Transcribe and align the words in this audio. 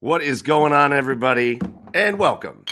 What 0.00 0.22
is 0.22 0.42
going 0.42 0.72
on, 0.72 0.92
everybody? 0.92 1.60
And 1.92 2.20
welcome 2.20 2.64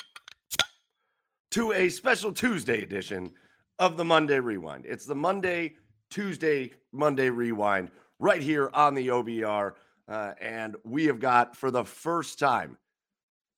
to 1.50 1.72
a 1.72 1.88
special 1.88 2.32
Tuesday 2.32 2.84
edition 2.84 3.32
of 3.80 3.96
the 3.96 4.04
Monday 4.04 4.38
Rewind. 4.38 4.86
It's 4.86 5.06
the 5.06 5.16
Monday, 5.16 5.74
Tuesday, 6.08 6.70
Monday 6.92 7.28
Rewind 7.28 7.90
right 8.20 8.40
here 8.40 8.70
on 8.72 8.94
the 8.94 9.08
OBR. 9.08 9.72
Uh, 10.06 10.34
and 10.40 10.76
we 10.84 11.06
have 11.06 11.18
got, 11.18 11.56
for 11.56 11.72
the 11.72 11.84
first 11.84 12.38
time 12.38 12.78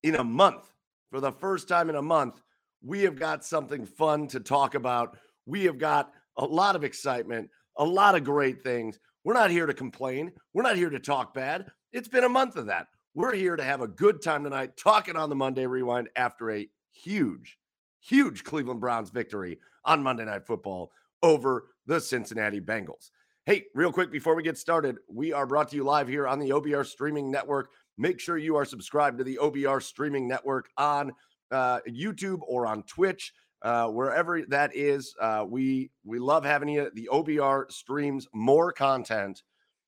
in 0.03 0.14
a 0.14 0.25
month, 0.25 0.73
for 1.11 1.20
the 1.20 1.33
first 1.33 1.69
time 1.69 1.91
in 1.91 1.97
a 1.97 2.03
month, 2.03 2.41
we 2.83 3.03
have 3.03 3.16
got 3.16 3.45
something 3.45 3.84
fun 3.84 4.28
to 4.28 4.41
talk 4.41 4.77
about. 4.77 5.19
We 5.45 5.64
have 5.64 5.77
got 5.77 6.11
a 6.39 6.45
lot 6.47 6.75
of 6.75 6.84
excitement, 6.84 7.50
a 7.77 7.84
lot 7.84 8.14
of 8.14 8.25
great 8.25 8.62
things. 8.62 8.98
We're 9.25 9.34
not 9.34 9.50
here 9.50 9.66
to 9.66 9.75
complain, 9.75 10.33
we're 10.55 10.62
not 10.62 10.77
here 10.77 10.89
to 10.89 10.98
talk 10.98 11.34
bad. 11.34 11.66
It's 11.92 12.09
been 12.09 12.25
a 12.25 12.30
month 12.30 12.56
of 12.56 12.64
that. 12.64 12.87
We're 13.18 13.34
here 13.34 13.56
to 13.56 13.64
have 13.64 13.80
a 13.80 13.88
good 13.88 14.22
time 14.22 14.45
tonight, 14.45 14.77
talking 14.77 15.16
on 15.16 15.28
the 15.28 15.34
Monday 15.34 15.66
Rewind 15.66 16.08
after 16.14 16.52
a 16.52 16.69
huge, 16.92 17.58
huge 17.98 18.44
Cleveland 18.44 18.78
Browns 18.78 19.10
victory 19.10 19.58
on 19.84 20.05
Monday 20.05 20.25
Night 20.25 20.47
Football 20.47 20.92
over 21.20 21.64
the 21.84 22.00
Cincinnati 22.00 22.60
Bengals. 22.60 23.10
Hey, 23.44 23.64
real 23.75 23.91
quick 23.91 24.12
before 24.12 24.36
we 24.36 24.44
get 24.44 24.56
started, 24.56 24.98
we 25.08 25.33
are 25.33 25.48
brought 25.48 25.69
to 25.70 25.75
you 25.75 25.83
live 25.83 26.06
here 26.06 26.28
on 26.28 26.38
the 26.38 26.50
OBR 26.50 26.86
streaming 26.86 27.28
network. 27.28 27.70
Make 27.97 28.20
sure 28.20 28.38
you 28.38 28.55
are 28.55 28.64
subscribed 28.64 29.19
to 29.19 29.25
the 29.25 29.41
OBR 29.42 29.82
streaming 29.82 30.28
network 30.28 30.69
on 30.78 31.10
uh, 31.50 31.80
YouTube 31.88 32.42
or 32.47 32.69
on 32.69 32.84
Twitch, 32.84 33.32
uh, 33.62 33.88
wherever 33.88 34.42
that 34.42 34.77
is. 34.77 35.12
Uh, 35.20 35.44
we 35.44 35.91
we 36.05 36.20
love 36.20 36.44
having 36.44 36.69
you. 36.69 36.88
The 36.94 37.08
OBR 37.12 37.69
streams 37.72 38.28
more 38.32 38.70
content 38.70 39.42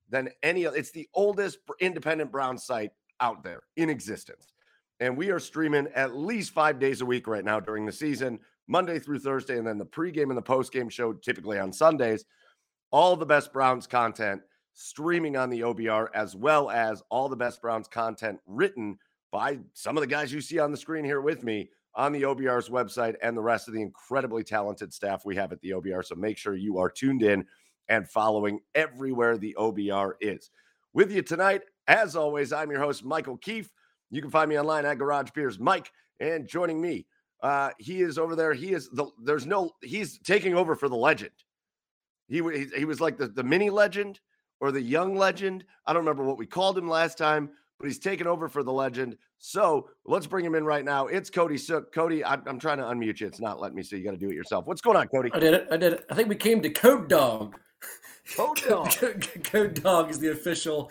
than 0.08 0.30
any. 0.42 0.64
It's 0.64 0.90
the 0.90 1.08
oldest 1.14 1.58
independent 1.78 2.32
Brown 2.32 2.58
site 2.58 2.90
out 3.20 3.42
there 3.42 3.60
in 3.76 3.90
existence. 3.90 4.52
And 5.00 5.16
we 5.16 5.30
are 5.30 5.40
streaming 5.40 5.88
at 5.94 6.16
least 6.16 6.52
five 6.52 6.78
days 6.78 7.00
a 7.00 7.06
week 7.06 7.26
right 7.26 7.44
now 7.44 7.58
during 7.58 7.86
the 7.86 7.92
season, 7.92 8.38
Monday 8.68 8.98
through 8.98 9.20
Thursday, 9.20 9.58
and 9.58 9.66
then 9.66 9.78
the 9.78 9.86
pregame 9.86 10.28
and 10.28 10.36
the 10.36 10.42
postgame 10.42 10.90
show 10.90 11.12
typically 11.12 11.58
on 11.58 11.72
Sundays. 11.72 12.24
All 12.90 13.16
the 13.16 13.26
best 13.26 13.52
Browns 13.52 13.86
content 13.86 14.42
streaming 14.74 15.36
on 15.36 15.50
the 15.50 15.60
OBR, 15.60 16.08
as 16.14 16.36
well 16.36 16.70
as 16.70 17.02
all 17.10 17.28
the 17.28 17.36
best 17.36 17.62
Browns 17.62 17.88
content 17.88 18.38
written 18.46 18.98
by 19.32 19.58
some 19.74 19.96
of 19.96 20.00
the 20.00 20.06
guys 20.06 20.32
you 20.32 20.40
see 20.40 20.58
on 20.58 20.70
the 20.70 20.76
screen 20.76 21.04
here 21.04 21.20
with 21.20 21.44
me 21.44 21.70
on 21.94 22.12
the 22.12 22.22
OBR's 22.22 22.68
website 22.68 23.16
and 23.22 23.36
the 23.36 23.42
rest 23.42 23.68
of 23.68 23.74
the 23.74 23.82
incredibly 23.82 24.44
talented 24.44 24.92
staff 24.92 25.24
we 25.24 25.36
have 25.36 25.52
at 25.52 25.60
the 25.60 25.70
OBR. 25.70 26.04
So 26.04 26.14
make 26.14 26.38
sure 26.38 26.54
you 26.54 26.78
are 26.78 26.88
tuned 26.88 27.22
in 27.22 27.44
and 27.88 28.08
following 28.08 28.60
everywhere 28.74 29.36
the 29.36 29.56
OBR 29.58 30.12
is. 30.20 30.50
With 30.92 31.12
you 31.12 31.22
tonight, 31.22 31.62
as 31.90 32.14
always, 32.14 32.52
I'm 32.52 32.70
your 32.70 32.80
host, 32.80 33.04
Michael 33.04 33.36
Keefe. 33.36 33.70
You 34.10 34.22
can 34.22 34.30
find 34.30 34.48
me 34.48 34.58
online 34.58 34.86
at 34.86 34.98
Garage 34.98 35.30
Beers 35.34 35.58
Mike. 35.58 35.90
And 36.20 36.46
joining 36.46 36.80
me, 36.80 37.06
uh, 37.42 37.70
he 37.78 38.00
is 38.00 38.16
over 38.16 38.36
there. 38.36 38.54
He 38.54 38.72
is 38.72 38.88
the 38.90 39.06
there's 39.24 39.46
no 39.46 39.72
he's 39.82 40.18
taking 40.18 40.54
over 40.54 40.76
for 40.76 40.88
the 40.88 40.96
legend. 40.96 41.32
He 42.28 42.42
he, 42.52 42.66
he 42.76 42.84
was 42.84 43.00
like 43.00 43.18
the, 43.18 43.26
the 43.26 43.42
mini 43.42 43.70
legend 43.70 44.20
or 44.60 44.70
the 44.70 44.80
young 44.80 45.16
legend. 45.16 45.64
I 45.86 45.92
don't 45.92 46.02
remember 46.02 46.24
what 46.24 46.38
we 46.38 46.46
called 46.46 46.78
him 46.78 46.88
last 46.88 47.18
time, 47.18 47.50
but 47.78 47.86
he's 47.86 47.98
taken 47.98 48.26
over 48.26 48.48
for 48.48 48.62
the 48.62 48.72
legend. 48.72 49.16
So 49.38 49.88
let's 50.04 50.26
bring 50.26 50.44
him 50.44 50.54
in 50.54 50.64
right 50.64 50.84
now. 50.84 51.06
It's 51.06 51.30
Cody 51.30 51.56
Sook. 51.56 51.94
Cody, 51.94 52.22
I'm, 52.22 52.42
I'm 52.46 52.58
trying 52.58 52.76
to 52.78 52.84
unmute 52.84 53.20
you. 53.20 53.26
It's 53.26 53.40
not 53.40 53.58
letting 53.58 53.76
me, 53.76 53.82
so 53.82 53.96
you 53.96 54.04
got 54.04 54.10
to 54.10 54.18
do 54.18 54.28
it 54.28 54.34
yourself. 54.34 54.66
What's 54.66 54.82
going 54.82 54.98
on, 54.98 55.08
Cody? 55.08 55.30
I 55.32 55.38
did 55.38 55.54
it. 55.54 55.68
I 55.70 55.78
did 55.78 55.94
it. 55.94 56.04
I 56.10 56.14
think 56.14 56.28
we 56.28 56.36
came 56.36 56.60
to 56.60 56.68
Code 56.68 57.08
Dog. 57.08 57.56
Code 58.36 58.60
Dog. 58.68 58.90
Code 59.44 59.82
Dog 59.82 60.10
is 60.10 60.18
the 60.18 60.30
official 60.30 60.90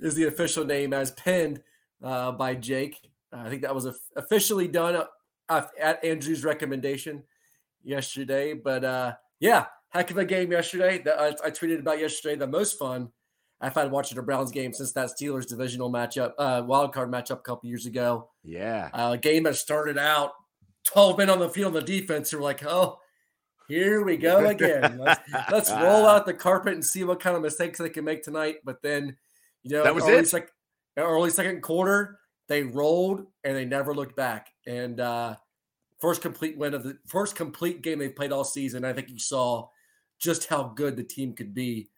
is 0.00 0.14
the 0.14 0.24
official 0.24 0.64
name 0.64 0.92
as 0.92 1.10
penned 1.12 1.62
uh, 2.02 2.32
by 2.32 2.54
Jake. 2.54 2.96
I 3.32 3.48
think 3.48 3.62
that 3.62 3.74
was 3.74 3.86
officially 4.16 4.66
done 4.66 5.04
uh, 5.48 5.62
at 5.78 6.04
Andrew's 6.04 6.44
recommendation 6.44 7.22
yesterday. 7.82 8.54
But 8.54 8.84
uh, 8.84 9.12
yeah, 9.38 9.66
heck 9.90 10.10
of 10.10 10.18
a 10.18 10.24
game 10.24 10.52
yesterday. 10.52 10.98
That 10.98 11.20
I, 11.20 11.28
I, 11.44 11.50
tweeted 11.50 11.80
about 11.80 12.00
yesterday. 12.00 12.36
The 12.36 12.46
most 12.46 12.78
fun 12.78 13.10
I've 13.60 13.74
had 13.74 13.90
watching 13.90 14.18
a 14.18 14.22
Browns 14.22 14.50
game 14.50 14.72
since 14.72 14.92
that 14.92 15.10
Steelers 15.10 15.46
divisional 15.46 15.92
matchup, 15.92 16.32
uh, 16.38 16.62
wild 16.66 16.92
card 16.92 17.10
matchup 17.10 17.38
a 17.38 17.42
couple 17.42 17.68
years 17.68 17.86
ago. 17.86 18.30
Yeah, 18.42 18.88
uh, 18.92 19.12
a 19.14 19.18
game 19.18 19.44
that 19.44 19.56
started 19.56 19.98
out 19.98 20.32
12 20.86 21.18
men 21.18 21.30
on 21.30 21.38
the 21.38 21.48
field. 21.48 21.74
The 21.74 21.82
defense 21.82 22.32
were 22.32 22.40
like, 22.40 22.64
oh 22.64 22.98
here 23.70 24.04
we 24.04 24.16
go 24.16 24.46
again. 24.46 24.98
Let's, 24.98 25.20
let's 25.50 25.70
roll 25.70 26.06
out 26.06 26.26
the 26.26 26.34
carpet 26.34 26.74
and 26.74 26.84
see 26.84 27.04
what 27.04 27.20
kind 27.20 27.36
of 27.36 27.42
mistakes 27.42 27.78
they 27.78 27.88
can 27.88 28.04
make 28.04 28.22
tonight. 28.22 28.56
But 28.64 28.82
then, 28.82 29.16
you 29.62 29.70
know, 29.70 29.84
that 29.84 29.94
was 29.94 30.04
early, 30.04 30.18
it. 30.18 30.28
Sec- 30.28 30.50
early 30.96 31.30
second 31.30 31.62
quarter, 31.62 32.18
they 32.48 32.64
rolled 32.64 33.26
and 33.44 33.56
they 33.56 33.64
never 33.64 33.94
looked 33.94 34.16
back. 34.16 34.48
And 34.66 35.00
uh, 35.00 35.36
first 36.00 36.22
complete 36.22 36.58
win 36.58 36.74
of 36.74 36.82
the 36.82 36.98
first 37.06 37.36
complete 37.36 37.82
game 37.82 37.98
they 37.98 38.08
played 38.08 38.32
all 38.32 38.44
season. 38.44 38.84
I 38.84 38.92
think 38.92 39.08
you 39.08 39.18
saw 39.18 39.68
just 40.18 40.46
how 40.46 40.64
good 40.64 40.96
the 40.96 41.04
team 41.04 41.32
could 41.32 41.54
be 41.54 41.88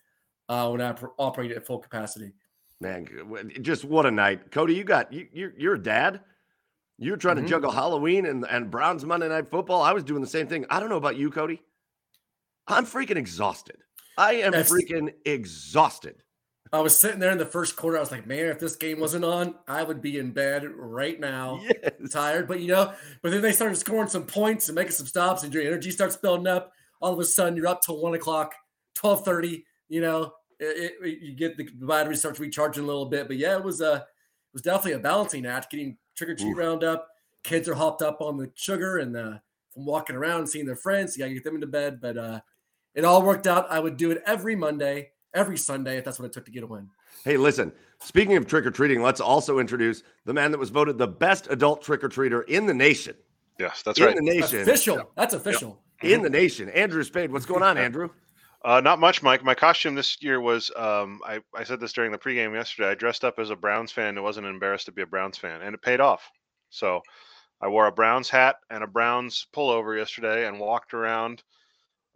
uh, 0.49 0.69
when 0.69 0.83
I 0.83 0.95
operated 1.19 1.57
at 1.57 1.67
full 1.67 1.79
capacity. 1.79 2.33
Man, 2.81 3.07
just 3.63 3.85
what 3.85 4.07
a 4.07 4.11
night, 4.11 4.51
Cody! 4.51 4.75
You 4.75 4.83
got 4.83 5.13
you 5.13 5.29
you're, 5.33 5.53
you're 5.57 5.75
a 5.75 5.83
dad. 5.83 6.21
You're 7.03 7.17
trying 7.17 7.37
mm-hmm. 7.37 7.47
to 7.47 7.51
juggle 7.51 7.73
Halloween 7.73 8.27
and, 8.27 8.47
and 8.49 8.71
Browns 8.71 9.05
Monday 9.05 9.29
Night 9.29 9.49
Football. 9.49 9.83
I 9.83 9.93
was 9.93 10.05
doing 10.05 10.21
the 10.21 10.29
same 10.29 10.47
thing. 10.47 10.65
I 10.71 10.79
don't 10.79 10.89
know 10.89 10.97
about 10.97 11.17
you, 11.17 11.31
Cody. 11.31 11.61
I'm 12.69 12.87
freaking 12.87 13.17
exhausted. 13.17 13.79
I 14.17 14.35
am 14.35 14.53
That's, 14.53 14.71
freaking 14.71 15.13
exhausted. 15.25 16.23
I 16.73 16.81
was 16.81 16.97
sitting 16.97 17.19
there 17.19 17.33
in 17.33 17.39
the 17.39 17.45
first 17.45 17.77
quarter. 17.77 17.97
I 17.97 18.01
was 18.01 18.13
like, 18.13 18.27
man, 18.27 18.47
if 18.47 18.59
this 18.59 18.77
game 18.77 19.01
wasn't 19.01 19.25
on, 19.25 19.57
I 19.67 19.83
would 19.83 20.01
be 20.01 20.19
in 20.19 20.31
bed 20.31 20.65
right 20.75 21.19
now, 21.19 21.61
yes. 21.63 22.13
tired. 22.13 22.47
But 22.47 22.61
you 22.61 22.69
know, 22.69 22.93
but 23.21 23.33
then 23.33 23.43
they 23.43 23.53
started 23.53 23.77
scoring 23.77 24.09
some 24.09 24.25
points 24.25 24.69
and 24.69 24.77
making 24.77 24.93
some 24.93 25.07
stops, 25.07 25.43
and 25.43 25.53
your 25.53 25.65
energy 25.65 25.91
starts 25.91 26.17
building 26.17 26.47
up. 26.47 26.73
All 27.01 27.13
of 27.13 27.19
a 27.19 27.25
sudden, 27.25 27.57
you're 27.57 27.67
up 27.67 27.83
till 27.83 28.01
one 28.01 28.15
o'clock, 28.15 28.55
twelve 28.95 29.25
thirty. 29.25 29.67
You 29.89 30.01
know, 30.03 30.33
it, 30.61 30.93
it, 31.03 31.19
you 31.21 31.35
get 31.35 31.57
the 31.57 31.69
battery 31.81 32.17
starts 32.17 32.39
recharging 32.39 32.85
a 32.85 32.87
little 32.87 33.07
bit. 33.07 33.27
But 33.27 33.37
yeah, 33.39 33.57
it 33.57 33.65
was 33.65 33.81
a, 33.81 33.95
it 33.95 34.55
was 34.55 34.63
definitely 34.63 34.93
a 34.93 34.99
balancing 35.01 35.45
act. 35.45 35.71
Getting 35.71 35.99
trick 36.15 36.31
or 36.31 36.35
treat 36.35 36.57
roundup. 36.57 37.09
Kids 37.43 37.69
are 37.69 37.75
hopped 37.75 38.03
up 38.03 38.21
on 38.21 38.37
the 38.37 38.51
sugar 38.55 38.99
and 38.99 39.17
uh, 39.17 39.39
from 39.73 39.87
walking 39.87 40.17
around 40.17 40.41
and 40.41 40.49
seeing 40.49 40.67
their 40.67 40.77
friends. 40.77 41.17
You 41.17 41.25
got 41.25 41.29
to 41.29 41.35
get 41.35 41.45
them 41.45 41.55
into 41.55 41.67
bed. 41.67 42.01
But 42.01 42.17
uh, 42.17 42.41
it 42.95 43.05
all 43.05 43.23
worked 43.23 43.47
out. 43.47 43.71
I 43.71 43.81
would 43.81 43.97
do 43.97 44.11
it 44.11 44.23
every 44.27 44.55
Monday, 44.55 45.11
every 45.35 45.57
Sunday 45.57 45.99
if 45.99 46.05
that's 46.05 46.19
what 46.19 46.27
it 46.27 46.33
took 46.33 46.45
to 46.45 46.51
get 46.51 46.63
a 46.63 46.67
win. 46.67 46.89
Hey, 47.25 47.37
listen, 47.37 47.73
speaking 48.01 48.37
of 48.37 48.47
trick 48.47 48.67
or 48.67 48.71
treating, 48.71 49.03
let's 49.03 49.21
also 49.21 49.59
introduce 49.59 50.03
the 50.25 50.35
man 50.35 50.51
that 50.51 50.59
was 50.59 50.71
voted 50.71 50.99
the 50.99 51.07
best 51.07 51.47
adult 51.51 51.83
trick 51.83 52.03
or 52.03 52.09
treater 52.09 52.45
in 52.49 52.67
the 52.67 52.75
nation. 52.75 53.15
Yes, 53.59 53.83
that's 53.83 53.99
in 53.99 54.07
right. 54.07 54.17
In 54.17 54.25
the 54.25 54.35
nation. 54.35 54.63
Official. 54.63 54.97
Yeah. 54.97 55.03
That's 55.17 55.35
official. 55.35 55.79
Yeah. 56.03 56.17
In 56.17 56.23
the 56.23 56.31
nation. 56.31 56.69
Andrew 56.71 57.05
Spade. 57.05 57.31
What's 57.31 57.47
going 57.47 57.63
on, 57.63 57.79
Andrew? 57.79 58.11
Uh, 58.65 58.81
not 58.81 59.01
much, 59.01 59.23
Mike. 59.23 59.43
My 59.43 59.55
costume 59.55 59.97
this 59.97 60.17
year 60.21 60.41
was 60.41 60.71
um, 60.77 61.21
I, 61.27 61.41
I 61.55 61.65
said 61.65 61.81
this 61.81 61.93
during 61.93 62.13
the 62.13 62.19
pregame 62.19 62.55
yesterday. 62.55 62.91
I 62.91 62.95
dressed 62.95 63.25
up 63.25 63.39
as 63.39 63.51
a 63.51 63.57
Browns 63.57 63.91
fan 63.91 64.17
and 64.17 64.23
wasn't 64.23 64.47
embarrassed 64.47 64.87
to 64.87 64.93
be 64.93 65.03
a 65.03 65.07
Browns 65.07 65.37
fan, 65.37 65.63
and 65.63 65.75
it 65.75 65.83
paid 65.83 66.01
off. 66.01 66.31
So 66.71 67.03
I 67.61 67.69
wore 67.69 67.87
a 67.87 67.93
Browns 67.93 68.31
hat 68.31 68.57
and 68.71 68.85
a 68.85 68.87
Browns 68.87 69.47
pullover 69.55 69.99
yesterday 69.99 70.47
and 70.47 70.61
walked 70.61 70.95
around 70.95 71.43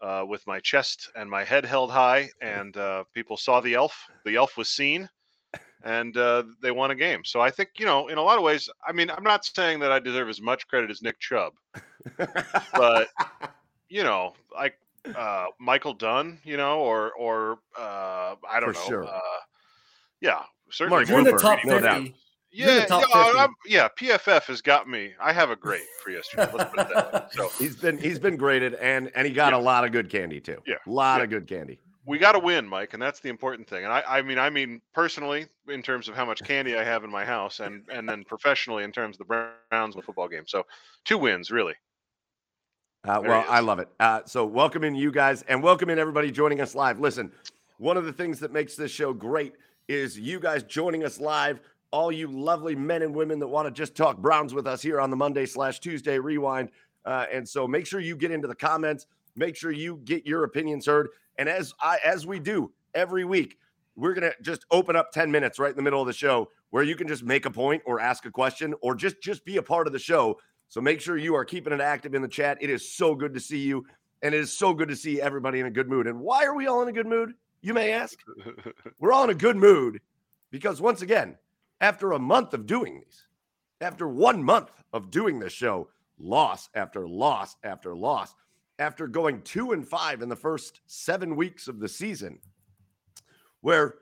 uh, 0.01 0.25
with 0.27 0.47
my 0.47 0.61
chest 0.61 1.11
and 1.17 1.29
my 1.29 1.43
head 1.43 1.65
held 1.65 1.91
high, 1.91 2.31
and 2.41 2.77
uh, 2.77 3.05
people 3.13 3.37
saw 3.37 3.61
the 3.61 3.75
elf. 3.75 4.07
The 4.25 4.37
elf 4.37 4.57
was 4.57 4.69
seen, 4.69 5.09
and 5.83 6.17
uh, 6.17 6.45
they 6.63 6.71
won 6.71 6.93
a 6.93 6.97
game. 6.97 7.25
So 7.25 7.41
I 7.41 7.51
think 7.51 7.71
you 7.79 7.87
know, 7.87 8.07
in 8.07 8.19
a 8.19 8.23
lot 8.23 8.39
of 8.39 8.45
ways, 8.45 8.69
I 8.87 8.93
mean, 8.93 9.11
I'm 9.11 9.25
not 9.25 9.45
saying 9.45 9.81
that 9.81 9.91
I 9.91 9.99
deserve 9.99 10.29
as 10.29 10.41
much 10.41 10.69
credit 10.69 10.91
as 10.91 11.03
Nick 11.03 11.19
Chubb, 11.19 11.55
but 12.73 13.09
you 13.89 14.05
know, 14.05 14.35
like 14.55 14.79
uh, 15.15 15.47
Michael 15.61 15.95
Dunn, 15.95 16.39
you 16.45 16.57
know, 16.57 16.81
or 16.81 17.13
or 17.13 17.59
uh, 17.79 18.35
I 18.49 18.61
don't 18.61 18.75
For 18.75 18.81
know, 18.81 18.89
sure. 18.89 19.05
uh, 19.05 19.21
yeah, 20.21 20.43
certainly 20.71 20.99
Mark, 21.05 21.09
you're 21.09 21.19
in 21.19 21.25
the 21.25 21.33
top 21.33 21.59
no 21.65 21.81
50. 21.81 22.15
Yeah, 22.53 22.87
yeah, 22.89 23.47
yeah, 23.67 23.89
PFF 24.01 24.45
has 24.45 24.63
got 24.63 24.89
me. 24.89 25.13
I 25.21 25.33
have 25.33 25.51
a 25.51 25.57
grade 25.57 25.83
for 26.03 26.11
yesterday. 26.11 26.51
Let's 26.55 26.71
put 26.71 26.81
it 26.81 26.89
that 26.95 27.13
way. 27.13 27.21
So 27.33 27.49
he's 27.59 27.77
been 27.77 27.99
he's 27.99 28.19
been 28.19 28.37
graded 28.37 28.75
and 28.75 29.11
and 29.15 29.27
he 29.27 29.33
got 29.35 29.53
Yeah. 29.53 29.59
a 29.59 29.61
lot 29.61 29.85
of 29.85 29.93
good 29.93 30.09
candy 30.09 30.41
too. 30.41 30.63
Yeah. 30.67 30.77
a 30.87 30.91
lot 30.91 31.19
Yeah. 31.19 31.25
of 31.25 31.31
good 31.31 31.47
candy. 31.47 31.79
we 32.07 32.17
got 32.19 32.33
to 32.33 32.39
win, 32.39 32.67
Mike, 32.67 32.95
and 32.95 33.03
that's 33.03 33.21
the 33.21 33.29
important 33.29 33.69
thing. 33.69 33.83
And 33.85 33.93
I, 33.93 34.03
I 34.07 34.23
mean, 34.23 34.39
I 34.39 34.49
mean 34.49 34.81
personally, 34.95 35.47
in 35.69 35.83
terms 35.83 36.09
of 36.09 36.15
how 36.15 36.25
much 36.25 36.41
candy 36.45 36.77
I 36.79 36.85
have 36.85 37.03
in 37.05 37.11
my 37.11 37.25
house, 37.27 37.61
and 37.61 37.83
and 37.93 38.09
then 38.09 38.25
professionally 38.25 38.85
in 38.85 38.93
terms 38.93 39.17
of 39.17 39.27
the 39.27 39.51
Browns 39.71 39.95
in 39.95 40.01
the 40.01 40.07
football 40.07 40.29
game. 40.29 40.45
So 40.47 40.65
two 41.05 41.19
wins, 41.19 41.51
really. 41.51 41.75
Uh, 43.07 43.21
well, 43.25 43.45
I 43.49 43.61
love 43.61 43.79
it. 43.79 43.89
Uh, 44.01 44.23
so 44.27 44.45
welcome 44.45 44.83
in 44.83 44.97
you 44.97 45.13
guys, 45.13 45.43
and 45.43 45.63
welcome 45.63 45.91
in 45.91 45.99
everybody 45.99 46.33
joining 46.33 46.61
us 46.61 46.75
live. 46.75 46.99
Listen, 46.99 47.31
one 47.79 47.97
of 47.97 48.05
the 48.05 48.13
things 48.13 48.41
that 48.41 48.53
makes 48.53 48.75
this 48.75 48.91
show 48.91 49.13
great 49.13 49.53
is 49.87 50.19
you 50.19 50.41
guys 50.41 50.65
joining 50.65 51.05
us 51.05 51.21
live. 51.21 51.61
All 51.93 52.11
you 52.11 52.27
lovely 52.27 52.75
men 52.75 53.03
and 53.03 53.15
women 53.15 53.39
that 53.39 53.47
want 53.47 53.69
to 53.69 53.71
just 53.71 53.95
talk 53.95 54.19
Browns 54.19 54.53
with 54.53 54.67
us 54.67 54.83
here 54.83 55.01
on 55.01 55.11
the 55.11 55.17
Monday 55.17 55.47
slash 55.47 55.79
Tuesday 55.79 56.19
Rewind. 56.19 56.71
Uh, 57.05 57.27
and 57.33 57.49
so 57.49 57.69
make 57.69 57.87
sure 57.87 58.01
you 58.01 58.17
get 58.17 58.33
into 58.33 58.49
the 58.49 58.57
comments. 58.57 59.07
Make 59.37 59.55
sure 59.55 59.71
you 59.71 60.01
get 60.05 60.27
your 60.27 60.43
opinions 60.43 60.87
heard. 60.87 61.11
And 61.39 61.49
as 61.49 61.73
I 61.81 61.99
as 62.05 62.27
we 62.27 62.41
do 62.41 62.73
every 62.93 63.25
week, 63.25 63.57
we're 63.95 64.15
gonna 64.15 64.33
just 64.43 64.67
open 64.73 64.97
up 64.97 65.13
10 65.13 65.31
minutes 65.31 65.61
right 65.61 65.71
in 65.71 65.77
the 65.77 65.83
middle 65.83 66.01
of 66.01 66.09
the 66.09 66.13
show 66.13 66.51
where 66.71 66.83
you 66.83 66.97
can 66.97 67.07
just 67.07 67.23
make 67.23 67.47
a 67.47 67.51
point 67.53 67.83
or 67.87 68.01
ask 68.01 68.27
a 68.27 68.33
question 68.33 68.75
or 68.83 68.97
just 68.97 69.23
just 69.23 69.45
be 69.45 69.59
a 69.59 69.63
part 69.63 69.87
of 69.87 69.93
the 69.93 69.99
show. 70.01 70.39
So 70.69 70.81
make 70.81 71.01
sure 71.01 71.17
you 71.17 71.35
are 71.35 71.45
keeping 71.45 71.73
it 71.73 71.81
active 71.81 72.15
in 72.15 72.23
the 72.23 72.29
chat. 72.29 72.59
It 72.61 72.71
is 72.71 72.91
so 72.91 73.15
good 73.15 73.35
to 73.35 73.41
see 73.41 73.59
you, 73.59 73.87
and 74.23 74.35
it 74.35 74.41
is 74.41 74.53
so 74.53 74.75
good 74.75 74.89
to 74.89 74.97
see 74.97 75.21
everybody 75.21 75.61
in 75.61 75.67
a 75.67 75.71
good 75.71 75.89
mood. 75.89 76.07
And 76.07 76.21
why 76.21 76.45
are 76.45 76.55
we 76.55 76.67
all 76.67 76.83
in 76.83 76.89
a 76.89 76.93
good 76.93 77.07
mood? 77.07 77.35
You 77.63 77.75
may 77.75 77.93
ask. 77.93 78.19
we're 78.99 79.13
all 79.13 79.25
in 79.25 79.31
a 79.31 79.35
good 79.35 79.57
mood 79.57 80.01
because 80.51 80.81
once 80.81 81.03
again, 81.03 81.37
after 81.81 82.13
a 82.13 82.19
month 82.19 82.55
of 82.55 82.67
doing 82.67 83.01
these, 83.01 83.27
after 83.81 84.09
one 84.09 84.43
month 84.43 84.71
of 84.93 85.11
doing 85.11 85.39
this 85.39 85.53
show, 85.53 85.89
loss 86.19 86.69
after 86.75 87.07
loss 87.07 87.57
after 87.63 87.95
loss, 87.95 88.35
after 88.79 89.07
going 89.07 89.43
two 89.43 89.73
and 89.73 89.87
five 89.87 90.23
in 90.23 90.29
the 90.29 90.37
first 90.37 90.81
seven 90.87 91.37
weeks 91.37 91.69
of 91.69 91.79
the 91.79 91.89
season, 91.89 92.39
where 93.61 93.97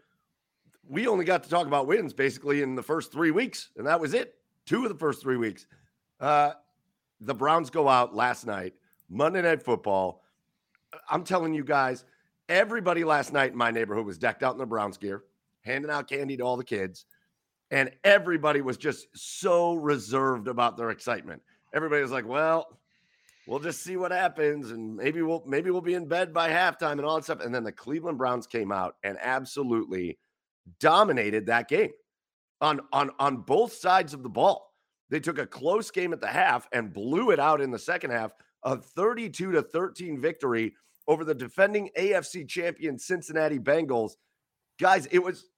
we 0.86 1.06
only 1.06 1.24
got 1.24 1.42
to 1.42 1.50
talk 1.50 1.66
about 1.66 1.86
wins 1.86 2.12
basically 2.12 2.62
in 2.62 2.74
the 2.74 2.82
first 2.82 3.12
three 3.12 3.30
weeks, 3.30 3.70
and 3.76 3.86
that 3.86 4.00
was 4.00 4.14
it. 4.14 4.34
Two 4.66 4.84
of 4.84 4.88
the 4.88 4.98
first 4.98 5.22
three 5.22 5.36
weeks. 5.36 5.66
Uh, 6.20 6.52
the 7.20 7.34
Browns 7.34 7.70
go 7.70 7.88
out 7.88 8.14
last 8.14 8.46
night, 8.46 8.74
Monday 9.08 9.42
Night 9.42 9.62
Football. 9.62 10.22
I'm 11.08 11.24
telling 11.24 11.54
you 11.54 11.64
guys, 11.64 12.04
everybody 12.48 13.04
last 13.04 13.32
night 13.32 13.52
in 13.52 13.58
my 13.58 13.70
neighborhood 13.70 14.06
was 14.06 14.18
decked 14.18 14.42
out 14.42 14.52
in 14.52 14.58
the 14.58 14.66
Browns 14.66 14.96
gear, 14.96 15.24
handing 15.62 15.90
out 15.90 16.08
candy 16.08 16.36
to 16.36 16.42
all 16.44 16.56
the 16.56 16.64
kids, 16.64 17.06
and 17.70 17.90
everybody 18.04 18.60
was 18.60 18.76
just 18.76 19.06
so 19.14 19.74
reserved 19.74 20.48
about 20.48 20.76
their 20.76 20.90
excitement. 20.90 21.42
Everybody 21.72 22.02
was 22.02 22.12
like, 22.12 22.26
"Well, 22.26 22.78
we'll 23.46 23.58
just 23.58 23.82
see 23.82 23.96
what 23.96 24.12
happens, 24.12 24.70
and 24.70 24.96
maybe 24.96 25.22
we'll 25.22 25.42
maybe 25.46 25.70
we'll 25.70 25.80
be 25.80 25.94
in 25.94 26.06
bed 26.06 26.32
by 26.32 26.50
halftime 26.50 26.92
and 26.92 27.04
all 27.04 27.16
that 27.16 27.24
stuff." 27.24 27.40
And 27.40 27.54
then 27.54 27.64
the 27.64 27.72
Cleveland 27.72 28.18
Browns 28.18 28.46
came 28.46 28.70
out 28.70 28.96
and 29.02 29.18
absolutely 29.20 30.18
dominated 30.78 31.46
that 31.46 31.68
game 31.68 31.92
on 32.60 32.80
on 32.92 33.10
on 33.18 33.38
both 33.38 33.72
sides 33.72 34.14
of 34.14 34.22
the 34.22 34.28
ball. 34.28 34.73
They 35.14 35.20
took 35.20 35.38
a 35.38 35.46
close 35.46 35.92
game 35.92 36.12
at 36.12 36.20
the 36.20 36.26
half 36.26 36.66
and 36.72 36.92
blew 36.92 37.30
it 37.30 37.38
out 37.38 37.60
in 37.60 37.70
the 37.70 37.78
second 37.78 38.10
half, 38.10 38.32
a 38.64 38.76
32 38.76 39.52
to 39.52 39.62
13 39.62 40.20
victory 40.20 40.74
over 41.06 41.22
the 41.22 41.32
defending 41.32 41.88
AFC 41.96 42.48
champion 42.48 42.98
Cincinnati 42.98 43.60
Bengals. 43.60 44.16
Guys, 44.80 45.06
it 45.12 45.20
was 45.20 45.50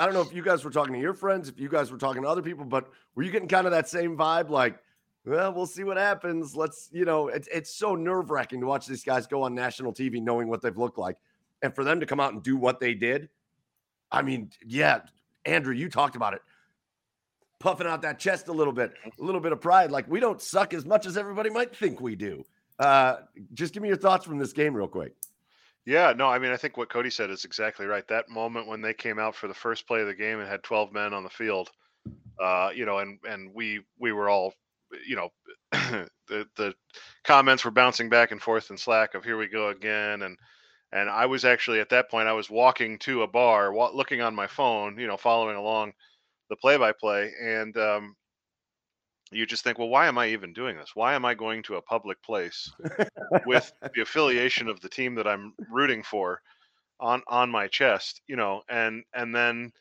I 0.00 0.04
don't 0.04 0.14
know 0.14 0.20
if 0.20 0.34
you 0.34 0.42
guys 0.42 0.64
were 0.64 0.72
talking 0.72 0.94
to 0.94 0.98
your 0.98 1.14
friends, 1.14 1.48
if 1.48 1.60
you 1.60 1.68
guys 1.68 1.92
were 1.92 1.96
talking 1.96 2.22
to 2.22 2.28
other 2.28 2.42
people, 2.42 2.64
but 2.64 2.90
were 3.14 3.22
you 3.22 3.30
getting 3.30 3.46
kind 3.46 3.68
of 3.68 3.70
that 3.70 3.88
same 3.88 4.16
vibe 4.16 4.50
like 4.50 4.80
well, 5.24 5.52
we'll 5.52 5.66
see 5.66 5.84
what 5.84 5.96
happens. 5.96 6.56
Let's, 6.56 6.88
you 6.90 7.04
know, 7.04 7.28
it's 7.28 7.46
it's 7.52 7.72
so 7.72 7.94
nerve 7.94 8.30
wracking 8.30 8.58
to 8.62 8.66
watch 8.66 8.88
these 8.88 9.04
guys 9.04 9.28
go 9.28 9.44
on 9.44 9.54
national 9.54 9.92
TV 9.92 10.20
knowing 10.20 10.48
what 10.48 10.60
they've 10.60 10.76
looked 10.76 10.98
like, 10.98 11.18
and 11.62 11.72
for 11.72 11.84
them 11.84 12.00
to 12.00 12.06
come 12.06 12.18
out 12.18 12.32
and 12.32 12.42
do 12.42 12.56
what 12.56 12.80
they 12.80 12.94
did. 12.94 13.28
I 14.10 14.22
mean, 14.22 14.50
yeah, 14.66 15.02
Andrew, 15.44 15.72
you 15.72 15.88
talked 15.88 16.16
about 16.16 16.34
it, 16.34 16.42
puffing 17.60 17.86
out 17.86 18.02
that 18.02 18.18
chest 18.18 18.48
a 18.48 18.52
little 18.52 18.72
bit, 18.72 18.92
a 19.04 19.22
little 19.22 19.40
bit 19.40 19.52
of 19.52 19.60
pride. 19.60 19.90
Like 19.90 20.08
we 20.08 20.20
don't 20.20 20.40
suck 20.40 20.74
as 20.74 20.84
much 20.84 21.06
as 21.06 21.16
everybody 21.16 21.50
might 21.50 21.74
think 21.74 22.00
we 22.00 22.16
do. 22.16 22.44
Uh, 22.78 23.16
just 23.54 23.74
give 23.74 23.82
me 23.82 23.88
your 23.88 23.96
thoughts 23.96 24.24
from 24.24 24.38
this 24.38 24.52
game, 24.52 24.74
real 24.74 24.88
quick. 24.88 25.14
Yeah, 25.84 26.12
no, 26.16 26.28
I 26.28 26.38
mean, 26.38 26.52
I 26.52 26.56
think 26.56 26.76
what 26.76 26.90
Cody 26.90 27.10
said 27.10 27.30
is 27.30 27.44
exactly 27.44 27.86
right. 27.86 28.06
That 28.08 28.28
moment 28.28 28.68
when 28.68 28.82
they 28.82 28.92
came 28.92 29.18
out 29.18 29.34
for 29.34 29.48
the 29.48 29.54
first 29.54 29.86
play 29.86 30.02
of 30.02 30.06
the 30.06 30.14
game 30.14 30.38
and 30.38 30.48
had 30.48 30.62
12 30.62 30.92
men 30.92 31.14
on 31.14 31.24
the 31.24 31.30
field, 31.30 31.70
uh, 32.38 32.70
you 32.74 32.84
know, 32.84 32.98
and 32.98 33.18
and 33.28 33.52
we 33.54 33.80
we 33.98 34.12
were 34.12 34.28
all 34.28 34.52
you 35.06 35.16
know, 35.16 35.28
the 36.28 36.46
the 36.56 36.74
comments 37.24 37.64
were 37.64 37.70
bouncing 37.70 38.08
back 38.08 38.30
and 38.30 38.40
forth 38.40 38.70
in 38.70 38.76
Slack 38.76 39.14
of 39.14 39.24
here 39.24 39.36
we 39.36 39.46
go 39.46 39.68
again, 39.68 40.22
and 40.22 40.36
and 40.92 41.10
I 41.10 41.26
was 41.26 41.44
actually 41.44 41.80
at 41.80 41.90
that 41.90 42.10
point 42.10 42.28
I 42.28 42.32
was 42.32 42.50
walking 42.50 42.98
to 43.00 43.22
a 43.22 43.26
bar, 43.26 43.74
looking 43.94 44.20
on 44.20 44.34
my 44.34 44.46
phone, 44.46 44.98
you 44.98 45.06
know, 45.06 45.16
following 45.16 45.56
along 45.56 45.92
the 46.48 46.56
play-by-play, 46.56 47.32
and 47.40 47.76
um, 47.76 48.16
you 49.30 49.46
just 49.46 49.64
think, 49.64 49.78
well, 49.78 49.88
why 49.88 50.06
am 50.06 50.18
I 50.18 50.28
even 50.28 50.52
doing 50.52 50.76
this? 50.76 50.90
Why 50.94 51.14
am 51.14 51.24
I 51.24 51.34
going 51.34 51.62
to 51.64 51.76
a 51.76 51.82
public 51.82 52.22
place 52.22 52.70
with 53.46 53.72
the 53.94 54.02
affiliation 54.02 54.68
of 54.68 54.80
the 54.80 54.88
team 54.88 55.14
that 55.16 55.26
I'm 55.26 55.54
rooting 55.70 56.02
for 56.02 56.40
on 57.00 57.22
on 57.28 57.50
my 57.50 57.68
chest, 57.68 58.22
you 58.26 58.36
know, 58.36 58.62
and 58.68 59.04
and 59.14 59.34
then 59.34 59.72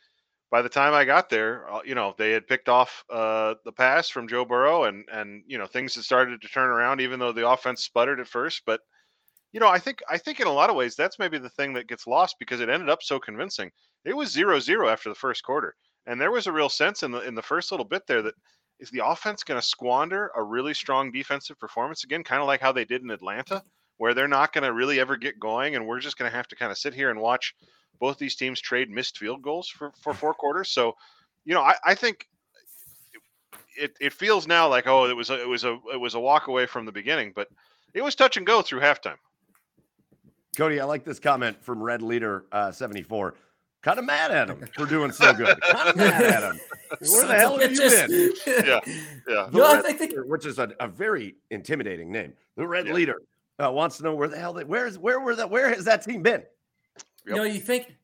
by 0.50 0.62
the 0.62 0.70
time 0.70 0.94
I 0.94 1.04
got 1.04 1.30
there, 1.30 1.70
uh, 1.70 1.82
you 1.84 1.96
know, 1.96 2.16
they 2.18 2.32
had 2.32 2.48
picked 2.48 2.70
off 2.70 3.04
uh, 3.10 3.56
the 3.66 3.72
pass 3.72 4.10
from 4.10 4.28
Joe 4.28 4.46
Burrow, 4.46 4.86
and 4.86 5.06
and 5.12 5.44
you 5.48 5.58
know 5.58 5.66
things 5.66 5.96
had 5.96 6.04
started 6.04 6.42
to 6.42 6.48
turn 6.48 6.70
around, 6.70 7.02
even 7.02 7.20
though 7.20 7.32
the 7.32 7.48
offense 7.48 7.84
sputtered 7.84 8.20
at 8.20 8.28
first. 8.28 8.62
But 8.66 8.82
you 9.52 9.60
know, 9.60 9.68
I 9.68 9.80
think 9.80 10.02
I 10.10 10.18
think 10.18 10.40
in 10.40 10.48
a 10.48 10.54
lot 10.54 10.70
of 10.70 10.76
ways 10.76 10.96
that's 10.96 11.20
maybe 11.20 11.38
the 11.38 11.50
thing 11.50 11.74
that 11.74 11.88
gets 11.88 12.08
lost 12.08 12.36
because 12.40 12.62
it 12.62 12.70
ended 12.70 12.90
up 12.90 13.04
so 13.04 13.20
convincing. 13.20 13.72
It 14.06 14.16
was 14.16 14.34
0-0 14.34 14.90
after 14.90 15.10
the 15.10 15.16
first 15.16 15.44
quarter, 15.44 15.76
and 16.08 16.20
there 16.20 16.32
was 16.32 16.48
a 16.48 16.52
real 16.52 16.70
sense 16.70 17.04
in 17.04 17.12
the 17.12 17.20
in 17.22 17.36
the 17.36 17.42
first 17.42 17.72
little 17.72 17.86
bit 17.86 18.08
there 18.08 18.24
that 18.24 18.34
is 18.80 18.90
the 18.92 19.06
offense 19.06 19.44
going 19.44 19.60
to 19.60 19.66
squander 19.66 20.32
a 20.36 20.44
really 20.44 20.74
strong 20.74 21.12
defensive 21.12 21.60
performance 21.60 22.04
again, 22.04 22.24
kind 22.24 22.42
of 22.42 22.48
like 22.48 22.62
how 22.62 22.72
they 22.72 22.86
did 22.86 23.02
in 23.02 23.10
Atlanta, 23.10 23.62
where 23.98 24.14
they're 24.14 24.28
not 24.28 24.54
going 24.54 24.64
to 24.64 24.74
really 24.74 25.00
ever 25.00 25.18
get 25.18 25.40
going, 25.40 25.76
and 25.76 25.86
we're 25.86 26.00
just 26.00 26.18
going 26.18 26.30
to 26.30 26.36
have 26.36 26.48
to 26.48 26.56
kind 26.56 26.72
of 26.72 26.78
sit 26.78 26.94
here 26.94 27.10
and 27.10 27.20
watch 27.20 27.56
both 28.00 28.18
these 28.18 28.36
teams 28.36 28.62
trade 28.62 28.90
missed 28.90 29.18
field 29.18 29.42
goals 29.42 29.68
for, 29.68 29.92
for 30.02 30.14
four 30.14 30.34
quarters. 30.34 30.70
So, 30.70 30.96
you 31.46 31.56
know, 31.56 31.62
I, 31.62 31.74
I 31.84 31.96
think 31.96 32.28
it, 33.76 33.94
it 34.00 34.14
feels 34.14 34.48
now 34.48 34.68
like 34.68 34.88
oh 34.88 35.06
it 35.06 35.16
was 35.16 35.30
a, 35.30 35.42
it 35.42 35.48
was 35.48 35.64
a 35.64 35.78
it 35.94 36.00
was 36.00 36.14
a 36.16 36.20
walk 36.20 36.48
away 36.48 36.66
from 36.66 36.86
the 36.86 36.92
beginning, 36.92 37.34
but 37.36 37.48
it 37.94 38.04
was 38.04 38.16
touch 38.16 38.38
and 38.38 38.46
go 38.46 38.62
through 38.62 38.82
halftime. 38.82 39.18
Cody, 40.56 40.80
I 40.80 40.86
like 40.86 41.04
this 41.04 41.20
comment 41.20 41.62
from 41.64 41.82
Red 41.82 42.02
Leader 42.02 42.46
uh, 42.52 42.72
seventy 42.72 43.04
four. 43.04 43.36
Kind 43.88 44.00
of 44.00 44.06
mad 44.06 44.32
at 44.32 44.50
him 44.50 44.68
for 44.76 44.86
doing 44.86 45.14
so 45.14 45.32
good. 45.32 45.62
kind 45.62 45.88
of 45.88 45.96
mad 45.96 46.22
at 46.22 46.44
him. 46.44 46.60
Where 47.10 47.26
the 47.26 47.36
hell 47.36 47.58
have 47.58 47.72
you 47.72 47.78
been? 47.78 48.34
yeah, 48.68 48.80
yeah. 49.30 49.50
No, 49.54 49.76
Red, 49.76 49.86
I 49.86 49.94
think, 49.94 50.14
which 50.26 50.46
is 50.46 50.60
a, 50.60 50.74
a, 50.82 50.90
very 50.90 51.36
intimidating 51.52 52.12
name. 52.12 52.34
The 52.58 52.68
Red 52.68 52.88
yeah. 52.88 52.94
Leader 52.94 53.22
uh, 53.64 53.72
wants 53.72 53.96
to 53.98 54.04
know 54.04 54.14
where 54.14 54.28
the 54.28 54.38
hell 54.38 54.52
they, 54.52 54.66
where 54.66 54.88
is 54.88 55.00
where 55.00 55.22
were 55.22 55.38
that 55.38 55.50
where 55.50 55.70
has 55.74 55.86
that 55.86 56.04
team 56.04 56.22
been? 56.22 56.42
Yep. 56.42 57.06
You 57.28 57.36
know, 57.36 57.44
you 57.44 57.62
think 57.62 57.96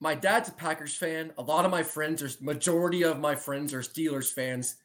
my 0.00 0.14
dad's 0.14 0.50
a 0.50 0.52
Packers 0.52 0.94
fan. 0.94 1.32
A 1.38 1.42
lot 1.42 1.64
of 1.64 1.70
my 1.70 1.82
friends 1.82 2.22
are 2.22 2.28
majority 2.44 3.02
of 3.02 3.18
my 3.18 3.34
friends 3.34 3.72
are 3.72 3.80
Steelers 3.80 4.30
fans, 4.30 4.76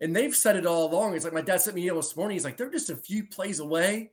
and 0.00 0.16
they've 0.16 0.34
said 0.34 0.56
it 0.56 0.64
all 0.64 0.90
along. 0.90 1.14
It's 1.14 1.26
like 1.26 1.34
my 1.34 1.42
dad 1.42 1.60
sent 1.60 1.76
me 1.76 1.82
email 1.82 1.96
this 1.96 2.16
morning. 2.16 2.36
He's 2.36 2.44
like, 2.46 2.56
they're 2.56 2.70
just 2.70 2.88
a 2.88 2.96
few 2.96 3.24
plays 3.24 3.60
away 3.60 4.12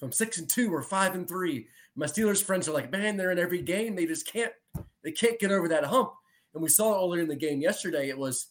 from 0.00 0.10
six 0.10 0.38
and 0.38 0.50
two 0.50 0.74
or 0.74 0.82
five 0.82 1.14
and 1.14 1.28
three. 1.28 1.68
My 1.94 2.06
Steelers 2.06 2.42
friends 2.42 2.68
are 2.68 2.72
like, 2.72 2.90
man, 2.90 3.16
they're 3.16 3.30
in 3.30 3.38
every 3.38 3.62
game. 3.62 3.94
They 3.94 4.06
just 4.06 4.26
can't 4.26 4.52
they 5.02 5.12
can't 5.12 5.38
get 5.38 5.52
over 5.52 5.68
that 5.68 5.84
hump. 5.84 6.12
And 6.54 6.62
we 6.62 6.68
saw 6.68 6.94
it 6.94 7.04
earlier 7.04 7.22
in 7.22 7.28
the 7.28 7.36
game 7.36 7.60
yesterday. 7.60 8.08
It 8.08 8.18
was 8.18 8.48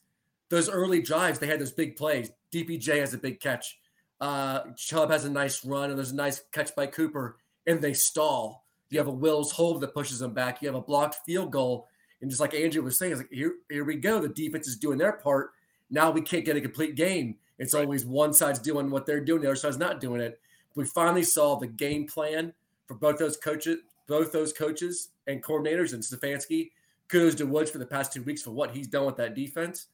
those 0.50 0.70
early 0.70 1.01
drives. 1.01 1.39
They 1.39 1.48
had 1.48 1.60
those 1.60 1.72
big 1.72 1.96
plays. 1.96 2.31
DPJ 2.53 3.00
has 3.00 3.13
a 3.13 3.17
big 3.17 3.39
catch. 3.39 3.79
Uh, 4.20 4.62
Chubb 4.77 5.10
has 5.10 5.25
a 5.25 5.29
nice 5.29 5.65
run, 5.65 5.89
and 5.89 5.98
there's 5.98 6.12
a 6.12 6.15
nice 6.15 6.43
catch 6.51 6.75
by 6.75 6.88
Cooper, 6.88 7.38
and 7.65 7.81
they 7.81 7.93
stall. 7.93 8.65
You 8.89 9.00
have 9.00 9.08
a 9.08 9.12
Wills 9.12 9.51
hold 9.51 9.81
that 9.81 9.93
pushes 9.93 10.20
them 10.20 10.34
back. 10.34 10.62
You 10.62 10.67
have 10.67 10.75
a 10.75 10.81
blocked 10.81 11.17
field 11.25 11.51
goal. 11.51 11.88
And 12.22 12.29
just 12.29 12.41
like 12.41 12.53
Andrew 12.53 12.84
was 12.84 13.00
saying, 13.00 13.13
it's 13.13 13.22
like 13.22 13.31
here, 13.31 13.53
here 13.70 13.84
we 13.84 13.96
go. 13.96 14.20
The 14.20 14.29
defense 14.29 14.67
is 14.67 14.77
doing 14.77 14.98
their 14.98 15.13
part. 15.13 15.51
Now 15.89 16.12
we 16.12 16.22
can't 16.22 16.46
get 16.46 16.55
a 16.55 16.62
complete 16.62 16.96
game. 16.96 17.38
It's 17.58 17.74
right. 17.74 17.84
always 17.84 18.05
one 18.05 18.34
side's 18.34 18.60
doing 18.60 18.89
what 18.89 19.05
they're 19.05 19.24
doing, 19.24 19.41
the 19.41 19.48
other 19.48 19.55
side's 19.55 19.77
not 19.77 20.00
doing 20.00 20.22
it. 20.22 20.39
We 20.75 20.86
finally 20.86 21.24
saw 21.24 21.55
the 21.55 21.67
game 21.67 22.08
plan 22.08 22.53
for 22.88 22.96
both 22.96 23.17
those 23.17 23.38
coaches, 23.38 23.79
both 24.11 24.33
those 24.33 24.51
coaches 24.51 25.09
and 25.25 25.41
coordinators, 25.41 25.93
and 25.93 26.03
Stefanski. 26.03 26.71
Kudos 27.07 27.35
to 27.35 27.45
Woods 27.45 27.71
for 27.71 27.77
the 27.77 27.85
past 27.85 28.13
two 28.13 28.23
weeks 28.23 28.41
for 28.41 28.51
what 28.51 28.71
he's 28.71 28.87
done 28.87 29.05
with 29.05 29.17
that 29.17 29.35
defense. 29.35 29.87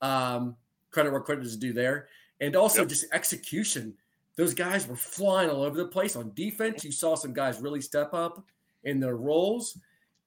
Um, 0.00 0.56
credit 0.90 1.12
where 1.12 1.20
credit 1.20 1.44
is 1.44 1.56
due 1.56 1.72
there, 1.72 2.08
and 2.40 2.56
also 2.56 2.80
yep. 2.80 2.88
just 2.88 3.04
execution 3.12 3.94
those 4.38 4.54
guys 4.54 4.86
were 4.86 4.96
flying 4.96 5.50
all 5.50 5.64
over 5.64 5.76
the 5.76 5.88
place 5.88 6.14
on 6.14 6.30
defense. 6.34 6.84
You 6.84 6.92
saw 6.92 7.16
some 7.16 7.32
guys 7.32 7.60
really 7.60 7.80
step 7.80 8.14
up 8.14 8.46
in 8.84 9.00
their 9.00 9.16
roles, 9.16 9.76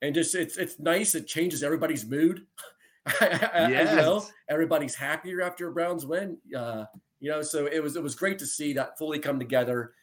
and 0.01 0.13
just 0.13 0.36
it's 0.36 0.57
it's 0.57 0.77
nice. 0.79 1.15
It 1.15 1.27
changes 1.27 1.63
everybody's 1.63 2.05
mood. 2.05 2.45
yes. 3.21 3.89
you 3.89 3.95
know, 3.95 4.25
everybody's 4.50 4.95
happier 4.95 5.41
after 5.41 5.69
a 5.69 5.71
Browns 5.71 6.05
win. 6.05 6.38
Uh, 6.55 6.83
you 7.21 7.31
know, 7.31 7.41
so 7.41 7.67
it 7.67 7.81
was 7.81 7.95
it 7.95 8.03
was 8.03 8.13
great 8.13 8.38
to 8.39 8.45
see 8.45 8.74
that 8.74 8.98
fully 8.98 9.17
come 9.17 9.39
together, 9.39 9.93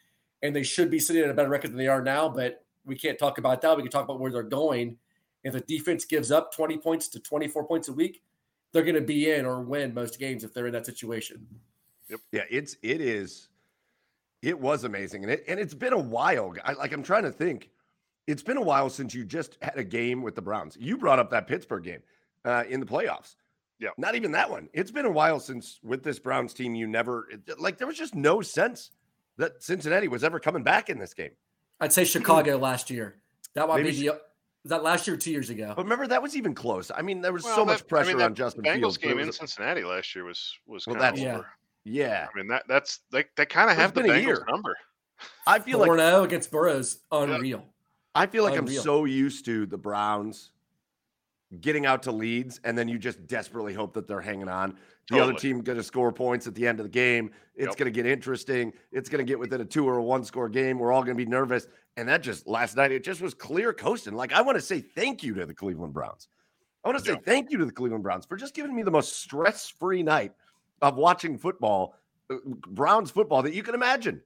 and 0.43 0.57
they 0.57 0.63
should 0.63 0.91
be 0.91 0.99
sitting 0.99 1.23
at 1.23 1.31
a 1.31 1.35
better 1.35 1.51
record 1.51 1.73
than 1.73 1.79
they 1.79 1.87
are 1.87 2.03
now. 2.03 2.31
But 2.31 2.65
we 2.89 2.97
can't 2.97 3.19
talk 3.19 3.39
about 3.39 3.61
that. 3.63 3.77
We 3.77 3.83
can 3.83 3.93
talk 3.93 4.05
about 4.05 4.19
where 4.19 4.33
they're 4.33 4.43
going. 4.43 4.97
If 5.45 5.53
the 5.53 5.61
defense 5.61 6.05
gives 6.05 6.33
up 6.33 6.53
20 6.53 6.79
points 6.79 7.09
to 7.09 7.21
24 7.21 7.65
points 7.67 7.89
a 7.89 7.93
week, 7.93 8.23
they're 8.73 8.83
going 8.83 8.97
to 8.97 9.01
be 9.01 9.31
in 9.31 9.47
or 9.47 9.61
win 9.61 9.95
most 9.95 10.19
games 10.19 10.43
if 10.43 10.53
they're 10.53 10.67
in 10.67 10.73
that 10.73 10.87
situation. 10.87 11.47
Yep. 12.09 12.21
Yeah, 12.33 12.43
it's 12.51 12.77
it 12.83 13.01
is 13.01 13.49
it 14.43 14.59
was 14.59 14.85
amazing. 14.85 15.25
And 15.25 15.33
it 15.33 15.45
and 15.47 15.61
it's 15.61 15.75
been 15.75 15.93
a 15.93 15.99
while. 15.99 16.55
I, 16.65 16.73
like 16.73 16.93
I'm 16.93 17.03
trying 17.03 17.25
to 17.25 17.31
think. 17.31 17.71
It's 18.27 18.43
been 18.43 18.59
a 18.59 18.63
while 18.63 18.91
since 18.91 19.15
you 19.15 19.25
just 19.25 19.57
had 19.63 19.79
a 19.79 19.85
game 19.85 20.21
with 20.21 20.35
the 20.35 20.43
Browns. 20.43 20.77
You 20.79 20.99
brought 20.99 21.19
up 21.19 21.31
that 21.31 21.47
Pittsburgh 21.47 21.83
game 21.83 22.03
uh, 22.45 22.65
in 22.69 22.79
the 22.79 22.85
playoffs. 22.85 23.37
Yeah. 23.79 23.91
Not 23.97 24.17
even 24.17 24.33
that 24.33 24.51
one. 24.51 24.69
It's 24.75 24.91
been 24.91 25.07
a 25.07 25.11
while 25.11 25.41
since 25.41 25.81
with 25.83 26.03
this 26.03 26.19
Browns 26.19 26.53
team, 26.53 26.75
you 26.75 26.87
never 26.87 27.29
like 27.59 27.79
there 27.79 27.87
was 27.87 27.97
just 27.97 28.15
no 28.15 28.43
sense 28.43 28.91
that 29.39 29.63
Cincinnati 29.63 30.09
was 30.09 30.25
ever 30.25 30.41
coming 30.41 30.63
back 30.63 30.91
in 30.91 30.99
this 30.99 31.15
game. 31.15 31.31
I'd 31.81 31.93
say 31.93 32.05
Chicago 32.05 32.57
last 32.59 32.91
year. 32.91 33.17
That 33.55 33.69
might 33.69 33.83
Maybe 33.83 33.91
be 33.91 34.09
the 34.09 34.21
was 34.65 34.71
that 34.71 34.83
last 34.83 35.07
year 35.07 35.17
two 35.17 35.31
years 35.31 35.51
ago? 35.51 35.73
But 35.77 35.85
remember, 35.85 36.07
that 36.09 36.23
was 36.23 36.37
even 36.37 36.55
close. 36.55 36.91
I 36.95 37.03
mean, 37.03 37.21
there 37.21 37.33
was 37.33 37.45
well, 37.45 37.55
so 37.55 37.65
that, 37.65 37.73
much 37.73 37.87
pressure 37.87 38.11
I 38.11 38.15
mean, 38.15 38.23
on 38.23 38.35
Justin 38.35 38.65
Bengals 38.65 38.81
Fields. 38.81 38.99
game 38.99 39.19
in 39.19 39.33
Cincinnati 39.33 39.85
last 39.85 40.15
year 40.15 40.25
was 40.25 40.53
was 40.67 40.87
well, 40.87 40.97
that's 40.97 41.21
over. 41.21 41.47
Yeah. 41.85 42.05
yeah. 42.05 42.27
I 42.33 42.37
mean 42.37 42.49
that 42.49 42.65
that's 42.69 43.01
they 43.13 43.25
they 43.37 43.47
kind 43.47 43.71
of 43.71 43.77
have 43.77 43.95
the 43.95 44.03
Bengals 44.03 44.23
year. 44.23 44.45
number. 44.49 44.77
I 45.47 45.59
feel 45.59 45.79
like 45.79 45.89
4 45.89 46.25
against 46.25 46.51
Burrows, 46.51 46.99
unreal. 47.11 47.65
I 48.15 48.27
feel 48.27 48.45
like 48.45 48.57
unreal. 48.57 48.79
I'm 48.79 48.85
so 48.85 49.05
used 49.05 49.45
to 49.47 49.67
the 49.67 49.79
Browns 49.79 50.51
getting 51.61 51.87
out 51.87 52.03
to 52.05 52.13
leads, 52.13 52.61
and 52.65 52.77
then 52.77 52.89
you 52.89 52.99
just 52.99 53.27
desperately 53.27 53.75
hope 53.75 53.95
that 53.95 54.07
they're 54.07 54.21
hanging 54.21 54.49
on. 54.49 54.77
The 55.09 55.17
totally. 55.17 55.33
other 55.33 55.41
team 55.41 55.61
going 55.63 55.79
to 55.79 55.85
score 55.85 56.13
points 56.13 56.47
at 56.47 56.55
the 56.55 56.67
end 56.67 56.81
of 56.81 56.85
the 56.85 56.91
game. 56.91 57.31
It's 57.55 57.69
yep. 57.69 57.77
going 57.77 57.87
to 57.87 57.91
get 57.91 58.07
interesting. 58.07 58.73
It's 58.93 59.09
going 59.09 59.25
to 59.25 59.25
get 59.25 59.39
within 59.39 59.61
a 59.61 59.65
two 59.65 59.89
or 59.89 59.97
a 59.97 60.03
one 60.03 60.23
score 60.23 60.49
game. 60.49 60.79
We're 60.79 60.93
all 60.93 61.03
going 61.03 61.17
to 61.17 61.25
be 61.25 61.29
nervous. 61.29 61.67
And 61.97 62.09
that 62.09 62.23
just 62.23 62.47
last 62.47 62.77
night, 62.77 62.93
it 62.93 63.05
just 63.05 63.23
was 63.23 63.33
clear 63.33 63.73
coasting. 63.73 64.15
Like, 64.15 64.33
I 64.33 64.43
want 64.43 64.57
to 64.57 64.63
say 64.63 64.81
thank 64.81 65.23
you 65.23 65.35
to 65.35 65.47
the 65.47 65.55
Cleveland 65.55 65.95
Browns. 65.95 66.29
I 66.85 66.89
want 66.89 66.99
to 66.99 67.05
say 67.05 67.13
yep. 67.13 67.25
thank 67.25 67.51
you 67.51 67.59
to 67.59 67.65
the 67.65 67.73
Cleveland 67.73 68.03
Browns 68.03 68.27
for 68.27 68.37
just 68.37 68.55
giving 68.55 68.75
me 68.75 68.83
the 68.83 68.91
most 68.91 69.21
stress 69.21 69.69
free 69.69 70.03
night 70.03 70.33
of 70.83 70.97
watching 70.97 71.39
football, 71.39 71.97
uh, 72.31 72.37
Browns 72.69 73.11
football 73.11 73.43
that 73.43 73.55
you 73.55 73.63
can 73.63 73.75
imagine. 73.75 74.21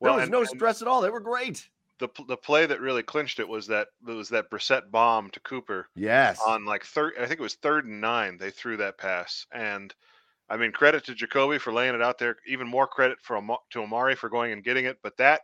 Well, 0.00 0.12
there 0.12 0.20
was 0.20 0.28
and, 0.28 0.32
no 0.32 0.44
stress 0.44 0.80
at 0.80 0.88
all. 0.88 1.00
They 1.00 1.10
were 1.10 1.20
great 1.20 1.68
the 1.98 2.08
the 2.26 2.36
play 2.36 2.66
that 2.66 2.80
really 2.80 3.02
clinched 3.02 3.40
it 3.40 3.48
was 3.48 3.66
that 3.66 3.88
it 4.06 4.12
was 4.12 4.28
that 4.28 4.50
Brissett 4.50 4.90
bomb 4.90 5.30
to 5.30 5.40
Cooper. 5.40 5.88
Yes. 5.94 6.40
On 6.46 6.64
like 6.64 6.84
third, 6.84 7.14
I 7.18 7.26
think 7.26 7.40
it 7.40 7.42
was 7.42 7.54
third 7.54 7.86
and 7.86 8.00
nine. 8.00 8.38
They 8.38 8.50
threw 8.50 8.76
that 8.78 8.98
pass, 8.98 9.46
and 9.52 9.94
I 10.50 10.56
mean 10.56 10.72
credit 10.72 11.04
to 11.04 11.14
Jacoby 11.14 11.58
for 11.58 11.72
laying 11.72 11.94
it 11.94 12.02
out 12.02 12.18
there. 12.18 12.36
Even 12.46 12.66
more 12.66 12.86
credit 12.86 13.18
for 13.22 13.40
to 13.70 13.82
Amari 13.82 14.14
for 14.14 14.28
going 14.28 14.52
and 14.52 14.64
getting 14.64 14.86
it. 14.86 14.98
But 15.02 15.16
that 15.18 15.42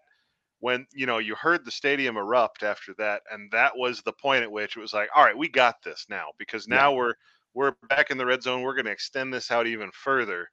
when 0.61 0.87
you 0.94 1.06
know 1.06 1.18
you 1.18 1.34
heard 1.34 1.64
the 1.64 1.70
stadium 1.70 2.16
erupt 2.16 2.62
after 2.62 2.94
that, 2.94 3.23
and 3.30 3.50
that 3.50 3.76
was 3.76 4.00
the 4.02 4.12
point 4.12 4.42
at 4.42 4.50
which 4.50 4.76
it 4.76 4.80
was 4.80 4.94
like, 4.94 5.11
all 5.14 5.25
right, 5.25 5.37
we 5.37 5.49
got 5.49 5.82
this 5.82 6.06
now 6.08 6.28
because 6.38 6.66
now 6.66 6.90
yeah. 6.90 6.96
we're 6.96 7.14
we're 7.52 7.73
back 7.88 8.11
in 8.11 8.18
the 8.18 8.26
red 8.26 8.42
zone. 8.42 8.62
We're 8.62 8.75
going 8.75 8.87
to 8.87 8.90
extend 8.90 9.32
this 9.32 9.50
out 9.50 9.66
even 9.66 9.90
further. 9.92 10.49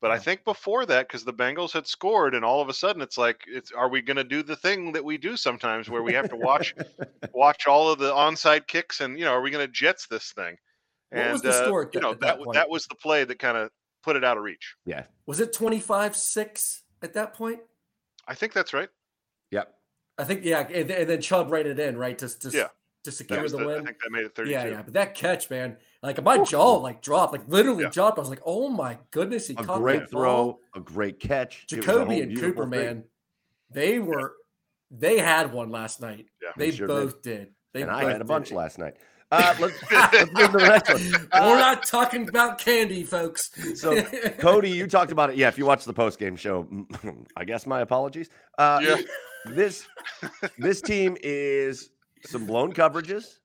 But 0.00 0.10
I 0.10 0.18
think 0.18 0.44
before 0.44 0.86
that, 0.86 1.08
because 1.08 1.24
the 1.24 1.32
Bengals 1.32 1.72
had 1.72 1.86
scored, 1.86 2.34
and 2.34 2.42
all 2.42 2.62
of 2.62 2.70
a 2.70 2.72
sudden 2.72 3.02
it's 3.02 3.18
like, 3.18 3.42
it's 3.46 3.70
are 3.70 3.90
we 3.90 4.00
going 4.00 4.16
to 4.16 4.24
do 4.24 4.42
the 4.42 4.56
thing 4.56 4.92
that 4.92 5.04
we 5.04 5.18
do 5.18 5.36
sometimes, 5.36 5.90
where 5.90 6.02
we 6.02 6.14
have 6.14 6.30
to 6.30 6.36
watch 6.36 6.74
watch 7.34 7.66
all 7.66 7.90
of 7.90 7.98
the 7.98 8.10
onside 8.10 8.66
kicks, 8.66 9.00
and 9.00 9.18
you 9.18 9.26
know, 9.26 9.32
are 9.32 9.42
we 9.42 9.50
going 9.50 9.66
to 9.66 9.70
Jets 9.70 10.06
this 10.06 10.32
thing? 10.32 10.56
What 11.10 11.20
and 11.20 11.32
was 11.34 11.42
the 11.42 11.52
score? 11.52 11.84
Uh, 11.84 11.90
you 11.92 12.00
know, 12.00 12.14
that 12.14 12.38
that, 12.38 12.52
that 12.54 12.70
was 12.70 12.86
the 12.86 12.94
play 12.94 13.24
that 13.24 13.38
kind 13.38 13.58
of 13.58 13.70
put 14.02 14.16
it 14.16 14.24
out 14.24 14.36
of 14.36 14.42
reach. 14.42 14.74
Yeah. 14.84 15.04
Was 15.26 15.40
it 15.40 15.52
twenty 15.52 15.80
five 15.80 16.16
six 16.16 16.82
at 17.02 17.14
that 17.14 17.34
point? 17.34 17.60
I 18.26 18.34
think 18.34 18.52
that's 18.52 18.72
right. 18.72 18.88
Yep. 19.50 19.74
I 20.18 20.24
think 20.24 20.44
yeah, 20.44 20.60
and, 20.68 20.90
and 20.90 21.08
then 21.08 21.20
Chubb 21.20 21.50
ran 21.50 21.66
it 21.66 21.78
in 21.78 21.96
right 21.96 22.16
to 22.18 22.28
to, 22.28 22.50
yeah. 22.50 22.66
to 23.04 23.10
secure 23.10 23.48
the, 23.48 23.56
the, 23.56 23.66
win. 23.66 23.80
I 23.80 23.84
think 23.84 23.98
that 24.00 24.10
made 24.10 24.24
it 24.24 24.34
thirty. 24.34 24.50
Yeah, 24.50 24.66
yeah, 24.66 24.82
but 24.82 24.92
that 24.94 25.14
catch, 25.14 25.48
man, 25.48 25.76
like 26.02 26.22
my 26.22 26.44
jaw 26.44 26.74
like 26.74 27.00
dropped, 27.00 27.32
like 27.32 27.48
literally 27.48 27.84
yeah. 27.84 27.90
dropped. 27.90 28.18
I 28.18 28.20
was 28.20 28.30
like, 28.30 28.42
oh 28.44 28.68
my 28.68 28.98
goodness, 29.10 29.46
he 29.48 29.54
a 29.54 29.64
caught 29.64 29.78
great 29.78 30.10
throw, 30.10 30.44
ball. 30.44 30.60
a 30.74 30.80
great 30.80 31.20
catch. 31.20 31.66
Jacoby 31.68 32.20
and 32.20 32.38
Cooper, 32.38 32.62
thing. 32.62 32.70
man, 32.70 33.04
they 33.70 33.98
were 33.98 34.34
they 34.90 35.18
had 35.18 35.52
one 35.52 35.70
last 35.70 36.00
night. 36.00 36.26
Yeah, 36.42 36.50
they 36.56 36.70
sure 36.70 36.86
both 36.86 37.22
did. 37.22 37.38
did. 37.38 37.48
They 37.72 37.82
and 37.82 37.90
I 37.90 38.10
had 38.10 38.20
a 38.20 38.24
bunch 38.24 38.52
last 38.52 38.78
night. 38.78 38.96
Uh, 39.30 39.54
let's, 39.60 39.92
let's 39.92 40.32
move 40.32 40.50
to 40.50 40.58
the 40.58 40.66
next 40.66 40.92
one. 40.92 41.28
Uh, 41.32 41.46
We're 41.48 41.58
not 41.58 41.84
talking 41.84 42.28
about 42.28 42.58
candy, 42.58 43.04
folks. 43.04 43.50
so, 43.80 44.02
Cody, 44.38 44.70
you 44.70 44.86
talked 44.86 45.12
about 45.12 45.30
it. 45.30 45.36
Yeah, 45.36 45.48
if 45.48 45.56
you 45.56 45.64
watch 45.64 45.84
the 45.84 45.92
post 45.92 46.18
game 46.18 46.34
show, 46.34 46.66
I 47.36 47.44
guess 47.44 47.66
my 47.66 47.80
apologies. 47.80 48.30
Uh, 48.58 48.80
yeah. 48.82 48.96
This 49.46 49.86
this 50.58 50.82
team 50.82 51.16
is 51.22 51.90
some 52.26 52.46
blown 52.46 52.72
coverages, 52.72 53.38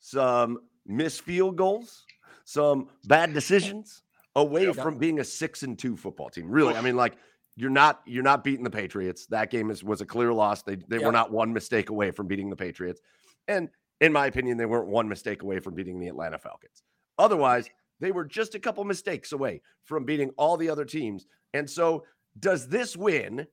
some 0.00 0.58
missed 0.86 1.22
field 1.22 1.56
goals, 1.56 2.04
some 2.44 2.88
bad 3.04 3.32
decisions 3.32 4.02
away 4.36 4.66
yep. 4.66 4.76
from 4.76 4.98
being 4.98 5.20
a 5.20 5.24
six 5.24 5.62
and 5.62 5.78
two 5.78 5.96
football 5.96 6.28
team. 6.28 6.48
Really, 6.48 6.74
I 6.74 6.80
mean, 6.80 6.96
like 6.96 7.16
you're 7.56 7.70
not 7.70 8.02
you're 8.06 8.22
not 8.22 8.44
beating 8.44 8.64
the 8.64 8.70
Patriots. 8.70 9.26
That 9.26 9.50
game 9.50 9.70
is 9.70 9.82
was 9.82 10.00
a 10.00 10.06
clear 10.06 10.32
loss. 10.32 10.62
They 10.62 10.76
they 10.76 10.96
yep. 10.96 11.06
were 11.06 11.12
not 11.12 11.32
one 11.32 11.52
mistake 11.52 11.90
away 11.90 12.10
from 12.10 12.26
beating 12.26 12.50
the 12.50 12.56
Patriots, 12.56 13.00
and 13.48 13.68
in 14.02 14.12
my 14.12 14.26
opinion, 14.26 14.58
they 14.58 14.66
weren't 14.66 14.88
one 14.88 15.08
mistake 15.08 15.42
away 15.42 15.60
from 15.60 15.74
beating 15.74 16.00
the 16.00 16.08
Atlanta 16.08 16.36
Falcons. 16.36 16.82
Otherwise, 17.18 17.70
they 18.00 18.10
were 18.10 18.24
just 18.24 18.56
a 18.56 18.58
couple 18.58 18.82
mistakes 18.82 19.30
away 19.30 19.62
from 19.84 20.04
beating 20.04 20.30
all 20.36 20.56
the 20.56 20.68
other 20.68 20.84
teams. 20.84 21.26
And 21.54 21.70
so, 21.70 22.04
does 22.40 22.66
this 22.66 22.96
win? 22.96 23.46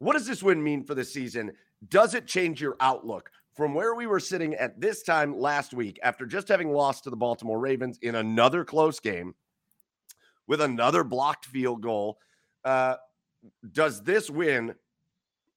What 0.00 0.12
does 0.12 0.26
this 0.26 0.42
win 0.42 0.62
mean 0.62 0.84
for 0.84 0.94
the 0.94 1.04
season? 1.04 1.52
Does 1.88 2.12
it 2.12 2.26
change 2.26 2.60
your 2.60 2.76
outlook 2.80 3.30
from 3.54 3.72
where 3.72 3.94
we 3.94 4.06
were 4.06 4.20
sitting 4.20 4.54
at 4.56 4.78
this 4.78 5.02
time 5.02 5.38
last 5.38 5.72
week 5.72 5.98
after 6.02 6.26
just 6.26 6.48
having 6.48 6.70
lost 6.70 7.04
to 7.04 7.10
the 7.10 7.16
Baltimore 7.16 7.58
Ravens 7.58 7.98
in 8.02 8.16
another 8.16 8.62
close 8.62 9.00
game 9.00 9.34
with 10.46 10.60
another 10.60 11.02
blocked 11.02 11.46
field 11.46 11.80
goal. 11.80 12.18
Uh, 12.62 12.96
does 13.72 14.02
this 14.02 14.28
win 14.28 14.74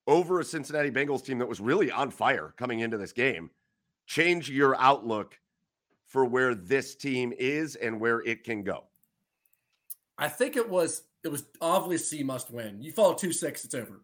over 0.06 0.40
a 0.40 0.44
Cincinnati 0.46 0.90
Bengals 0.92 1.26
team 1.26 1.40
that 1.40 1.50
was 1.50 1.60
really 1.60 1.92
on 1.92 2.12
fire 2.12 2.54
coming 2.58 2.80
into 2.80 2.98
this 2.98 3.12
game 3.12 3.50
change 4.08 4.50
your 4.50 4.76
outlook 4.80 5.40
for 6.08 6.26
where 6.26 6.56
this 6.56 6.96
team 6.96 7.34
is 7.38 7.76
and 7.76 8.00
where 8.00 8.22
it 8.22 8.44
can 8.44 8.64
go? 8.64 8.86
I 10.18 10.30
think 10.30 10.56
it 10.56 10.68
was 10.68 11.04
it 11.24 11.28
was 11.28 11.44
obviously 11.62 12.24
must 12.24 12.50
win. 12.50 12.82
You 12.82 12.92
fall 12.92 13.14
two 13.14 13.32
six, 13.32 13.64
it's 13.64 13.76
over. 13.76 14.02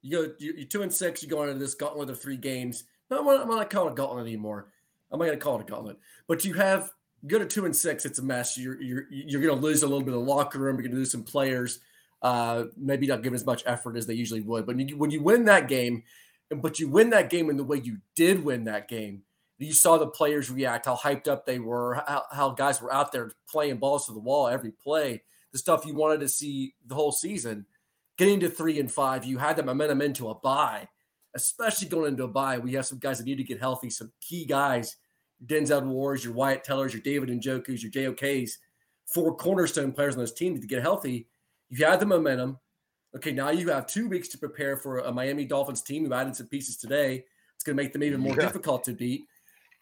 You 0.00 0.26
go 0.26 0.32
you're 0.40 0.64
two 0.64 0.82
and 0.82 0.92
six. 0.92 1.22
You 1.22 1.28
go 1.28 1.44
into 1.44 1.54
this 1.54 1.74
gauntlet 1.74 2.10
of 2.10 2.20
three 2.20 2.36
games 2.36 2.84
I'm 3.18 3.24
not, 3.24 3.42
I'm 3.42 3.48
not 3.48 3.70
calling 3.70 3.92
it 3.92 3.96
gauntlet 3.96 4.26
anymore. 4.26 4.68
I'm 5.10 5.18
not 5.18 5.26
going 5.26 5.38
to 5.38 5.44
call 5.44 5.58
it 5.58 5.62
a 5.62 5.70
gauntlet. 5.70 5.98
But 6.26 6.44
you 6.44 6.54
have 6.54 6.90
go 7.26 7.38
to 7.38 7.46
two 7.46 7.64
and 7.66 7.76
six. 7.76 8.04
It's 8.04 8.18
a 8.18 8.22
mess. 8.22 8.56
You're 8.56 8.80
you're 8.80 9.04
you're 9.10 9.42
going 9.42 9.54
to 9.54 9.60
lose 9.60 9.82
a 9.82 9.86
little 9.86 10.04
bit 10.04 10.14
of 10.14 10.22
locker 10.22 10.58
room. 10.58 10.76
You're 10.76 10.84
going 10.84 10.92
to 10.92 10.98
lose 10.98 11.12
some 11.12 11.24
players. 11.24 11.80
Uh, 12.20 12.64
maybe 12.76 13.06
not 13.06 13.22
give 13.22 13.34
as 13.34 13.44
much 13.44 13.62
effort 13.66 13.96
as 13.96 14.06
they 14.06 14.14
usually 14.14 14.40
would. 14.40 14.64
But 14.64 14.76
when 14.76 15.10
you 15.10 15.22
win 15.22 15.44
that 15.46 15.68
game, 15.68 16.04
but 16.50 16.78
you 16.78 16.88
win 16.88 17.10
that 17.10 17.30
game 17.30 17.50
in 17.50 17.56
the 17.56 17.64
way 17.64 17.78
you 17.78 17.98
did 18.14 18.44
win 18.44 18.64
that 18.64 18.88
game, 18.88 19.22
you 19.58 19.72
saw 19.72 19.98
the 19.98 20.06
players 20.06 20.50
react, 20.50 20.86
how 20.86 20.96
hyped 20.96 21.28
up 21.28 21.46
they 21.46 21.58
were, 21.58 22.02
how, 22.06 22.24
how 22.32 22.50
guys 22.50 22.80
were 22.80 22.92
out 22.92 23.12
there 23.12 23.32
playing 23.48 23.76
balls 23.76 24.06
to 24.06 24.12
the 24.12 24.18
wall 24.18 24.48
every 24.48 24.72
play, 24.72 25.22
the 25.52 25.58
stuff 25.58 25.86
you 25.86 25.94
wanted 25.94 26.20
to 26.20 26.28
see 26.28 26.74
the 26.86 26.94
whole 26.94 27.12
season. 27.12 27.66
Getting 28.18 28.40
to 28.40 28.50
three 28.50 28.78
and 28.78 28.90
five, 28.90 29.24
you 29.24 29.38
had 29.38 29.56
the 29.56 29.62
momentum 29.62 30.02
into 30.02 30.28
a 30.28 30.34
bye 30.34 30.88
especially 31.34 31.88
going 31.88 32.12
into 32.12 32.24
a 32.24 32.28
bye. 32.28 32.58
We 32.58 32.72
have 32.74 32.86
some 32.86 32.98
guys 32.98 33.18
that 33.18 33.26
need 33.26 33.36
to 33.36 33.44
get 33.44 33.60
healthy, 33.60 33.90
some 33.90 34.12
key 34.20 34.44
guys, 34.44 34.96
Denzel 35.44 35.84
Wards, 35.84 36.24
your 36.24 36.34
Wyatt 36.34 36.64
Tellers, 36.64 36.92
your 36.92 37.02
David 37.02 37.30
and 37.30 37.42
Njokus, 37.42 37.82
your 37.82 37.90
JOKs, 37.90 38.52
four 39.06 39.36
cornerstone 39.36 39.92
players 39.92 40.14
on 40.14 40.20
this 40.20 40.32
team 40.32 40.60
to 40.60 40.66
get 40.66 40.82
healthy. 40.82 41.28
You 41.70 41.84
had 41.86 42.00
the 42.00 42.06
momentum. 42.06 42.58
Okay, 43.16 43.32
now 43.32 43.50
you 43.50 43.68
have 43.70 43.86
two 43.86 44.08
weeks 44.08 44.28
to 44.28 44.38
prepare 44.38 44.76
for 44.76 45.00
a 45.00 45.12
Miami 45.12 45.44
Dolphins 45.44 45.82
team 45.82 46.06
who 46.06 46.14
added 46.14 46.36
some 46.36 46.46
pieces 46.46 46.76
today. 46.76 47.24
It's 47.54 47.64
going 47.64 47.76
to 47.76 47.82
make 47.82 47.92
them 47.92 48.02
even 48.02 48.20
more 48.20 48.34
yeah. 48.34 48.42
difficult 48.42 48.84
to 48.84 48.92
beat. 48.92 49.26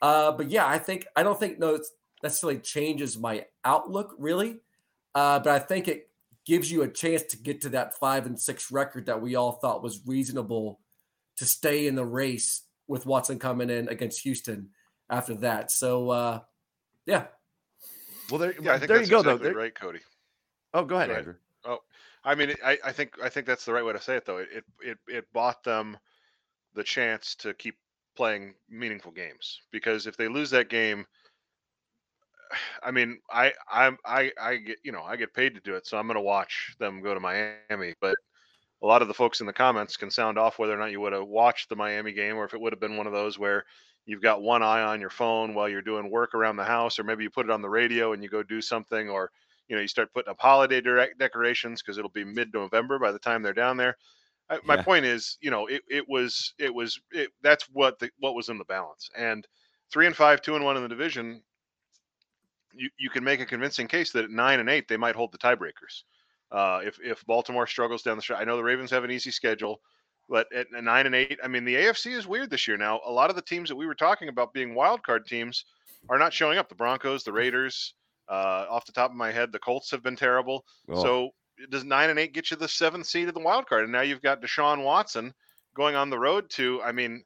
Uh, 0.02 0.33
but 0.33 0.50
yeah, 0.50 0.66
I 0.66 0.78
think 0.78 1.07
I 1.14 1.23
don't 1.23 1.38
think 1.38 1.59
no 1.59 1.78
necessarily 2.23 2.59
changes 2.59 3.19
my 3.19 3.47
outlook 3.64 4.14
really, 4.19 4.61
uh, 5.14 5.38
but 5.40 5.49
I 5.49 5.59
think 5.59 5.88
it 5.88 6.09
gives 6.47 6.71
you 6.71 6.83
a 6.83 6.88
chance 6.88 7.23
to 7.25 7.37
get 7.37 7.61
to 7.62 7.69
that 7.71 7.99
five 7.99 8.26
and 8.26 8.40
six 8.40 8.71
record 8.71 9.07
that 9.07 9.21
we 9.21 9.35
all 9.35 9.52
thought 9.52 9.83
was 9.83 10.00
reasonable 10.07 10.80
to 11.37 11.45
stay 11.45 11.87
in 11.87 11.95
the 11.95 12.04
race 12.04 12.62
with 12.88 13.07
Watson 13.07 13.38
coming 13.38 13.71
in 13.71 13.88
against 13.88 14.23
Houston 14.23 14.71
after 15.09 15.35
that. 15.37 15.71
So, 15.71 16.11
uh, 16.11 16.40
yeah. 17.07 17.26
Well, 18.30 18.38
there, 18.38 18.54
yeah, 18.61 18.78
there 18.78 19.02
you 19.02 19.09
go, 19.09 19.21
exactly 19.21 19.50
though. 19.50 19.59
Right, 19.59 19.75
Cody. 19.75 20.00
Oh, 20.73 20.85
go 20.85 20.97
ahead, 20.97 21.09
go 21.09 21.12
ahead. 21.12 21.19
Andrew. 21.19 21.35
Oh, 21.64 21.78
I 22.25 22.35
mean, 22.35 22.54
I, 22.64 22.78
I 22.85 22.92
think 22.92 23.14
I 23.23 23.28
think 23.28 23.47
that's 23.47 23.64
the 23.64 23.73
right 23.73 23.85
way 23.85 23.92
to 23.92 24.00
say 24.00 24.16
it, 24.16 24.25
though. 24.26 24.38
It, 24.38 24.64
it 24.83 24.99
it 25.09 25.33
bought 25.33 25.64
them 25.64 25.97
the 26.75 26.85
chance 26.85 27.35
to 27.37 27.54
keep 27.54 27.76
playing 28.17 28.55
meaningful 28.69 29.12
games 29.12 29.61
because 29.71 30.07
if 30.07 30.17
they 30.17 30.29
lose 30.29 30.50
that 30.50 30.69
game, 30.69 31.07
I 32.83 32.90
mean, 32.90 33.21
I 33.31 33.52
I'm 33.71 33.99
I 34.05 34.33
I 34.40 34.57
get 34.57 34.79
you 34.83 34.93
know 34.93 35.02
I 35.02 35.17
get 35.17 35.35
paid 35.35 35.55
to 35.55 35.61
do 35.61 35.75
it, 35.75 35.87
so 35.87 35.99
I'm 35.99 36.07
going 36.07 36.17
to 36.17 36.21
watch 36.23 36.76
them 36.79 37.02
go 37.02 37.14
to 37.14 37.21
Miami, 37.21 37.95
but 38.00 38.17
a 38.83 38.87
lot 38.87 39.02
of 39.02 39.09
the 39.09 39.14
folks 39.14 39.40
in 39.40 39.47
the 39.47 39.52
comments 39.52 39.97
can 39.97 40.11
sound 40.11 40.38
off 40.38 40.59
whether 40.59 40.75
or 40.75 40.79
not 40.79 40.90
you 40.90 41.00
would 41.00 41.12
have 41.12 41.26
watched 41.26 41.69
the 41.69 41.76
Miami 41.76 42.12
game 42.12 42.37
or 42.37 42.45
if 42.45 42.55
it 42.55 42.61
would 42.61 42.73
have 42.73 42.81
been 42.81 42.97
one 42.97 43.07
of 43.07 43.12
those 43.12 43.38
where 43.38 43.64
you've 44.07 44.23
got 44.23 44.43
one 44.43 44.62
eye 44.62 44.83
on 44.83 45.00
your 45.00 45.11
phone 45.11 45.55
while 45.55 45.69
you're 45.69 45.83
doing 45.83 46.11
work 46.11 46.35
around 46.35 46.57
the 46.57 46.64
house, 46.64 46.99
or 46.99 47.05
maybe 47.05 47.23
you 47.23 47.31
put 47.31 47.47
it 47.47 47.52
on 47.52 47.62
the 47.62 47.69
radio 47.69 48.12
and 48.12 48.23
you 48.23 48.29
go 48.29 48.43
do 48.43 48.61
something, 48.61 49.11
or 49.11 49.31
you 49.69 49.76
know 49.76 49.83
you 49.83 49.88
start 49.88 50.12
putting 50.12 50.31
up 50.31 50.40
holiday 50.40 50.81
decorations 51.19 51.83
because 51.83 51.99
it'll 51.99 52.11
be 52.11 52.25
mid-November 52.25 52.99
by 52.99 53.12
the 53.12 53.19
time 53.19 53.43
they're 53.43 53.52
down 53.52 53.76
there. 53.76 53.97
I, 54.50 54.61
my 54.64 54.76
Yeah. 54.76 54.85
point 54.85 55.07
is, 55.07 55.38
you 55.40 55.50
know, 55.50 55.66
it, 55.69 55.83
it 55.88 56.09
was 56.09 56.54
it 56.59 56.75
was 56.75 57.00
it, 57.12 57.30
that's 57.42 57.64
what 57.71 57.99
the 58.00 58.11
what 58.19 58.35
was 58.35 58.49
in 58.50 58.59
the 58.59 58.64
balance 58.66 59.09
and 59.16 59.47
three 59.92 60.07
and 60.07 60.16
five, 60.16 60.42
two 60.42 60.57
and 60.57 60.64
one 60.64 60.76
in 60.76 60.83
the 60.83 60.88
division. 60.88 61.45
You 62.73 62.88
you 62.99 63.11
can 63.11 63.25
make 63.25 63.40
a 63.40 63.47
convincing 63.47 63.88
case 63.88 64.12
that 64.12 64.25
at 64.25 64.30
nine 64.30 64.61
and 64.61 64.71
eight 64.71 64.87
they 64.88 64.97
might 64.97 65.16
hold 65.16 65.33
the 65.33 65.38
tiebreakers. 65.38 66.04
Uh, 66.50 66.80
if 66.85 67.00
if 67.00 67.25
Baltimore 67.26 67.66
struggles 67.66 68.02
down 68.02 68.16
the 68.16 68.23
stretch, 68.23 68.40
I 68.40 68.45
know 68.45 68.57
the 68.57 68.62
Ravens 68.64 68.90
have 68.92 69.02
an 69.04 69.11
easy 69.11 69.30
schedule, 69.33 69.80
but 70.28 70.52
at 70.52 70.71
nine 70.71 71.07
and 71.07 71.14
eight, 71.14 71.38
I 71.42 71.49
mean 71.49 71.64
the 71.64 71.76
AFC 71.76 72.12
is 72.12 72.26
weird 72.28 72.50
this 72.50 72.69
year. 72.69 72.76
Now 72.76 73.00
a 73.04 73.11
lot 73.11 73.30
of 73.30 73.37
the 73.37 73.42
teams 73.42 73.69
that 73.69 73.76
we 73.76 73.87
were 73.87 73.95
talking 73.95 74.28
about 74.28 74.52
being 74.52 74.75
wild 74.75 75.02
card 75.02 75.26
teams 75.26 75.64
are 76.09 76.19
not 76.19 76.33
showing 76.33 76.59
up. 76.59 76.69
The 76.69 76.75
Broncos, 76.76 77.25
the 77.25 77.33
Raiders. 77.33 77.95
Uh, 78.28 78.64
off 78.71 78.87
the 78.87 78.92
top 78.92 79.11
of 79.11 79.16
my 79.16 79.33
head, 79.33 79.50
the 79.50 79.59
Colts 79.59 79.90
have 79.90 80.04
been 80.04 80.14
terrible. 80.14 80.64
Oh, 80.88 81.16
So 81.16 81.30
does 81.69 81.85
nine 81.85 82.11
and 82.11 82.19
eight 82.19 82.33
get 82.33 82.50
you 82.50 82.57
the 82.57 82.69
seventh 82.69 83.07
seed 83.07 83.29
of 83.29 83.35
the 83.35 83.40
wild 83.40 83.67
card? 83.69 83.85
And 83.85 83.93
now 83.93 84.00
you've 84.02 84.23
got 84.23 84.40
Deshaun 84.43 84.83
Watson 84.85 85.33
going 85.75 85.95
on 85.95 86.11
the 86.11 86.19
road 86.19 86.49
to. 86.50 86.81
I 86.83 86.93
mean, 86.93 87.25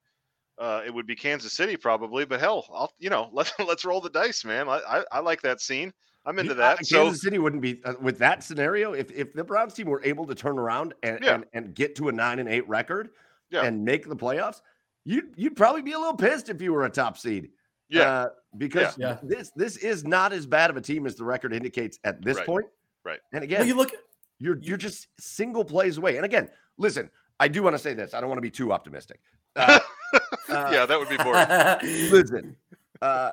uh, 0.58 0.82
it 0.86 0.92
would 0.94 1.06
be 1.06 1.14
Kansas 1.16 1.52
City 1.52 1.76
probably, 1.76 2.24
but 2.24 2.40
hell, 2.40 2.66
I'll 2.72 2.92
you 2.98 3.10
know 3.10 3.28
let's 3.32 3.52
let's 3.58 3.84
roll 3.84 4.00
the 4.00 4.10
dice, 4.10 4.44
man. 4.44 4.68
I 4.68 4.78
I, 4.88 5.04
I 5.12 5.18
like 5.20 5.42
that 5.42 5.60
scene. 5.60 5.92
I'm 6.26 6.38
into 6.38 6.52
You- 6.52 6.58
that. 6.58 6.86
So 6.86 7.04
Kansas 7.04 7.22
City 7.22 7.38
wouldn't 7.38 7.60
be 7.62 7.80
uh, 7.84 7.94
with 8.00 8.18
that 8.18 8.42
scenario. 8.42 8.92
If 8.94 9.10
if 9.10 9.32
the 9.34 9.44
Browns 9.44 9.74
team 9.74 9.86
were 9.88 10.02
able 10.04 10.26
to 10.26 10.34
turn 10.34 10.58
around 10.58 10.94
and 11.02 11.18
Yeah. 11.22 11.34
and, 11.34 11.44
and 11.52 11.74
get 11.74 11.94
to 11.96 12.08
a 12.08 12.12
nine 12.12 12.38
and 12.38 12.48
eight 12.48 12.66
record 12.68 13.10
Yeah. 13.50 13.62
and 13.64 13.84
make 13.84 14.08
the 14.08 14.16
playoffs, 14.16 14.60
you'd 15.04 15.34
you'd 15.36 15.56
probably 15.56 15.82
be 15.82 15.92
a 15.92 15.98
little 15.98 16.16
pissed 16.16 16.48
if 16.48 16.62
you 16.62 16.72
were 16.72 16.84
a 16.86 16.90
top 16.90 17.18
seed. 17.18 17.50
yeah, 17.90 18.00
uh, 18.10 18.28
because 18.56 18.96
Yeah. 18.96 19.18
this 19.22 19.50
this 19.54 19.76
is 19.76 20.04
not 20.04 20.32
as 20.32 20.46
bad 20.46 20.70
of 20.70 20.76
a 20.78 20.80
team 20.80 21.04
as 21.06 21.14
the 21.16 21.24
record 21.24 21.52
indicates 21.52 21.98
at 22.04 22.22
this 22.22 22.38
Right. 22.38 22.46
point. 22.46 22.66
Right. 23.04 23.20
And 23.32 23.40
Well, 23.42 23.44
again, 23.44 23.66
you 23.66 23.74
look 23.74 23.92
you're 24.38 24.58
you're 24.60 24.76
just 24.76 25.08
single 25.20 25.64
plays 25.64 25.98
away. 25.98 26.16
And 26.16 26.24
again, 26.24 26.48
listen, 26.78 27.10
I 27.40 27.48
do 27.48 27.62
want 27.62 27.74
to 27.74 27.78
say 27.78 27.94
this. 27.94 28.14
I 28.14 28.20
don't 28.20 28.28
want 28.28 28.38
to 28.38 28.42
be 28.42 28.50
too 28.50 28.72
optimistic. 28.72 29.20
Uh, 29.56 29.80
uh, 30.14 30.20
yeah, 30.48 30.86
that 30.86 30.98
would 30.98 31.08
be 31.08 31.16
boring. 31.16 31.46
listen, 32.10 32.56
uh, 33.02 33.32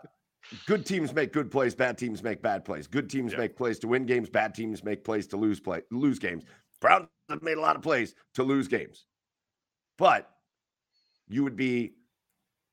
good 0.66 0.86
teams 0.86 1.14
make 1.14 1.34
good 1.34 1.52
plays, 1.52 1.76
bad 1.76 1.98
teams 1.98 2.24
make 2.24 2.42
bad 2.42 2.66
plays. 2.66 2.88
Good 2.88 3.10
teams 3.10 3.32
Yeah. 3.34 3.40
make 3.40 3.56
plays 3.56 3.80
to 3.80 3.88
win 3.88 4.06
games, 4.06 4.30
bad 4.30 4.54
teams 4.54 4.84
make 4.84 5.04
plays 5.04 5.28
to 5.28 5.38
lose 5.38 5.60
play 5.60 5.82
lose 5.92 6.20
games. 6.20 6.44
Browns 6.80 7.08
have 7.30 7.44
made 7.44 7.58
a 7.58 7.62
lot 7.62 7.76
of 7.76 7.82
plays 7.82 8.16
to 8.36 8.44
lose 8.44 8.68
games. 8.68 9.06
But 9.98 10.30
you 11.30 11.44
would 11.44 11.56
be 11.56 11.94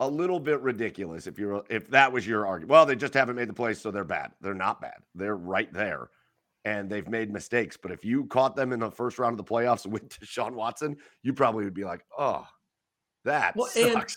a 0.01 0.09
little 0.09 0.41
bit 0.41 0.61
ridiculous 0.61 1.27
if 1.27 1.39
you're 1.39 1.65
if 1.69 1.89
that 1.91 2.13
was 2.13 2.27
your 2.27 2.47
argument. 2.47 2.71
Well, 2.71 2.87
they 2.87 2.97
just 2.97 3.15
haven't 3.15 3.37
made 3.37 3.49
the 3.49 3.55
plays, 3.55 3.81
so 3.81 3.91
they're 3.91 4.05
bad. 4.05 4.33
They're 4.41 4.55
not 4.55 4.81
bad. 4.81 4.99
They're 5.15 5.37
right 5.37 5.73
there. 5.73 6.11
And 6.69 6.91
they've 6.91 7.09
made 7.09 7.33
mistakes. 7.33 7.77
But 7.81 7.93
if 7.93 8.05
you 8.05 8.27
caught 8.27 8.55
them 8.57 8.73
in 8.73 8.81
the 8.81 8.91
first 8.91 9.19
round 9.19 9.39
of 9.39 9.45
the 9.47 9.51
playoffs 9.53 9.87
with 9.95 10.09
Deshaun 10.09 10.53
Watson, 10.53 10.97
you 11.23 11.33
probably 11.33 11.65
would 11.65 11.75
be 11.75 11.85
like, 11.85 12.01
oh, 12.19 12.45
that 13.25 13.57
Well, 13.57 13.67
sucks. 13.69 14.17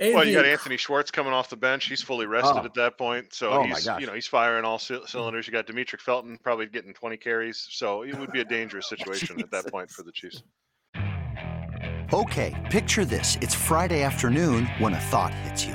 and 0.00 0.14
Well, 0.14 0.26
you 0.26 0.34
got 0.34 0.44
Anthony 0.44 0.76
Schwartz 0.76 1.10
coming 1.10 1.32
off 1.32 1.48
the 1.50 1.56
bench. 1.56 1.86
He's 1.86 2.02
fully 2.02 2.26
rested 2.26 2.56
Oh. 2.60 2.64
at 2.64 2.74
that 2.74 2.96
point, 2.98 3.32
so 3.34 3.50
Oh 3.52 3.62
he's 3.64 3.86
you 4.00 4.06
know 4.06 4.14
he's 4.14 4.26
firing 4.26 4.64
all 4.64 4.78
cy- 4.78 5.04
cylinders. 5.06 5.46
You 5.46 5.52
got 5.52 5.66
Demetric 5.66 6.00
Felton 6.00 6.38
probably 6.42 6.66
getting 6.66 6.92
20 6.94 7.16
carries, 7.18 7.66
so 7.70 8.02
it 8.02 8.18
would 8.18 8.32
be 8.32 8.40
a 8.40 8.44
dangerous 8.44 8.88
oh, 8.92 8.96
situation 8.96 9.40
at 9.40 9.50
that 9.50 9.66
point 9.70 9.90
for 9.90 10.02
the 10.02 10.12
Chiefs. 10.12 10.42
Okay, 12.12 12.68
picture 12.70 13.04
this. 13.06 13.38
It's 13.40 13.54
Friday 13.54 14.02
afternoon 14.02 14.66
when 14.78 14.92
a 14.94 15.00
thought 15.00 15.32
hits 15.34 15.64
you. 15.64 15.74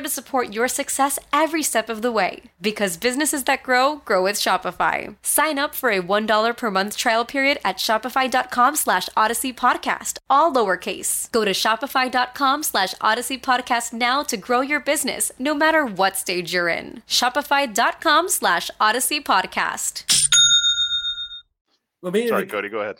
to 0.00 0.08
support 0.08 0.52
your 0.52 0.66
success 0.68 1.18
every 1.32 1.62
step 1.62 1.88
of 1.88 2.02
the 2.02 2.10
way. 2.10 2.42
Because 2.60 2.96
businesses 2.96 3.44
that 3.44 3.62
grow, 3.62 3.96
grow 4.04 4.22
with 4.22 4.36
Shopify. 4.36 5.14
Sign 5.22 5.58
up 5.58 5.74
for 5.74 5.90
a 5.90 6.00
$1 6.02 6.56
per 6.56 6.70
month 6.70 6.96
trial 6.96 7.24
period 7.24 7.58
at 7.64 7.76
shopify.com 7.76 8.76
slash 8.76 9.08
odyssey 9.16 9.52
podcast, 9.52 10.18
all 10.28 10.52
lowercase. 10.52 11.30
Go 11.30 11.44
to 11.44 11.52
shopify.com 11.52 12.62
slash 12.62 12.94
odyssey 13.00 13.38
podcast 13.38 13.92
now 13.92 14.22
to 14.24 14.36
grow 14.36 14.60
your 14.60 14.80
business, 14.80 15.30
no 15.38 15.54
matter 15.54 15.84
what 15.84 16.16
stage 16.16 16.52
you're 16.52 16.68
in. 16.68 17.02
Shopify.com 17.06 18.28
slash 18.28 18.70
odyssey 18.80 19.20
podcast. 19.20 20.04
I 22.04 22.10
mean, 22.10 22.28
Sorry, 22.28 22.42
like, 22.42 22.50
Cody, 22.50 22.68
go 22.70 22.80
ahead. 22.80 22.96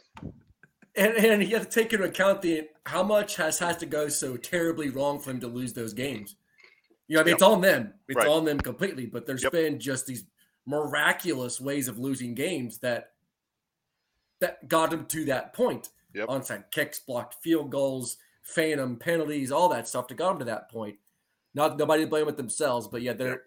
and, 0.94 1.14
and 1.14 1.42
you 1.42 1.56
have 1.56 1.68
to 1.68 1.74
take 1.82 1.92
into 1.92 2.04
account 2.04 2.42
the 2.42 2.68
how 2.84 3.02
much 3.02 3.36
has 3.36 3.58
has 3.58 3.76
to 3.78 3.86
go 3.86 4.08
so 4.08 4.36
terribly 4.36 4.90
wrong 4.90 5.18
for 5.20 5.30
him 5.30 5.40
to 5.40 5.46
lose 5.46 5.72
those 5.72 5.92
games. 5.94 6.36
You 7.10 7.16
know, 7.16 7.22
I 7.22 7.24
mean, 7.24 7.30
Yep. 7.32 7.34
it's 7.38 7.42
on 7.42 7.60
them. 7.60 7.94
It's 8.06 8.16
Right. 8.16 8.28
on 8.28 8.44
them 8.44 8.60
completely. 8.60 9.04
But 9.06 9.26
there's 9.26 9.42
Yep. 9.42 9.50
been 9.50 9.80
just 9.80 10.06
these 10.06 10.24
miraculous 10.64 11.60
ways 11.60 11.88
of 11.88 11.98
losing 11.98 12.34
games 12.34 12.78
that 12.78 13.14
that 14.38 14.68
got 14.68 14.90
them 14.90 15.04
to 15.06 15.24
that 15.26 15.52
point. 15.52 15.88
Yep. 16.14 16.28
Onside 16.28 16.70
kicks, 16.70 17.00
blocked 17.00 17.34
field 17.42 17.70
goals, 17.70 18.16
phantom 18.42 18.96
penalties, 18.96 19.50
all 19.52 19.68
that 19.70 19.86
stuff 19.88 20.06
to 20.06 20.14
got 20.14 20.30
them 20.30 20.38
to 20.38 20.44
that 20.46 20.70
point. 20.70 20.98
Not 21.52 21.76
nobody 21.76 22.04
to 22.04 22.08
blame 22.08 22.28
it 22.28 22.36
themselves, 22.36 22.86
but 22.86 23.02
yeah, 23.02 23.12
they're. 23.12 23.42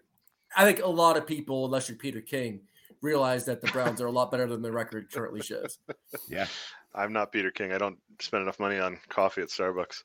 I 0.54 0.64
think 0.66 0.80
a 0.84 0.86
lot 0.86 1.16
of 1.16 1.26
people, 1.26 1.64
unless 1.64 1.88
you're 1.88 1.96
Peter 1.98 2.20
King, 2.20 2.68
realize 3.00 3.46
that 3.46 3.60
the 3.62 3.66
Browns 3.72 4.00
are 4.02 4.06
a 4.06 4.12
lot 4.12 4.30
better 4.30 4.46
than 4.46 4.60
the 4.62 4.70
record 4.70 5.10
currently 5.10 5.40
shows. 5.42 5.78
Yeah. 6.28 6.46
I'm 6.94 7.12
not 7.14 7.32
Peter 7.32 7.50
King. 7.50 7.72
I 7.72 7.78
don't 7.78 7.98
spend 8.20 8.42
enough 8.42 8.60
money 8.60 8.78
on 8.78 8.98
coffee 9.08 9.40
at 9.42 9.48
Starbucks. 9.48 10.04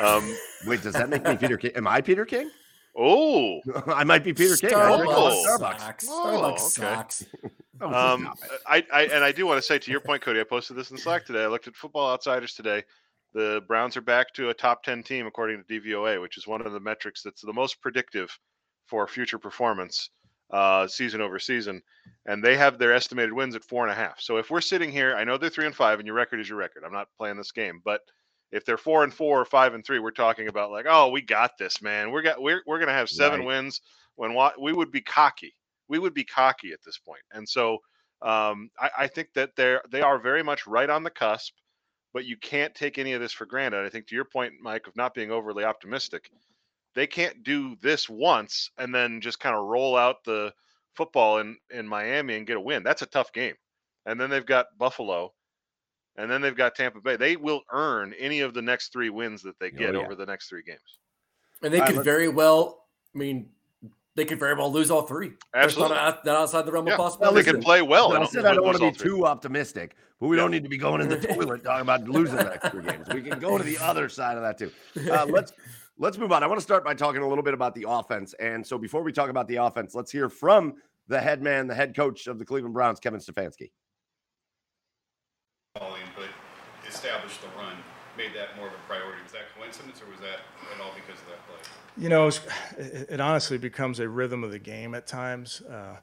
Um, 0.00 0.36
Wait, 0.66 0.82
does 0.82 0.92
that 0.94 1.08
make 1.08 1.24
me 1.24 1.36
Peter 1.36 1.56
King? 1.56 1.70
Am 1.76 1.86
I 1.86 2.00
Peter 2.02 2.26
King? 2.26 2.50
Oh, 2.96 3.60
I 3.86 4.04
might 4.04 4.24
be 4.24 4.32
Peter 4.32 4.56
King. 4.56 4.74
I 4.74 4.96
drink 4.96 5.12
a 5.12 5.18
lot 5.18 5.32
of 5.32 5.60
Starbucks. 5.60 5.80
Starbucks. 5.80 6.06
Oh, 6.08 6.26
Starbucks 6.26 6.52
okay. 6.52 6.58
sucks. 6.58 7.26
Oh, 7.82 7.86
Um. 8.14 8.34
I, 8.66 8.84
I 8.92 9.04
and 9.04 9.24
I 9.24 9.32
do 9.32 9.46
want 9.46 9.56
to 9.56 9.62
say 9.62 9.78
to 9.78 9.90
your 9.90 10.00
point, 10.00 10.20
Cody. 10.20 10.38
I 10.38 10.44
posted 10.44 10.76
this 10.76 10.90
in 10.90 10.98
Slack 10.98 11.24
today. 11.24 11.44
I 11.44 11.46
looked 11.46 11.66
at 11.66 11.74
Football 11.74 12.10
Outsiders 12.12 12.52
today. 12.52 12.84
The 13.32 13.62
Browns 13.66 13.96
are 13.96 14.02
back 14.02 14.34
to 14.34 14.50
a 14.50 14.54
top 14.54 14.82
ten 14.82 15.02
team 15.02 15.26
according 15.26 15.64
to 15.64 15.80
DVOA, 15.80 16.20
which 16.20 16.36
is 16.36 16.46
one 16.46 16.60
of 16.66 16.72
the 16.74 16.80
metrics 16.80 17.22
that's 17.22 17.40
the 17.40 17.54
most 17.54 17.80
predictive 17.80 18.38
for 18.86 19.06
future 19.06 19.38
performance, 19.38 20.10
uh, 20.52 20.86
season 20.88 21.22
over 21.22 21.38
season. 21.38 21.80
And 22.26 22.44
they 22.44 22.54
have 22.58 22.76
their 22.78 22.92
estimated 22.92 23.32
wins 23.32 23.54
at 23.56 23.64
four 23.64 23.82
and 23.84 23.92
a 23.92 23.94
half. 23.96 24.20
So 24.20 24.36
if 24.36 24.50
we're 24.50 24.60
sitting 24.60 24.92
here, 24.92 25.16
I 25.16 25.24
know 25.24 25.38
they're 25.38 25.48
three 25.48 25.64
and 25.64 25.74
five, 25.74 26.00
and 26.00 26.06
your 26.06 26.16
record 26.16 26.38
is 26.38 26.50
your 26.50 26.58
record. 26.58 26.82
I'm 26.84 26.92
not 26.92 27.08
playing 27.16 27.38
this 27.38 27.52
game, 27.52 27.80
but 27.82 28.02
If 28.52 28.64
they're 28.64 28.76
four 28.78 29.04
and 29.04 29.12
four 29.14 29.40
or 29.40 29.44
five 29.44 29.74
and 29.74 29.84
three, 29.84 29.98
we're 29.98 30.10
talking 30.10 30.48
about 30.48 30.70
like, 30.70 30.86
oh, 30.88 31.08
we 31.10 31.22
got 31.22 31.58
this, 31.58 31.80
man. 31.82 32.10
We're 32.10 32.22
got 32.22 32.42
we're 32.42 32.62
we're 32.66 32.78
gonna 32.80 32.92
have 32.92 33.10
seven 33.10 33.40
Right. 33.40 33.46
wins. 33.46 33.80
When 34.16 34.36
we 34.60 34.72
would 34.72 34.90
be 34.90 35.00
cocky, 35.00 35.54
we 35.88 35.98
would 35.98 36.14
be 36.14 36.24
cocky 36.24 36.72
at 36.72 36.80
this 36.84 36.98
point. 36.98 37.22
And 37.32 37.48
so 37.48 37.78
um, 38.22 38.70
I, 38.78 38.90
I 39.00 39.06
think 39.08 39.28
that 39.34 39.50
they're 39.56 39.82
they 39.90 40.02
are 40.02 40.18
very 40.18 40.42
much 40.42 40.66
right 40.66 40.90
on 40.90 41.02
the 41.04 41.10
cusp, 41.10 41.54
but 42.12 42.24
you 42.26 42.36
can't 42.36 42.74
take 42.74 42.98
any 42.98 43.12
of 43.14 43.20
this 43.20 43.32
for 43.32 43.46
granted. 43.46 43.84
I 43.84 43.88
think 43.88 44.06
to 44.08 44.14
your 44.14 44.24
point, 44.26 44.54
Mike, 44.60 44.86
of 44.86 44.96
not 44.96 45.14
being 45.14 45.30
overly 45.30 45.64
optimistic, 45.64 46.30
they 46.94 47.06
can't 47.06 47.42
do 47.44 47.76
this 47.82 48.08
once 48.08 48.70
and 48.78 48.94
then 48.94 49.20
just 49.20 49.40
kind 49.40 49.56
of 49.56 49.64
roll 49.64 49.96
out 49.96 50.24
the 50.24 50.52
football 50.94 51.38
in 51.38 51.56
in 51.70 51.86
Miami 51.88 52.36
and 52.36 52.46
get 52.46 52.56
a 52.56 52.60
win. 52.60 52.82
That's 52.82 53.02
a 53.02 53.06
tough 53.06 53.32
game. 53.32 53.54
And 54.06 54.20
then 54.20 54.30
they've 54.30 54.44
got 54.46 54.66
Buffalo, 54.78 55.32
and 56.20 56.30
then 56.30 56.40
they've 56.40 56.56
got 56.56 56.74
Tampa 56.74 57.00
Bay. 57.00 57.16
They 57.16 57.36
will 57.36 57.62
earn 57.72 58.14
any 58.18 58.40
of 58.40 58.54
the 58.54 58.62
next 58.62 58.92
three 58.92 59.10
wins 59.10 59.42
that 59.42 59.58
they 59.58 59.68
Oh, 59.68 59.78
get 59.78 59.94
yeah. 59.94 60.00
over 60.00 60.14
the 60.14 60.26
next 60.26 60.48
three 60.48 60.62
games. 60.62 60.98
And 61.62 61.72
they 61.72 61.78
All 61.78 61.82
right, 61.82 61.88
could 61.88 61.96
let's- 61.98 62.04
very 62.04 62.28
well, 62.28 62.86
I 63.14 63.18
mean, 63.18 63.50
they 64.16 64.24
could 64.24 64.38
very 64.38 64.54
well 64.54 64.72
lose 64.72 64.90
all 64.90 65.02
three. 65.02 65.28
That's 65.54 65.76
not 65.76 65.90
Absolutely. 65.92 65.96
out- 65.98 66.24
not 66.26 66.36
outside 66.36 66.66
the 66.66 66.72
realm 66.72 66.86
Yeah. 66.86 66.94
of 66.94 66.98
Well, 66.98 67.08
possibility. 67.10 67.42
they 67.42 67.52
can 67.52 67.62
play 67.62 67.80
well. 67.82 68.10
But 68.10 68.22
I 68.22 68.26
said 68.26 68.44
I 68.44 68.54
don't 68.54 68.64
want 68.64 68.78
to 68.78 68.90
be 68.90 68.96
too 68.96 69.24
optimistic, 69.26 69.94
but 70.18 70.26
we 70.28 70.36
don't 70.36 70.50
need 70.50 70.62
to 70.64 70.68
be 70.68 70.78
going 70.78 71.00
in 71.00 71.08
the 71.08 71.18
toilet 71.34 71.62
talking 71.64 71.82
about 71.82 72.08
losing 72.08 72.36
the 72.36 72.44
next 72.44 72.68
three 72.70 72.82
games. 72.84 73.06
We 73.14 73.22
can 73.22 73.38
go 73.38 73.56
to 73.56 73.64
the 73.64 73.78
other 73.82 74.08
side 74.08 74.36
of 74.36 74.42
that 74.42 74.58
too. 74.58 74.70
Uh, 75.10 75.26
let's 75.26 75.52
let's 75.98 76.18
move 76.18 76.32
on. 76.32 76.42
I 76.42 76.46
want 76.46 76.58
to 76.58 76.62
start 76.62 76.84
by 76.84 76.94
talking 76.94 77.22
a 77.22 77.28
little 77.28 77.44
bit 77.44 77.54
about 77.54 77.74
the 77.74 77.84
offense. 77.88 78.34
And 78.40 78.66
so 78.66 78.76
before 78.78 79.02
we 79.02 79.12
talk 79.12 79.30
about 79.30 79.46
the 79.48 79.56
offense, 79.56 79.94
let's 79.94 80.10
hear 80.10 80.28
from 80.28 80.74
the 81.08 81.20
head 81.20 81.42
man, 81.42 81.66
the 81.66 81.74
head 81.74 81.94
coach 81.94 82.26
of 82.26 82.38
the 82.38 82.44
Cleveland 82.44 82.74
Browns, 82.74 83.00
Kevin 83.00 83.20
Stefanski. 83.20 83.70
Established 87.00 87.40
the 87.40 87.48
run, 87.58 87.76
made 88.16 88.34
that 88.34 88.56
more 88.56 88.68
of 88.68 88.74
a 88.74 88.86
priority. 88.86 89.22
Was 89.22 89.32
that 89.32 89.54
coincidence, 89.56 90.02
or 90.02 90.10
was 90.10 90.20
that 90.20 90.40
at 90.74 90.80
all 90.80 90.92
because 90.94 91.20
of 91.20 91.26
that 91.28 91.46
play? 91.46 91.56
You 91.96 92.08
know, 92.08 92.28
it, 92.28 93.10
it 93.10 93.20
honestly 93.20 93.58
becomes 93.58 94.00
a 94.00 94.08
rhythm 94.08 94.44
of 94.44 94.50
the 94.50 94.58
game 94.58 94.94
at 94.94 95.06
times. 95.06 95.62
Uh, 95.62 95.96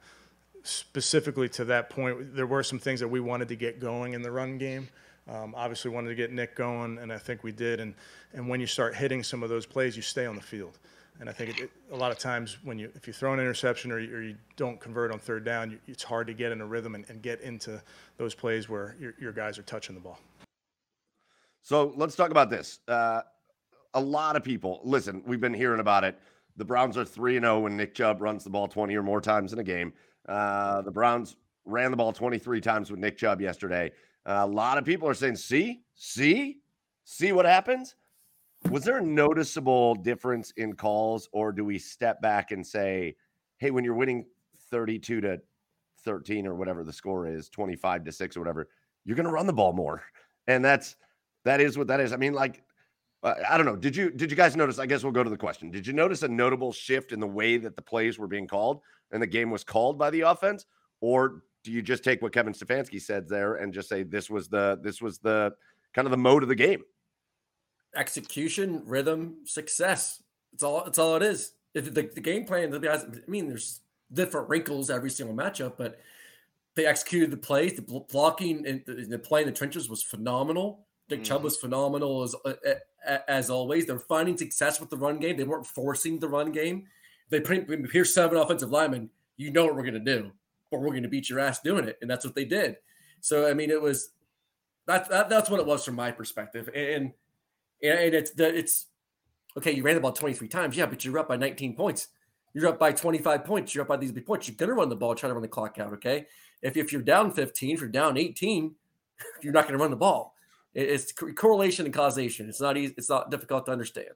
specifically 0.63 1.47
to 1.49 1.65
that 1.65 1.89
point, 1.89 2.35
there 2.35 2.47
were 2.47 2.63
some 2.63 2.79
things 2.79 2.99
that 2.99 3.07
we 3.07 3.19
wanted 3.19 3.47
to 3.49 3.55
get 3.55 3.79
going 3.79 4.13
in 4.13 4.21
the 4.21 4.31
run 4.31 4.57
game. 4.57 4.89
Um, 5.29 5.53
obviously, 5.55 5.91
wanted 5.91 6.09
to 6.09 6.15
get 6.15 6.31
Nick 6.31 6.55
going, 6.55 6.97
and 6.97 7.13
I 7.13 7.17
think 7.17 7.43
we 7.43 7.51
did. 7.51 7.79
And 7.79 7.93
and 8.33 8.49
when 8.49 8.59
you 8.59 8.67
start 8.67 8.95
hitting 8.95 9.23
some 9.23 9.43
of 9.43 9.49
those 9.49 9.65
plays, 9.65 9.95
you 9.95 10.01
stay 10.01 10.25
on 10.25 10.35
the 10.35 10.41
field. 10.41 10.79
And 11.19 11.27
I 11.27 11.31
think 11.31 11.57
it, 11.57 11.63
it, 11.63 11.71
a 11.91 11.95
lot 11.95 12.11
of 12.11 12.19
times 12.19 12.57
when 12.63 12.77
you 12.79 12.91
if 12.95 13.07
you 13.07 13.13
throw 13.13 13.33
an 13.33 13.39
interception 13.39 13.91
or 13.91 13.99
you, 13.99 14.15
or 14.15 14.21
you 14.21 14.35
don't 14.55 14.79
convert 14.79 15.11
on 15.11 15.19
third 15.19 15.43
down, 15.43 15.71
you, 15.71 15.79
it's 15.87 16.03
hard 16.03 16.27
to 16.27 16.33
get 16.33 16.51
in 16.51 16.61
a 16.61 16.65
rhythm 16.65 16.95
and, 16.95 17.05
and 17.09 17.21
get 17.21 17.41
into 17.41 17.81
those 18.17 18.33
plays 18.35 18.69
where 18.69 18.95
your, 18.99 19.13
your 19.19 19.31
guys 19.31 19.57
are 19.57 19.63
touching 19.63 19.95
the 19.95 20.01
ball. 20.01 20.19
So 21.67 21.91
let's 21.97 22.15
talk 22.15 22.31
about 22.31 22.49
this. 22.49 22.79
Uh, 22.87 23.23
a 23.93 23.99
lot 23.99 24.37
of 24.37 24.43
people, 24.45 24.79
listen, 24.85 25.21
we've 25.25 25.41
been 25.41 25.53
hearing 25.53 25.81
about 25.81 26.05
it. 26.05 26.17
The 26.55 26.63
Browns 26.63 26.97
are 26.97 27.03
3 27.03 27.41
0 27.41 27.59
when 27.59 27.75
Nick 27.75 27.93
Chubb 27.93 28.21
runs 28.21 28.45
the 28.45 28.49
ball 28.49 28.69
20 28.69 28.95
or 28.95 29.03
more 29.03 29.19
times 29.19 29.51
in 29.51 29.59
a 29.59 29.63
game. 29.65 29.91
Uh, 30.29 30.81
the 30.83 30.91
Browns 30.91 31.35
ran 31.65 31.91
the 31.91 31.97
ball 31.97 32.13
23 32.13 32.61
times 32.61 32.89
with 32.89 33.01
Nick 33.01 33.17
Chubb 33.17 33.41
yesterday. 33.41 33.91
Uh, 34.25 34.43
a 34.43 34.47
lot 34.47 34.77
of 34.77 34.85
people 34.85 35.09
are 35.09 35.13
saying, 35.13 35.35
see, 35.35 35.81
see, 35.93 36.59
see 37.03 37.33
what 37.33 37.45
happens. 37.45 37.95
Was 38.69 38.85
there 38.85 38.99
a 38.99 39.05
noticeable 39.05 39.93
difference 39.93 40.51
in 40.51 40.71
calls, 40.71 41.27
or 41.33 41.51
do 41.51 41.65
we 41.65 41.77
step 41.79 42.21
back 42.21 42.53
and 42.53 42.65
say, 42.65 43.17
hey, 43.57 43.71
when 43.71 43.83
you're 43.83 43.93
winning 43.93 44.25
32 44.71 45.19
to 45.19 45.41
13 46.05 46.47
or 46.47 46.55
whatever 46.55 46.85
the 46.85 46.93
score 46.93 47.27
is, 47.27 47.49
25 47.49 48.05
to 48.05 48.11
6 48.13 48.37
or 48.37 48.39
whatever, 48.39 48.69
you're 49.03 49.17
going 49.17 49.25
to 49.25 49.33
run 49.33 49.47
the 49.47 49.51
ball 49.51 49.73
more? 49.73 50.01
And 50.47 50.63
that's 50.63 50.95
that 51.47 51.61
is 51.61 51.77
what 51.77 51.87
that 51.87 51.99
is. 51.99 52.13
I 52.13 52.17
mean, 52.17 52.33
like, 52.33 52.63
uh, 53.23 53.33
I 53.49 53.57
don't 53.57 53.65
know. 53.65 53.75
Did 53.75 53.95
you 53.95 54.11
did 54.11 54.29
you 54.31 54.37
guys 54.37 54.55
notice? 54.55 54.79
I 54.79 54.85
guess 54.85 55.03
we'll 55.03 55.11
go 55.11 55.23
to 55.23 55.29
the 55.29 55.37
question. 55.37 55.71
Did 55.71 55.87
you 55.87 55.93
notice 55.93 56.23
a 56.23 56.27
notable 56.27 56.71
shift 56.71 57.11
in 57.11 57.19
the 57.19 57.27
way 57.27 57.57
that 57.57 57.75
the 57.75 57.81
plays 57.81 58.17
were 58.17 58.27
being 58.27 58.47
called 58.47 58.81
and 59.11 59.21
the 59.21 59.27
game 59.27 59.49
was 59.49 59.63
called 59.63 59.97
by 59.97 60.09
the 60.09 60.21
offense, 60.21 60.65
or 61.01 61.43
do 61.63 61.71
you 61.71 61.81
just 61.81 62.03
take 62.03 62.21
what 62.21 62.33
Kevin 62.33 62.53
Stefanski 62.53 63.01
said 63.01 63.27
there 63.27 63.55
and 63.55 63.73
just 63.73 63.89
say 63.89 64.03
this 64.03 64.29
was 64.29 64.47
the 64.47 64.79
this 64.83 65.01
was 65.01 65.17
the 65.19 65.53
kind 65.93 66.05
of 66.05 66.11
the 66.11 66.17
mode 66.17 66.43
of 66.43 66.49
the 66.49 66.55
game? 66.55 66.83
execution, 67.97 68.83
rhythm, 68.85 69.37
success. 69.45 70.21
It's 70.53 70.63
all. 70.63 70.85
It's 70.85 70.97
all 70.97 71.15
it 71.15 71.23
is. 71.23 71.53
If 71.73 71.93
the, 71.93 72.03
the 72.03 72.21
game 72.21 72.45
plan, 72.45 72.69
the 72.69 72.79
guys. 72.79 73.03
I 73.03 73.29
mean, 73.29 73.47
there's 73.47 73.81
different 74.13 74.49
wrinkles 74.49 74.89
every 74.89 75.09
single 75.09 75.35
matchup, 75.35 75.73
but 75.77 75.99
they 76.75 76.85
executed 76.85 77.31
the 77.31 77.37
plays. 77.37 77.73
The 77.73 77.81
blocking 77.81 78.65
and 78.65 78.83
the, 78.85 79.05
the 79.05 79.19
play 79.19 79.41
in 79.41 79.47
the 79.47 79.53
trenches 79.53 79.89
was 79.89 80.03
phenomenal. 80.03 80.86
Nick 81.09 81.23
Chubb 81.23 81.41
Mhm. 81.41 81.45
was 81.45 81.57
phenomenal 81.57 82.23
as 82.23 82.35
uh, 82.45 82.53
uh, 83.07 83.17
as 83.27 83.49
always. 83.49 83.85
They're 83.85 83.99
finding 83.99 84.37
success 84.37 84.79
with 84.79 84.89
the 84.89 84.97
run 84.97 85.19
game. 85.19 85.37
They 85.37 85.43
weren't 85.43 85.65
forcing 85.67 86.19
the 86.19 86.27
run 86.27 86.51
game. 86.51 86.87
They 87.29 87.39
print 87.39 87.69
here's 87.91 88.13
seven 88.13 88.37
offensive 88.37 88.71
linemen. 88.71 89.09
You 89.37 89.51
know 89.51 89.65
what 89.65 89.75
we're 89.75 89.83
gonna 89.85 89.99
do, 89.99 90.31
but 90.71 90.79
we're 90.81 90.93
gonna 90.93 91.07
beat 91.07 91.29
your 91.29 91.39
ass 91.39 91.59
doing 91.61 91.85
it, 91.87 91.97
and 92.01 92.09
that's 92.09 92.25
what 92.25 92.35
they 92.35 92.45
did. 92.45 92.77
So 93.21 93.47
I 93.49 93.53
mean, 93.53 93.69
it 93.69 93.81
was 93.81 94.09
that, 94.85 95.09
that 95.09 95.29
that's 95.29 95.49
what 95.49 95.59
it 95.59 95.65
was 95.65 95.83
from 95.85 95.95
my 95.95 96.11
perspective, 96.11 96.69
and 96.73 97.13
and 97.83 98.13
it's 98.13 98.31
the 98.31 98.53
it's 98.55 98.87
okay. 99.57 99.71
You 99.71 99.83
ran 99.83 99.95
the 99.95 100.01
ball 100.01 100.11
23 100.13 100.47
times, 100.47 100.75
yeah, 100.75 100.85
but 100.85 101.03
you're 101.05 101.17
up 101.19 101.27
by 101.29 101.37
19 101.37 101.75
points. 101.75 102.09
You're 102.53 102.67
up 102.67 102.79
by 102.79 102.91
25 102.91 103.45
points. 103.45 103.75
You're 103.75 103.83
up 103.83 103.87
by 103.89 103.97
these 103.97 104.11
big 104.11 104.25
points. 104.25 104.47
You're 104.47 104.55
gonna 104.57 104.73
run 104.73 104.89
the 104.89 104.95
ball, 104.95 105.13
try 105.15 105.27
to 105.29 105.33
run 105.33 105.41
the 105.41 105.47
clock 105.47 105.77
out. 105.79 105.93
Okay, 105.93 106.25
if 106.61 106.75
if 106.75 106.91
you're 106.91 107.01
down 107.01 107.31
15, 107.31 107.71
if 107.75 107.79
you're 107.81 107.89
down 107.89 108.17
18, 108.17 108.75
you're 109.41 109.53
not 109.53 109.65
gonna 109.65 109.77
run 109.77 109.91
the 109.91 109.97
ball. 109.97 110.33
It- 110.73 110.89
It's 110.89 111.11
correlation 111.11 111.85
and 111.85 111.93
causation. 111.93 112.49
It's 112.49 112.61
not 112.61 112.77
easy. 112.77 112.93
It's 112.97 113.09
not 113.09 113.31
difficult 113.31 113.65
to 113.65 113.71
understand. 113.71 114.09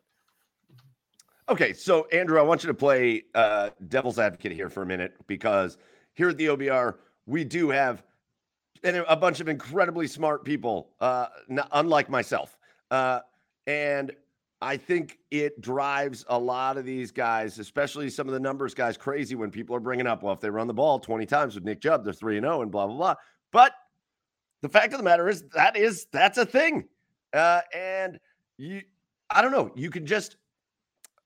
Okay, 1.49 1.73
so 1.73 2.07
Andrew, 2.13 2.39
I 2.39 2.43
want 2.43 2.63
you 2.63 2.67
to 2.67 2.73
play 2.73 3.23
uh, 3.35 3.71
devil's 3.89 4.19
advocate 4.19 4.53
here 4.53 4.69
for 4.69 4.83
a 4.83 4.85
minute 4.85 5.13
because 5.27 5.77
here 6.13 6.29
at 6.29 6.37
the 6.37 6.45
OBR 6.47 6.95
we 7.25 7.43
do 7.43 7.69
have 7.69 8.03
a 8.83 9.15
bunch 9.15 9.39
of 9.41 9.47
incredibly 9.49 10.07
smart 10.07 10.43
people, 10.45 10.89
uh, 11.01 11.27
unlike 11.73 12.09
myself, 12.09 12.57
uh, 12.89 13.19
and 13.67 14.11
I 14.61 14.77
think 14.77 15.19
it 15.29 15.59
drives 15.61 16.25
a 16.29 16.37
lot 16.37 16.77
of 16.77 16.85
these 16.85 17.11
guys, 17.11 17.59
especially 17.59 18.09
some 18.09 18.27
of 18.27 18.33
the 18.33 18.39
numbers 18.39 18.73
guys, 18.73 18.95
crazy 18.97 19.35
when 19.35 19.51
people 19.51 19.75
are 19.75 19.79
bringing 19.79 20.07
up, 20.07 20.23
well, 20.23 20.33
if 20.33 20.39
they 20.39 20.49
run 20.49 20.67
the 20.67 20.73
ball 20.73 20.99
20 20.99 21.25
times 21.25 21.55
with 21.55 21.63
Nick 21.63 21.81
Chubb, 21.81 22.03
they're 22.03 22.13
3 22.13 22.37
and 22.37 22.45
0 22.45 22.61
and 22.61 22.71
blah, 22.71 22.87
blah, 22.87 22.95
blah. 22.95 23.15
But 23.51 23.73
the 24.61 24.69
fact 24.69 24.93
of 24.93 24.99
the 24.99 25.03
matter 25.03 25.27
is 25.27 25.43
that 25.53 25.75
is 25.75 26.07
that's 26.11 26.37
a 26.37 26.45
thing. 26.45 26.87
Uh, 27.33 27.61
and 27.73 28.19
you 28.57 28.81
I 29.29 29.41
don't 29.41 29.51
know, 29.51 29.71
you 29.75 29.89
could 29.89 30.05
just 30.05 30.37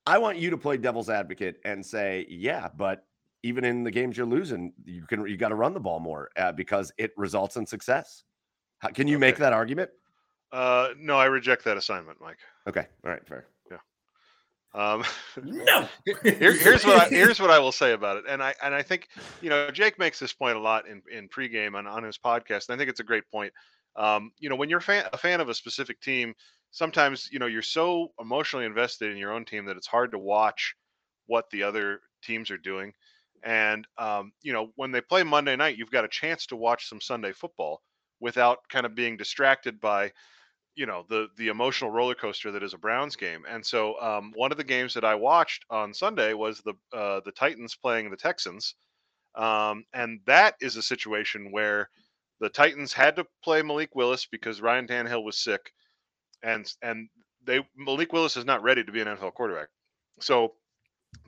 I 0.06 0.18
want 0.18 0.38
you 0.38 0.50
to 0.50 0.56
play 0.56 0.76
devil's 0.76 1.10
advocate 1.10 1.56
and 1.64 1.84
say, 1.84 2.26
yeah, 2.28 2.68
but 2.76 3.04
even 3.42 3.64
in 3.64 3.82
the 3.82 3.90
games 3.90 4.16
you're 4.16 4.26
losing, 4.26 4.72
you 4.84 5.04
can 5.06 5.26
you 5.26 5.36
got 5.36 5.48
to 5.48 5.54
run 5.54 5.74
the 5.74 5.80
ball 5.80 6.00
more 6.00 6.30
uh, 6.36 6.52
because 6.52 6.92
it 6.98 7.12
results 7.16 7.56
in 7.56 7.66
success. 7.66 8.24
How, 8.78 8.88
can 8.88 9.08
you 9.08 9.18
make 9.18 9.36
that 9.38 9.52
argument? 9.52 9.90
Uh, 10.52 10.90
no, 10.98 11.18
I 11.18 11.24
reject 11.26 11.64
that 11.64 11.76
assignment, 11.76 12.20
Mike. 12.20 12.38
Okay, 12.68 12.86
all 13.04 13.10
right, 13.10 13.26
fair. 13.26 13.46
Um, 14.76 15.04
No. 15.42 15.88
here, 16.22 16.52
here's 16.52 16.84
what 16.84 17.06
I, 17.06 17.08
here's 17.08 17.40
what 17.40 17.50
I 17.50 17.58
will 17.58 17.72
say 17.72 17.92
about 17.92 18.18
it, 18.18 18.24
and 18.28 18.42
I 18.42 18.54
and 18.62 18.74
I 18.74 18.82
think 18.82 19.08
you 19.40 19.48
know 19.48 19.70
Jake 19.70 19.98
makes 19.98 20.18
this 20.18 20.34
point 20.34 20.56
a 20.56 20.60
lot 20.60 20.86
in 20.86 21.02
in 21.10 21.28
pregame 21.28 21.74
on 21.74 21.86
on 21.86 22.04
his 22.04 22.18
podcast, 22.18 22.68
and 22.68 22.74
I 22.74 22.78
think 22.78 22.90
it's 22.90 23.00
a 23.00 23.04
great 23.04 23.28
point. 23.30 23.52
Um, 23.96 24.32
you 24.38 24.50
know, 24.50 24.56
when 24.56 24.68
you're 24.68 24.80
fan, 24.80 25.06
a 25.12 25.18
fan 25.18 25.40
of 25.40 25.48
a 25.48 25.54
specific 25.54 26.00
team, 26.00 26.34
sometimes 26.72 27.30
you 27.32 27.38
know 27.38 27.46
you're 27.46 27.62
so 27.62 28.12
emotionally 28.20 28.66
invested 28.66 29.10
in 29.10 29.16
your 29.16 29.32
own 29.32 29.46
team 29.46 29.64
that 29.64 29.78
it's 29.78 29.86
hard 29.86 30.12
to 30.12 30.18
watch 30.18 30.74
what 31.26 31.46
the 31.50 31.62
other 31.62 32.00
teams 32.22 32.50
are 32.50 32.58
doing. 32.58 32.92
And 33.42 33.86
um, 33.96 34.32
you 34.42 34.52
know, 34.52 34.72
when 34.76 34.92
they 34.92 35.00
play 35.00 35.22
Monday 35.22 35.56
night, 35.56 35.78
you've 35.78 35.90
got 35.90 36.04
a 36.04 36.08
chance 36.08 36.44
to 36.46 36.56
watch 36.56 36.88
some 36.88 37.00
Sunday 37.00 37.32
football 37.32 37.80
without 38.20 38.58
kind 38.70 38.84
of 38.84 38.94
being 38.94 39.16
distracted 39.16 39.80
by 39.80 40.12
you 40.76 40.86
know 40.86 41.04
the 41.08 41.28
the 41.36 41.48
emotional 41.48 41.90
roller 41.90 42.14
coaster 42.14 42.52
that 42.52 42.62
is 42.62 42.74
a 42.74 42.78
Browns 42.78 43.16
game. 43.16 43.44
And 43.48 43.64
so 43.64 44.00
um, 44.00 44.32
one 44.36 44.52
of 44.52 44.58
the 44.58 44.64
games 44.64 44.94
that 44.94 45.04
I 45.04 45.14
watched 45.14 45.64
on 45.70 45.94
Sunday 45.94 46.34
was 46.34 46.60
the 46.60 46.74
uh, 46.96 47.20
the 47.24 47.32
Titans 47.32 47.74
playing 47.74 48.10
the 48.10 48.16
Texans, 48.16 48.74
um, 49.34 49.84
and 49.92 50.20
that 50.26 50.54
is 50.60 50.76
a 50.76 50.82
situation 50.82 51.50
where 51.50 51.88
the 52.40 52.50
Titans 52.50 52.92
had 52.92 53.16
to 53.16 53.26
play 53.42 53.62
Malik 53.62 53.94
Willis 53.94 54.26
because 54.26 54.60
Ryan 54.60 54.86
Tannehill 54.86 55.24
was 55.24 55.38
sick, 55.38 55.72
and 56.42 56.70
and 56.82 57.08
they 57.44 57.66
Malik 57.74 58.12
Willis 58.12 58.36
is 58.36 58.44
not 58.44 58.62
ready 58.62 58.84
to 58.84 58.92
be 58.92 59.00
an 59.00 59.08
NFL 59.08 59.34
quarterback, 59.34 59.68
so 60.20 60.54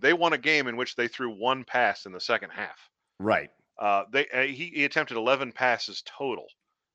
they 0.03 0.13
won 0.13 0.35
a 0.35 0.39
game 0.39 0.69
in 0.69 0.77
which 0.77 0.95
they 0.95 1.09
threw 1.09 1.31
one 1.31 1.65
pass 1.65 2.07
in 2.07 2.13
the 2.13 2.21
second 2.21 2.51
half. 2.51 2.79
Right. 3.19 3.51
Uh, 3.79 4.05
they 4.13 4.27
uh, 4.29 4.43
he, 4.43 4.73
he 4.75 4.85
attempted 4.85 5.17
11 5.17 5.53
passes 5.53 6.03
total. 6.05 6.47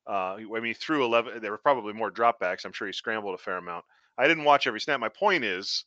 Uh, 0.08 0.38
I 0.56 0.60
mean, 0.60 0.74
threw 0.74 1.06
11. 1.06 1.42
There 1.42 1.52
were 1.52 1.58
probably 1.58 1.94
more 1.94 2.12
dropbacks. 2.12 2.66
I'm 2.66 2.74
sure 2.74 2.88
he 2.88 2.94
scrambled 2.94 3.36
a 3.36 3.38
fair 3.38 3.58
amount. 3.58 3.86
I 4.18 4.28
didn't 4.28 4.44
watch 4.44 4.68
every 4.68 4.82
snap. 4.82 5.00
My 5.00 5.10
point 5.10 5.44
is, 5.44 5.86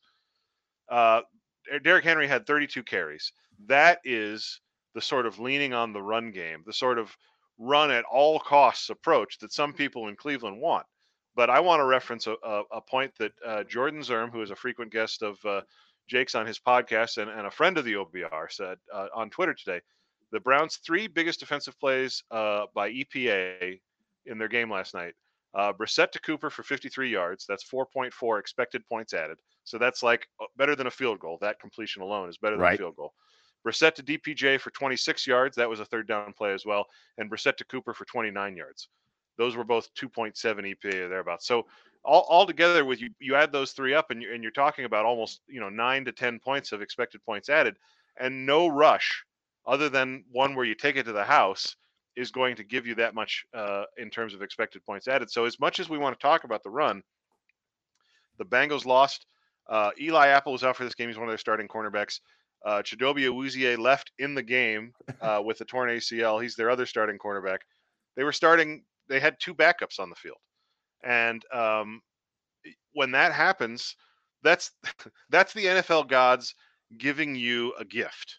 uh, 0.89 1.23
Derrick 1.83 2.05
Henry 2.05 2.27
had 2.27 2.47
32 2.47 2.83
carries. 2.83 3.33
That 3.67 4.01
is 4.05 4.61
the 4.95 5.01
sort 5.01 5.27
of 5.27 5.39
leaning 5.39 5.75
on 5.75 5.93
the 5.93 6.03
run 6.03 6.31
game, 6.31 6.63
the 6.65 6.73
sort 6.73 6.99
of 6.99 7.17
run 7.59 7.91
at 7.91 8.05
all 8.05 8.39
costs 8.39 8.91
approach 8.91 9.39
that 9.39 9.53
some 9.53 9.73
people 9.73 10.09
in 10.09 10.17
Cleveland 10.17 10.61
want. 10.61 10.87
But 11.35 11.51
I 11.51 11.61
want 11.61 11.81
to 11.81 11.85
reference 11.85 12.27
a, 12.27 12.37
a, 12.43 12.63
a 12.73 12.81
point 12.81 13.13
that 13.19 13.33
uh, 13.45 13.65
Jordan 13.65 14.01
Zirm, 14.01 14.31
who 14.31 14.43
is 14.43 14.51
a 14.51 14.57
frequent 14.57 14.91
guest 14.91 15.23
of 15.23 15.39
uh, 15.45 15.61
Jake's 16.09 16.35
on 16.35 16.47
his 16.47 16.59
podcast 16.59 17.19
and, 17.19 17.31
and 17.31 17.47
a 17.47 17.51
friend 17.51 17.77
of 17.77 17.85
the 17.85 17.95
OBR, 17.95 18.51
said 18.51 18.79
uh, 18.93 19.09
on 19.15 19.29
Twitter 19.29 19.55
today 19.55 19.81
the 20.33 20.41
Browns' 20.41 20.77
three 20.77 21.07
biggest 21.07 21.41
defensive 21.41 21.79
plays 21.79 22.23
uh, 22.31 22.67
by 22.75 22.91
EPA 22.91 23.81
in 24.27 24.39
their 24.39 24.49
game 24.49 24.71
last 24.71 24.95
night. 24.95 25.15
Uh, 25.55 25.73
Brissett 25.73 26.11
to 26.12 26.21
Cooper 26.21 26.51
for 26.51 26.62
53 26.62 27.09
yards. 27.09 27.47
That's 27.49 27.65
4.4 27.69 28.39
expected 28.39 28.87
points 28.89 29.15
added. 29.15 29.39
So 29.65 29.79
that's 29.79 30.03
like 30.03 30.29
uh, 30.41 30.45
better 30.57 30.77
than 30.77 30.87
a 30.87 30.91
field 30.91 31.19
goal. 31.19 31.39
That 31.41 31.59
completion 31.61 32.03
alone 32.03 32.29
is 32.29 32.37
better 32.37 32.57
than 32.57 32.62
Right. 32.62 32.75
a 32.75 32.79
field 32.79 32.97
goal. 32.97 33.15
Brissett 33.67 33.95
to 33.95 34.03
DPJ 34.03 34.61
for 34.61 34.71
26 34.71 35.27
yards. 35.27 35.57
That 35.57 35.69
was 35.69 35.81
a 35.81 35.85
third 35.85 36.07
down 36.07 36.33
play 36.35 36.53
as 36.53 36.67
well. 36.67 36.87
And 37.19 37.31
Brissett 37.31 37.57
to 37.57 37.65
Cooper 37.65 37.95
for 37.95 38.05
29 38.05 38.57
yards. 38.57 38.89
Those 39.39 39.57
were 39.57 39.65
both 39.65 39.89
2.7 39.95 40.35
EPA 40.37 40.95
or 40.95 41.09
thereabouts. 41.09 41.47
So 41.47 41.67
all, 42.05 42.27
all 42.29 42.47
together 42.47 42.85
with 42.85 43.01
you, 43.01 43.11
you 43.19 43.35
add 43.35 43.51
those 43.51 43.73
three 43.73 43.95
up 43.95 44.11
and, 44.11 44.23
you, 44.23 44.33
and 44.33 44.43
you're 44.43 44.53
talking 44.53 44.85
about 44.85 45.05
almost, 45.05 45.41
you 45.49 45.61
know, 45.61 45.69
nine 45.69 46.05
to 46.05 46.12
10 46.12 46.39
points 46.39 46.73
of 46.73 46.81
expected 46.81 47.25
points 47.25 47.49
added 47.49 47.77
and 48.21 48.47
no 48.47 48.69
rush 48.69 49.25
other 49.67 49.89
than 49.89 50.23
one 50.31 50.55
where 50.55 50.65
you 50.65 50.75
take 50.75 50.97
it 50.97 51.05
to 51.05 51.12
the 51.12 51.25
house 51.25 51.77
is 52.17 52.31
going 52.31 52.57
to 52.57 52.65
give 52.65 52.87
you 52.87 52.95
that 52.95 53.15
much 53.15 53.45
uh, 53.55 53.85
in 53.99 54.11
terms 54.11 54.35
of 54.35 54.43
expected 54.43 54.85
points 54.85 55.09
added. 55.09 55.31
So 55.31 55.45
as 55.45 55.61
much 55.61 55.79
as 55.81 55.89
we 55.89 55.99
want 55.99 56.19
to 56.19 56.23
talk 56.23 56.45
about 56.45 56.63
the 56.63 56.71
run, 56.71 57.03
the 58.39 58.45
Bengals 58.45 58.87
lost. 58.87 59.27
Uh, 59.69 59.91
Eli 60.01 60.29
Apple 60.29 60.53
was 60.53 60.65
out 60.65 60.77
for 60.77 60.85
this 60.85 60.95
game. 60.95 61.09
He's 61.09 61.17
one 61.17 61.27
of 61.27 61.31
their 61.31 61.39
starting 61.39 61.69
cornerbacks. 61.69 62.21
Uh, 62.65 62.83
Chidobe 62.83 63.29
Awuzie 63.29 63.79
left 63.79 64.13
in 64.19 64.35
the 64.35 64.43
game 64.43 64.93
uh, 65.21 65.41
with 65.45 65.61
a 65.61 65.65
torn 65.65 65.89
ACL. 65.91 66.43
He's 66.43 66.57
their 66.57 66.71
other 66.71 66.87
starting 66.87 67.19
cornerback. 67.19 67.59
They 68.17 68.25
were 68.25 68.33
starting. 68.33 68.85
They 69.09 69.21
had 69.21 69.37
two 69.41 69.55
backups 69.55 70.01
on 70.01 70.11
the 70.11 70.17
field, 70.17 70.39
and 71.05 71.45
um, 71.53 72.01
when 72.93 73.11
that 73.13 73.33
happens, 73.33 73.95
that's 74.43 74.71
that's 75.31 75.53
the 75.53 75.67
NFL 75.67 76.09
gods 76.09 76.55
giving 76.99 77.35
you 77.35 77.75
a 77.79 77.85
gift, 77.85 78.39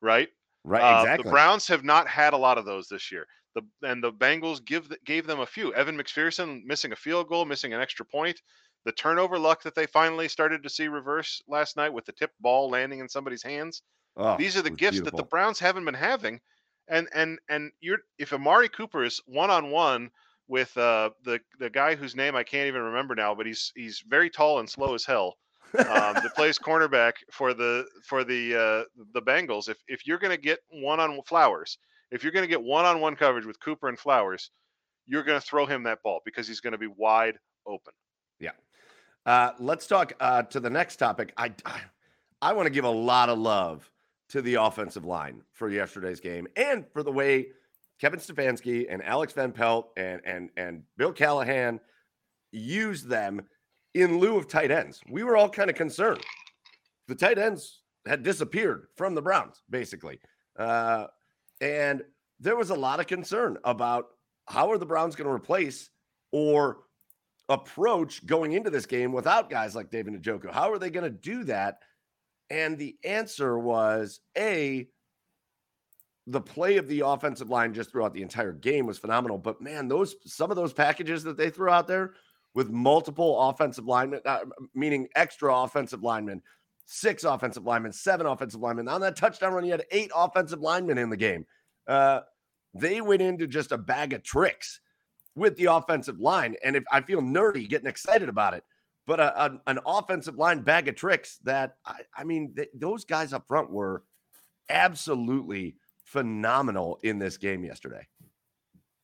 right? 0.00 0.28
Right, 0.64 0.90
Uh, 0.90 0.90
exactly. 0.90 1.16
The 1.16 1.24
Browns 1.24 1.66
have 1.68 1.84
not 1.84 2.08
had 2.08 2.32
a 2.32 2.36
lot 2.38 2.58
of 2.58 2.64
those 2.64 2.88
this 2.88 3.10
year. 3.10 3.26
The 3.54 3.62
and 3.82 4.02
the 4.02 4.12
Bengals 4.12 4.64
give 4.64 4.92
gave 5.04 5.26
them 5.26 5.40
a 5.40 5.46
few. 5.46 5.74
Evan 5.74 5.96
McPherson 5.98 6.64
missing 6.64 6.92
a 6.92 6.96
field 6.96 7.28
goal, 7.28 7.44
missing 7.44 7.72
an 7.74 7.80
extra 7.80 8.06
point. 8.06 8.40
The 8.84 8.92
turnover 8.92 9.38
luck 9.38 9.62
that 9.62 9.74
they 9.74 9.86
finally 9.86 10.28
started 10.28 10.62
to 10.62 10.70
see 10.70 10.88
reverse 10.88 11.40
last 11.46 11.76
night 11.76 11.90
with 11.92 12.04
the 12.06 12.12
tip 12.12 12.32
ball 12.40 12.68
landing 12.70 12.98
in 13.00 13.08
somebody's 13.08 13.42
hands. 13.42 13.82
Oh, 14.16 14.38
These 14.38 14.56
are 14.56 14.62
the 14.62 14.70
gifts 14.70 15.00
that 15.02 15.16
the. 15.16 15.24
Browns 15.24 15.58
haven't 15.60 15.84
been 15.84 15.94
having. 15.94 16.40
And 16.88 17.08
and 17.14 17.38
and 17.48 17.72
you're 17.80 18.00
if 18.18 18.32
Amari 18.32 18.68
Cooper 18.68 19.04
is 19.04 19.20
one 19.26 19.50
on 19.50 19.70
one 19.70 20.10
with 20.48 20.76
uh, 20.76 21.10
the 21.22 21.40
the 21.58 21.70
guy 21.70 21.94
whose 21.94 22.16
name 22.16 22.34
I 22.36 22.44
can't 22.44 22.68
even 22.68 22.82
remember 22.82 23.14
now, 23.14 23.34
but 23.34 23.46
he's 23.46 23.72
he's 23.74 24.00
very 24.00 24.30
tall 24.30 24.58
and 24.58 24.68
slow 24.68 24.94
as 24.94 25.04
hell. 25.04 25.36
Um, 25.78 26.14
that 26.14 26.32
plays 26.34 26.58
cornerback 26.58 27.12
for 27.30 27.54
the 27.54 27.86
for 28.04 28.24
the 28.24 28.54
uh, 28.54 29.02
the 29.14 29.22
Bengals. 29.22 29.68
If 29.68 29.78
if 29.88 30.06
you're 30.06 30.18
going 30.18 30.30
to 30.34 30.40
get 30.40 30.60
one 30.70 31.00
on 31.00 31.20
Flowers, 31.26 31.78
if 32.10 32.22
you're 32.22 32.32
going 32.32 32.44
to 32.44 32.48
get 32.48 32.62
one 32.62 32.84
on 32.84 33.00
one 33.00 33.16
coverage 33.16 33.46
with 33.46 33.58
Cooper 33.60 33.88
and 33.88 33.98
Flowers, 33.98 34.50
you're 35.06 35.22
going 35.22 35.40
to 35.40 35.46
throw 35.46 35.66
him 35.66 35.82
that 35.84 36.02
ball 36.02 36.20
because 36.24 36.46
he's 36.46 36.60
going 36.60 36.72
to 36.72 36.78
be 36.78 36.88
wide 36.88 37.38
open. 37.66 37.92
Yeah. 38.38 38.50
Uh, 39.24 39.52
let's 39.58 39.86
talk 39.86 40.12
uh, 40.20 40.42
to 40.42 40.60
the 40.60 40.70
next 40.70 40.96
topic. 40.96 41.32
I 41.36 41.52
I, 41.64 41.80
I 42.40 42.52
want 42.52 42.66
to 42.66 42.72
give 42.72 42.84
a 42.84 42.90
lot 42.90 43.28
of 43.28 43.38
love 43.38 43.90
to 44.30 44.42
the 44.42 44.54
offensive 44.54 45.04
line 45.04 45.42
for 45.52 45.68
yesterday's 45.68 46.20
game 46.20 46.48
and 46.56 46.86
for 46.92 47.02
the 47.02 47.12
way 47.12 47.48
Kevin 48.00 48.18
Stefanski 48.18 48.86
and 48.88 49.02
Alex 49.04 49.32
Van 49.32 49.52
Pelt 49.52 49.90
and 49.96 50.20
and 50.24 50.50
and 50.56 50.82
Bill 50.96 51.12
Callahan 51.12 51.80
used 52.50 53.08
them 53.08 53.42
in 53.94 54.18
lieu 54.18 54.36
of 54.36 54.48
tight 54.48 54.70
ends. 54.70 55.00
We 55.08 55.22
were 55.24 55.36
all 55.36 55.48
kind 55.48 55.70
of 55.70 55.76
concerned. 55.76 56.22
The 57.08 57.14
tight 57.14 57.38
ends 57.38 57.80
had 58.06 58.22
disappeared 58.22 58.86
from 58.96 59.14
the 59.14 59.22
Browns, 59.22 59.62
basically, 59.70 60.20
uh, 60.58 61.06
and 61.60 62.02
there 62.40 62.56
was 62.56 62.70
a 62.70 62.74
lot 62.74 63.00
of 63.00 63.06
concern 63.06 63.58
about 63.64 64.06
how 64.46 64.70
are 64.70 64.78
the 64.78 64.86
Browns 64.86 65.14
going 65.14 65.28
to 65.28 65.34
replace 65.34 65.90
or 66.32 66.78
approach 67.48 68.24
going 68.26 68.52
into 68.52 68.70
this 68.70 68.86
game 68.86 69.12
without 69.12 69.50
guys 69.50 69.74
like 69.74 69.90
David 69.90 70.20
Njoku? 70.20 70.50
How 70.50 70.72
are 70.72 70.78
they 70.78 70.90
going 70.90 71.04
to 71.04 71.10
do 71.10 71.44
that? 71.44 71.78
And 72.50 72.76
the 72.76 72.96
answer 73.04 73.58
was 73.58 74.20
A, 74.36 74.88
the 76.26 76.40
play 76.40 76.76
of 76.76 76.88
the 76.88 77.00
offensive 77.00 77.50
line 77.50 77.74
just 77.74 77.90
throughout 77.90 78.12
the 78.12 78.22
entire 78.22 78.52
game 78.52 78.86
was 78.86 78.98
phenomenal. 78.98 79.38
But 79.38 79.60
man, 79.60 79.88
those 79.88 80.14
some 80.26 80.50
of 80.50 80.56
those 80.56 80.72
packages 80.72 81.22
that 81.24 81.36
they 81.36 81.50
threw 81.50 81.70
out 81.70 81.88
there 81.88 82.14
with 82.54 82.70
multiple 82.70 83.40
offensive 83.48 83.86
linemen, 83.86 84.20
uh, 84.26 84.40
meaning 84.74 85.08
extra 85.16 85.54
offensive 85.54 86.02
linemen, 86.02 86.42
six 86.84 87.24
offensive 87.24 87.64
linemen, 87.64 87.92
seven 87.92 88.26
offensive 88.26 88.60
linemen. 88.60 88.88
On 88.88 89.00
that 89.00 89.16
touchdown 89.16 89.54
run, 89.54 89.64
you 89.64 89.70
had 89.72 89.84
eight 89.90 90.10
offensive 90.14 90.60
linemen 90.60 90.98
in 90.98 91.10
the 91.10 91.16
game. 91.16 91.46
Uh, 91.86 92.20
they 92.74 93.00
went 93.00 93.22
into 93.22 93.46
just 93.46 93.72
a 93.72 93.78
bag 93.78 94.12
of 94.12 94.22
tricks 94.22 94.80
with 95.34 95.56
the 95.56 95.66
offensive 95.66 96.18
line. 96.20 96.56
And 96.64 96.76
if 96.76 96.84
I 96.92 97.00
feel 97.00 97.20
nerdy 97.22 97.68
getting 97.68 97.86
excited 97.88 98.28
about 98.28 98.54
it, 98.54 98.64
but 99.06 99.18
a, 99.18 99.44
a- 99.46 99.60
an 99.66 99.78
offensive 99.86 100.36
line 100.36 100.60
bag 100.60 100.88
of 100.88 100.94
tricks 100.94 101.38
that 101.44 101.76
I, 101.86 102.00
I 102.16 102.24
mean, 102.24 102.54
th- 102.54 102.68
those 102.74 103.04
guys 103.04 103.32
up 103.32 103.46
front 103.48 103.70
were 103.70 104.04
absolutely 104.68 105.76
phenomenal 106.04 106.98
in 107.02 107.18
this 107.18 107.36
game 107.36 107.64
yesterday. 107.64 108.06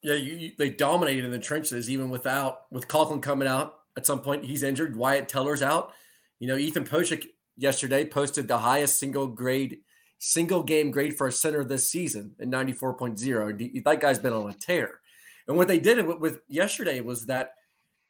Yeah, 0.02 0.14
you, 0.14 0.34
you, 0.34 0.52
they 0.56 0.70
dominated 0.70 1.24
in 1.24 1.32
the 1.32 1.38
trenches, 1.38 1.90
even 1.90 2.08
without 2.10 2.70
with 2.70 2.86
Conklin 2.86 3.20
coming 3.20 3.48
out 3.48 3.74
at 3.96 4.06
some 4.06 4.20
point. 4.20 4.44
He's 4.44 4.62
injured. 4.62 4.96
Wyatt 4.96 5.28
Teller's 5.28 5.62
out. 5.62 5.92
You 6.38 6.46
know, 6.46 6.56
Ethan 6.56 6.84
Pocic 6.84 7.26
yesterday 7.56 8.04
posted 8.04 8.46
the 8.46 8.58
highest 8.58 9.00
single 9.00 9.26
grade, 9.26 9.78
single 10.18 10.62
game 10.62 10.92
grade 10.92 11.16
for 11.16 11.26
a 11.26 11.32
center 11.32 11.64
this 11.64 11.88
season 11.88 12.36
at 12.40 12.48
94.0. 12.48 13.50
And 13.50 13.60
he- 13.60 13.80
that 13.80 14.00
guy's 14.00 14.20
been 14.20 14.32
on 14.32 14.48
a 14.48 14.54
tear. 14.54 15.00
And 15.48 15.56
what 15.56 15.66
they 15.66 15.80
did 15.80 16.04
with, 16.06 16.18
with 16.18 16.40
yesterday 16.48 17.00
was 17.00 17.26
that, 17.26 17.54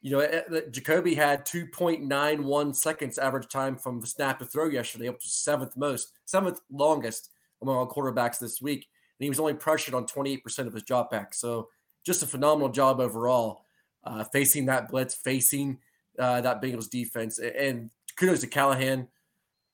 you 0.03 0.11
know, 0.11 0.21
eh, 0.21 0.61
Jacoby 0.71 1.15
had 1.15 1.47
2.91 1.47 2.75
seconds 2.77 3.17
average 3.19 3.49
time 3.49 3.77
from 3.77 4.05
snap 4.05 4.39
to 4.41 4.45
throw 4.45 4.67
yesterday, 4.69 5.09
up 5.09 5.21
to 5.21 5.29
seventh 5.29 5.77
most, 5.77 6.13
seventh 6.27 6.61
longest 6.71 7.31
among 7.63 7.77
all 7.77 7.89
quarterbacks 7.89 8.39
this 8.39 8.61
week. 8.61 8.87
And 9.19 9.25
he 9.25 9.29
was 9.31 9.41
only 9.41 9.55
pressured 9.55 9.95
on 9.95 10.07
28% 10.07 10.67
of 10.67 10.75
his 10.75 10.83
dropbacks. 10.83 11.35
So 11.37 11.69
just 12.09 12.25
a 12.25 12.27
phenomenal 12.27 12.71
job 12.71 12.99
overall, 12.99 13.67
uh, 14.03 14.25
facing 14.25 14.67
that 14.67 14.89
blitz, 14.89 15.15
facing 15.15 15.79
uh, 16.19 16.41
that 16.41 16.61
Bengals 16.61 16.91
defense. 16.91 17.39
And 17.39 17.91
kudos 18.17 18.41
to 18.41 18.49
Callahan. 18.49 19.07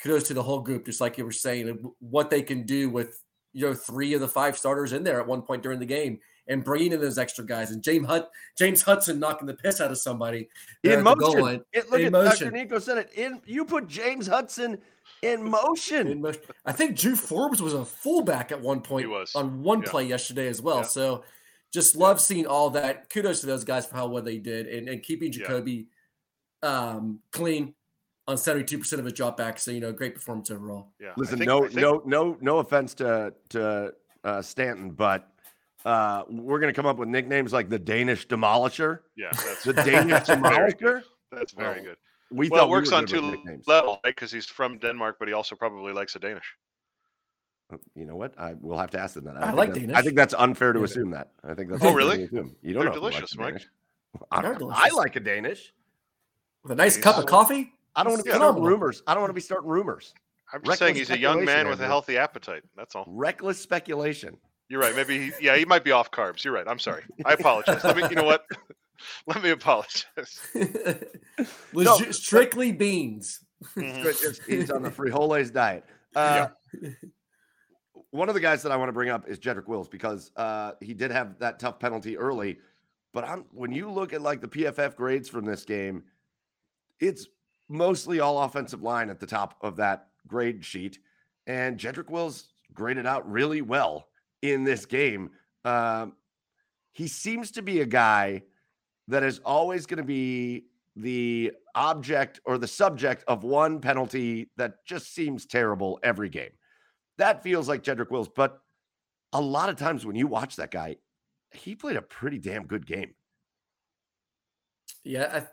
Kudos 0.03 0.25
to 0.25 0.35
the 0.35 0.43
whole 0.43 0.61
group, 0.61 0.85
just 0.85 1.01
like 1.01 1.17
you 1.17 1.25
were 1.25 1.33
saying, 1.33 1.79
what 2.01 2.29
they 2.29 2.43
can 2.43 2.65
do 2.67 2.91
with 2.91 3.23
you 3.55 3.65
know 3.65 3.73
three 3.73 4.13
of 4.13 4.21
the 4.21 4.29
five 4.29 4.59
starters 4.59 4.93
in 4.93 5.05
there 5.05 5.21
at 5.21 5.27
one 5.27 5.41
point 5.41 5.63
during 5.63 5.79
the 5.79 5.87
game, 5.87 6.19
and 6.49 6.63
bringing 6.63 6.93
in 6.93 7.01
those 7.01 7.17
extra 7.17 7.47
guys, 7.47 7.71
and 7.71 7.83
James 7.83 8.07
Hut, 8.07 8.29
James 8.59 8.83
Hudson 8.83 9.19
knocking 9.19 9.47
the 9.47 9.55
piss 9.55 9.81
out 9.81 9.91
of 9.93 9.99
somebody 9.99 10.49
In 10.83 10.91
at 10.93 11.05
the 11.05 11.15
goal 11.15 11.37
motion. 11.39 11.65
It, 11.73 11.91
look 11.91 12.01
In 12.01 12.07
at 12.07 12.13
motion. 12.13 12.49
Dr. 12.49 12.51
Nico 12.51 12.79
said 12.81 12.99
it. 12.99 13.11
In 13.15 13.41
you 13.47 13.65
put 13.65 13.87
James 13.87 14.27
Hudson 14.27 14.79
in 15.23 15.49
motion. 15.49 16.09
In 16.09 16.21
motion. 16.21 16.43
I 16.67 16.73
think 16.73 16.99
Drew 16.99 17.17
Forbes 17.17 17.63
was 17.63 17.73
a 17.73 17.85
fullback 17.85 18.53
at 18.53 18.61
one 18.61 18.81
point 18.81 19.09
was. 19.09 19.35
on 19.35 19.63
one 19.63 19.81
Yeah. 19.81 19.91
play 19.91 20.05
yesterday 20.05 20.49
as 20.49 20.61
well. 20.61 20.79
Yeah. 20.79 20.83
So 20.83 21.25
just 21.75 21.97
love 21.97 22.21
seeing 22.21 22.47
all 22.47 22.71
that. 22.71 23.11
Kudos 23.11 23.41
to 23.41 23.47
those 23.47 23.65
guys 23.65 23.85
for 23.85 23.97
how 23.97 24.07
well 24.07 24.23
they 24.23 24.39
did 24.39 24.69
and, 24.69 24.89
and 24.89 25.03
keeping 25.03 25.33
Yeah. 25.33 25.41
Jacoby 25.41 25.89
um, 26.63 27.19
clean 27.33 27.75
on 28.29 28.37
72% 28.37 28.93
of 28.99 29.05
his 29.05 29.13
dropbacks. 29.13 29.61
So, 29.61 29.73
you 29.73 29.81
know, 29.81 29.93
great 29.93 30.15
performance 30.15 30.51
overall. 30.53 30.93
Yeah. 31.01 31.13
Listen, 31.17 31.39
think- 31.39 31.49
no, 31.49 31.63
think- 31.63 31.75
no, 31.75 32.01
no, 32.07 32.39
no 32.41 32.59
offense 32.59 32.95
to 32.95 33.35
to 33.51 33.93
uh, 34.23 34.41
Stanton, 34.41 34.93
but 34.93 35.29
uh, 35.85 36.23
we're 36.31 36.61
gonna 36.61 36.73
come 36.73 36.87
up 36.87 36.97
with 36.97 37.09
nicknames 37.09 37.53
like 37.53 37.69
the 37.69 37.79
Danish 37.79 38.27
Demolisher, 38.29 39.01
Yeah, 39.17 39.29
that's 39.33 39.65
the 39.65 39.75
Danish 39.75 40.27
That's 40.27 40.29
very 40.41 40.73
good. 40.73 40.79
Demolisher. 40.79 41.03
That's 41.33 41.53
very 41.53 41.81
Oh, 41.81 41.85
good. 41.85 41.97
We 42.31 42.49
well, 42.49 42.61
thought 42.61 42.69
it 42.69 42.71
works 42.71 42.91
were 42.93 42.97
on 42.99 43.07
two 43.07 43.21
nicknames. 43.21 43.67
levels, 43.67 43.99
right? 44.05 44.15
Because 44.15 44.33
he's 44.33 44.47
from 44.47 44.79
Denmark, 44.79 45.17
but 45.19 45.29
he 45.29 45.35
also 45.35 45.55
probably 45.57 45.93
likes 45.93 46.15
a 46.17 46.19
Danish. 46.21 46.49
You 47.95 48.05
know 48.07 48.17
what? 48.17 48.39
I 48.39 48.55
will 48.61 48.79
have 48.79 48.91
to 48.93 48.99
ask 48.99 49.15
them 49.15 49.25
that. 49.25 49.37
I 49.37 49.47
don't 49.49 49.57
like 49.57 49.73
think 49.73 49.87
that's- 49.87 49.87
Danish. 49.87 49.97
I 49.99 50.03
think 50.03 50.17
that's 50.17 50.35
unfair 50.35 50.73
to 50.73 50.79
Yeah. 50.81 50.85
assume 50.85 51.11
that. 51.13 51.31
I 51.43 51.55
think 51.55 51.71
that's 51.71 51.85
Oh, 51.85 51.93
really? 51.95 52.25
assume. 52.25 52.55
You 52.63 52.75
don't 52.75 52.83
They're 52.85 52.91
know. 52.91 52.99
delicious, 52.99 53.35
a 53.35 53.39
Mike. 53.39 53.47
Danish. 53.49 53.69
I, 54.31 54.43
They're 54.43 54.59
I 54.71 54.89
like 54.91 55.17
a 55.17 55.21
Danish. 55.21 55.73
With 56.63 56.73
a 56.73 56.75
nice 56.77 56.95
He's 56.97 57.05
cup 57.05 57.19
of 57.19 57.27
coffee. 57.27 57.73
I 57.97 58.03
don't 58.03 58.13
want 58.13 58.25
to 58.25 58.31
be 58.31 58.37
starting 58.37 58.63
rumors. 58.63 59.03
I 59.07 59.15
don't 59.15 59.23
want 59.23 59.31
to 59.31 59.35
be 59.35 59.41
starting 59.41 59.69
rumors. 59.69 60.15
I'm 60.53 60.63
just 60.63 60.79
saying 60.79 60.95
he's 60.95 61.11
a 61.11 61.19
young 61.19 61.45
man 61.45 61.69
with 61.69 61.81
a 61.81 61.87
healthy 61.87 62.17
appetite. 62.19 62.63
That's 62.77 62.95
all. 62.95 63.05
Reckless 63.09 63.59
speculation. 63.61 64.37
You're 64.69 64.81
right. 64.81 64.95
Maybe 64.95 65.27
he, 65.27 65.33
yeah, 65.41 65.57
he 65.57 65.65
might 65.65 65.85
be 65.85 65.91
off 65.93 66.11
carbs. 66.11 66.45
You're 66.45 66.55
right. 66.55 66.67
I'm 66.67 66.79
sorry. 66.79 67.03
I 67.25 67.33
apologize. 67.33 67.83
Let 67.85 67.97
me. 67.97 68.03
You 68.09 68.17
know 68.17 68.25
what? 68.25 68.45
Let 69.27 69.43
me 69.43 69.51
apologize. 69.51 70.41
Legit, 71.73 72.15
strictly 72.15 72.73
beans. 72.73 73.41
It's 73.77 74.45
He's 74.47 74.71
on 74.71 74.83
the 74.83 74.91
frijoles 74.91 75.53
diet. 75.53 75.85
Uh, 76.15 76.49
One 78.15 78.29
of 78.29 78.37
the 78.37 78.41
guys 78.41 78.63
that 78.63 78.71
I 78.71 78.77
want 78.77 78.91
to 78.91 78.93
bring 78.93 79.09
up 79.09 79.29
is 79.29 79.41
Jedrick 79.41 79.67
Wills 79.67 79.89
because 79.89 80.31
uh, 80.37 80.75
he 80.81 80.95
did 80.95 81.11
have 81.11 81.37
that 81.41 81.59
tough 81.59 81.81
penalty 81.81 82.17
early. 82.17 82.59
But 83.13 83.25
I'm 83.25 83.45
when 83.51 83.73
you 83.73 83.91
look 83.91 84.13
at 84.13 84.23
like 84.23 84.41
the 84.41 84.47
PFF 84.47 84.95
grades 84.95 85.29
from 85.29 85.45
this 85.45 85.65
game, 85.65 86.05
it's 87.01 87.27
mostly 87.69 88.21
all 88.21 88.45
offensive 88.45 88.83
line 88.83 89.11
at 89.11 89.19
the 89.19 89.27
top 89.27 89.57
of 89.63 89.75
that 89.79 90.11
grade 90.29 90.65
sheet. 90.65 91.01
And 91.49 91.77
Jedrick 91.77 92.09
Wills 92.09 92.51
graded 92.73 93.05
out 93.05 93.29
really 93.29 93.63
well 93.63 94.07
in 94.43 94.63
this 94.63 94.87
game. 94.87 95.31
Um, 95.65 96.13
he 96.93 97.09
seems 97.09 97.51
to 97.51 97.63
be 97.63 97.81
a 97.81 97.87
guy 97.87 98.45
that 99.09 99.25
is 99.25 99.41
always 99.41 99.87
going 99.87 99.99
to 99.99 100.05
be 100.05 100.67
the 100.95 101.51
object 101.75 102.39
or 102.45 102.59
the 102.59 102.69
subject 102.69 103.25
of 103.27 103.43
one 103.43 103.81
penalty 103.81 104.51
that 104.57 104.87
just 104.87 105.13
seems 105.13 105.47
terrible 105.47 105.99
every 106.05 106.29
game. 106.29 106.53
That 107.19 107.43
feels 107.43 107.69
like 107.69 107.83
Jedrick 107.83 108.11
Wills, 108.11 108.29
but 108.29 108.61
a 109.33 109.41
lot 109.41 109.69
of 109.69 109.77
times 109.77 110.05
when 110.05 110.17
you 110.17 110.27
watch 110.27 110.57
that 110.57 110.71
guy, 110.71 110.97
he 111.53 111.75
played 111.75 111.97
a 111.97 112.03
pretty 112.03 112.39
damn 112.39 112.67
good 112.67 112.87
game. 112.87 113.15
Yeah, 115.05 115.45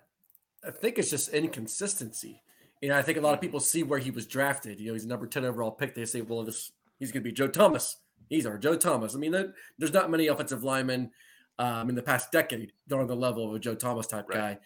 I, 0.64 0.68
I 0.68 0.72
think 0.72 0.98
it's 0.98 1.10
just 1.10 1.30
inconsistency. 1.30 2.42
You 2.82 2.90
know, 2.90 2.98
I 2.98 3.02
think 3.02 3.18
a 3.18 3.22
lot 3.22 3.34
of 3.34 3.42
people 3.42 3.60
see 3.60 3.84
where 3.84 4.00
he 4.00 4.10
was 4.10 4.26
drafted. 4.26 4.80
You 4.80 4.88
know, 4.88 4.94
he's 4.94 5.06
number 5.06 5.28
10 5.28 5.46
overall 5.46 5.72
pick. 5.72 5.94
They 5.94 6.06
say, 6.06 6.22
well, 6.22 6.44
this 6.44 6.72
he's 7.00 7.12
going 7.12 7.24
to 7.24 7.30
be 7.30 7.34
Joe 7.34 7.48
Thomas. 7.48 7.98
He's 8.30 8.46
our 8.46 8.58
Joe 8.58 8.76
Thomas. 8.76 9.14
I 9.14 9.20
mean, 9.20 9.54
there's 9.78 9.94
not 9.94 10.10
many 10.10 10.28
offensive 10.28 10.64
linemen 10.64 11.12
um, 11.60 11.90
in 11.90 11.96
the 11.96 12.02
past 12.02 12.32
decade 12.32 12.72
that 12.88 12.96
are 12.96 13.02
on 13.02 13.08
the 13.08 13.16
level 13.16 13.48
of 13.48 13.56
a 13.56 13.60
Joe 13.60 13.76
Thomas 13.76 14.08
type 14.08 14.30
right. 14.30 14.38
guy. 14.38 14.60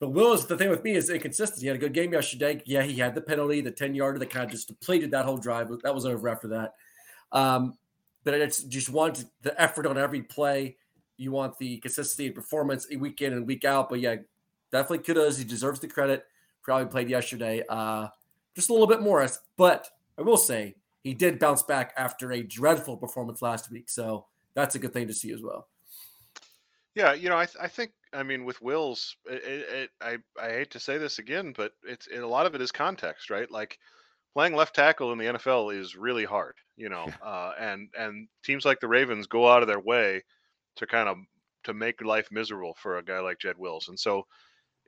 But 0.00 0.10
Wills, 0.10 0.46
the 0.46 0.56
thing 0.56 0.70
with 0.70 0.82
me 0.82 0.92
is 0.92 1.10
inconsistency. 1.10 1.62
He 1.62 1.66
had 1.68 1.76
a 1.76 1.78
good 1.78 1.92
game 1.92 2.12
yesterday. 2.12 2.62
Yeah, 2.64 2.82
he 2.82 2.98
had 2.98 3.14
the 3.14 3.20
penalty, 3.20 3.60
the 3.60 3.70
10 3.70 3.94
yarder 3.94 4.18
that 4.18 4.30
kind 4.30 4.46
of 4.46 4.50
just 4.50 4.68
depleted 4.68 5.10
that 5.10 5.26
whole 5.26 5.36
drive. 5.36 5.70
That 5.82 5.94
was 5.94 6.06
over 6.06 6.28
after 6.28 6.48
that. 6.48 6.74
Um, 7.32 7.74
but 8.24 8.34
it's 8.34 8.64
just 8.64 8.88
want 8.88 9.24
the 9.42 9.60
effort 9.60 9.86
on 9.86 9.98
every 9.98 10.22
play. 10.22 10.76
You 11.18 11.32
want 11.32 11.58
the 11.58 11.76
consistency 11.78 12.26
and 12.26 12.34
performance 12.34 12.86
week 12.98 13.20
in 13.20 13.34
and 13.34 13.46
week 13.46 13.66
out. 13.66 13.90
But 13.90 14.00
yeah, 14.00 14.16
definitely 14.72 15.04
kudos. 15.04 15.36
He 15.36 15.44
deserves 15.44 15.80
the 15.80 15.88
credit 15.88 16.24
Probably 16.62 16.86
played 16.86 17.08
yesterday. 17.08 17.62
Uh, 17.68 18.08
just 18.54 18.70
a 18.70 18.72
little 18.72 18.86
bit 18.86 19.00
more. 19.00 19.26
But 19.56 19.88
I 20.18 20.22
will 20.22 20.36
say 20.36 20.76
he 21.02 21.14
did 21.14 21.38
bounce 21.38 21.62
back 21.62 21.94
after 21.96 22.32
a 22.32 22.42
dreadful 22.42 22.96
performance 22.96 23.40
last 23.40 23.70
week. 23.70 23.88
So 23.88 24.26
that's 24.54 24.74
a 24.74 24.78
good 24.78 24.92
thing 24.92 25.06
to 25.08 25.14
see 25.14 25.32
as 25.32 25.42
well. 25.42 25.68
Yeah, 26.94 27.12
you 27.12 27.28
know, 27.28 27.38
I, 27.38 27.46
th- 27.46 27.62
I 27.62 27.68
think 27.68 27.92
I 28.12 28.22
mean 28.22 28.44
with 28.44 28.60
Wills, 28.60 29.16
it, 29.26 29.42
it, 29.44 29.90
I 30.00 30.18
I 30.40 30.50
hate 30.50 30.70
to 30.72 30.80
say 30.80 30.98
this 30.98 31.18
again, 31.18 31.52
but 31.56 31.72
it's 31.84 32.06
it, 32.08 32.18
a 32.18 32.26
lot 32.26 32.46
of 32.46 32.54
it 32.54 32.60
is 32.60 32.72
context, 32.72 33.30
right? 33.30 33.50
Like 33.50 33.78
playing 34.34 34.54
left 34.56 34.74
tackle 34.74 35.12
in 35.12 35.18
the 35.18 35.26
NFL 35.26 35.70
is 35.78 35.96
really 35.96 36.24
hard, 36.24 36.56
you 36.76 36.88
know, 36.90 37.14
uh, 37.22 37.52
and 37.58 37.88
and 37.98 38.28
teams 38.44 38.64
like 38.64 38.80
the 38.80 38.88
Ravens 38.88 39.26
go 39.28 39.48
out 39.48 39.62
of 39.62 39.68
their 39.68 39.80
way 39.80 40.24
to 40.76 40.86
kind 40.86 41.08
of 41.08 41.18
to 41.64 41.74
make 41.74 42.02
life 42.02 42.28
miserable 42.32 42.74
for 42.80 42.98
a 42.98 43.04
guy 43.04 43.20
like 43.20 43.38
Jed 43.40 43.58
Wills, 43.58 43.88
and 43.88 43.98
so 43.98 44.26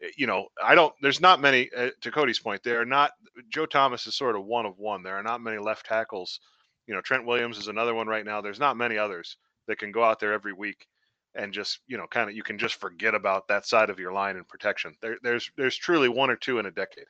eh, 0.02 0.10
you 0.16 0.26
know, 0.26 0.48
I 0.62 0.74
don't. 0.74 0.94
There's 1.02 1.20
not 1.20 1.40
many. 1.40 1.70
Uh, 1.76 1.90
to 2.02 2.10
Cody's 2.10 2.40
point, 2.40 2.62
there 2.62 2.80
are 2.80 2.86
not. 2.86 3.12
Joe 3.50 3.66
Thomas 3.66 4.06
is 4.06 4.16
sort 4.16 4.36
of 4.36 4.44
one 4.46 4.66
of 4.66 4.78
one. 4.78 5.02
There 5.02 5.16
are 5.18 5.22
not 5.22 5.40
many 5.42 5.58
left 5.58 5.86
tackles. 5.86 6.40
You 6.86 6.94
know, 6.94 7.00
Trent 7.00 7.26
Williams 7.26 7.58
is 7.58 7.68
another 7.68 7.94
one 7.94 8.08
right 8.08 8.24
now. 8.24 8.40
There's 8.40 8.60
not 8.60 8.76
many 8.76 8.98
others 8.98 9.36
that 9.68 9.78
can 9.78 9.92
go 9.92 10.04
out 10.04 10.20
there 10.20 10.32
every 10.32 10.52
week 10.52 10.86
and 11.34 11.52
just 11.52 11.80
you 11.86 11.96
know 11.96 12.06
kind 12.06 12.28
of 12.28 12.36
you 12.36 12.42
can 12.42 12.58
just 12.58 12.80
forget 12.80 13.14
about 13.14 13.48
that 13.48 13.66
side 13.66 13.90
of 13.90 13.98
your 13.98 14.12
line 14.12 14.36
and 14.36 14.48
protection. 14.48 14.94
There, 15.00 15.18
there's 15.22 15.50
there's 15.56 15.76
truly 15.76 16.08
one 16.08 16.30
or 16.30 16.36
two 16.36 16.58
in 16.58 16.66
a 16.66 16.70
decade, 16.70 17.06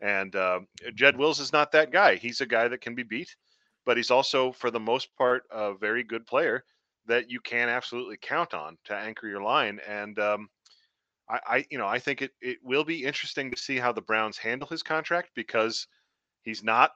and 0.00 0.34
uh, 0.34 0.60
Jed 0.94 1.16
Wills 1.16 1.40
is 1.40 1.52
not 1.52 1.72
that 1.72 1.92
guy. 1.92 2.16
He's 2.16 2.40
a 2.40 2.46
guy 2.46 2.68
that 2.68 2.80
can 2.80 2.94
be 2.94 3.02
beat, 3.02 3.34
but 3.86 3.96
he's 3.96 4.10
also 4.10 4.52
for 4.52 4.70
the 4.70 4.80
most 4.80 5.14
part 5.16 5.44
a 5.50 5.74
very 5.74 6.02
good 6.02 6.26
player 6.26 6.64
that 7.06 7.30
you 7.30 7.40
can 7.40 7.68
absolutely 7.68 8.16
count 8.20 8.54
on 8.54 8.78
to 8.84 8.94
anchor 8.94 9.26
your 9.26 9.42
line. 9.42 9.80
And 9.88 10.18
um, 10.20 10.48
I, 11.28 11.40
I, 11.46 11.66
you 11.70 11.78
know 11.78 11.86
I 11.86 11.98
think 11.98 12.22
it 12.22 12.32
it 12.40 12.58
will 12.62 12.84
be 12.84 13.04
interesting 13.04 13.50
to 13.50 13.56
see 13.56 13.78
how 13.78 13.92
the 13.92 14.02
Browns 14.02 14.38
handle 14.38 14.68
his 14.68 14.82
contract 14.82 15.30
because 15.34 15.86
he's 16.42 16.64
not 16.64 16.92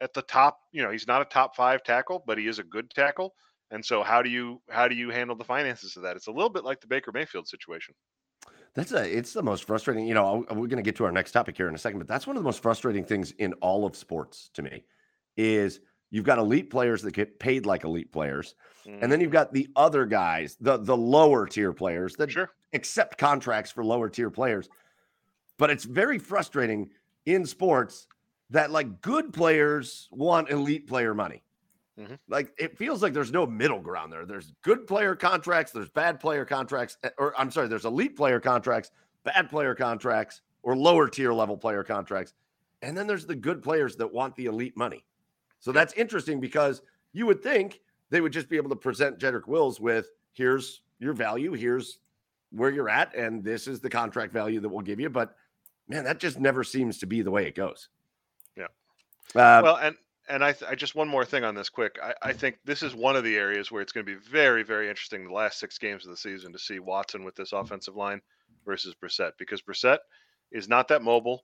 at 0.00 0.12
the 0.12 0.22
top. 0.22 0.58
You 0.72 0.82
know 0.82 0.90
he's 0.90 1.06
not 1.06 1.22
a 1.22 1.26
top 1.26 1.56
five 1.56 1.82
tackle, 1.82 2.22
but 2.26 2.38
he 2.38 2.46
is 2.46 2.58
a 2.58 2.64
good 2.64 2.90
tackle 2.90 3.34
and 3.70 3.84
so 3.84 4.02
how 4.02 4.22
do 4.22 4.30
you 4.30 4.60
how 4.68 4.88
do 4.88 4.94
you 4.94 5.10
handle 5.10 5.36
the 5.36 5.44
finances 5.44 5.96
of 5.96 6.02
that? 6.02 6.16
It's 6.16 6.26
a 6.26 6.32
little 6.32 6.50
bit 6.50 6.64
like 6.64 6.80
the 6.80 6.86
Baker 6.86 7.12
Mayfield 7.12 7.48
situation. 7.48 7.94
That's 8.74 8.92
a 8.92 9.16
it's 9.16 9.32
the 9.32 9.42
most 9.42 9.64
frustrating, 9.64 10.06
you 10.06 10.14
know, 10.14 10.44
we're 10.50 10.66
going 10.66 10.76
to 10.76 10.82
get 10.82 10.96
to 10.96 11.04
our 11.04 11.12
next 11.12 11.32
topic 11.32 11.56
here 11.56 11.68
in 11.68 11.74
a 11.74 11.78
second, 11.78 11.98
but 11.98 12.08
that's 12.08 12.26
one 12.26 12.36
of 12.36 12.42
the 12.42 12.46
most 12.46 12.62
frustrating 12.62 13.04
things 13.04 13.32
in 13.32 13.52
all 13.54 13.84
of 13.84 13.96
sports 13.96 14.50
to 14.54 14.62
me 14.62 14.84
is 15.36 15.80
you've 16.10 16.24
got 16.24 16.38
elite 16.38 16.70
players 16.70 17.02
that 17.02 17.12
get 17.12 17.38
paid 17.38 17.66
like 17.66 17.84
elite 17.84 18.12
players. 18.12 18.54
Mm. 18.86 18.98
And 19.02 19.12
then 19.12 19.20
you've 19.20 19.30
got 19.30 19.52
the 19.52 19.68
other 19.76 20.06
guys, 20.06 20.56
the 20.60 20.76
the 20.76 20.96
lower 20.96 21.46
tier 21.46 21.72
players 21.72 22.16
that 22.16 22.30
sure. 22.30 22.50
accept 22.72 23.18
contracts 23.18 23.70
for 23.70 23.84
lower 23.84 24.08
tier 24.08 24.30
players. 24.30 24.68
But 25.58 25.70
it's 25.70 25.84
very 25.84 26.18
frustrating 26.18 26.90
in 27.26 27.44
sports 27.44 28.06
that 28.50 28.70
like 28.70 29.00
good 29.00 29.32
players 29.32 30.08
want 30.10 30.50
elite 30.50 30.86
player 30.86 31.14
money. 31.14 31.42
Mm-hmm. 32.00 32.14
Like 32.28 32.52
it 32.58 32.78
feels 32.78 33.02
like 33.02 33.12
there's 33.12 33.32
no 33.32 33.46
middle 33.46 33.80
ground 33.80 34.12
there. 34.12 34.24
There's 34.24 34.52
good 34.62 34.86
player 34.86 35.14
contracts, 35.14 35.72
there's 35.72 35.90
bad 35.90 36.18
player 36.18 36.44
contracts, 36.44 36.96
eh, 37.04 37.10
or 37.18 37.38
I'm 37.38 37.50
sorry, 37.50 37.68
there's 37.68 37.84
elite 37.84 38.16
player 38.16 38.40
contracts, 38.40 38.90
bad 39.24 39.50
player 39.50 39.74
contracts, 39.74 40.40
or 40.62 40.76
lower 40.76 41.08
tier 41.08 41.32
level 41.32 41.56
player 41.56 41.84
contracts. 41.84 42.34
And 42.82 42.96
then 42.96 43.06
there's 43.06 43.26
the 43.26 43.36
good 43.36 43.62
players 43.62 43.96
that 43.96 44.10
want 44.10 44.34
the 44.36 44.46
elite 44.46 44.76
money. 44.76 45.04
So 45.58 45.72
that's 45.72 45.92
interesting 45.92 46.40
because 46.40 46.80
you 47.12 47.26
would 47.26 47.42
think 47.42 47.80
they 48.08 48.20
would 48.20 48.32
just 48.32 48.48
be 48.48 48.56
able 48.56 48.70
to 48.70 48.76
present 48.76 49.18
Jedrick 49.18 49.46
Wills 49.46 49.78
with 49.78 50.10
here's 50.32 50.80
your 50.98 51.12
value, 51.12 51.52
here's 51.52 51.98
where 52.50 52.70
you're 52.70 52.88
at, 52.88 53.14
and 53.14 53.44
this 53.44 53.66
is 53.66 53.80
the 53.80 53.90
contract 53.90 54.32
value 54.32 54.60
that 54.60 54.68
we'll 54.68 54.80
give 54.80 55.00
you. 55.00 55.10
But 55.10 55.36
man, 55.88 56.04
that 56.04 56.18
just 56.18 56.40
never 56.40 56.64
seems 56.64 56.98
to 56.98 57.06
be 57.06 57.20
the 57.20 57.30
way 57.30 57.46
it 57.46 57.54
goes. 57.54 57.88
Yeah. 58.56 58.64
Uh, 59.34 59.60
well, 59.62 59.76
and 59.76 59.96
and 60.30 60.44
I, 60.44 60.52
th- 60.52 60.70
I 60.70 60.74
just 60.74 60.94
one 60.94 61.08
more 61.08 61.24
thing 61.24 61.44
on 61.44 61.54
this 61.54 61.68
quick. 61.68 61.98
I, 62.02 62.14
I 62.22 62.32
think 62.32 62.58
this 62.64 62.82
is 62.82 62.94
one 62.94 63.16
of 63.16 63.24
the 63.24 63.36
areas 63.36 63.70
where 63.70 63.82
it's 63.82 63.92
going 63.92 64.06
to 64.06 64.12
be 64.12 64.18
very, 64.18 64.62
very 64.62 64.88
interesting 64.88 65.24
the 65.24 65.32
last 65.32 65.58
six 65.58 65.76
games 65.76 66.04
of 66.04 66.10
the 66.10 66.16
season 66.16 66.52
to 66.52 66.58
see 66.58 66.78
Watson 66.78 67.24
with 67.24 67.34
this 67.34 67.52
offensive 67.52 67.96
line 67.96 68.20
versus 68.64 68.94
Brissett 68.94 69.32
because 69.38 69.60
Brissett 69.60 69.98
is 70.52 70.68
not 70.68 70.88
that 70.88 71.02
mobile, 71.02 71.42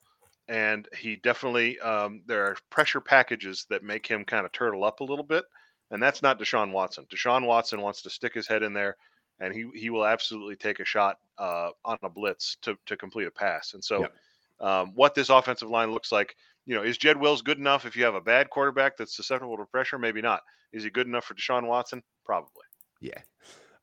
and 0.48 0.88
he 0.96 1.16
definitely 1.16 1.78
um, 1.80 2.22
there 2.26 2.44
are 2.44 2.56
pressure 2.70 3.00
packages 3.00 3.66
that 3.70 3.82
make 3.82 4.06
him 4.06 4.24
kind 4.24 4.46
of 4.46 4.52
turtle 4.52 4.84
up 4.84 5.00
a 5.00 5.04
little 5.04 5.24
bit, 5.24 5.44
and 5.90 6.02
that's 6.02 6.22
not 6.22 6.38
Deshaun 6.38 6.70
Watson. 6.70 7.06
Deshaun 7.12 7.44
Watson 7.44 7.80
wants 7.82 8.02
to 8.02 8.10
stick 8.10 8.34
his 8.34 8.46
head 8.46 8.62
in 8.62 8.72
there, 8.72 8.96
and 9.40 9.52
he 9.52 9.68
he 9.74 9.90
will 9.90 10.06
absolutely 10.06 10.56
take 10.56 10.78
a 10.78 10.84
shot 10.84 11.16
uh, 11.38 11.70
on 11.84 11.98
a 12.04 12.08
blitz 12.08 12.56
to 12.62 12.76
to 12.86 12.96
complete 12.96 13.26
a 13.26 13.32
pass, 13.32 13.74
and 13.74 13.84
so. 13.84 14.00
Yep. 14.00 14.12
Um, 14.58 14.92
what 14.94 15.14
this 15.14 15.28
offensive 15.28 15.68
line 15.68 15.92
looks 15.92 16.10
like 16.10 16.34
you 16.66 16.74
know, 16.74 16.82
is 16.82 16.98
Jed 16.98 17.16
Wills 17.16 17.42
good 17.42 17.58
enough 17.58 17.86
if 17.86 17.96
you 17.96 18.04
have 18.04 18.14
a 18.14 18.20
bad 18.20 18.50
quarterback 18.50 18.96
that's 18.96 19.16
susceptible 19.16 19.56
to 19.56 19.64
pressure? 19.66 19.98
Maybe 19.98 20.20
not. 20.20 20.42
Is 20.72 20.82
he 20.84 20.90
good 20.90 21.06
enough 21.06 21.24
for 21.24 21.34
Deshaun 21.34 21.66
Watson? 21.66 22.02
Probably. 22.24 22.64
Yeah. 23.00 23.18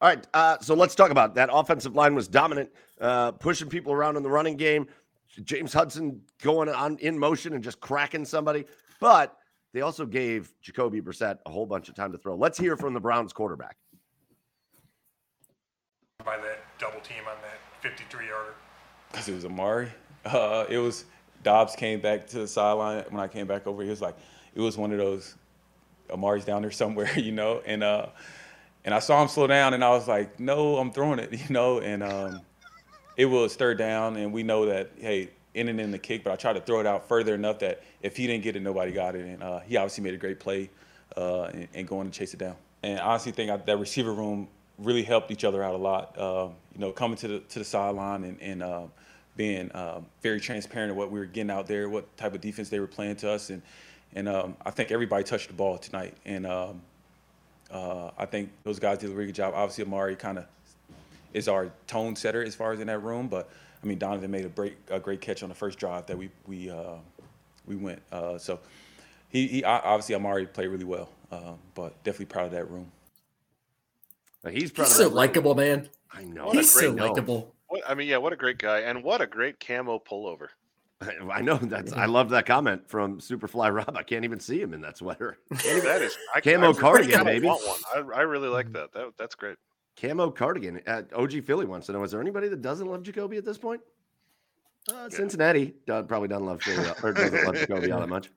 All 0.02 0.10
right. 0.10 0.28
Uh, 0.34 0.58
so 0.60 0.74
let's 0.76 0.96
talk 0.96 1.10
about 1.10 1.34
that. 1.36 1.50
Offensive 1.52 1.96
line 1.96 2.14
was 2.14 2.28
dominant, 2.28 2.70
uh, 3.00 3.32
pushing 3.32 3.70
people 3.70 3.94
around 3.94 4.18
in 4.18 4.24
the 4.24 4.30
running 4.30 4.58
game. 4.58 4.88
James 5.44 5.74
Hudson 5.74 6.22
going 6.42 6.70
on 6.70 6.98
in 6.98 7.18
motion 7.18 7.54
and 7.54 7.64
just 7.64 7.80
cracking 7.80 8.26
somebody. 8.26 8.66
But 9.00 9.38
they 9.74 9.82
also 9.82 10.06
gave 10.06 10.54
Jacoby 10.62 11.02
Brissett 11.02 11.38
a 11.46 11.50
whole 11.50 11.66
bunch 11.66 11.90
of 11.90 11.96
time 11.96 12.12
to 12.12 12.18
throw. 12.18 12.36
Let's 12.36 12.58
hear 12.58 12.76
from 12.76 12.94
the 12.94 13.00
Browns 13.00 13.34
quarterback. 13.34 13.78
By 16.24 16.38
that 16.38 16.60
double 16.78 17.00
team 17.00 17.24
on 17.28 17.38
that 17.42 17.60
53 17.82 18.28
yarder. 18.28 18.54
Because 19.12 19.30
it 19.30 19.36
was 19.36 19.46
Amari. 19.46 19.90
Uh, 20.26 20.66
it 20.70 20.78
was 20.78 21.06
Dobbs 21.44 21.76
came 21.76 22.00
back 22.00 22.28
to 22.28 22.40
the 22.40 22.48
sideline 22.48 23.04
when 23.10 23.22
I 23.22 23.28
came 23.28 23.48
back 23.48 23.68
over. 23.68 23.84
He 23.84 23.90
was 23.90 24.02
like, 24.02 24.16
it 24.56 24.62
was 24.62 24.78
one 24.78 24.92
of 24.92 24.98
those, 24.98 25.36
Amari's 26.10 26.46
down 26.46 26.62
there 26.62 26.72
somewhere, 26.84 27.12
you 27.18 27.32
know, 27.32 27.62
and 27.66 27.84
uh, 27.84 28.08
and 28.86 28.94
I 28.94 29.00
saw 29.00 29.22
him 29.22 29.30
slow 29.30 29.48
down, 29.48 29.74
and 29.74 29.84
I 29.84 29.92
was 29.92 30.08
like, 30.08 30.40
no, 30.40 30.78
I'm 30.78 30.92
throwing 30.92 31.20
it, 31.20 31.32
you 31.48 31.54
know, 31.54 31.80
and 31.80 32.04
um, 32.04 32.42
it 33.18 33.26
was 33.26 33.56
third 33.56 33.78
down, 33.78 34.18
and 34.18 34.34
we 34.34 34.44
know 34.44 34.66
that 34.66 34.92
hey, 34.98 35.30
in 35.54 35.70
and 35.70 35.80
in 35.80 35.92
the 35.92 36.00
kick, 36.00 36.24
but 36.24 36.34
I 36.34 36.36
tried 36.36 36.54
to 36.54 36.62
throw 36.62 36.80
it 36.80 36.86
out 36.86 37.08
further 37.08 37.36
enough 37.36 37.60
that 37.60 37.84
if 38.02 38.18
he 38.18 38.28
didn't 38.28 38.44
get 38.44 38.56
it, 38.56 38.62
nobody 38.62 38.92
got 38.92 39.16
it, 39.16 39.26
and 39.26 39.44
uh, 39.44 39.60
he 39.60 39.78
obviously 39.78 40.04
made 40.04 40.14
a 40.14 40.18
great 40.18 40.40
play 40.40 40.70
uh, 41.16 41.52
and, 41.74 41.88
going 41.88 42.10
to 42.10 42.18
chase 42.18 42.34
it 42.34 42.40
down. 42.40 42.56
And 42.82 43.00
I 43.00 43.04
honestly 43.04 43.32
think 43.32 43.66
that 43.66 43.80
receiver 43.80 44.14
room 44.14 44.48
really 44.78 45.04
helped 45.04 45.32
each 45.32 45.44
other 45.44 45.64
out 45.64 45.76
a 45.76 45.78
lot. 45.78 46.18
Uh, 46.18 46.50
you 46.74 46.80
know, 46.80 46.92
coming 46.92 47.18
to 47.18 47.28
the 47.28 47.40
to 47.40 47.60
the 47.60 47.66
sideline 47.66 48.24
and 48.24 48.42
and 48.42 48.64
uh, 48.64 48.88
being 49.36 49.76
um, 49.76 50.06
very 50.22 50.40
transparent 50.40 50.92
of 50.92 50.98
what 50.98 51.12
we 51.12 51.20
were 51.20 51.26
getting 51.26 51.50
out 51.52 51.68
there, 51.68 51.90
what 51.90 52.16
type 52.18 52.34
of 52.36 52.42
defense 52.42 52.70
they 52.70 52.80
were 52.80 52.88
playing 52.88 53.16
to 53.18 53.30
us, 53.32 53.50
and 53.50 53.62
and 54.16 54.28
um, 54.28 54.56
I 54.66 54.70
think 54.72 54.92
everybody 54.92 55.24
touched 55.24 55.48
the 55.48 55.54
ball 55.54 55.78
tonight, 55.78 56.14
and 56.26 56.46
um, 56.46 56.82
uh, 57.72 58.12
I 58.18 58.26
think 58.28 58.52
those 58.64 58.80
guys 58.80 59.00
did 59.00 59.10
a 59.10 59.14
really 59.14 59.28
good 59.28 59.36
job. 59.36 59.54
Obviously, 59.56 59.84
Amari 59.86 60.16
kind 60.16 60.38
of 60.38 60.46
is 61.34 61.48
our 61.48 61.72
tone 61.88 62.16
setter 62.16 62.44
as 62.44 62.54
far 62.54 62.74
as 62.74 62.80
in 62.80 62.88
that 62.88 63.00
room, 63.00 63.28
but 63.28 63.50
I 63.84 63.88
mean 63.88 63.98
Donovan 63.98 64.30
made 64.30 64.46
a 64.46 64.50
great 64.50 64.78
a 64.90 65.00
great 65.00 65.20
catch 65.22 65.42
on 65.42 65.50
the 65.50 65.56
first 65.56 65.80
drive 65.80 66.06
that 66.06 66.18
we 66.18 66.30
we 66.48 66.70
uh, 66.70 66.96
we 67.66 67.76
went. 67.76 68.02
Uh, 68.12 68.38
so 68.38 68.60
he, 69.30 69.48
he 69.48 69.64
obviously 69.64 70.14
Amari 70.14 70.46
played 70.46 70.68
really 70.68 70.84
well, 70.84 71.10
uh, 71.32 71.54
but 71.74 72.02
definitely 72.04 72.28
proud 72.28 72.46
of 72.46 72.52
that 72.52 72.70
room. 72.70 72.92
He's 74.52 74.72
proud 74.72 74.86
He's 74.86 74.92
of 74.92 74.98
so 74.98 75.04
that 75.04 75.10
ring. 75.10 75.16
likable, 75.16 75.56
man. 75.56 75.90
I 76.12 76.24
know. 76.26 76.52
He's 76.52 76.70
so 76.70 76.92
great- 76.94 77.10
likable. 77.10 77.56
What, 77.74 77.90
I 77.90 77.96
mean, 77.96 78.08
yeah, 78.08 78.18
what 78.18 78.32
a 78.32 78.36
great 78.36 78.60
guy, 78.60 78.82
and 78.82 79.04
what 79.04 79.20
a 79.20 79.26
great 79.26 79.60
camo 79.60 79.98
pullover. 79.98 80.50
I 81.32 81.42
know 81.42 81.58
that's. 81.58 81.92
I 81.92 82.06
love 82.06 82.30
that 82.30 82.46
comment 82.46 82.88
from 82.88 83.20
Superfly 83.20 83.74
Rob. 83.74 83.98
I 83.98 84.04
can't 84.04 84.24
even 84.24 84.40
see 84.40 84.62
him 84.62 84.76
in 84.76 84.82
that 84.82 85.00
sweater. 85.00 85.40
That 85.50 86.04
is 86.04 86.16
I, 86.36 86.42
Camo 86.42 86.66
I 86.66 86.68
really 86.68 86.80
cardigan, 86.80 87.16
kinda 87.16 87.32
baby. 87.32 87.48
Want 87.48 87.66
one. 87.66 88.14
I, 88.14 88.20
I 88.20 88.22
really 88.22 88.48
like 88.48 88.72
that. 88.74 88.94
That 88.94 89.14
that's 89.18 89.34
great. 89.34 89.58
Camo 90.00 90.30
cardigan. 90.30 90.82
Uh, 90.86 91.02
OG 91.16 91.46
Philly 91.46 91.66
wants 91.66 91.88
to 91.88 91.94
know: 91.94 92.04
Is 92.04 92.12
there 92.12 92.22
anybody 92.22 92.48
that 92.48 92.62
doesn't 92.62 92.86
love 92.86 93.02
Jacoby 93.02 93.38
at 93.38 93.44
this 93.44 93.58
point? 93.58 93.82
Uh, 94.94 95.10
Cincinnati 95.10 95.74
uh, 95.90 96.04
probably 96.04 96.28
doesn't 96.28 96.46
love 96.46 96.62
Philly 96.62 96.88
or 97.02 97.12
doesn't 97.12 97.44
love 97.44 97.56
Jacoby 97.56 97.92
all 97.92 98.02
that 98.02 98.10
much. 98.10 98.30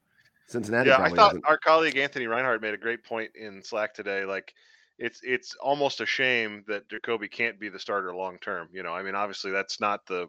Cincinnati. 0.47 0.89
yeah, 0.89 0.97
I 0.97 1.11
thought 1.11 1.33
doesn't. 1.33 1.45
our 1.45 1.59
colleague 1.59 1.99
Anthony 1.99 2.27
Reinhardt 2.27 2.63
made 2.63 2.73
a 2.73 2.79
great 2.79 3.05
point 3.05 3.33
in 3.35 3.63
Slack 3.63 3.93
today. 3.93 4.25
Like, 4.25 4.55
it's 4.99 5.21
it's 5.23 5.55
almost 5.63 6.01
a 6.01 6.07
shame 6.07 6.65
that 6.69 6.89
Jacoby 6.89 7.29
can't 7.29 7.61
be 7.61 7.69
the 7.69 7.79
starter 7.79 8.15
long 8.15 8.39
term. 8.39 8.69
You 8.73 8.83
know, 8.83 8.93
I 8.93 9.03
mean, 9.03 9.15
obviously 9.15 9.51
that's 9.51 9.81
not 9.81 10.07
the 10.07 10.29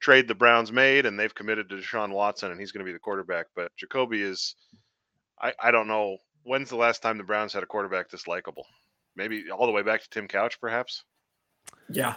trade 0.00 0.28
the 0.28 0.34
Browns 0.34 0.72
made, 0.72 1.06
and 1.06 1.18
they've 1.18 1.34
committed 1.34 1.68
to 1.68 1.76
Deshaun 1.76 2.12
Watson, 2.12 2.50
and 2.50 2.60
he's 2.60 2.72
going 2.72 2.84
to 2.84 2.88
be 2.88 2.92
the 2.92 2.98
quarterback. 2.98 3.46
But 3.54 3.70
Jacoby 3.76 4.22
is, 4.22 4.54
I 5.40 5.52
I 5.62 5.70
don't 5.70 5.88
know 5.88 6.18
when's 6.44 6.70
the 6.70 6.76
last 6.76 7.02
time 7.02 7.18
the 7.18 7.24
Browns 7.24 7.52
had 7.52 7.62
a 7.62 7.66
quarterback 7.66 8.10
this 8.10 8.26
likable. 8.26 8.66
Maybe 9.16 9.50
all 9.50 9.66
the 9.66 9.72
way 9.72 9.82
back 9.82 10.02
to 10.02 10.10
Tim 10.10 10.28
Couch, 10.28 10.60
perhaps. 10.60 11.04
Yeah. 11.90 12.14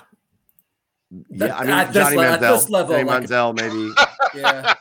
Yeah, 1.29 1.57
I 1.57 1.61
mean 1.61 1.71
at 1.71 1.93
this 1.93 2.03
Johnny 2.03 2.17
le- 2.17 2.27
at 2.31 2.39
Manziel, 2.39 2.59
this 2.59 2.69
level, 2.69 2.95
Johnny 2.95 3.03
like- 3.09 3.23
Manziel, 3.23 3.55
maybe. 3.55 3.93
Yeah. 4.33 4.75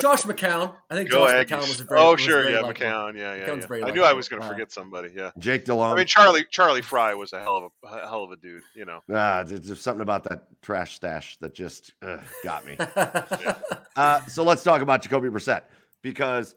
Josh 0.00 0.22
McCown. 0.22 0.74
I 0.88 0.94
think 0.94 1.10
Go 1.10 1.26
Josh 1.26 1.32
Aggies. 1.32 1.48
McCown 1.48 1.68
was 1.68 1.80
a 1.80 1.84
very 1.84 2.00
oh, 2.00 2.12
was 2.12 2.20
sure, 2.22 2.42
very 2.42 2.54
yeah, 2.54 2.60
likable. 2.60 2.86
McCown, 2.86 3.16
yeah, 3.18 3.34
yeah. 3.34 3.54
Yeah. 3.54 3.66
very 3.66 3.84
I 3.84 3.90
knew 3.90 4.02
I 4.02 4.14
was 4.14 4.28
going 4.30 4.40
to 4.40 4.48
forget 4.48 4.72
somebody. 4.72 5.10
Yeah, 5.14 5.30
Jake 5.38 5.66
Delhomme. 5.66 5.92
I 5.92 5.96
mean 5.96 6.06
Charlie 6.06 6.46
Charlie 6.50 6.80
Frye 6.80 7.12
was 7.14 7.34
a 7.34 7.40
hell 7.40 7.58
of 7.58 7.64
a, 7.84 7.96
a 7.98 8.08
hell 8.08 8.24
of 8.24 8.30
a 8.30 8.36
dude. 8.36 8.62
You 8.74 8.86
know, 8.86 9.00
Ah, 9.12 9.42
there's 9.42 9.60
there's 9.60 9.80
something 9.80 10.00
about 10.00 10.24
that 10.24 10.44
trash 10.62 10.94
stash 10.96 11.36
that 11.42 11.54
just 11.54 11.92
ugh, 12.02 12.20
got 12.42 12.64
me. 12.64 12.76
Uh, 13.96 14.20
so 14.26 14.42
let's 14.42 14.62
talk 14.62 14.82
about 14.82 15.00
Jacoby 15.00 15.28
Brissett 15.30 15.62
because 16.02 16.54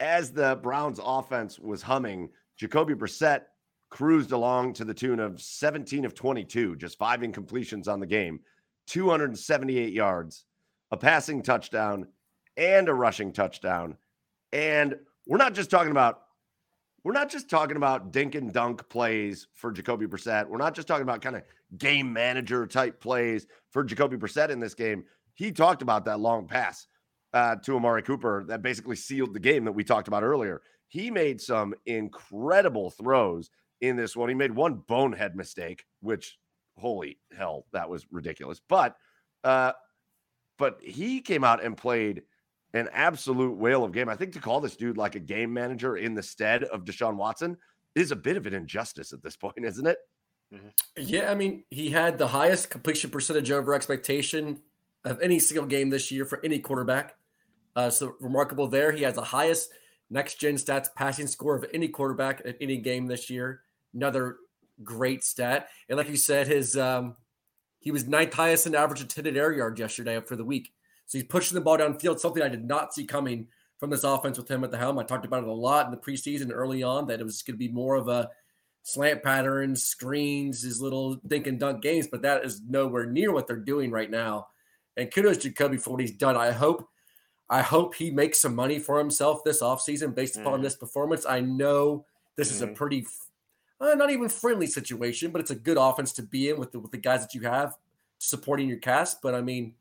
as 0.00 0.32
the 0.32 0.58
Browns 0.62 0.98
offense 1.02 1.58
was 1.58 1.82
humming, 1.82 2.30
Jacoby 2.56 2.94
Brissett 2.94 3.42
cruised 3.90 4.32
along 4.32 4.74
to 4.74 4.84
the 4.84 4.94
tune 4.94 5.20
of 5.20 5.40
17 5.40 6.04
of 6.04 6.14
22, 6.14 6.76
just 6.76 6.98
five 6.98 7.20
incompletions 7.20 7.88
on 7.88 8.00
the 8.00 8.06
game, 8.06 8.40
278 8.86 9.92
yards, 9.92 10.44
a 10.90 10.96
passing 10.96 11.42
touchdown, 11.42 12.06
and 12.56 12.88
a 12.88 12.94
rushing 12.94 13.32
touchdown. 13.32 13.96
And 14.52 14.96
we're 15.26 15.38
not 15.38 15.54
just 15.54 15.70
talking 15.70 15.90
about 15.90 16.22
we're 17.04 17.12
not 17.12 17.30
just 17.30 17.48
talking 17.48 17.76
about 17.76 18.12
dink 18.12 18.34
and 18.34 18.52
dunk 18.52 18.86
plays 18.88 19.46
for 19.54 19.70
Jacoby 19.70 20.06
Brissett. 20.06 20.48
We're 20.48 20.58
not 20.58 20.74
just 20.74 20.88
talking 20.88 21.04
about 21.04 21.22
kind 21.22 21.36
of 21.36 21.42
game 21.78 22.12
manager 22.12 22.66
type 22.66 23.00
plays 23.00 23.46
for 23.70 23.84
Jacoby 23.84 24.16
Brissett 24.16 24.50
in 24.50 24.58
this 24.58 24.74
game. 24.74 25.04
He 25.34 25.52
talked 25.52 25.80
about 25.80 26.04
that 26.06 26.18
long 26.18 26.46
pass 26.46 26.86
uh, 27.32 27.56
to 27.56 27.76
Amari 27.76 28.02
Cooper 28.02 28.44
that 28.48 28.62
basically 28.62 28.96
sealed 28.96 29.32
the 29.32 29.40
game 29.40 29.64
that 29.64 29.72
we 29.72 29.84
talked 29.84 30.08
about 30.08 30.24
earlier. 30.24 30.60
He 30.88 31.10
made 31.10 31.40
some 31.40 31.72
incredible 31.86 32.90
throws 32.90 33.50
in 33.80 33.96
this 33.96 34.16
one. 34.16 34.28
He 34.28 34.34
made 34.34 34.54
one 34.54 34.82
bonehead 34.86 35.36
mistake, 35.36 35.84
which 36.00 36.38
holy 36.78 37.18
hell, 37.36 37.66
that 37.72 37.88
was 37.88 38.06
ridiculous. 38.10 38.60
But 38.68 38.96
uh, 39.44 39.72
but 40.58 40.80
he 40.82 41.20
came 41.20 41.44
out 41.44 41.62
and 41.62 41.76
played 41.76 42.22
an 42.74 42.88
absolute 42.92 43.56
whale 43.56 43.84
of 43.84 43.92
game. 43.92 44.08
I 44.08 44.16
think 44.16 44.32
to 44.34 44.40
call 44.40 44.60
this 44.60 44.76
dude 44.76 44.98
like 44.98 45.14
a 45.14 45.20
game 45.20 45.52
manager 45.52 45.96
in 45.96 46.14
the 46.14 46.22
stead 46.22 46.64
of 46.64 46.84
Deshaun 46.84 47.16
Watson 47.16 47.56
is 47.94 48.10
a 48.10 48.16
bit 48.16 48.36
of 48.36 48.46
an 48.46 48.54
injustice 48.54 49.12
at 49.12 49.22
this 49.22 49.36
point, 49.36 49.64
isn't 49.64 49.86
it? 49.86 49.98
Yeah, 50.96 51.30
I 51.30 51.34
mean, 51.34 51.64
he 51.70 51.90
had 51.90 52.18
the 52.18 52.28
highest 52.28 52.70
completion 52.70 53.10
percentage 53.10 53.50
over 53.50 53.74
expectation 53.74 54.60
of 55.04 55.20
any 55.20 55.38
single 55.38 55.66
game 55.66 55.90
this 55.90 56.10
year 56.10 56.24
for 56.24 56.40
any 56.44 56.58
quarterback. 56.58 57.16
Uh, 57.76 57.90
so 57.90 58.14
remarkable 58.20 58.66
there. 58.66 58.92
He 58.92 59.02
has 59.02 59.14
the 59.14 59.22
highest 59.22 59.70
next 60.10 60.40
gen 60.40 60.54
stats 60.54 60.88
passing 60.94 61.26
score 61.26 61.54
of 61.54 61.64
any 61.72 61.88
quarterback 61.88 62.42
at 62.44 62.56
any 62.60 62.78
game 62.78 63.06
this 63.06 63.30
year. 63.30 63.62
Another 63.98 64.36
great 64.84 65.24
stat. 65.24 65.70
And 65.88 65.98
like 65.98 66.08
you 66.08 66.16
said, 66.16 66.46
his 66.46 66.76
um, 66.76 67.16
he 67.80 67.90
was 67.90 68.06
ninth 68.06 68.32
highest 68.32 68.64
in 68.68 68.76
average 68.76 69.00
intended 69.00 69.36
air 69.36 69.52
yard 69.52 69.76
yesterday 69.76 70.20
for 70.20 70.36
the 70.36 70.44
week. 70.44 70.72
So 71.06 71.18
he's 71.18 71.26
pushing 71.26 71.56
the 71.56 71.60
ball 71.60 71.78
downfield, 71.78 72.20
something 72.20 72.42
I 72.42 72.48
did 72.48 72.64
not 72.64 72.94
see 72.94 73.04
coming 73.04 73.48
from 73.78 73.90
this 73.90 74.04
offense 74.04 74.38
with 74.38 74.48
him 74.48 74.62
at 74.62 74.70
the 74.70 74.78
helm. 74.78 75.00
I 75.00 75.02
talked 75.02 75.24
about 75.24 75.42
it 75.42 75.48
a 75.48 75.52
lot 75.52 75.86
in 75.86 75.90
the 75.90 75.96
preseason 75.96 76.50
early 76.52 76.84
on 76.84 77.08
that 77.08 77.18
it 77.18 77.24
was 77.24 77.42
going 77.42 77.54
to 77.54 77.58
be 77.58 77.72
more 77.72 77.96
of 77.96 78.06
a 78.06 78.30
slant 78.84 79.24
patterns, 79.24 79.82
screens, 79.82 80.62
his 80.62 80.80
little 80.80 81.16
dink 81.26 81.48
and 81.48 81.58
dunk 81.58 81.82
games, 81.82 82.06
but 82.06 82.22
that 82.22 82.44
is 82.44 82.60
nowhere 82.68 83.04
near 83.06 83.32
what 83.32 83.48
they're 83.48 83.56
doing 83.56 83.90
right 83.90 84.10
now. 84.10 84.46
And 84.96 85.12
kudos 85.12 85.38
to 85.38 85.48
Jacoby 85.48 85.76
for 85.76 85.90
what 85.90 86.00
he's 86.00 86.12
done. 86.12 86.36
I 86.36 86.52
hope, 86.52 86.88
I 87.50 87.62
hope 87.62 87.96
he 87.96 88.10
makes 88.12 88.38
some 88.38 88.54
money 88.54 88.78
for 88.78 88.98
himself 88.98 89.42
this 89.44 89.60
offseason 89.60 90.14
based 90.14 90.36
upon 90.36 90.60
Mhm. 90.60 90.62
this 90.62 90.76
performance. 90.76 91.26
I 91.26 91.40
know 91.40 92.04
this 92.36 92.52
is 92.52 92.62
a 92.62 92.68
Mhm. 92.68 92.74
pretty, 92.76 93.06
uh, 93.80 93.94
not 93.94 94.10
even 94.10 94.28
friendly 94.28 94.66
situation, 94.66 95.30
but 95.30 95.40
it's 95.40 95.50
a 95.50 95.56
good 95.56 95.76
offense 95.78 96.12
to 96.14 96.22
be 96.22 96.50
in 96.50 96.58
with 96.58 96.72
the, 96.72 96.80
with 96.80 96.90
the 96.90 96.98
guys 96.98 97.20
that 97.20 97.34
you 97.34 97.42
have 97.42 97.76
supporting 98.18 98.68
your 98.68 98.78
cast. 98.78 99.22
But 99.22 99.34
I 99.34 99.40
mean, 99.40 99.74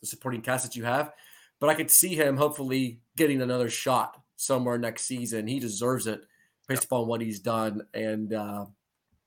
the 0.00 0.06
supporting 0.06 0.42
cast 0.42 0.64
that 0.64 0.76
you 0.76 0.84
have. 0.84 1.12
But 1.60 1.70
I 1.70 1.74
could 1.74 1.90
see 1.90 2.14
him 2.14 2.36
hopefully 2.36 3.00
getting 3.16 3.40
another 3.40 3.70
shot 3.70 4.20
somewhere 4.36 4.76
next 4.76 5.04
season. 5.04 5.46
He 5.46 5.60
deserves 5.60 6.06
it 6.06 6.24
based 6.68 6.84
upon 6.84 7.06
what 7.06 7.20
he's 7.20 7.40
done. 7.40 7.86
And 7.94 8.32
uh, 8.34 8.66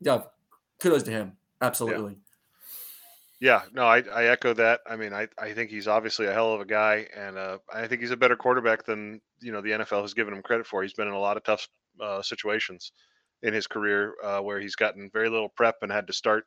yeah, 0.01 0.21
kudos 0.79 1.03
to 1.03 1.11
him. 1.11 1.33
Absolutely. 1.61 2.17
Yeah, 3.39 3.61
no, 3.71 3.85
I, 3.85 4.01
I 4.01 4.25
echo 4.25 4.53
that. 4.53 4.81
I 4.89 4.95
mean, 4.95 5.13
I, 5.13 5.27
I 5.37 5.53
think 5.53 5.69
he's 5.69 5.87
obviously 5.87 6.25
a 6.25 6.33
hell 6.33 6.53
of 6.53 6.61
a 6.61 6.65
guy, 6.65 7.07
and 7.15 7.37
uh, 7.37 7.59
I 7.71 7.85
think 7.85 8.01
he's 8.01 8.09
a 8.09 8.17
better 8.17 8.35
quarterback 8.35 8.83
than 8.83 9.21
you 9.39 9.51
know 9.51 9.61
the 9.61 9.71
NFL 9.71 10.01
has 10.01 10.15
given 10.15 10.33
him 10.33 10.41
credit 10.41 10.65
for. 10.65 10.81
He's 10.81 10.93
been 10.93 11.07
in 11.07 11.13
a 11.13 11.19
lot 11.19 11.37
of 11.37 11.43
tough 11.43 11.67
uh, 12.01 12.23
situations 12.23 12.93
in 13.43 13.53
his 13.53 13.67
career 13.67 14.15
uh, 14.23 14.39
where 14.39 14.59
he's 14.59 14.75
gotten 14.75 15.09
very 15.11 15.29
little 15.29 15.49
prep 15.49 15.77
and 15.81 15.91
had 15.91 16.07
to 16.07 16.13
start 16.13 16.45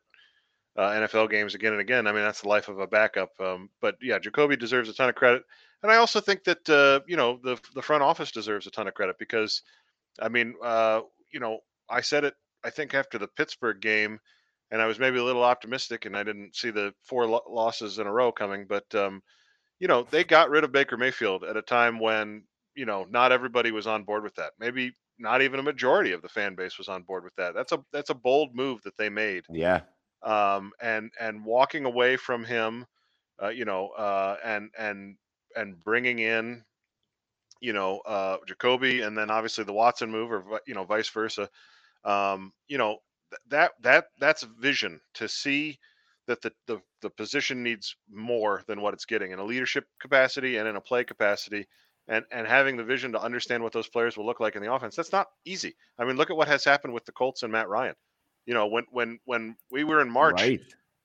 uh, 0.77 0.89
NFL 0.89 1.29
games 1.29 1.55
again 1.55 1.73
and 1.73 1.81
again. 1.81 2.07
I 2.07 2.11
mean, 2.11 2.23
that's 2.23 2.41
the 2.41 2.49
life 2.49 2.69
of 2.69 2.79
a 2.79 2.87
backup. 2.87 3.31
Um, 3.39 3.69
but 3.81 3.95
yeah, 4.01 4.19
Jacoby 4.19 4.55
deserves 4.55 4.89
a 4.89 4.93
ton 4.93 5.09
of 5.09 5.15
credit, 5.15 5.43
and 5.83 5.91
I 5.91 5.97
also 5.97 6.19
think 6.19 6.43
that 6.45 6.69
uh, 6.69 7.01
you 7.07 7.17
know 7.17 7.39
the 7.43 7.59
the 7.75 7.81
front 7.81 8.03
office 8.03 8.31
deserves 8.31 8.67
a 8.67 8.71
ton 8.71 8.87
of 8.87 8.93
credit 8.93 9.17
because, 9.19 9.61
I 10.21 10.29
mean, 10.29 10.55
uh, 10.63 11.01
you 11.31 11.39
know, 11.39 11.59
I 11.89 12.01
said 12.01 12.23
it. 12.23 12.35
I 12.63 12.69
think 12.69 12.93
after 12.93 13.17
the 13.17 13.27
Pittsburgh 13.27 13.81
game 13.81 14.19
and 14.71 14.81
I 14.81 14.85
was 14.85 14.99
maybe 14.99 15.19
a 15.19 15.23
little 15.23 15.43
optimistic, 15.43 16.05
and 16.05 16.15
I 16.15 16.23
didn't 16.23 16.55
see 16.55 16.71
the 16.71 16.93
four 17.03 17.27
lo- 17.27 17.43
losses 17.47 17.99
in 17.99 18.07
a 18.07 18.11
row 18.11 18.31
coming. 18.31 18.65
But 18.67 18.85
um, 18.95 19.21
you 19.79 19.87
know, 19.87 20.07
they 20.09 20.23
got 20.23 20.49
rid 20.49 20.63
of 20.63 20.71
Baker 20.71 20.97
Mayfield 20.97 21.43
at 21.43 21.57
a 21.57 21.61
time 21.61 21.99
when 21.99 22.43
you 22.75 22.85
know 22.85 23.05
not 23.09 23.33
everybody 23.33 23.71
was 23.71 23.85
on 23.85 24.03
board 24.03 24.23
with 24.23 24.35
that. 24.35 24.53
Maybe 24.59 24.95
not 25.19 25.41
even 25.41 25.59
a 25.59 25.63
majority 25.63 26.11
of 26.11 26.21
the 26.21 26.29
fan 26.29 26.55
base 26.55 26.77
was 26.77 26.89
on 26.89 27.03
board 27.03 27.23
with 27.23 27.35
that. 27.35 27.53
That's 27.53 27.71
a 27.71 27.83
that's 27.91 28.09
a 28.09 28.15
bold 28.15 28.55
move 28.55 28.81
that 28.83 28.97
they 28.97 29.09
made. 29.09 29.45
Yeah. 29.49 29.81
Um, 30.23 30.71
and 30.81 31.11
and 31.19 31.43
walking 31.43 31.85
away 31.85 32.17
from 32.17 32.43
him, 32.43 32.85
uh, 33.41 33.49
you 33.49 33.65
know, 33.65 33.89
uh, 33.89 34.37
and 34.43 34.69
and 34.77 35.17
and 35.55 35.83
bringing 35.83 36.19
in, 36.19 36.63
you 37.59 37.73
know, 37.73 37.99
uh, 37.99 38.37
Jacoby, 38.47 39.01
and 39.01 39.17
then 39.17 39.29
obviously 39.29 39.63
the 39.63 39.73
Watson 39.73 40.11
move, 40.11 40.31
or 40.31 40.61
you 40.67 40.73
know, 40.73 40.83
vice 40.83 41.09
versa. 41.09 41.49
Um, 42.03 42.53
you 42.67 42.77
know, 42.77 42.97
th- 43.29 43.41
that 43.49 43.71
that 43.81 44.05
that's 44.19 44.43
vision 44.43 44.99
to 45.15 45.27
see 45.27 45.79
that 46.27 46.41
the, 46.41 46.51
the 46.67 46.81
the 47.01 47.09
position 47.09 47.63
needs 47.63 47.95
more 48.09 48.63
than 48.67 48.81
what 48.81 48.93
it's 48.93 49.05
getting 49.05 49.31
in 49.31 49.39
a 49.39 49.43
leadership 49.43 49.85
capacity 49.99 50.57
and 50.57 50.67
in 50.67 50.75
a 50.75 50.81
play 50.81 51.03
capacity 51.03 51.67
and 52.11 52.23
and 52.31 52.45
having 52.45 52.77
the 52.77 52.83
vision 52.83 53.11
to 53.11 53.21
understand 53.21 53.63
what 53.63 53.73
those 53.73 53.87
players 53.87 54.17
will 54.17 54.25
look 54.25 54.39
like 54.39 54.55
in 54.55 54.61
the 54.61 54.71
offense 54.71 54.95
that's 54.95 55.11
not 55.11 55.27
easy 55.45 55.75
i 55.97 56.05
mean 56.05 56.15
look 56.17 56.29
at 56.29 56.37
what 56.37 56.47
has 56.47 56.63
happened 56.63 56.93
with 56.93 57.05
the 57.05 57.11
colts 57.11 57.41
and 57.41 57.51
matt 57.51 57.67
ryan 57.67 57.95
you 58.45 58.53
know 58.53 58.67
when 58.67 58.85
when 58.91 59.19
when 59.25 59.55
we 59.71 59.83
were 59.83 60.01
in 60.01 60.09
march 60.09 60.39
Right. 60.39 60.61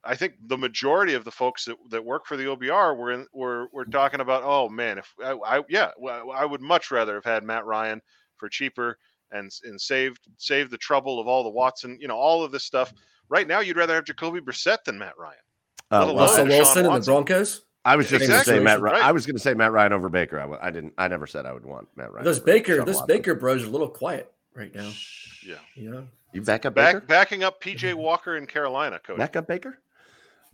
I 0.09 0.15
think 0.15 0.35
the 0.47 0.57
majority 0.57 1.15
of 1.15 1.25
the 1.25 1.31
folks 1.31 1.65
that, 1.65 1.77
that 1.91 2.05
work 2.05 2.27
for 2.27 2.37
the 2.37 2.45
OBR 2.45 2.97
were 2.97 3.13
in, 3.13 3.27
were 3.33 3.69
were 3.73 3.85
talking 3.85 4.21
about, 4.21 4.43
oh 4.45 4.69
man, 4.69 4.99
if 4.99 5.13
I, 5.23 5.33
I 5.33 5.63
yeah, 5.69 5.91
well, 5.99 6.31
I 6.31 6.45
would 6.45 6.61
much 6.61 6.91
rather 6.91 7.15
have 7.15 7.25
had 7.25 7.43
Matt 7.43 7.67
Ryan 7.67 8.01
for 8.37 8.49
cheaper 8.49 8.99
and 9.33 9.51
and 9.65 9.81
saved 9.81 10.21
saved 10.39 10.71
the 10.71 10.79
trouble 10.79 11.19
of 11.19 11.27
all 11.27 11.43
the 11.43 11.51
Watson, 11.51 11.99
you 12.01 12.09
know, 12.09 12.17
all 12.17 12.45
of 12.45 12.53
this 12.53 12.65
stuff. 12.65 12.93
Right 13.29 13.49
now, 13.49 13.61
you'd 13.61 13.77
rather 13.77 13.95
have 13.95 14.05
Jacoby 14.05 14.41
Brissett 14.41 14.85
than 14.85 14.99
Matt 14.99 15.15
Ryan. 15.19 15.39
Uh, 15.91 16.15
Russell 16.17 16.47
Wilson 16.47 16.87
and 16.87 17.03
the 17.03 17.07
Broncos. 17.07 17.63
I 17.87 17.95
was 17.97 18.09
just 18.09 18.27
going 18.27 18.39
to 18.41 18.45
say 18.45 18.59
Matt. 18.59 18.81
Ry- 18.81 18.93
Right. 18.93 19.03
I 19.03 19.13
was 19.13 19.27
going 19.27 19.37
to 19.37 19.43
say 19.43 19.55
Matt 19.55 19.71
Ryan 19.73 19.93
over 19.93 20.09
Baker. 20.09 20.59
I 20.61 20.71
didn't. 20.71 20.93
I 20.99 21.07
never 21.09 21.27
said 21.27 21.47
I 21.47 21.53
would 21.53 21.65
want 21.65 21.89
Matt 21.97 22.13
Ryan. 22.13 22.25
Those 22.25 22.41
Baker, 22.41 22.79
Deshaun 22.79 22.87
those 22.87 23.03
Baker 23.03 23.35
bros 23.35 23.63
are 23.63 23.67
a 23.67 23.71
little 23.71 23.89
quiet 23.89 24.33
right 24.55 24.75
now. 24.75 24.91
Yeah, 25.47 25.55
You 25.77 25.91
know, 25.91 26.09
You 26.33 26.43
back 26.43 26.67
up 26.67 26.75
Baker. 26.75 27.01
backing 27.01 27.45
up 27.45 27.63
PJ 27.63 27.95
Walker 27.95 28.37
in 28.37 28.47
Carolina, 28.47 28.99
coach. 28.99 29.19
Back 29.19 29.37
up 29.37 29.47
Baker. 29.47 29.79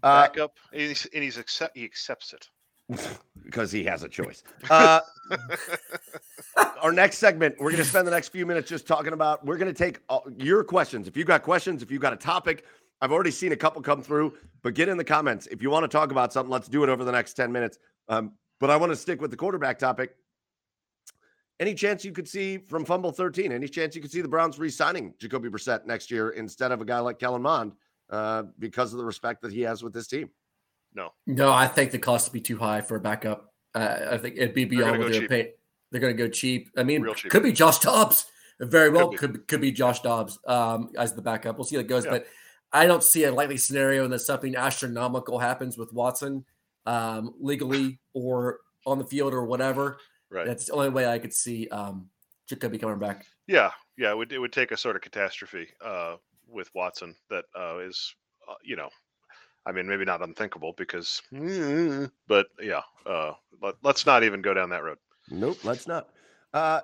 Uh, 0.03 0.23
Back 0.23 0.39
up, 0.39 0.57
and 0.73 0.83
he's, 0.83 1.07
and 1.15 1.23
he's 1.25 1.39
accept 1.39 1.77
he 1.77 1.85
accepts 1.85 2.35
it. 2.35 2.49
because 3.45 3.73
he 3.73 3.85
has 3.85 4.03
a 4.03 4.09
choice. 4.09 4.43
Uh, 4.69 5.01
our 6.83 6.93
next 6.93 7.19
segment, 7.19 7.55
we're 7.59 7.71
going 7.71 7.83
to 7.83 7.89
spend 7.89 8.07
the 8.07 8.11
next 8.11 8.29
few 8.29 8.45
minutes 8.45 8.69
just 8.69 8.87
talking 8.87 9.13
about. 9.13 9.45
We're 9.47 9.57
going 9.57 9.73
to 9.73 9.79
take 9.79 10.01
all, 10.09 10.27
your 10.37 10.65
questions. 10.65 11.09
If 11.09 11.17
you've 11.17 11.27
got 11.27 11.43
questions, 11.43 11.83
if 11.83 11.91
you've 11.91 12.03
got 12.03 12.13
a 12.13 12.17
topic, 12.17 12.65
I've 13.03 13.13
already 13.13 13.33
seen 13.33 13.53
a 13.53 13.57
couple 13.57 13.83
come 13.83 14.01
through, 14.01 14.35
but 14.63 14.75
get 14.75 14.89
in 14.89 14.97
the 14.97 15.05
comments 15.05 15.47
if 15.49 15.61
you 15.61 15.69
want 15.69 15.83
to 15.83 15.89
talk 15.89 16.13
about 16.13 16.33
something. 16.33 16.51
Let's 16.51 16.69
do 16.69 16.85
it 16.85 16.89
over 16.89 17.05
the 17.05 17.13
next 17.13 17.35
ten 17.35 17.53
minutes. 17.53 17.79
Um, 18.09 18.33
but 18.61 18.71
I 18.71 18.77
want 18.77 18.93
to 18.93 18.97
stick 18.97 19.21
with 19.21 19.33
the 19.33 19.37
quarterback 19.37 19.79
topic. 19.79 20.15
Any 21.61 21.75
chance 21.75 22.05
you 22.05 22.13
could 22.13 22.29
see 22.29 22.59
from 22.59 22.85
fumble 22.85 23.11
thirteen? 23.11 23.53
Any 23.53 23.69
chance 23.69 23.97
you 23.97 24.01
could 24.01 24.13
see 24.13 24.21
the 24.21 24.29
Browns 24.29 24.59
re-signing 24.59 25.15
Jacoby 25.19 25.49
Brissett 25.49 25.85
next 25.85 26.11
year 26.11 26.31
instead 26.31 26.73
of 26.73 26.81
a 26.81 26.85
guy 26.85 27.01
like 27.01 27.19
Kellen 27.19 27.43
Mond 27.43 27.73
uh, 28.09 28.45
because 28.59 28.93
of 28.93 28.99
the 28.99 29.05
respect 29.05 29.43
that 29.43 29.53
he 29.53 29.63
has 29.63 29.83
with 29.83 29.93
this 29.93 30.07
team? 30.07 30.31
No, 30.95 31.13
no, 31.27 31.53
I 31.53 31.67
think 31.67 31.91
the 31.91 31.99
cost 31.99 32.29
would 32.29 32.35
be 32.35 32.41
too 32.41 32.57
high 32.57 32.83
for 32.83 32.97
a 32.97 33.01
backup. 33.01 33.53
Uh, 33.75 33.97
I 34.13 34.19
think 34.19 34.37
it'd 34.37 34.55
be 34.55 34.65
beyond 34.65 35.01
what 35.01 35.11
they're 35.11 35.27
paying. 35.27 35.53
They're 35.91 36.01
going 36.01 36.17
to 36.17 36.23
go 36.23 36.29
cheap. 36.29 36.71
I 36.77 36.85
mean, 36.85 37.05
could 37.31 37.43
be 37.43 37.53
Josh 37.53 37.79
Dobbs. 37.81 38.27
Very 38.61 38.91
well, 38.91 39.09
could 39.09 39.33
be, 39.33 39.39
could, 39.39 39.49
could 39.49 39.61
be 39.61 39.73
Josh 39.73 40.01
Dobbs 40.03 40.39
um, 40.47 40.91
as 40.97 41.15
the 41.15 41.23
backup. 41.23 41.57
We'll 41.57 41.65
see 41.65 41.77
how 41.77 41.81
it 41.81 41.89
goes, 41.89 42.05
yeah. 42.05 42.13
but 42.13 42.27
I 42.73 42.87
don't 42.87 43.03
see 43.03 43.25
a 43.25 43.33
likely 43.33 43.59
scenario 43.59 44.05
in 44.05 44.11
that 44.13 44.21
something 44.21 44.57
astronomical 44.57 45.39
happens 45.39 45.77
with 45.77 45.93
Watson 45.93 46.45
um, 46.87 47.35
legally 47.39 47.99
or 48.15 48.61
on 48.87 48.99
the 48.99 49.05
field 49.05 49.35
or 49.35 49.45
whatever. 49.45 49.99
Right. 50.31 50.47
That's 50.47 50.67
the 50.67 50.73
only 50.73 50.89
way 50.89 51.07
I 51.07 51.19
could 51.19 51.35
see 51.35 51.69
um, 51.69 52.09
Jacoby 52.49 52.79
coming 52.79 52.99
back. 52.99 53.27
Yeah, 53.47 53.71
yeah, 53.99 54.11
it 54.11 54.17
would 54.17 54.33
it 54.33 54.39
would 54.39 54.53
take 54.53 54.73
a 54.73 54.77
sort 54.77 54.97
of 54.97 55.03
catastrophe 55.03 55.69
uh, 55.85 56.17
with 56.49 56.71
Watson 56.75 57.15
that 57.29 57.45
uh, 57.59 57.79
is, 57.79 58.15
uh, 58.49 58.55
you 58.65 58.77
know, 58.77 58.89
I 59.67 59.73
mean, 59.73 59.87
maybe 59.87 60.05
not 60.05 60.23
unthinkable 60.23 60.75
because, 60.77 61.23
but 62.27 62.47
yeah, 62.61 62.81
uh, 63.07 63.33
let, 63.61 63.75
us 63.85 64.07
not 64.07 64.25
even 64.25 64.43
go 64.43 64.55
down 64.55 64.71
that 64.71 64.83
road. 64.83 64.99
Nope, 65.31 65.59
let's 65.65 65.87
not. 65.87 66.09
Uh, 66.53 66.81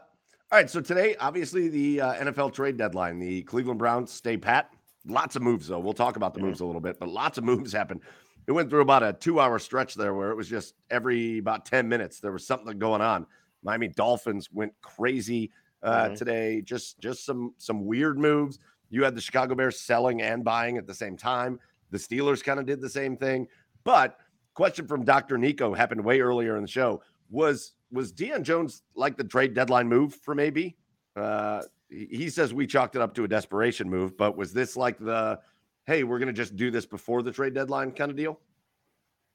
all 0.51 0.59
right, 0.59 0.71
so 0.71 0.81
today, 0.81 1.17
obviously, 1.21 1.69
the 1.69 2.01
uh, 2.01 2.15
NFL 2.15 2.55
trade 2.55 2.77
deadline. 2.77 3.19
The 3.19 3.43
Cleveland 3.43 3.79
Browns 3.79 4.13
stay 4.13 4.37
pat. 4.37 4.71
Lots 5.09 5.37
of 5.37 5.43
moves, 5.43 5.69
though. 5.69 5.79
We'll 5.79 5.95
talk 5.95 6.17
about 6.17 6.35
the 6.35 6.41
moves 6.41 6.61
a 6.61 6.67
little 6.67 6.81
bit, 6.81 7.01
but 7.01 7.09
lots 7.09 7.39
of 7.39 7.45
moves 7.45 7.73
happened. 7.73 8.03
It 8.47 8.53
went 8.53 8.71
through 8.71 8.83
about 8.83 9.03
a 9.03 9.13
two-hour 9.13 9.59
stretch 9.59 9.95
there, 9.95 10.15
where 10.15 10.31
it 10.31 10.37
was 10.37 10.49
just 10.49 10.75
every 10.91 11.39
about 11.39 11.65
ten 11.67 11.89
minutes 11.89 12.21
there 12.21 12.33
was 12.33 12.47
something 12.47 12.79
going 12.79 13.01
on. 13.01 13.27
Miami 13.63 13.89
Dolphins 13.89 14.51
went 14.53 14.73
crazy 14.81 15.51
uh, 15.83 16.05
mm-hmm. 16.05 16.15
today. 16.15 16.61
Just 16.63 16.99
just 16.99 17.25
some 17.25 17.55
some 17.57 17.85
weird 17.85 18.19
moves. 18.19 18.59
You 18.91 19.05
had 19.05 19.15
the 19.15 19.21
Chicago 19.21 19.55
Bears 19.55 19.81
selling 19.81 20.23
and 20.23 20.45
buying 20.45 20.79
at 20.79 20.87
the 20.87 20.95
same 20.95 21.17
time. 21.17 21.59
The 21.91 21.99
Steelers 21.99 22.43
kind 22.43 22.61
of 22.61 22.67
did 22.67 22.81
the 22.81 22.89
same 22.89 23.17
thing. 23.17 23.47
But 23.85 24.19
question 24.55 24.87
from 24.87 25.05
Dr. 25.05 25.39
Nico 25.39 25.75
happened 25.75 26.05
way 26.05 26.21
earlier 26.21 26.57
in 26.57 26.63
the 26.63 26.69
show. 26.69 27.03
Was 27.31 27.75
was 27.91 28.13
Deion 28.13 28.43
Jones 28.43 28.83
like 28.95 29.17
the 29.17 29.25
trade 29.25 29.55
deadline 29.55 29.89
move 29.89 30.15
for 30.15 30.35
maybe? 30.35 30.77
Uh, 31.17 31.63
he 31.89 32.29
says 32.31 32.53
we 32.53 32.67
chalked 32.67 32.97
it 32.97 33.03
up 33.03 33.15
to 33.15 33.25
a 33.25 33.29
desperation 33.29 33.89
move, 33.89 34.17
but 34.17 34.37
was 34.37 34.53
this 34.53 34.77
like 34.77 34.99
the 34.99 35.41
hey, 35.87 36.05
we're 36.05 36.19
going 36.19 36.29
to 36.29 36.35
just 36.35 36.55
do 36.55 36.71
this 36.71 36.85
before 36.85 37.23
the 37.23 37.33
trade 37.33 37.55
deadline 37.55 37.91
kind 37.93 38.11
of 38.11 38.17
deal? 38.17 38.39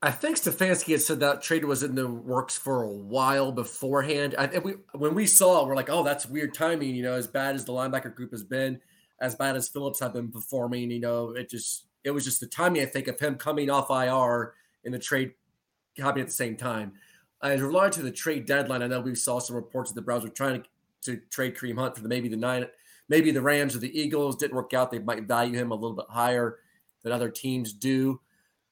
I 0.04 0.12
think 0.12 0.38
Stefanski 0.38 0.91
had 0.91 1.01
said 1.01 1.22
that 1.22 1.41
trade 1.41 1.66
was 1.66 1.82
in 1.82 1.95
the 1.95 2.08
works 2.08 2.56
for 2.56 2.84
a 2.84 2.89
while 2.89 3.51
beforehand. 3.51 4.36
I, 4.38 4.47
think 4.47 4.64
we, 4.64 4.74
when 4.93 5.16
we 5.16 5.26
saw 5.26 5.62
it, 5.62 5.68
we're 5.68 5.76
like, 5.76 5.89
oh, 5.89 6.04
that's 6.04 6.28
weird 6.28 6.54
timing. 6.54 6.93
You 6.93 7.04
know, 7.04 7.14
as 7.14 7.26
bad 7.26 7.56
as 7.56 7.66
the 7.66 7.72
linebacker 7.72 8.14
group 8.14 8.32
has 8.32 8.43
been, 8.43 8.80
as 9.20 9.34
bad 9.34 9.56
as 9.56 9.70
Phillips 9.70 9.99
have 10.01 10.14
been 10.14 10.30
performing, 10.30 10.91
you 10.91 10.99
know, 10.99 11.32
it 11.32 11.49
just 11.49 11.86
it 12.04 12.12
was 12.12 12.24
just 12.26 12.39
the 12.39 12.47
timing. 12.47 12.82
I 12.82 12.86
think 12.86 13.08
of 13.08 13.20
him 13.20 13.36
coming 13.36 13.70
off 13.70 13.89
IR 13.89 14.54
in 14.84 14.91
the 14.91 14.99
trade 14.99 15.32
happening 15.97 16.24
at 16.24 16.28
the 16.28 16.34
same 16.34 16.58
time. 16.58 16.93
As 17.41 17.62
regard 17.62 17.93
to 17.93 18.01
the 18.01 18.12
trade 18.12 18.45
deadline, 18.45 18.84
I 18.84 18.88
know 18.88 18.99
we 18.99 19.16
saw 19.16 19.39
some 19.39 19.56
reports 19.56 19.91
that 19.91 19.95
the 19.95 20.01
Browns 20.01 20.24
were 20.24 20.30
trying 20.30 20.62
to 20.62 20.70
to 21.04 21.18
trade 21.30 21.56
Kareem 21.56 21.78
Hunt 21.78 21.95
for 21.95 22.01
the, 22.01 22.10
maybe 22.10 22.28
the 22.28 22.38
nine, 22.38 22.66
maybe 23.10 23.32
the 23.32 23.41
Rams 23.41 23.76
or 23.76 23.80
the 23.80 23.99
Eagles 23.99 24.36
didn't 24.36 24.56
work 24.56 24.74
out. 24.74 24.91
They 24.91 24.99
might 24.99 25.24
value 25.24 25.58
him 25.58 25.72
a 25.72 25.76
little 25.76 25.95
bit 25.95 26.06
higher 26.10 26.60
than 27.04 27.12
other 27.12 27.30
teams 27.30 27.74
do. 27.74 28.20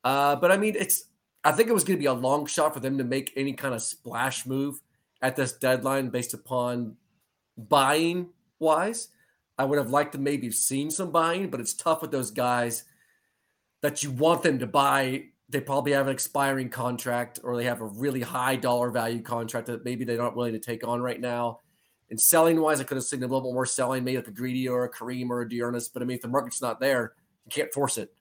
Uh, 0.04 0.36
but 0.36 0.52
I 0.52 0.58
mean, 0.58 0.76
it's 0.78 1.06
I 1.44 1.52
think 1.52 1.70
it 1.70 1.74
was 1.74 1.84
going 1.84 1.98
to 1.98 2.02
be 2.02 2.08
a 2.08 2.14
long 2.14 2.46
shot 2.46 2.74
for 2.74 2.80
them 2.80 2.98
to 2.98 3.04
make 3.04 3.34
any 3.36 3.54
kind 3.54 3.74
of 3.74 3.82
splash 3.82 4.46
move 4.46 4.80
at 5.22 5.36
this 5.36 5.54
deadline 5.54 6.10
based 6.10 6.34
upon 6.34 6.98
buying 7.58 8.30
wise. 8.60 9.10
I 9.58 9.66
would 9.66 9.78
have 9.78 9.90
liked 9.90 10.14
to 10.14 10.18
maybe 10.18 10.48
have 10.48 10.56
seen 10.56 10.90
some 10.92 11.12
buying, 11.12 11.50
but 11.50 11.60
it's 11.60 11.74
tough 11.74 12.02
with 12.02 12.12
those 12.12 12.32
guys 12.32 12.84
that 13.82 14.04
you 14.04 14.12
want 14.12 14.44
them 14.44 14.60
to 14.60 14.68
buy. 14.68 15.26
They 15.50 15.62
probably 15.62 15.92
have 15.92 16.08
an 16.08 16.14
expiring 16.14 16.70
contract 16.70 17.40
or 17.44 17.58
they 17.58 17.66
have 17.66 17.82
a 17.82 17.86
really 17.86 18.22
high 18.22 18.56
dollar 18.56 18.90
value 18.90 19.22
contract 19.22 19.68
that 19.68 19.84
maybe 19.84 20.06
they're 20.06 20.18
not 20.18 20.36
willing 20.36 20.54
to 20.54 20.60
take 20.60 20.88
on 20.88 21.02
right 21.02 21.20
now. 21.20 21.60
And 22.12 22.20
selling 22.20 22.60
wise, 22.60 22.82
I 22.82 22.84
could 22.84 22.98
have 22.98 23.06
seen 23.06 23.24
a 23.24 23.26
little 23.26 23.42
bit 23.42 23.54
more 23.54 23.66
selling, 23.66 24.04
maybe 24.04 24.18
like 24.18 24.28
a 24.28 24.32
Greedy 24.32 24.68
or 24.68 24.84
a 24.84 24.92
Kareem 24.92 25.30
or 25.30 25.42
a 25.42 25.50
D'Ernest. 25.50 25.94
But 25.94 26.04
I 26.04 26.06
mean, 26.06 26.16
if 26.16 26.22
the 26.22 26.28
market's 26.28 26.62
not 26.62 26.82
there, 26.82 27.14
you 27.46 27.50
can't 27.50 27.74
force 27.74 27.98
it. 27.98 28.14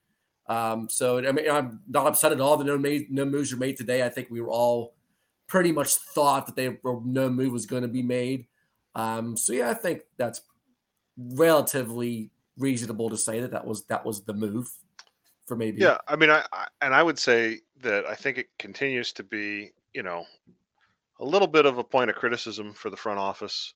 Um, 0.47 0.89
so 0.89 1.19
I 1.19 1.33
mean, 1.33 1.51
I'm 1.51 1.81
not 1.89 2.07
upset 2.07 2.31
at 2.31 2.41
all. 2.41 2.57
The 2.57 2.65
no, 2.65 2.79
made, 2.79 3.11
no 3.11 3.25
moves 3.25 3.53
were 3.53 3.59
made 3.59 3.77
today. 3.77 4.05
I 4.05 4.09
think 4.09 4.29
we 4.31 4.41
were 4.41 4.51
all 4.51 4.95
pretty 5.49 5.73
much 5.73 5.95
thought 5.95 6.47
that 6.47 6.55
they 6.55 6.79
no 6.85 7.29
move 7.29 7.53
was 7.53 7.67
going 7.67 7.83
to 7.83 7.89
be 7.89 8.03
made. 8.03 8.47
Um, 8.95 9.37
so 9.37 9.53
yeah, 9.53 9.71
I 9.71 9.75
think 9.75 10.03
that's 10.17 10.43
relatively 11.17 12.31
reasonable 12.57 13.11
to 13.11 13.17
say 13.17 13.41
that 13.41 13.51
that 13.51 13.67
was 13.67 13.85
that 13.87 14.07
was 14.07 14.23
the 14.23 14.35
move 14.35 14.71
for 15.47 15.57
maybe. 15.57 15.81
Yeah, 15.81 15.99
I 16.07 16.15
mean, 16.15 16.31
I, 16.31 16.45
I 16.53 16.69
and 16.81 16.95
I 16.95 17.03
would 17.03 17.19
say 17.19 17.59
that 17.83 18.07
I 18.07 18.15
think 18.15 18.39
it 18.39 18.47
continues 18.59 19.13
to 19.15 19.25
be, 19.25 19.73
you 19.95 20.05
know, 20.05 20.25
a 21.19 21.25
little 21.25 21.49
bit 21.49 21.67
of 21.67 21.79
a 21.79 21.85
point 21.85 22.09
of 22.09 22.15
criticism 22.15 22.73
for 22.73 22.89
the 22.89 22.97
front 22.97 23.19
office 23.19 23.75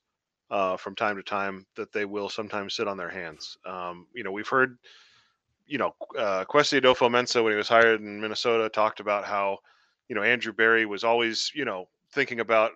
uh, 0.50 0.76
from 0.76 0.94
time 0.94 1.16
to 1.16 1.22
time 1.22 1.66
that 1.76 1.92
they 1.92 2.04
will 2.04 2.28
sometimes 2.28 2.74
sit 2.74 2.88
on 2.88 2.96
their 2.96 3.08
hands. 3.08 3.56
Um, 3.66 4.06
you 4.14 4.24
know, 4.24 4.32
we've 4.32 4.48
heard, 4.48 4.78
you 5.66 5.78
know, 5.78 5.94
uh, 6.18 6.44
Kwesi 6.44 6.80
Adofo-Mensah 6.80 7.42
when 7.42 7.52
he 7.52 7.56
was 7.56 7.68
hired 7.68 8.00
in 8.00 8.20
Minnesota 8.20 8.68
talked 8.68 9.00
about 9.00 9.24
how, 9.24 9.58
you 10.08 10.14
know, 10.14 10.22
Andrew 10.22 10.52
Berry 10.52 10.86
was 10.86 11.04
always, 11.04 11.50
you 11.54 11.64
know, 11.64 11.88
thinking 12.12 12.40
about 12.40 12.72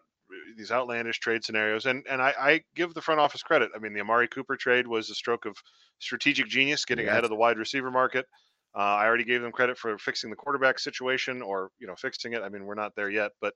these 0.56 0.70
outlandish 0.70 1.20
trade 1.20 1.44
scenarios, 1.44 1.86
and 1.86 2.04
and 2.08 2.20
I, 2.20 2.34
I 2.38 2.64
give 2.74 2.94
the 2.94 3.00
front 3.00 3.20
office 3.20 3.42
credit. 3.42 3.70
I 3.74 3.78
mean, 3.78 3.94
the 3.94 4.00
Amari 4.00 4.28
Cooper 4.28 4.56
trade 4.56 4.86
was 4.86 5.10
a 5.10 5.14
stroke 5.14 5.46
of 5.46 5.56
strategic 5.98 6.48
genius, 6.48 6.84
getting 6.84 7.06
yes. 7.06 7.12
ahead 7.12 7.24
of 7.24 7.30
the 7.30 7.36
wide 7.36 7.58
receiver 7.58 7.90
market. 7.90 8.26
Uh, 8.74 8.80
I 8.80 9.06
already 9.06 9.24
gave 9.24 9.40
them 9.40 9.52
credit 9.52 9.78
for 9.78 9.96
fixing 9.98 10.30
the 10.30 10.36
quarterback 10.36 10.78
situation, 10.78 11.42
or 11.42 11.70
you 11.78 11.86
know, 11.86 11.96
fixing 11.96 12.34
it. 12.34 12.42
I 12.42 12.48
mean, 12.48 12.64
we're 12.64 12.74
not 12.74 12.94
there 12.94 13.10
yet, 13.10 13.32
but 13.40 13.54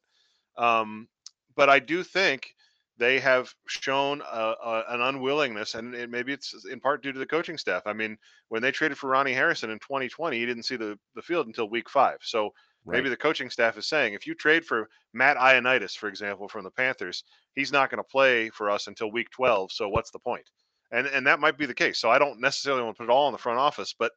um, 0.56 1.08
but 1.54 1.68
I 1.68 1.78
do 1.78 2.02
think 2.02 2.54
they 2.99 3.18
have 3.20 3.53
shown 3.68 4.20
a, 4.20 4.55
a, 4.64 4.84
an 4.88 5.01
unwillingness, 5.01 5.74
and 5.74 5.95
it, 5.95 6.11
maybe 6.11 6.32
it's 6.32 6.66
in 6.70 6.80
part 6.80 7.03
due 7.03 7.12
to 7.12 7.18
the 7.18 7.26
coaching 7.26 7.59
staff. 7.59 7.82
I 7.86 7.93
mean, 7.93 8.16
when 8.49 8.62
they 8.62 8.70
traded 8.70 8.99
for 8.99 9.09
Ronnie 9.09 9.32
Harrison 9.32 9.70
in 9.70 9.78
2020, 9.78 10.38
he 10.38 10.47
didn't 10.47 10.64
see 10.64 10.76
the, 10.76 10.99
the 11.14 11.22
field 11.22 11.47
until 11.47 11.68
week 11.68 11.88
five. 11.88 12.18
So 12.22 12.51
right. 12.84 12.97
maybe 12.97 13.09
the 13.09 13.16
coaching 13.16 13.51
staff 13.51 13.78
is 13.78 13.88
saying 13.88 14.14
if 14.14 14.26
you 14.26 14.34
trade 14.34 14.64
for 14.64 14.88
Matt 15.14 15.36
Ioannidis, 15.36 15.97
for 15.97 16.09
example, 16.09 16.49
from 16.49 16.64
the 16.64 16.70
Panthers, 16.70 17.24
he's 17.55 17.72
not 17.72 17.90
going 17.90 18.03
to 18.03 18.09
play 18.09 18.51
for 18.51 18.70
us 18.70 18.86
until 18.86 19.11
week 19.11 19.30
12. 19.30 19.72
So 19.72 19.88
what's 19.88 20.11
the 20.11 20.18
point? 20.18 20.49
And 20.90 21.07
and 21.07 21.26
that 21.26 21.40
might 21.40 21.57
be 21.57 21.64
the 21.64 21.74
case. 21.74 21.99
So 21.99 22.11
I 22.11 22.18
don't 22.18 22.40
necessarily 22.40 22.82
want 22.82 22.97
to 22.97 23.03
put 23.03 23.11
it 23.11 23.12
all 23.12 23.28
in 23.28 23.32
the 23.32 23.38
front 23.38 23.59
office, 23.59 23.95
but 23.99 24.12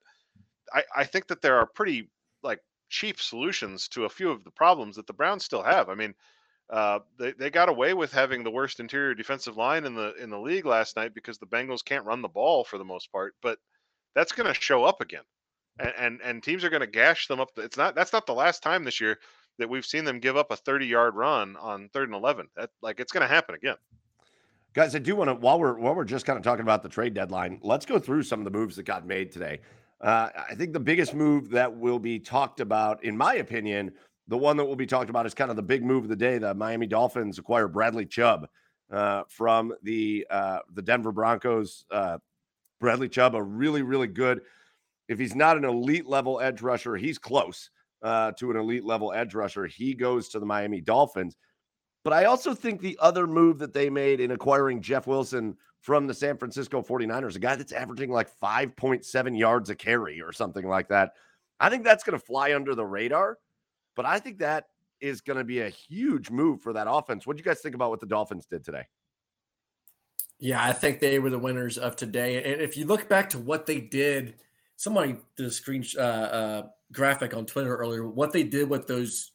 I, 0.74 0.84
I 0.96 1.04
think 1.06 1.28
that 1.28 1.42
there 1.42 1.58
are 1.58 1.66
pretty 1.66 2.10
like 2.44 2.60
cheap 2.90 3.22
solutions 3.22 3.88
to 3.90 4.04
a 4.04 4.10
few 4.10 4.30
of 4.30 4.44
the 4.44 4.52
problems 4.52 4.98
that 4.98 5.08
the 5.08 5.14
Browns 5.14 5.46
still 5.46 5.64
have. 5.64 5.88
I 5.88 5.96
mean, 5.96 6.14
uh, 6.70 7.00
they, 7.20 7.32
they 7.34 7.50
got 7.50 7.70
away 7.70 7.94
with 7.94 8.12
having 8.12 8.44
the 8.44 8.52
worst 8.52 8.80
interior 8.80 9.14
defensive 9.14 9.58
line 9.58 9.86
in 9.86 9.94
the 9.94 10.14
in 10.16 10.30
the 10.30 10.40
league 10.40 10.66
last 10.66 10.96
night 10.96 11.14
because 11.14 11.38
the 11.38 11.46
Bengals 11.46 11.86
can't 11.86 12.06
run 12.06 12.22
the 12.22 12.28
ball 12.28 12.64
for 12.64 12.78
the 12.78 12.86
most 12.86 13.12
part. 13.12 13.36
But 13.42 13.60
that's 14.16 14.32
going 14.32 14.52
to 14.52 14.60
show 14.60 14.84
up 14.84 15.02
again, 15.02 15.24
and 15.80 15.94
and, 15.98 16.22
and 16.22 16.44
teams 16.44 16.64
are 16.64 16.70
going 16.70 16.82
to 16.82 16.88
gash 16.88 17.28
them 17.28 17.40
up. 17.40 17.50
It's 17.58 17.78
not 17.78 17.94
that's 17.94 18.14
not 18.14 18.26
the 18.26 18.34
last 18.34 18.64
time 18.64 18.84
this 18.84 19.00
year 19.00 19.20
that 19.60 19.70
we've 19.70 19.86
seen 19.86 20.06
them 20.06 20.20
give 20.20 20.38
up 20.38 20.52
a 20.52 20.56
30 20.56 20.86
yard 20.86 21.16
run 21.16 21.56
on 21.58 21.90
third 21.90 22.10
and 22.10 22.16
11. 22.16 22.48
That 22.56 22.72
like 22.82 23.00
it's 23.00 23.12
going 23.12 23.28
to 23.28 23.34
happen 23.34 23.56
again. 23.56 23.78
Guys, 24.74 24.96
I 24.96 25.00
do 25.00 25.16
want 25.16 25.30
to 25.30 25.36
while 25.36 25.60
we're 25.60 25.78
while 25.78 25.94
we're 25.94 26.04
just 26.04 26.26
kind 26.26 26.38
of 26.38 26.44
talking 26.44 26.64
about 26.64 26.82
the 26.82 26.90
trade 26.90 27.14
deadline, 27.14 27.60
let's 27.62 27.86
go 27.86 28.00
through 28.00 28.24
some 28.24 28.40
of 28.40 28.46
the 28.46 28.52
moves 28.52 28.76
that 28.76 28.84
got 28.84 29.06
made 29.06 29.32
today. 29.32 29.60
Uh, 30.02 30.30
I 30.50 30.56
think 30.56 30.74
the 30.74 30.80
biggest 30.80 31.14
move 31.14 31.50
that 31.52 31.74
will 31.74 32.00
be 32.00 32.20
talked 32.20 32.60
about, 32.60 33.04
in 33.04 33.16
my 33.16 33.36
opinion, 33.36 33.94
the 34.28 34.38
one 34.38 34.58
that 34.58 34.66
will 34.66 34.76
be 34.76 34.88
talked 34.88 35.10
about 35.10 35.26
is 35.26 35.34
kind 35.34 35.50
of 35.50 35.56
the 35.56 35.64
big 35.64 35.84
move 35.84 36.04
of 36.04 36.10
the 36.10 36.16
day. 36.16 36.38
The 36.38 36.54
Miami 36.54 36.88
Dolphins 36.88 37.38
acquire 37.38 37.68
Bradley 37.68 38.06
Chubb 38.06 38.48
uh, 38.92 39.24
from 39.30 39.74
the 39.84 40.26
uh, 40.30 40.60
the 40.74 40.82
Denver 40.82 41.12
Broncos. 41.12 41.86
Uh, 41.92 42.18
Bradley 42.80 43.10
Chubb, 43.10 43.36
a 43.36 43.42
really 43.42 43.82
really 43.82 44.08
good. 44.08 44.42
If 45.08 45.20
he's 45.20 45.36
not 45.36 45.58
an 45.58 45.66
elite 45.66 46.08
level 46.08 46.42
edge 46.42 46.62
rusher, 46.62 46.96
he's 46.96 47.18
close 47.18 47.70
uh, 48.02 48.32
to 48.34 48.52
an 48.52 48.58
elite 48.58 48.86
level 48.86 49.14
edge 49.14 49.36
rusher. 49.36 49.66
He 49.66 49.94
goes 49.94 50.30
to 50.30 50.40
the 50.40 50.46
Miami 50.46 50.82
Dolphins. 50.82 51.36
But 52.04 52.14
I 52.14 52.26
also 52.26 52.54
think 52.54 52.82
the 52.82 52.98
other 53.02 53.26
move 53.26 53.58
that 53.60 53.74
they 53.74 53.90
made 53.90 54.20
in 54.20 54.32
acquiring 54.32 54.82
Jeff 54.82 55.08
Wilson 55.08 55.58
from 55.82 56.08
the 56.08 56.14
San 56.14 56.38
Francisco 56.38 56.82
49ers, 56.82 57.36
a 57.36 57.40
guy 57.40 57.56
that's 57.56 57.72
averaging 57.72 58.12
like 58.12 58.30
5.7 58.40 59.38
yards 59.38 59.70
a 59.70 59.76
carry 59.76 60.22
or 60.22 60.32
something 60.32 60.68
like 60.68 60.88
that. 60.90 61.14
I 61.60 61.70
think 61.70 61.84
that's 61.84 62.04
going 62.04 62.18
to 62.20 62.26
fly 62.26 62.54
under 62.54 62.76
the 62.76 62.86
radar. 62.86 63.38
But 63.96 64.06
I 64.06 64.20
think 64.20 64.40
that 64.40 64.68
is 65.02 65.22
going 65.22 65.38
to 65.38 65.44
be 65.44 65.62
a 65.62 65.70
huge 65.70 66.30
move 66.30 66.62
for 66.62 66.74
that 66.74 66.88
offense. 66.90 67.26
What 67.26 67.38
do 67.38 67.42
you 67.42 67.46
guys 67.46 67.60
think 67.62 67.76
about 67.76 67.90
what 67.90 68.00
the 68.00 68.06
Dolphins 68.06 68.46
did 68.46 68.64
today? 68.64 68.84
Yeah, 70.40 70.64
I 70.64 70.74
think 70.74 71.00
they 71.00 71.18
were 71.20 71.30
the 71.30 71.40
winners 71.40 71.78
of 71.78 71.96
today. 71.96 72.44
And 72.54 72.62
if 72.62 72.76
you 72.78 72.86
look 72.86 73.08
back 73.08 73.30
to 73.32 73.40
what 73.40 73.66
they 73.66 73.80
did, 73.80 74.36
somebody 74.76 75.16
did 75.38 75.46
a 75.46 75.52
screen 75.52 75.86
uh, 75.98 76.02
uh, 76.02 76.68
graphic 76.92 77.34
on 77.34 77.46
Twitter 77.46 77.76
earlier. 77.76 78.08
What 78.08 78.34
they 78.34 78.44
did 78.44 78.70
with 78.70 78.88
those 78.88 79.32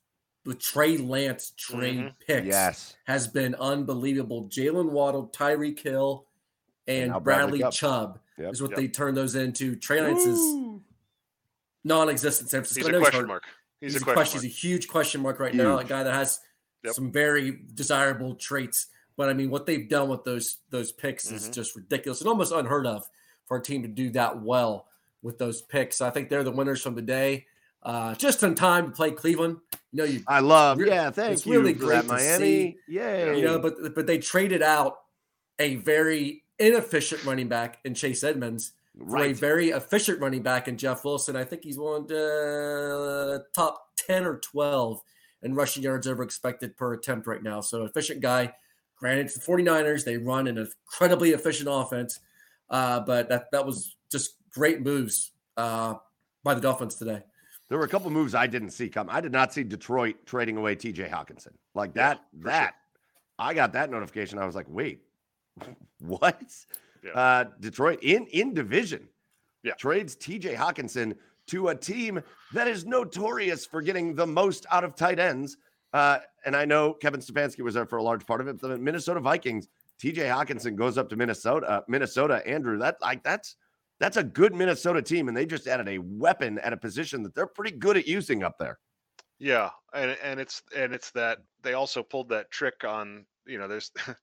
with 0.46 0.58
Trey 0.58 0.96
Lance 0.96 1.52
trade 1.58 1.98
Mhm. 1.98 2.14
picks 2.26 2.46
Yes. 2.46 2.96
has 3.04 3.28
been 3.28 3.54
unbelievable. 3.56 4.48
Jaylen 4.48 4.90
Waddle, 4.90 5.28
Tyreek 5.28 5.78
Hill, 5.78 6.26
and, 6.86 7.10
now 7.10 7.20
Bradley 7.20 7.58
Bradley 7.58 7.72
Chubb. 7.76 8.14
Chubb 8.14 8.20
Yep. 8.38 8.52
is 8.54 8.62
what 8.62 8.70
Yep. 8.70 8.78
they 8.78 8.88
turned 8.88 9.16
those 9.18 9.34
into. 9.34 9.76
Trey 9.76 10.00
Lance 10.00 10.24
is 10.24 10.38
Woo! 10.38 10.82
non-existent. 11.84 12.48
San 12.50 12.60
Francisco. 12.60 12.80
He's 12.80 12.86
I 12.86 12.88
a 12.88 12.92
know 12.92 13.00
question 13.00 13.20
hurt. 13.20 13.28
mark. 13.28 13.44
He's, 13.80 13.94
He's, 13.94 14.02
a 14.02 14.04
question. 14.04 14.40
He's 14.42 14.50
a 14.50 14.54
huge 14.54 14.88
question 14.88 15.20
mark 15.22 15.40
right 15.40 15.54
now. 15.54 15.78
A 15.78 15.84
guy 15.84 16.02
that 16.02 16.14
has 16.14 16.40
Yep. 16.82 16.94
some 16.94 17.12
very 17.12 17.60
desirable 17.74 18.34
traits. 18.36 18.86
But 19.16 19.28
I 19.28 19.34
mean, 19.34 19.50
what 19.50 19.66
they've 19.66 19.86
done 19.88 20.08
with 20.08 20.24
those 20.24 20.58
those 20.70 20.92
picks 20.92 21.30
is 21.30 21.48
Mhm. 21.48 21.52
just 21.54 21.76
ridiculous 21.76 22.20
and 22.20 22.28
almost 22.28 22.52
unheard 22.52 22.86
of 22.86 23.06
for 23.46 23.58
a 23.58 23.62
team 23.62 23.82
to 23.82 23.88
do 23.88 24.08
that 24.10 24.40
well 24.40 24.86
with 25.22 25.36
those 25.36 25.60
picks. 25.60 26.00
I 26.00 26.08
think 26.08 26.30
they're 26.30 26.44
the 26.44 26.50
winners 26.50 26.80
from 26.82 26.94
the 26.94 27.02
day. 27.02 27.46
Uh, 27.82 28.14
just 28.14 28.42
in 28.42 28.54
time 28.54 28.86
to 28.86 28.92
play 28.92 29.10
Cleveland. 29.10 29.58
You 29.92 29.96
know, 29.98 30.04
you 30.04 30.22
I 30.26 30.40
love. 30.40 30.80
Yeah, 30.80 31.10
thank 31.10 31.34
it's 31.34 31.46
you 31.46 31.52
really 31.52 31.72
great 31.74 32.06
Miami. 32.06 32.78
Yay. 32.88 33.38
you 33.38 33.44
know, 33.44 33.58
but 33.58 33.94
but 33.94 34.06
they 34.06 34.18
traded 34.18 34.62
out 34.62 34.98
a 35.58 35.76
very 35.76 36.44
inefficient 36.58 37.24
running 37.24 37.48
back 37.48 37.78
in 37.84 37.94
Chase 37.94 38.22
Edmonds 38.24 38.72
for 39.08 39.22
a 39.22 39.32
very 39.32 39.70
efficient 39.70 40.20
running 40.20 40.42
back 40.42 40.68
in 40.68 40.76
Jeff 40.76 41.04
Wilson. 41.04 41.36
I 41.36 41.44
think 41.44 41.64
he's 41.64 41.78
one 41.78 42.02
of 42.02 42.08
the 42.08 43.44
top 43.54 43.82
10 43.96 44.24
or 44.24 44.38
12 44.38 45.00
in 45.42 45.54
rushing 45.54 45.82
yards 45.82 46.06
over 46.06 46.22
expected 46.22 46.76
per 46.76 46.94
attempt 46.94 47.26
right 47.26 47.42
now. 47.42 47.60
So 47.60 47.84
efficient 47.84 48.20
guy. 48.20 48.52
Granted, 48.98 49.26
it's 49.26 49.38
the 49.38 49.52
49ers. 49.52 50.04
They 50.04 50.18
run 50.18 50.46
an 50.46 50.58
incredibly 50.58 51.30
efficient 51.30 51.68
offense. 51.70 52.20
Uh, 52.68 53.00
but 53.00 53.28
that 53.28 53.46
that 53.52 53.66
was 53.66 53.96
just 54.12 54.34
great 54.52 54.82
moves 54.82 55.32
uh, 55.56 55.94
by 56.44 56.54
the 56.54 56.60
Dolphins 56.60 56.94
today. 56.94 57.22
There 57.68 57.78
were 57.78 57.84
a 57.84 57.88
couple 57.88 58.10
moves 58.10 58.34
I 58.34 58.46
didn't 58.46 58.70
see 58.70 58.88
come. 58.88 59.08
I 59.10 59.20
did 59.20 59.32
not 59.32 59.52
see 59.52 59.64
Detroit 59.64 60.16
trading 60.26 60.56
away 60.56 60.76
TJ 60.76 61.10
Hockenson. 61.10 61.52
Like 61.74 61.92
Yeah, 61.96 62.08
that, 62.08 62.20
for 62.38 62.48
that 62.48 62.74
I 63.38 63.54
got 63.54 63.72
that 63.72 63.90
notification. 63.90 64.38
I 64.38 64.46
was 64.46 64.54
like, 64.54 64.66
wait, 64.68 65.00
what? 65.98 66.42
Yeah. 67.02 67.12
Uh, 67.12 67.44
Detroit 67.60 67.98
in 68.02 68.26
in 68.26 68.54
division 68.54 69.08
Yeah. 69.62 69.72
trades 69.74 70.16
TJ 70.16 70.54
Hockenson 70.56 71.16
to 71.46 71.68
a 71.68 71.74
team 71.74 72.22
that 72.52 72.68
is 72.68 72.84
notorious 72.84 73.66
for 73.66 73.82
getting 73.82 74.14
the 74.14 74.26
most 74.26 74.66
out 74.70 74.84
of 74.84 74.94
tight 74.94 75.18
ends. 75.18 75.56
Uh, 75.92 76.18
and 76.44 76.54
I 76.54 76.64
know 76.64 76.94
Kevin 76.94 77.20
Stefanski 77.20 77.60
was 77.62 77.74
there 77.74 77.86
for 77.86 77.96
a 77.96 78.02
large 78.02 78.24
part 78.26 78.40
of 78.40 78.46
it. 78.48 78.60
The 78.60 78.78
Minnesota 78.78 79.18
Vikings, 79.20 79.68
TJ 80.00 80.28
Hockenson 80.28 80.76
goes 80.76 80.96
up 80.98 81.08
to 81.08 81.16
Minnesota. 81.16 81.68
Uh, 81.68 81.80
Minnesota, 81.88 82.46
Andrew, 82.46 82.78
that 82.78 82.96
like 83.00 83.22
that's 83.24 83.56
that's 83.98 84.16
a 84.16 84.22
good 84.22 84.54
Minnesota 84.54 85.02
team, 85.02 85.28
and 85.28 85.36
they 85.36 85.44
just 85.44 85.66
added 85.66 85.88
a 85.88 85.98
weapon 85.98 86.58
at 86.60 86.72
a 86.72 86.76
position 86.76 87.22
that 87.24 87.34
they're 87.34 87.46
pretty 87.46 87.76
good 87.76 87.96
at 87.96 88.06
using 88.06 88.42
up 88.42 88.56
there. 88.58 88.78
Yeah, 89.38 89.70
and 89.92 90.16
and 90.22 90.38
it's 90.38 90.62
and 90.76 90.94
it's 90.94 91.10
that 91.12 91.38
they 91.62 91.72
also 91.74 92.02
pulled 92.02 92.28
that 92.28 92.50
trick 92.50 92.84
on 92.84 93.26
you 93.46 93.58
know 93.58 93.66
there's 93.68 93.90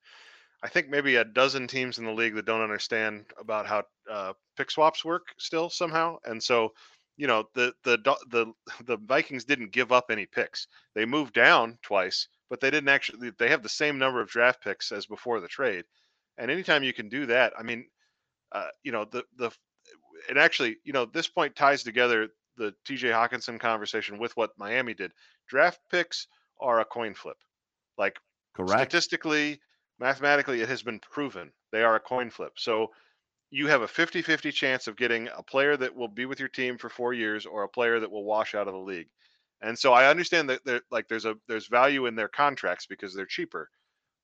I 0.64 0.70
think 0.70 0.89
maybe 0.89 1.16
a 1.16 1.24
dozen 1.24 1.68
teams 1.68 1.99
in 1.99 2.05
the 2.05 2.12
league 2.12 2.36
that 2.36 2.45
don't 2.45 2.62
understand 2.62 3.26
about 3.38 3.68
how 3.68 3.84
uh, 4.10 4.34
pick 4.55 4.72
swaps 4.72 5.05
work 5.05 5.28
still 5.38 5.70
somehow, 5.70 6.18
and 6.26 6.41
so 6.41 6.74
you 7.16 7.28
know 7.28 7.47
the 7.53 7.74
the 7.84 7.97
the 8.30 8.53
the 8.86 8.97
Vikings 8.97 9.45
didn't 9.45 9.72
give 9.72 9.91
up 9.91 10.05
any 10.10 10.26
picks. 10.26 10.68
They 10.95 11.05
moved 11.05 11.34
down 11.34 11.78
twice, 11.84 12.28
but 12.49 12.60
they 12.60 12.72
didn't 12.72 12.89
actually. 12.89 13.32
They 13.38 13.49
have 13.49 13.64
the 13.64 13.70
same 13.70 13.99
number 13.99 14.22
of 14.22 14.30
draft 14.30 14.64
picks 14.64 14.91
as 14.91 15.05
before 15.05 15.39
the 15.39 15.47
trade, 15.47 15.86
and 16.38 16.49
anytime 16.49 16.84
you 16.84 16.93
can 16.93 17.10
do 17.10 17.28
that, 17.28 17.53
I 17.58 17.64
mean, 17.64 17.86
uh, 18.51 18.70
you 18.84 18.91
know 18.91 19.05
the 19.05 19.24
the 19.38 19.51
and 20.30 20.39
actually 20.39 20.78
you 20.84 20.93
know 20.93 21.05
this 21.05 21.28
point 21.28 21.55
ties 21.55 21.84
together 21.84 22.30
the 22.58 22.74
TJ 22.88 23.12
Hockenson 23.12 23.60
conversation 23.60 24.18
with 24.18 24.36
what 24.36 24.58
Miami 24.58 24.93
did. 24.93 25.12
Draft 25.47 25.80
picks 25.91 26.28
are 26.60 26.80
a 26.80 26.86
coin 26.86 27.14
flip. 27.14 27.38
Like 27.97 28.18
Correct. 28.55 28.72
statistically, 28.72 29.60
mathematically, 29.99 30.61
it 30.61 30.69
has 30.69 30.83
been 30.83 30.99
proven 30.99 31.51
they 31.71 31.83
are 31.83 31.95
a 31.95 31.99
coin 31.99 32.29
flip. 32.29 32.53
So 32.57 32.91
you 33.49 33.67
have 33.67 33.81
a 33.81 33.87
50 33.87 34.21
50 34.21 34.51
chance 34.51 34.87
of 34.87 34.97
getting 34.97 35.29
a 35.35 35.43
player 35.43 35.77
that 35.77 35.95
will 35.95 36.07
be 36.07 36.25
with 36.25 36.39
your 36.39 36.49
team 36.49 36.77
for 36.77 36.89
four 36.89 37.13
years 37.13 37.45
or 37.45 37.63
a 37.63 37.69
player 37.69 37.99
that 37.99 38.11
will 38.11 38.23
wash 38.23 38.55
out 38.55 38.67
of 38.67 38.73
the 38.73 38.79
league. 38.79 39.09
And 39.61 39.77
so 39.77 39.93
I 39.93 40.09
understand 40.09 40.49
that 40.49 40.83
like 40.91 41.07
there's 41.07 41.25
a 41.25 41.35
there's 41.47 41.67
value 41.67 42.05
in 42.05 42.15
their 42.15 42.27
contracts 42.27 42.85
because 42.85 43.13
they're 43.13 43.25
cheaper. 43.25 43.69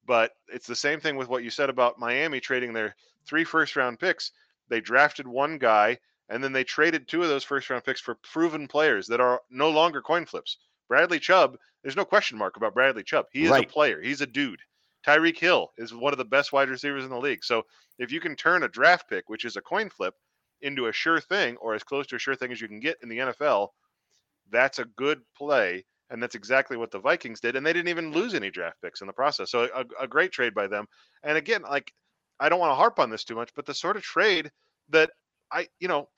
But 0.06 0.32
it's 0.48 0.68
the 0.68 0.76
same 0.76 1.00
thing 1.00 1.16
with 1.16 1.30
what 1.30 1.44
you 1.44 1.50
said 1.50 1.70
about 1.70 1.98
Miami 2.00 2.40
trading 2.40 2.74
their 2.74 2.96
three 3.26 3.44
first 3.44 3.76
round 3.76 4.00
picks. 4.00 4.32
They 4.70 4.82
drafted 4.82 5.28
one 5.28 5.58
guy 5.58 5.98
and 6.30 6.44
then 6.44 6.52
they 6.54 6.64
traded 6.64 7.08
two 7.08 7.24
of 7.24 7.30
those 7.30 7.44
first 7.44 7.70
round 7.70 7.84
picks 7.84 8.02
for 8.02 8.16
proven 8.16 8.68
players 8.68 9.08
that 9.08 9.22
are 9.22 9.42
no 9.50 9.70
longer 9.70 10.02
coin 10.02 10.26
flips. 10.26 10.58
Bradley 10.88 11.20
Chubb, 11.20 11.58
there's 11.82 11.96
no 11.96 12.06
question 12.06 12.38
mark 12.38 12.58
about 12.58 12.74
Bradley 12.74 13.04
Chubb. 13.04 13.26
He 13.32 13.44
is 13.46 13.52
Right. 13.52 13.66
a 13.66 13.68
player. 13.68 14.02
He's 14.02 14.22
a 14.22 14.28
dude. 14.28 14.62
Tyreek 15.06 15.38
Hill 15.38 15.72
is 15.78 15.94
one 15.94 16.14
of 16.14 16.18
the 16.18 16.26
best 16.26 16.54
wide 16.54 16.70
receivers 16.70 17.04
in 17.04 17.10
the 17.10 17.18
league. 17.18 17.44
So 17.44 17.64
if 18.00 18.12
you 18.12 18.20
can 18.20 18.36
turn 18.36 18.64
a 18.64 18.70
draft 18.70 19.10
pick, 19.10 19.30
which 19.30 19.46
is 19.46 19.56
a 19.56 19.62
coin 19.62 19.90
flip, 19.90 20.14
into 20.64 20.88
a 20.88 20.94
sure 20.94 21.20
thing 21.20 21.58
or 21.58 21.76
as 21.76 21.84
close 21.84 22.08
to 22.08 22.16
a 22.16 22.20
sure 22.20 22.36
thing 22.36 22.52
as 22.52 22.60
you 22.60 22.68
can 22.68 22.80
get 22.80 22.98
in 23.04 23.10
the 23.10 23.20
NFL, 23.20 23.68
that's 24.50 24.80
a 24.80 24.86
good 24.86 25.22
play. 25.38 25.86
And 26.10 26.22
that's 26.22 26.36
exactly 26.36 26.78
what 26.78 26.92
the 26.92 27.00
Vikings 27.00 27.40
did. 27.40 27.56
And 27.56 27.66
they 27.66 27.74
didn't 27.74 27.90
even 27.90 28.12
lose 28.12 28.34
any 28.34 28.50
draft 28.50 28.78
picks 28.82 29.02
in 29.02 29.08
the 29.08 29.14
process. 29.14 29.52
So 29.52 29.68
a, 29.76 30.04
a 30.04 30.08
great 30.08 30.32
trade 30.32 30.54
by 30.54 30.68
them. 30.68 30.86
And 31.24 31.38
again, 31.38 31.64
like 31.64 31.92
I 32.40 32.50
don't 32.50 32.60
want 32.60 32.72
to 32.72 32.76
harp 32.76 33.00
on 33.00 33.10
this 33.10 33.24
too 33.24 33.36
much, 33.36 33.52
but 33.56 33.66
the 33.66 33.74
sort 33.74 33.98
of 33.98 34.04
trade 34.04 34.52
that 34.90 35.12
I, 35.52 35.68
you 35.80 35.88
know, 35.88 36.10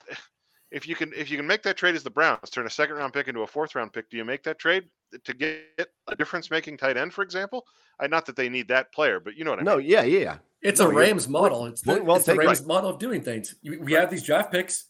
if 0.70 0.88
you 0.88 0.94
can 0.96 1.12
if 1.14 1.30
you 1.30 1.36
can 1.36 1.46
make 1.46 1.62
that 1.62 1.76
trade 1.76 1.94
as 1.94 2.02
the 2.02 2.10
Browns, 2.10 2.50
turn 2.50 2.66
a 2.66 2.70
second 2.70 2.96
round 2.96 3.12
pick 3.12 3.28
into 3.28 3.40
a 3.42 3.46
fourth 3.46 3.74
round 3.74 3.92
pick, 3.92 4.10
do 4.10 4.16
you 4.16 4.24
make 4.24 4.42
that 4.44 4.58
trade 4.58 4.84
to 5.24 5.34
get 5.34 5.88
a 6.08 6.16
difference 6.16 6.50
making 6.50 6.76
tight 6.76 6.96
end, 6.96 7.12
for 7.12 7.22
example? 7.22 7.64
I 8.00 8.06
not 8.08 8.26
that 8.26 8.36
they 8.36 8.48
need 8.48 8.68
that 8.68 8.92
player, 8.92 9.20
but 9.20 9.36
you 9.36 9.44
know 9.44 9.50
what 9.52 9.60
I 9.60 9.62
No, 9.62 9.76
mean. 9.78 9.86
No, 9.86 9.90
yeah, 9.90 10.02
yeah. 10.02 10.38
It's 10.62 10.80
No, 10.80 10.90
a 10.90 10.94
Rams 10.94 11.28
model. 11.28 11.66
It's 11.66 11.82
the, 11.82 12.02
well 12.02 12.16
it's 12.16 12.26
the 12.26 12.32
taken. 12.32 12.46
Rams 12.46 12.66
model 12.66 12.90
of 12.90 12.98
doing 12.98 13.22
things. 13.22 13.54
You- 13.62 13.80
We 13.80 13.92
have 13.92 14.10
these 14.10 14.22
draft 14.24 14.50
picks. 14.52 14.86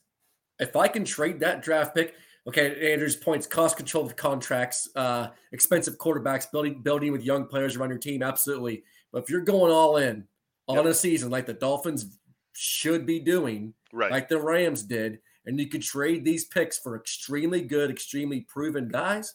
If 0.59 0.75
I 0.77 0.89
can 0.89 1.05
trade 1.05 1.41
that 1.41 1.63
draft 1.63 1.95
pick, 1.95 2.15
okay, 2.49 2.93
Andrew's 2.93 3.15
points, 3.17 3.47
cost 3.47 3.77
control 3.77 4.07
of 4.07 4.17
contracts, 4.17 4.89
uh, 4.97 5.29
expensive 5.53 5.99
quarterbacks, 5.99 6.51
building 6.51 6.81
building 6.83 7.13
with 7.13 7.23
young 7.23 7.47
players 7.47 7.77
around 7.77 7.91
your 7.91 7.99
team, 7.99 8.23
absolutely. 8.23 8.83
But 9.13 9.25
if 9.25 9.31
you're 9.31 9.43
going 9.43 9.71
all 9.71 9.99
in 9.99 10.27
on 10.67 10.77
Yep. 10.77 10.87
a 10.87 10.95
season 10.95 11.31
like 11.31 11.45
the 11.47 11.53
Dolphins 11.55 12.19
should 12.55 13.05
be 13.05 13.21
doing, 13.21 13.75
Right. 13.93 14.11
like 14.11 14.29
the 14.29 14.41
Rams 14.41 14.83
did, 14.83 15.21
and 15.47 15.59
you 15.59 15.69
could 15.69 15.83
trade 15.83 16.25
these 16.25 16.45
picks 16.47 16.79
for 16.79 16.97
extremely 16.97 17.63
good, 17.63 17.91
extremely 17.91 18.41
proven 18.43 18.89
guys, 18.89 19.35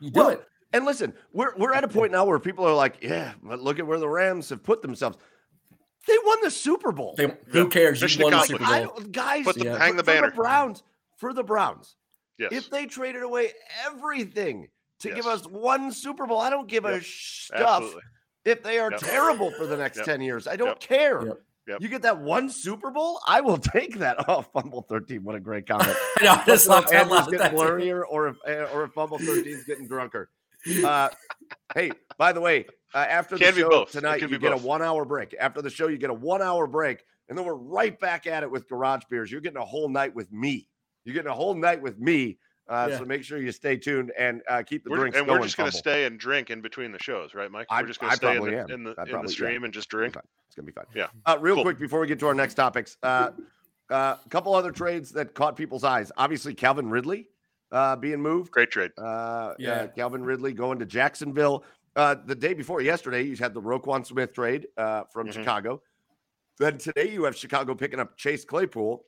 you 0.00 0.10
do 0.10 0.20
Well, 0.20 0.28
it. 0.30 0.44
And 0.72 0.84
listen, 0.84 1.14
we're 1.32 1.54
we're 1.56 1.72
at 1.74 1.84
a 1.84 1.88
point 1.88 2.10
now 2.10 2.24
where 2.24 2.38
people 2.40 2.66
are 2.66 2.74
like, 2.74 2.96
yeah, 3.02 3.34
but 3.42 3.60
look 3.60 3.78
at 3.78 3.86
where 3.86 3.98
the 4.00 4.08
Rams 4.08 4.48
have 4.48 4.62
put 4.64 4.82
themselves. 4.82 5.16
They 6.06 6.16
won 6.24 6.38
the 6.42 6.50
Super 6.50 6.90
Bowl. 6.92 7.14
They, 7.16 7.32
who 7.46 7.68
cares? 7.68 8.02
Mission 8.02 8.20
You 8.22 8.24
won 8.26 8.32
the. 8.32 8.40
Super 8.46 8.64
Bowl. 8.64 8.74
don't- 8.96 9.12
guys, 9.12 9.44
Put 9.44 9.56
the- 9.56 9.64
Yeah. 9.66 9.78
hang 9.78 9.96
the 9.96 10.02
for 10.02 10.06
banner. 10.12 10.30
Browns, 10.32 10.82
for 11.16 11.32
the 11.32 11.44
Browns. 11.44 11.94
yes. 12.38 12.52
If 12.52 12.70
they 12.70 12.86
traded 12.86 13.22
away 13.22 13.52
everything 13.86 14.68
to 15.00 15.14
give 15.14 15.26
us 15.26 15.46
one 15.46 15.92
Super 15.92 16.26
Bowl, 16.26 16.40
I 16.40 16.50
don't 16.50 16.66
give 16.68 16.84
a 16.84 17.00
stuff 17.02 17.60
Absolutely. 17.82 18.02
if 18.44 18.62
they 18.62 18.78
are 18.80 18.90
Yep. 18.90 19.00
terrible 19.00 19.50
for 19.52 19.66
the 19.66 19.76
next 19.76 19.98
Yep. 19.98 20.06
10 20.06 20.20
years. 20.22 20.46
I 20.48 20.56
don't 20.56 20.68
Yep. 20.68 20.80
care. 20.80 21.20
Yep. 21.66 21.74
Yep. 21.74 21.82
You 21.82 21.88
get 21.88 22.02
that 22.02 22.18
one 22.20 22.50
Super 22.50 22.90
Bowl, 22.90 23.20
I 23.26 23.40
will 23.40 23.58
take 23.74 23.98
that. 23.98 24.28
Oh, 24.28 24.42
Fumble 24.42 24.82
13. 24.88 25.22
What 25.24 25.34
a 25.34 25.40
great 25.40 25.66
comment. 25.66 25.96
I 26.20 26.24
know, 26.24 26.32
I 26.32 26.36
just 26.44 26.48
Let's 26.48 26.68
laughed 26.68 26.92
know 26.92 26.98
if 26.98 27.04
out 27.04 27.10
loud 27.10 27.18
Andrew's 27.20 27.40
getting 27.40 27.58
blurrier 27.58 28.02
or 28.08 28.28
if 28.28 28.36
eh, 28.46 28.66
or 28.72 28.84
if 28.84 28.92
Fumble 28.92 29.18
13 29.18 29.46
is 29.46 29.64
getting 29.64 29.86
drunker. 29.86 30.30
Uh, 30.82 31.10
hey, 31.74 31.90
by 32.16 32.32
the 32.32 32.40
way, 32.40 32.66
uh, 32.94 32.98
after 32.98 33.36
the 33.36 33.44
Can 33.44 33.54
show 33.54 33.84
tonight, 33.84 34.22
you 34.22 34.28
get 34.28 34.52
both. 34.52 34.62
a 34.62 34.66
one 34.66 34.82
hour 34.82 35.04
break. 35.04 35.34
After 35.38 35.60
the 35.60 35.68
show, 35.70 35.88
you 35.88 35.98
get 35.98 36.10
a 36.10 36.14
one 36.14 36.40
hour 36.40 36.66
break, 36.66 37.04
and 37.28 37.36
then 37.36 37.44
we're 37.44 37.54
right 37.54 37.98
back 38.00 38.26
at 38.26 38.42
it 38.42 38.50
with 38.50 38.66
Garage 38.68 39.02
Beers. 39.10 39.30
You're 39.30 39.42
getting 39.42 39.60
a 39.60 39.64
whole 39.64 39.88
night 39.88 40.14
with 40.14 40.32
me. 40.32 40.68
You're 41.04 41.14
getting 41.14 41.30
a 41.30 41.34
whole 41.34 41.54
night 41.54 41.82
with 41.82 41.98
me. 41.98 42.38
Uh, 42.68 42.88
Yeah. 42.90 42.98
So 42.98 43.04
make 43.04 43.22
sure 43.24 43.38
you 43.38 43.52
stay 43.52 43.76
tuned 43.76 44.10
and 44.18 44.42
uh, 44.48 44.62
keep 44.62 44.84
the 44.84 44.90
We're, 44.90 44.96
drinks 44.98 45.18
and 45.18 45.26
going. 45.26 45.40
we're 45.40 45.44
just 45.46 45.56
going 45.56 45.70
to 45.70 45.76
stay 45.76 46.06
and 46.06 46.18
drink 46.18 46.50
in 46.50 46.60
between 46.62 46.92
the 46.92 46.98
shows, 47.02 47.34
right, 47.34 47.50
Mike? 47.50 47.66
I- 47.70 47.82
we're 47.82 47.88
just 47.88 48.00
going 48.00 48.10
to 48.10 48.16
stay 48.16 48.30
in 48.32 48.36
probably 48.42 48.54
the, 48.56 48.74
in 48.74 48.84
the, 48.84 48.94
I 48.96 49.02
in 49.02 49.08
probably- 49.08 49.26
the 49.26 49.32
yeah. 49.32 49.34
stream 49.34 49.64
and 49.64 49.72
just 49.74 49.88
drink. 49.88 50.16
It's 50.16 50.54
gonna 50.56 50.66
be 50.66 50.72
fun. 50.72 50.84
Yeah. 50.94 51.08
Uh, 51.26 51.36
real 51.40 51.56
Cool. 51.56 51.64
quick 51.64 51.78
before 51.80 51.98
we 52.00 52.06
get 52.06 52.20
to 52.20 52.26
our 52.28 52.34
next 52.34 52.54
topics, 52.54 52.96
uh, 53.02 53.30
uh, 53.90 54.16
a 54.24 54.28
couple 54.28 54.54
other 54.54 54.70
trades 54.70 55.10
that 55.12 55.34
caught 55.34 55.56
people's 55.56 55.82
eyes. 55.84 56.12
Obviously, 56.16 56.54
Calvin 56.54 56.88
Ridley 56.88 57.28
uh, 57.72 57.96
being 57.96 58.20
moved. 58.20 58.52
Great 58.52 58.70
trade. 58.70 58.92
Uh, 58.96 59.54
yeah, 59.58 59.82
Yeah. 59.82 59.86
Calvin 59.88 60.22
Ridley 60.22 60.52
going 60.52 60.78
to 60.78 60.86
Jacksonville. 60.86 61.64
Uh, 61.96 62.14
the 62.24 62.34
day 62.36 62.54
before 62.54 62.80
yesterday, 62.82 63.22
you 63.22 63.34
had 63.36 63.52
the 63.52 63.60
Roquan 63.60 64.06
Smith 64.06 64.32
trade 64.32 64.68
uh, 64.76 65.02
from 65.12 65.26
Mhm. 65.28 65.32
Chicago. 65.32 65.82
Then 66.58 66.78
today, 66.78 67.10
you 67.12 67.24
have 67.24 67.36
Chicago 67.36 67.74
picking 67.74 67.98
up 67.98 68.16
Chase 68.16 68.44
Claypool 68.44 69.04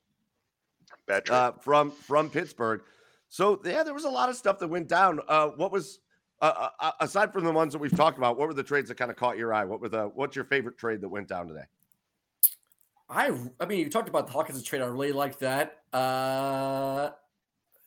Bad 1.07 1.25
trade. 1.27 1.37
uh, 1.37 1.53
from 1.61 1.91
from 1.93 2.29
Pittsburgh. 2.29 2.83
So 3.29 3.61
yeah, 3.65 3.83
there 3.83 3.95
was 3.95 4.05
a 4.05 4.11
lot 4.11 4.29
of 4.29 4.37
stuff 4.37 4.59
that 4.61 4.69
went 4.69 4.89
down. 4.89 5.21
Uh, 5.29 5.49
what 5.49 5.73
was 5.73 6.01
uh, 6.41 6.69
uh, 6.81 6.93
aside 7.01 7.33
from 7.33 7.45
the 7.45 7.53
ones 7.53 7.73
that 7.73 7.79
we've 7.79 7.97
talked 7.97 8.19
about? 8.19 8.39
What 8.39 8.49
were 8.49 8.55
the 8.55 8.63
trades 8.63 8.89
that 8.89 8.97
kind 8.97 9.11
of 9.11 9.17
caught 9.17 9.37
your 9.39 9.53
eye? 9.53 9.65
What 9.65 9.81
were 9.81 9.89
the 9.89 10.05
what's 10.09 10.37
your 10.37 10.45
favorite 10.45 10.79
trade 10.79 11.01
that 11.01 11.09
went 11.09 11.29
down 11.29 11.49
today? 11.49 11.65
I 13.09 13.37
I 13.61 13.67
mean, 13.67 13.81
you 13.81 13.91
talked 13.91 14.09
about 14.09 14.27
the 14.27 14.33
Hawkins 14.33 14.63
trade. 14.63 14.83
I 14.83 14.87
really 14.87 15.13
like 15.13 15.39
that. 15.39 15.83
Uh, 15.93 17.11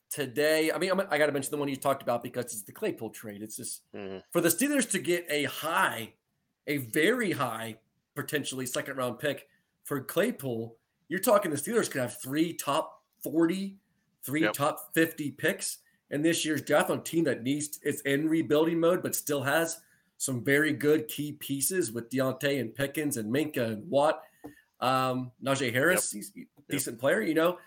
today, 0.09 0.71
I 0.71 0.77
mean, 0.77 0.91
I'm, 0.91 0.99
i 1.01 1.17
got 1.17 1.27
to 1.27 1.31
mention 1.31 1.51
the 1.51 1.57
one 1.57 1.67
you 1.67 1.75
talked 1.75 2.01
about 2.01 2.23
because 2.23 2.45
it's 2.45 2.63
the 2.63 2.71
Claypool 2.71 3.11
trade. 3.11 3.41
It's 3.41 3.57
just 3.57 3.83
Mhm. 3.93 4.23
for 4.31 4.41
the 4.41 4.49
Steelers 4.49 4.89
to 4.91 4.99
get 4.99 5.25
a 5.29 5.43
high, 5.45 6.13
a 6.67 6.77
very 6.77 7.31
high, 7.31 7.79
potentially 8.15 8.65
second 8.65 8.97
round 8.97 9.19
pick 9.19 9.47
for 9.83 10.01
Claypool. 10.01 10.77
You're 11.09 11.19
talking 11.19 11.51
the 11.51 11.57
Steelers 11.57 11.89
could 11.89 12.01
have 12.01 12.21
three 12.21 12.53
top 12.53 13.03
40, 13.23 13.78
three 14.23 14.41
Yep. 14.41 14.53
top 14.53 14.93
50 14.93 15.31
picks 15.31 15.79
in 16.11 16.21
this 16.21 16.45
year's 16.45 16.61
draft 16.61 16.89
on 16.89 16.99
a 16.99 17.01
team 17.01 17.23
that 17.25 17.43
needs 17.43 17.79
it's 17.83 18.01
in 18.01 18.27
rebuilding 18.27 18.79
mode, 18.79 19.01
but 19.01 19.15
still 19.15 19.43
has 19.43 19.79
some 20.17 20.43
very 20.43 20.73
good 20.73 21.07
key 21.07 21.33
pieces 21.33 21.91
with 21.91 22.09
Diontae 22.09 22.59
and 22.59 22.73
Pickens 22.73 23.17
and 23.17 23.33
Minkah 23.33 23.73
and 23.73 23.89
Watt. 23.89 24.21
Um, 24.81 25.31
Najee 25.43 25.73
Harris, 25.73 26.11
he's 26.11 26.31
a 26.35 26.71
decent 26.71 26.99
player, 26.99 27.21
you 27.21 27.33
know. 27.33 27.57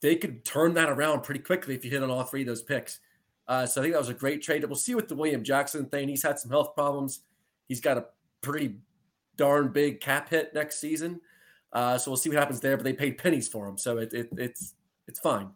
They 0.00 0.16
could 0.16 0.44
turn 0.44 0.74
that 0.74 0.90
around 0.90 1.22
pretty 1.22 1.40
quickly 1.40 1.74
if 1.74 1.84
you 1.84 1.90
hit 1.90 2.02
on 2.02 2.10
all 2.10 2.22
three 2.24 2.42
of 2.42 2.46
those 2.46 2.62
picks. 2.62 3.00
Uh, 3.48 3.64
so 3.64 3.80
I 3.80 3.84
think 3.84 3.94
that 3.94 4.00
was 4.00 4.10
a 4.10 4.14
great 4.14 4.42
trade. 4.42 4.64
We'll 4.64 4.76
see 4.76 4.94
with 4.94 5.08
the 5.08 5.14
William 5.14 5.42
Jackson 5.42 5.86
thing. 5.86 6.08
He's 6.08 6.22
had 6.22 6.38
some 6.38 6.50
health 6.50 6.74
problems. 6.74 7.20
He's 7.66 7.80
got 7.80 7.96
a 7.96 8.06
pretty 8.42 8.76
darn 9.36 9.68
big 9.72 10.00
cap 10.00 10.28
hit 10.28 10.52
next 10.54 10.80
season. 10.80 11.20
Uh, 11.72 11.96
so 11.96 12.10
we'll 12.10 12.16
see 12.18 12.28
what 12.28 12.38
happens 12.38 12.60
there. 12.60 12.76
But 12.76 12.84
they 12.84 12.92
paid 12.92 13.18
pennies 13.18 13.48
for 13.48 13.66
him, 13.66 13.78
so 13.78 13.98
it, 13.98 14.12
it, 14.12 14.28
it's 14.36 14.74
it's 15.06 15.20
fine. 15.20 15.50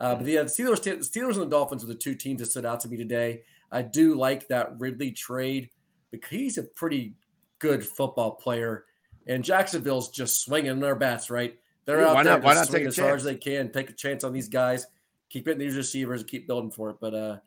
Uh, 0.00 0.14
but 0.14 0.26
yeah, 0.26 0.42
the 0.42 0.48
Steelers, 0.48 0.80
Steelers 0.80 1.32
and 1.34 1.42
the 1.42 1.46
Dolphins 1.46 1.82
are 1.82 1.88
the 1.88 1.94
two 1.94 2.14
teams 2.14 2.40
that 2.40 2.46
stood 2.46 2.64
out 2.64 2.80
to 2.80 2.88
me 2.88 2.96
today. 2.96 3.42
I 3.72 3.82
do 3.82 4.14
like 4.14 4.46
that 4.48 4.78
Ridley 4.78 5.10
trade 5.10 5.70
because 6.10 6.30
he's 6.30 6.58
a 6.58 6.62
pretty 6.62 7.14
good 7.58 7.84
football 7.84 8.32
player, 8.32 8.84
and 9.26 9.42
Jacksonville's 9.44 10.10
just 10.10 10.42
swinging 10.44 10.78
their 10.80 10.94
bats. 10.94 11.30
Right, 11.30 11.58
they're 11.84 12.00
Yeah, 12.00 12.08
out 12.08 12.14
why 12.14 12.22
there 12.22 12.32
not- 12.34 12.42
why 12.44 12.52
just 12.54 12.60
not 12.60 12.64
take 12.66 12.70
swinging 12.70 12.86
a 12.86 12.88
as 12.88 12.96
hard 12.98 13.16
as 13.16 13.24
they 13.24 13.34
can, 13.36 13.72
take 13.72 13.90
a 13.90 13.92
chance 13.92 14.22
on 14.24 14.32
these 14.32 14.48
guys, 14.48 14.86
keep 15.30 15.46
hitting 15.46 15.58
these 15.58 15.76
receivers, 15.76 16.20
and 16.20 16.30
keep 16.30 16.46
building 16.46 16.70
for 16.70 16.90
it. 16.90 16.96
But 17.00 17.14
uh, 17.14 17.38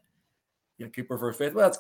yeah, 0.78 0.88
Cooper 0.88 1.18
for 1.18 1.30
a 1.30 1.34
fifth. 1.34 1.54
Well, 1.54 1.70
that's 1.70 1.80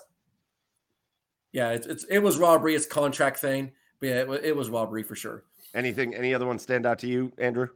yeah, 1.52 1.72
it's, 1.72 1.86
it's 1.88 2.04
it 2.06 2.20
was 2.20 2.38
robbery. 2.38 2.76
It's 2.76 2.86
contract 2.86 3.40
thing, 3.40 3.72
but 4.00 4.08
yeah, 4.10 4.22
it, 4.22 4.28
wa- 4.28 4.40
it 4.42 4.56
was 4.56 4.70
robbery 4.70 5.04
for 5.04 5.16
sure. 5.16 5.44
Anything? 5.76 6.16
Any 6.16 6.34
other 6.34 6.46
ones 6.46 6.62
stand 6.62 6.86
out 6.86 7.00
to 7.00 7.08
you, 7.08 7.32
Andrew? 7.38 7.68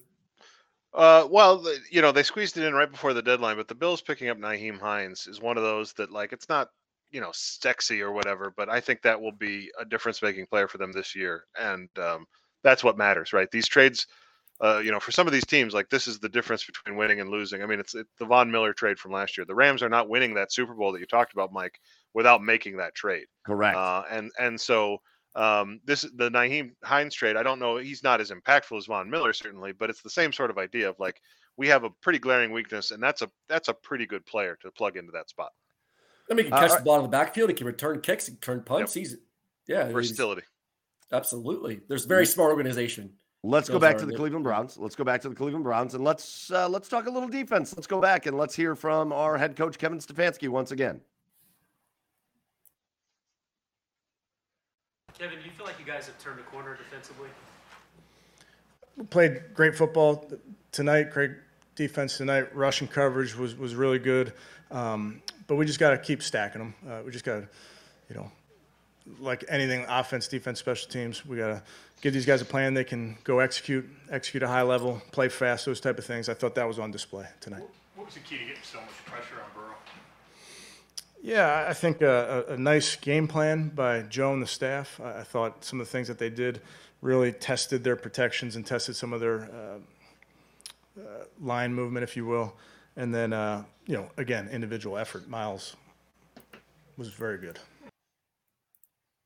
Uh, 0.95 1.27
well, 1.29 1.63
you 1.91 2.01
know, 2.01 2.11
they 2.13 2.23
squeezed 2.23 2.57
it 2.57 2.63
in 2.63 2.73
right 2.73 2.89
before 2.89 3.13
the 3.13 3.21
deadline, 3.21 3.57
but 3.57 3.67
the 3.67 3.75
Bills 3.75 4.01
picking 4.01 4.29
up 4.29 4.37
Nyheim 4.37 4.79
Hines 4.79 5.27
is 5.27 5.41
one 5.41 5.57
of 5.57 5.63
those 5.63 5.91
that, 5.93 6.09
like, 6.09 6.31
it's 6.31 6.47
not, 6.47 6.69
you 7.11 7.19
know, 7.19 7.31
sexy 7.33 8.01
or 8.01 8.13
whatever, 8.13 8.53
but 8.55 8.69
I 8.69 8.79
think 8.79 9.01
that 9.01 9.19
will 9.19 9.33
be 9.33 9.69
a 9.79 9.83
difference-making 9.83 10.47
player 10.47 10.67
for 10.69 10.77
them 10.77 10.93
this 10.93 11.13
year, 11.13 11.43
and 11.59 11.89
um, 11.97 12.25
that's 12.63 12.83
what 12.83 12.97
matters, 12.97 13.33
right? 13.33 13.51
These 13.51 13.67
trades, 13.67 14.07
uh, 14.61 14.79
you 14.79 14.91
know, 14.91 14.99
for 15.01 15.11
some 15.11 15.27
of 15.27 15.33
these 15.33 15.45
teams, 15.45 15.73
like 15.73 15.89
this 15.89 16.07
is 16.07 16.19
the 16.19 16.29
difference 16.29 16.65
between 16.65 16.95
winning 16.95 17.19
and 17.19 17.29
losing. 17.29 17.61
I 17.61 17.65
mean, 17.65 17.79
it's 17.79 17.93
it, 17.93 18.07
the 18.17 18.25
Von 18.25 18.49
Miller 18.49 18.73
trade 18.73 18.97
from 18.97 19.11
last 19.11 19.37
year. 19.37 19.45
The 19.45 19.53
Rams 19.53 19.83
are 19.83 19.89
not 19.89 20.07
winning 20.07 20.33
that 20.35 20.53
Super 20.53 20.73
Bowl 20.73 20.93
that 20.93 20.99
you 20.99 21.05
talked 21.05 21.33
about, 21.33 21.51
Mike, 21.51 21.77
without 22.13 22.41
making 22.41 22.77
that 22.77 22.95
trade. 22.95 23.25
Correct. 23.45 23.75
Uh, 23.75 24.03
and 24.09 24.31
and 24.39 24.59
so 24.59 24.99
um, 25.35 25.79
this 25.85 26.03
is 26.03 26.11
the 26.15 26.29
Nyheim 26.29 26.71
Hines 26.83 27.13
trade. 27.13 27.35
I 27.35 27.43
don't 27.43 27.59
know. 27.59 27.77
He's 27.77 28.03
not 28.03 28.21
as 28.21 28.31
impactful 28.31 28.77
as 28.77 28.85
Von 28.85 29.09
Miller 29.09 29.33
certainly, 29.33 29.71
but 29.73 29.89
it's 29.89 30.01
the 30.01 30.09
same 30.09 30.31
sort 30.31 30.49
of 30.49 30.57
idea 30.57 30.89
of 30.89 30.95
like 30.99 31.21
we 31.57 31.67
have 31.69 31.83
a 31.83 31.89
pretty 31.89 32.19
glaring 32.19 32.51
weakness, 32.51 32.91
and 32.91 33.01
that's 33.03 33.21
a 33.21 33.29
that's 33.49 33.67
a 33.67 33.73
pretty 33.73 34.05
good 34.05 34.25
player 34.25 34.57
to 34.61 34.71
plug 34.71 34.97
into 34.97 35.11
that 35.13 35.29
spot. 35.29 35.51
I 36.29 36.33
mean, 36.33 36.45
he 36.45 36.51
can 36.51 36.57
Uh, 36.57 36.61
catch 36.61 36.71
all 36.71 36.77
the 36.77 36.83
ball 36.83 36.95
in 36.97 37.03
the 37.03 37.09
backfield. 37.09 37.49
He 37.49 37.55
can 37.55 37.67
return 37.67 38.01
kicks. 38.01 38.25
He 38.25 38.31
can 38.33 38.39
turn 38.41 38.63
punts. 38.63 38.93
He's 38.93 39.15
yeah, 39.67 39.83
he's- 39.83 39.93
Versatility. 39.93 40.41
absolutely. 41.11 41.81
There's 41.87 42.05
very 42.05 42.25
smart 42.25 42.51
organization. 42.51 43.13
Let's 43.43 43.69
go 43.69 43.77
back 43.77 43.97
to 43.99 44.05
the 44.07 44.11
the- 44.11 44.17
Cleveland 44.17 44.43
Browns. 44.43 44.75
Let's 44.77 44.95
go 44.95 45.03
back 45.03 45.21
to 45.21 45.29
the 45.29 45.35
Cleveland 45.35 45.63
Browns 45.63 45.93
and 45.93 46.03
let's 46.03 46.49
uh, 46.49 46.67
let's 46.67 46.89
talk 46.89 47.05
a 47.05 47.11
little 47.11 47.29
defense. 47.29 47.75
Let's 47.75 47.85
go 47.87 48.01
back 48.01 48.25
and 48.25 48.37
let's 48.37 48.55
hear 48.55 48.75
from 48.75 49.13
our 49.13 49.37
head 49.37 49.55
coach 49.55 49.77
Kevin 49.77 49.99
Stefanski 49.99 50.49
once 50.49 50.71
again. 50.71 51.01
Kevin, 55.17 55.39
do 55.39 55.45
you 55.45 55.51
feel 55.51 55.65
like 55.65 55.79
you 55.79 55.85
guys 55.85 56.07
have 56.07 56.19
turned 56.19 56.39
a 56.39 56.43
corner 56.43 56.75
defensively? 56.75 57.29
We 58.97 59.05
played 59.05 59.53
great 59.53 59.75
football 59.75 60.29
tonight. 60.71 61.11
Great 61.11 61.31
defense 61.75 62.17
tonight. 62.17 62.53
Rushing 62.55 62.87
coverage 62.87 63.35
was 63.35 63.55
was 63.55 63.75
really 63.75 63.99
good. 63.99 64.33
Um, 64.71 65.21
but 65.47 65.55
we 65.55 65.65
just 65.65 65.79
got 65.79 65.91
to 65.91 65.97
keep 65.97 66.21
stacking 66.21 66.59
them. 66.59 66.75
Uh, 66.89 67.01
we 67.05 67.11
just 67.11 67.23
got 67.23 67.35
to, 67.35 67.47
you 68.09 68.15
know, 68.15 68.31
like 69.19 69.45
anything, 69.47 69.85
offense, 69.87 70.27
defense, 70.27 70.59
special 70.59 70.89
teams. 70.89 71.25
We 71.25 71.37
got 71.37 71.47
to 71.47 71.63
give 72.01 72.13
these 72.13 72.25
guys 72.25 72.41
a 72.41 72.45
plan 72.45 72.73
they 72.73 72.83
can 72.83 73.17
go 73.23 73.39
execute, 73.39 73.87
execute 74.09 74.43
a 74.43 74.47
high 74.47 74.63
level, 74.63 75.01
play 75.11 75.29
fast, 75.29 75.65
those 75.65 75.79
type 75.79 75.97
of 75.97 76.05
things. 76.05 76.27
I 76.29 76.33
thought 76.33 76.55
that 76.55 76.67
was 76.67 76.79
on 76.79 76.91
display 76.91 77.25
tonight. 77.39 77.63
What 77.95 78.07
was 78.07 78.15
the 78.15 78.21
key 78.21 78.37
to 78.37 78.45
getting 78.45 78.63
so 78.63 78.79
much 78.81 78.89
pressure 79.05 79.35
on 79.35 79.49
Burrow? 79.55 79.64
Yeah, 81.25 81.65
I 81.67 81.73
think 81.73 82.03
a, 82.03 82.45
a, 82.49 82.53
a 82.53 82.57
nice 82.57 82.95
game 82.97 83.27
plan 83.27 83.69
by 83.69 84.03
Joe 84.03 84.33
and 84.33 84.43
the 84.43 84.47
staff. 84.47 85.01
I, 85.03 85.21
I 85.21 85.23
thought 85.23 85.65
some 85.65 85.81
of 85.81 85.87
the 85.87 85.91
things 85.91 86.07
that 86.07 86.19
they 86.19 86.29
did 86.29 86.61
really 87.01 87.31
tested 87.31 87.83
their 87.83 87.95
protections 87.95 88.55
and 88.55 88.63
tested 88.63 88.95
some 88.95 89.11
of 89.11 89.21
their 89.21 89.49
uh, 89.51 91.01
uh, 91.01 91.23
line 91.41 91.73
movement, 91.73 92.03
if 92.03 92.15
you 92.15 92.27
will. 92.27 92.55
And 92.95 93.11
then, 93.11 93.33
uh, 93.33 93.63
you 93.87 93.95
know, 93.95 94.07
again, 94.17 94.47
individual 94.49 94.99
effort. 94.99 95.27
Myles 95.27 95.75
was 96.95 97.07
very 97.07 97.39
good. 97.39 97.57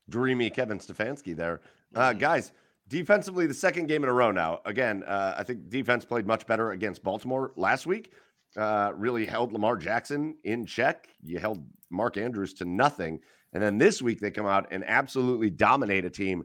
Dreamy 0.09 0.49
Kevin 0.51 0.79
Stefanski 0.79 1.35
there. 1.35 1.59
Uh, 1.93 2.13
guys, 2.13 2.53
defensively, 2.87 3.45
the 3.45 3.53
second 3.53 3.87
game 3.87 4.03
in 4.03 4.09
a 4.09 4.13
row 4.13 4.31
now. 4.31 4.61
Again, 4.63 5.03
uh, 5.03 5.35
I 5.37 5.43
think 5.43 5.69
defense 5.69 6.05
played 6.05 6.25
much 6.25 6.47
better 6.47 6.71
against 6.71 7.03
Baltimore 7.03 7.51
last 7.57 7.85
week. 7.85 8.13
Uh, 8.57 8.91
really 8.95 9.25
held 9.25 9.53
Lamar 9.53 9.77
Jackson 9.77 10.35
in 10.43 10.65
check. 10.65 11.07
You 11.23 11.39
held 11.39 11.63
Mark 11.89 12.17
Andrews 12.17 12.53
to 12.55 12.65
nothing. 12.65 13.19
And 13.53 13.61
then 13.61 13.77
this 13.77 14.01
week, 14.01 14.19
they 14.19 14.31
come 14.31 14.45
out 14.45 14.67
and 14.71 14.83
absolutely 14.85 15.49
dominate 15.49 16.05
a 16.05 16.09
team. 16.09 16.43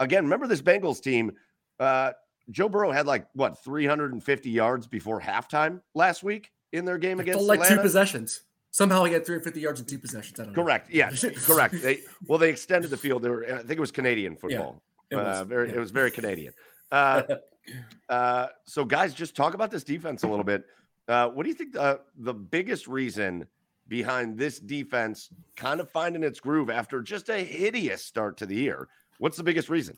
Again, 0.00 0.24
remember 0.24 0.46
this 0.46 0.62
Bengals 0.62 1.02
team? 1.02 1.32
Uh, 1.80 2.12
Joe 2.50 2.68
Burrow 2.68 2.92
had 2.92 3.06
like, 3.06 3.26
what, 3.34 3.62
350 3.62 4.50
yards 4.50 4.86
before 4.86 5.20
halftime 5.20 5.80
last 5.94 6.22
week 6.22 6.50
in 6.72 6.84
their 6.84 6.98
game 6.98 7.18
It 7.18 7.22
against 7.22 7.44
like 7.44 7.66
two 7.66 7.78
possessions. 7.78 8.42
Somehow 8.70 9.04
he 9.04 9.12
had 9.12 9.24
350 9.24 9.60
yards 9.60 9.80
in 9.80 9.86
two 9.86 9.98
possessions. 9.98 10.38
I 10.38 10.44
don't 10.44 10.54
know. 10.54 10.62
Correct. 10.62 10.90
Yeah, 10.90 11.10
correct. 11.44 11.80
They 11.80 12.00
well, 12.26 12.38
they 12.38 12.50
extended 12.50 12.90
the 12.90 12.96
field. 12.96 13.22
They 13.22 13.30
were, 13.30 13.44
I 13.46 13.58
think 13.58 13.70
it 13.72 13.80
was 13.80 13.90
Canadian 13.90 14.36
football. 14.36 14.82
it 15.10 15.16
was, 15.16 15.38
uh, 15.38 15.44
very, 15.44 15.68
yeah. 15.68 15.76
it 15.76 15.78
was 15.78 15.90
very 15.90 16.10
Canadian. 16.10 16.52
Uh, 16.92 17.22
uh, 18.08 18.48
so, 18.66 18.84
guys, 18.84 19.14
just 19.14 19.34
talk 19.34 19.54
about 19.54 19.70
this 19.70 19.82
defense 19.82 20.24
a 20.24 20.28
little 20.28 20.44
bit. 20.44 20.64
Uh, 21.08 21.28
what 21.28 21.44
do 21.44 21.48
you 21.48 21.54
think 21.54 21.72
the, 21.72 22.00
the 22.16 22.34
biggest 22.34 22.88
reason 22.88 23.46
behind 23.88 24.36
this 24.36 24.58
defense 24.58 25.28
kind 25.54 25.80
of 25.80 25.90
finding 25.90 26.24
its 26.24 26.40
groove 26.40 26.70
after 26.70 27.00
just 27.02 27.28
a 27.28 27.38
hideous 27.38 28.04
start 28.04 28.36
to 28.38 28.46
the 28.46 28.56
year? 28.56 28.88
What's 29.18 29.36
the 29.36 29.44
biggest 29.44 29.68
reason? 29.68 29.96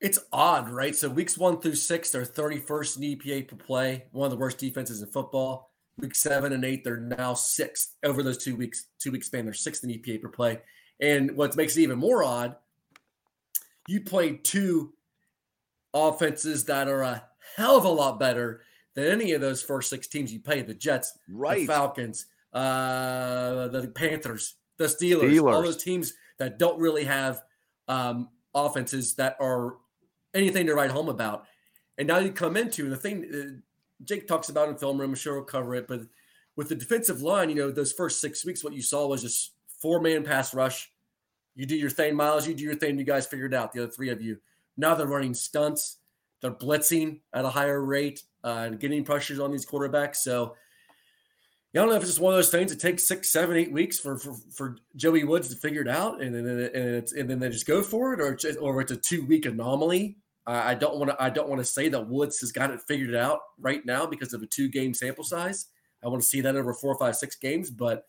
It's 0.00 0.18
odd, 0.32 0.68
right? 0.68 0.94
So 0.94 1.08
weeks 1.08 1.36
one 1.36 1.60
through 1.60 1.74
six, 1.74 2.10
they're 2.10 2.22
31st 2.22 2.96
in 2.98 3.02
EPA 3.02 3.48
per 3.48 3.56
play, 3.56 4.04
one 4.12 4.26
of 4.26 4.30
the 4.30 4.36
worst 4.36 4.58
defenses 4.58 5.02
in 5.02 5.08
football. 5.08 5.72
Week 5.98 6.14
seven 6.14 6.52
and 6.52 6.64
eight, 6.64 6.84
they're 6.84 6.96
now 6.96 7.34
sixth 7.34 7.96
over 8.04 8.22
those 8.22 8.38
two 8.38 8.54
weeks, 8.54 8.86
two 9.00 9.10
week 9.10 9.24
span. 9.24 9.44
They're 9.44 9.54
sixth 9.54 9.82
in 9.82 9.90
EPA 9.90 10.22
per 10.22 10.28
play. 10.28 10.60
And 11.00 11.36
what 11.36 11.56
makes 11.56 11.76
it 11.76 11.82
even 11.82 11.98
more 11.98 12.22
odd, 12.22 12.54
you 13.88 14.02
played 14.02 14.44
two 14.44 14.92
offenses 15.92 16.66
that 16.66 16.86
are 16.86 17.02
a 17.02 17.24
hell 17.56 17.76
of 17.76 17.84
a 17.84 17.88
lot 17.88 18.20
better 18.20 18.60
than 19.02 19.12
any 19.12 19.32
of 19.32 19.40
those 19.40 19.62
first 19.62 19.90
six 19.90 20.06
teams 20.06 20.32
you 20.32 20.40
played. 20.40 20.66
The 20.66 20.74
Jets, 20.74 21.16
Right. 21.28 21.60
the 21.60 21.66
Falcons, 21.66 22.26
uh, 22.52 23.68
the 23.68 23.88
Panthers, 23.94 24.54
the 24.76 24.84
Steelers, 24.86 25.22
all 25.54 25.62
those 25.62 25.82
teams 25.82 26.14
that 26.38 26.58
don't 26.58 26.78
really 26.78 27.04
have 27.04 27.42
um, 27.88 28.28
offenses 28.54 29.14
that 29.14 29.36
are 29.40 29.76
anything 30.34 30.66
to 30.66 30.74
write 30.74 30.90
home 30.90 31.08
about. 31.08 31.44
And 31.96 32.06
now 32.08 32.18
you 32.18 32.32
come 32.32 32.56
into 32.56 32.88
the 32.88 32.96
thing 32.96 33.24
uh, 33.32 33.60
Jake 34.04 34.28
talks 34.28 34.48
about 34.48 34.68
in 34.68 34.76
film 34.76 35.00
room. 35.00 35.10
I'm 35.10 35.16
sure 35.16 35.34
we'll 35.34 35.44
cover 35.44 35.74
it, 35.74 35.88
but 35.88 36.02
with 36.56 36.68
the 36.68 36.74
defensive 36.74 37.22
line, 37.22 37.48
you 37.50 37.56
know, 37.56 37.70
those 37.70 37.92
first 37.92 38.20
six 38.20 38.44
weeks, 38.44 38.62
what 38.62 38.72
you 38.72 38.82
saw 38.82 39.06
was 39.06 39.22
just 39.22 39.52
four 39.80 40.00
man 40.00 40.24
pass 40.24 40.54
rush. 40.54 40.90
You 41.56 41.66
do 41.66 41.76
your 41.76 41.90
thing, 41.90 42.14
Myles. 42.14 42.46
You 42.46 42.54
do 42.54 42.62
your 42.64 42.76
thing. 42.76 42.98
You 42.98 43.04
guys 43.04 43.26
figured 43.26 43.54
out. 43.54 43.72
The 43.72 43.82
other 43.84 43.92
three 43.92 44.10
of 44.10 44.20
you. 44.22 44.38
Now 44.76 44.94
they're 44.94 45.06
running 45.08 45.34
stunts. 45.34 45.98
They're 46.40 46.52
blitzing 46.52 47.20
at 47.32 47.44
a 47.44 47.48
higher 47.48 47.84
rate 47.84 48.22
uh, 48.44 48.68
getting 48.70 49.04
pressures 49.04 49.40
on 49.40 49.52
these 49.52 49.66
quarterbacks. 49.66 50.16
So, 50.16 50.54
yeah, 51.72 51.80
I 51.80 51.84
don't 51.84 51.90
know 51.90 51.96
if 51.96 52.02
it's 52.02 52.12
just 52.12 52.20
one 52.20 52.32
of 52.32 52.38
those 52.38 52.50
things. 52.50 52.72
It 52.72 52.80
takes 52.80 53.06
six, 53.06 53.30
seven, 53.30 53.56
eight 53.56 53.72
weeks 53.72 53.98
for 53.98 54.18
for, 54.18 54.34
for 54.54 54.76
Joey 54.96 55.24
Woods 55.24 55.48
to 55.48 55.56
figure 55.56 55.82
it 55.82 55.88
out, 55.88 56.22
and 56.22 56.34
then 56.34 56.46
and 56.46 56.94
it's 56.96 57.12
and 57.12 57.28
then 57.28 57.38
they 57.38 57.50
just 57.50 57.66
go 57.66 57.82
for 57.82 58.14
it, 58.14 58.20
or 58.20 58.32
it's 58.32 58.42
just, 58.42 58.58
or 58.58 58.80
it's 58.80 58.92
a 58.92 58.96
two 58.96 59.24
week 59.26 59.46
anomaly. 59.46 60.16
I 60.50 60.74
don't 60.74 60.96
want 60.96 61.10
to. 61.10 61.22
I 61.22 61.28
don't 61.28 61.50
want 61.50 61.60
to 61.60 61.64
say 61.64 61.90
that 61.90 62.08
Woods 62.08 62.40
has 62.40 62.52
got 62.52 62.70
it 62.70 62.80
figured 62.88 63.14
out 63.14 63.40
right 63.60 63.84
now 63.84 64.06
because 64.06 64.32
of 64.32 64.42
a 64.42 64.46
two 64.46 64.68
game 64.68 64.94
sample 64.94 65.22
size. 65.22 65.66
I 66.02 66.08
want 66.08 66.22
to 66.22 66.26
see 66.28 66.40
that 66.40 66.56
over 66.56 66.72
four, 66.72 66.96
five, 66.98 67.16
six 67.16 67.36
games. 67.36 67.70
But 67.70 68.04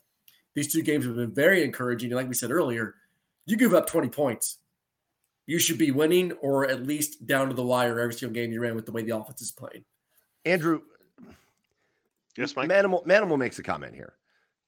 these 0.55 0.71
two 0.71 0.81
games 0.81 1.05
have 1.05 1.17
been 1.17 1.33
very 1.33 1.65
encouraging. 1.65 2.11
And 2.11 2.15
like 2.15 2.29
we 2.29 2.33
said 2.33 2.49
earlier, 2.49 2.95
you 3.45 3.57
give 3.57 3.73
up 3.73 3.87
twenty 3.87 4.07
points, 4.07 4.59
you 5.47 5.59
should 5.59 5.77
be 5.77 5.91
winning 5.91 6.31
or 6.41 6.65
at 6.65 6.87
least 6.87 7.27
down 7.27 7.49
to 7.49 7.53
the 7.53 7.61
wire 7.61 7.99
every 7.99 8.13
single 8.13 8.33
game 8.33 8.53
you're 8.53 8.63
in 8.63 8.75
with 8.75 8.85
the 8.85 8.93
way 8.93 9.03
the 9.03 9.17
offense 9.17 9.41
is 9.41 9.51
playing. 9.51 9.83
Andrew, 10.45 10.81
yes, 12.37 12.55
Mike. 12.55 12.69
Manimal, 12.69 13.05
Manimal 13.05 13.37
makes 13.37 13.59
a 13.59 13.63
comment 13.63 13.93
here. 13.95 14.13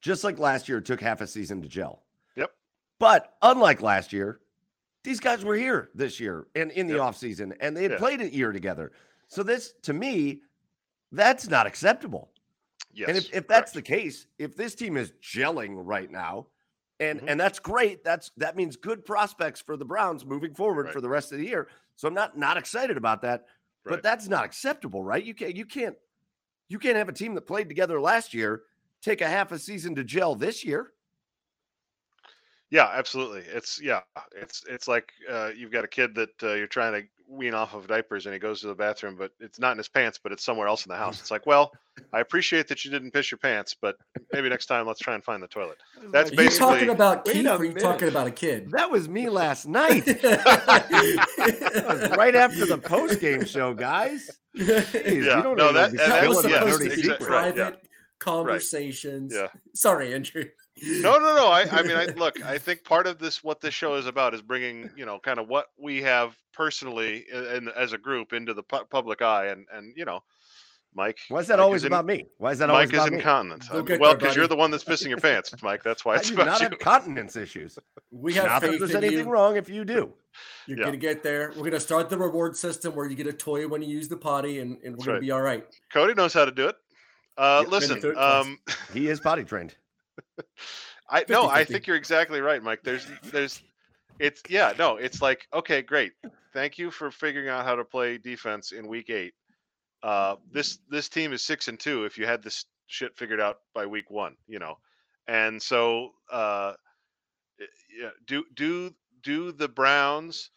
Just 0.00 0.24
like 0.24 0.38
last 0.38 0.68
year, 0.68 0.78
it 0.78 0.84
took 0.84 1.00
half 1.00 1.20
a 1.20 1.26
season 1.26 1.62
to 1.62 1.68
gel. 1.68 2.02
Yep. 2.36 2.50
But 2.98 3.34
unlike 3.42 3.80
last 3.82 4.12
year, 4.12 4.40
these 5.04 5.20
guys 5.20 5.44
were 5.44 5.56
here 5.56 5.90
this 5.94 6.20
year 6.20 6.46
and 6.54 6.70
in 6.72 6.86
the 6.86 6.94
Yep. 6.94 7.02
offseason, 7.02 7.56
and 7.60 7.76
they 7.76 7.82
had 7.84 7.92
Yeah. 7.92 7.98
played 7.98 8.20
a 8.20 8.32
year 8.32 8.52
together. 8.52 8.92
So 9.28 9.42
this, 9.42 9.72
to 9.82 9.92
me, 9.92 10.42
that's 11.10 11.48
not 11.48 11.66
acceptable. 11.66 12.28
Yes. 12.94 13.08
and 13.08 13.16
if, 13.16 13.32
if 13.32 13.48
that's 13.48 13.72
the 13.72 13.80
case, 13.80 14.26
if 14.38 14.54
this 14.54 14.74
team 14.74 14.98
is 14.98 15.12
gelling 15.22 15.76
right 15.76 16.10
now, 16.10 16.48
and 17.00 17.22
Mhm. 17.22 17.24
and 17.30 17.40
that's 17.40 17.58
great, 17.58 18.04
that's 18.04 18.30
that 18.36 18.54
means 18.54 18.76
good 18.76 19.06
prospects 19.06 19.62
for 19.62 19.78
the 19.78 19.84
Browns 19.86 20.26
moving 20.26 20.54
forward 20.54 20.84
Right. 20.86 20.92
for 20.92 21.00
the 21.00 21.08
rest 21.08 21.32
of 21.32 21.38
the 21.38 21.46
year. 21.46 21.68
So 21.96 22.06
I'm 22.06 22.12
not 22.12 22.36
not 22.36 22.58
excited 22.58 22.98
about 22.98 23.22
that, 23.22 23.46
but 23.84 24.02
that's 24.02 24.28
not 24.28 24.44
acceptable, 24.44 25.02
right? 25.02 25.24
You 25.24 25.34
can't 25.34 25.56
you 25.56 25.66
can't 25.66 25.96
you 26.68 26.78
can't 26.78 26.96
have 26.96 27.08
a 27.08 27.12
team 27.12 27.34
that 27.34 27.46
played 27.46 27.68
together 27.68 28.00
last 28.00 28.32
year 28.34 28.62
take 29.02 29.20
a 29.20 29.28
half 29.28 29.52
a 29.52 29.58
season 29.58 29.94
to 29.96 30.04
gel 30.04 30.34
this 30.34 30.64
year. 30.64 30.92
Yeah, 32.70 32.88
absolutely. 32.90 33.42
It's 33.52 33.80
yeah, 33.82 34.00
it's 34.34 34.64
it's 34.68 34.88
like 34.88 35.12
uh, 35.30 35.50
you've 35.54 35.72
got 35.72 35.84
a 35.84 35.88
kid 35.88 36.14
that 36.14 36.42
uh, 36.42 36.54
you're 36.54 36.66
trying 36.66 37.02
to 37.02 37.08
wean 37.32 37.54
off 37.54 37.74
of 37.74 37.86
diapers, 37.86 38.26
and 38.26 38.32
he 38.32 38.38
goes 38.38 38.60
to 38.60 38.66
the 38.66 38.74
bathroom, 38.74 39.16
but 39.18 39.32
it's 39.40 39.58
not 39.58 39.72
in 39.72 39.78
his 39.78 39.88
pants, 39.88 40.20
but 40.22 40.32
it's 40.32 40.44
somewhere 40.44 40.68
else 40.68 40.84
in 40.84 40.90
the 40.90 40.96
house. 40.96 41.18
It's 41.20 41.30
like, 41.30 41.46
well, 41.46 41.72
I 42.12 42.20
appreciate 42.20 42.68
that 42.68 42.84
you 42.84 42.90
didn't 42.90 43.10
piss 43.12 43.30
your 43.30 43.38
pants, 43.38 43.74
but 43.80 43.96
maybe 44.32 44.48
next 44.48 44.66
time 44.66 44.86
let's 44.86 45.00
try 45.00 45.14
and 45.14 45.24
find 45.24 45.42
the 45.42 45.46
toilet. 45.48 45.78
That's 46.12 46.30
Are 46.30 46.34
you 46.34 46.36
basically 46.36 46.58
talking 46.74 46.90
about 46.90 47.24
Keith 47.24 47.46
a 47.46 47.52
or 47.54 47.56
are 47.58 47.64
you 47.64 47.74
talking 47.74 48.08
about 48.08 48.26
a 48.26 48.30
kid? 48.30 48.70
That 48.72 48.90
was 48.90 49.08
me 49.08 49.28
last 49.42 49.66
night. 49.66 50.06
Right 52.16 52.34
after 52.36 52.66
the 52.66 52.78
post 52.78 53.20
game 53.20 53.44
show, 53.44 53.74
guys. 53.74 54.30
Jeez, 54.56 55.24
Yeah, 55.24 55.36
you 55.38 55.42
don't 55.42 55.56
no, 55.56 55.72
that- 55.72 55.92
that 55.92 55.96
that 55.96 56.28
was 56.28 56.38
was- 56.38 56.46
yeah, 56.46 56.64
the 56.64 56.72
supposed 56.72 56.78
dirty 56.80 56.90
to 56.90 56.94
be 56.96 57.00
exactly 57.00 57.28
right, 57.28 57.56
yeah. 57.56 57.62
private 57.70 57.88
conversations. 58.18 59.32
Yeah. 59.34 59.48
Sorry, 59.74 60.14
Andrew. 60.14 60.44
No, 60.80 61.18
no, 61.18 61.34
no. 61.36 61.48
I, 61.48 61.66
I 61.70 61.82
mean, 61.82 61.96
I 61.96 62.04
look. 62.16 62.42
I 62.44 62.58
think 62.58 62.84
part 62.84 63.06
of 63.06 63.18
this, 63.18 63.42
what 63.44 63.60
this 63.60 63.74
show 63.74 63.94
is 63.96 64.06
about, 64.06 64.34
is 64.34 64.42
bringing 64.42 64.90
you 64.96 65.04
know, 65.06 65.18
kind 65.18 65.38
of 65.38 65.48
what 65.48 65.66
we 65.78 66.02
have 66.02 66.36
personally 66.52 67.26
and 67.32 67.68
as 67.70 67.92
a 67.92 67.98
group 67.98 68.32
into 68.32 68.54
the 68.54 68.62
pu- 68.62 68.84
public 68.90 69.22
eye, 69.22 69.46
and 69.48 69.66
and 69.72 69.92
you 69.96 70.04
know, 70.04 70.20
Mike. 70.94 71.18
Why 71.28 71.40
is 71.40 71.46
that 71.48 71.58
Mike 71.58 71.64
always 71.64 71.82
in- 71.84 71.88
about 71.88 72.06
me? 72.06 72.26
Why 72.38 72.52
is 72.52 72.58
that 72.58 72.70
always 72.70 72.88
Mike 72.88 72.94
is 72.94 73.00
about 73.00 73.10
me? 73.12 73.16
incontinent. 73.18 73.64
We'll 73.72 73.98
well, 74.00 74.14
because 74.14 74.34
you're 74.34 74.46
the 74.46 74.56
one 74.56 74.70
that's 74.70 74.84
pissing 74.84 75.08
your 75.08 75.18
pants, 75.18 75.54
Mike. 75.62 75.82
That's 75.82 76.04
why 76.04 76.14
I 76.14 76.16
it's 76.18 76.28
do 76.28 76.34
about 76.34 76.46
not 76.46 76.60
you. 76.60 76.68
have 76.70 76.78
continence 76.78 77.36
issues. 77.36 77.78
We 78.10 78.32
have 78.34 78.46
Not 78.46 78.62
that 78.62 78.78
there's 78.78 78.90
in 78.92 78.96
anything 79.04 79.26
you. 79.26 79.30
wrong 79.32 79.56
if 79.56 79.68
you 79.68 79.84
do. 79.84 80.12
You're 80.66 80.78
Yeah. 80.78 80.84
gonna 80.86 80.96
get 80.96 81.22
there. 81.22 81.52
We're 81.56 81.64
gonna 81.64 81.80
start 81.80 82.08
the 82.08 82.16
reward 82.18 82.56
system 82.56 82.94
where 82.94 83.06
you 83.06 83.14
get 83.14 83.26
a 83.26 83.32
toy 83.32 83.68
when 83.68 83.82
you 83.82 83.88
use 83.88 84.08
the 84.08 84.16
potty, 84.16 84.60
and, 84.60 84.78
and 84.82 84.96
we're 84.96 84.96
That's 84.96 85.04
gonna 85.04 85.12
right. 85.14 85.20
be 85.20 85.30
all 85.30 85.42
right. 85.42 85.66
Cody 85.92 86.14
knows 86.14 86.32
how 86.32 86.44
to 86.46 86.50
do 86.52 86.68
it. 86.68 86.76
Uh, 87.36 87.62
Yeah, 87.64 87.70
listen, 87.70 88.16
um, 88.16 88.58
He 88.92 89.08
is 89.08 89.20
potty 89.20 89.44
trained. 89.44 89.74
I 91.08 91.24
no, 91.28 91.48
I 91.48 91.64
50-50. 91.64 91.66
think 91.68 91.86
you're 91.86 91.96
exactly 91.96 92.40
right, 92.40 92.62
Mike. 92.62 92.80
There's, 92.82 93.06
there's, 93.24 93.62
it's 94.18 94.42
yeah, 94.48 94.72
no, 94.78 94.96
it's 94.96 95.20
like 95.20 95.46
okay, 95.52 95.82
great. 95.82 96.12
Thank 96.52 96.78
you 96.78 96.90
for 96.90 97.10
figuring 97.10 97.48
out 97.48 97.64
how 97.64 97.74
to 97.74 97.84
play 97.84 98.18
defense 98.18 98.72
in 98.72 98.86
week 98.86 99.10
eight. 99.10 99.34
Uh, 100.02 100.36
this 100.50 100.78
this 100.88 101.08
team 101.08 101.32
is 101.32 101.42
six 101.42 101.68
and 101.68 101.78
two. 101.78 102.04
If 102.04 102.18
you 102.18 102.26
had 102.26 102.42
this 102.42 102.64
shit 102.86 103.16
figured 103.16 103.40
out 103.40 103.58
by 103.74 103.86
week 103.86 104.10
one, 104.10 104.36
you 104.46 104.58
know, 104.58 104.76
and 105.28 105.60
so 105.60 106.10
uh, 106.30 106.74
yeah, 107.98 108.10
do 108.26 108.44
do 108.54 108.94
do 109.22 109.52
the 109.52 109.68
Browns 109.68 110.50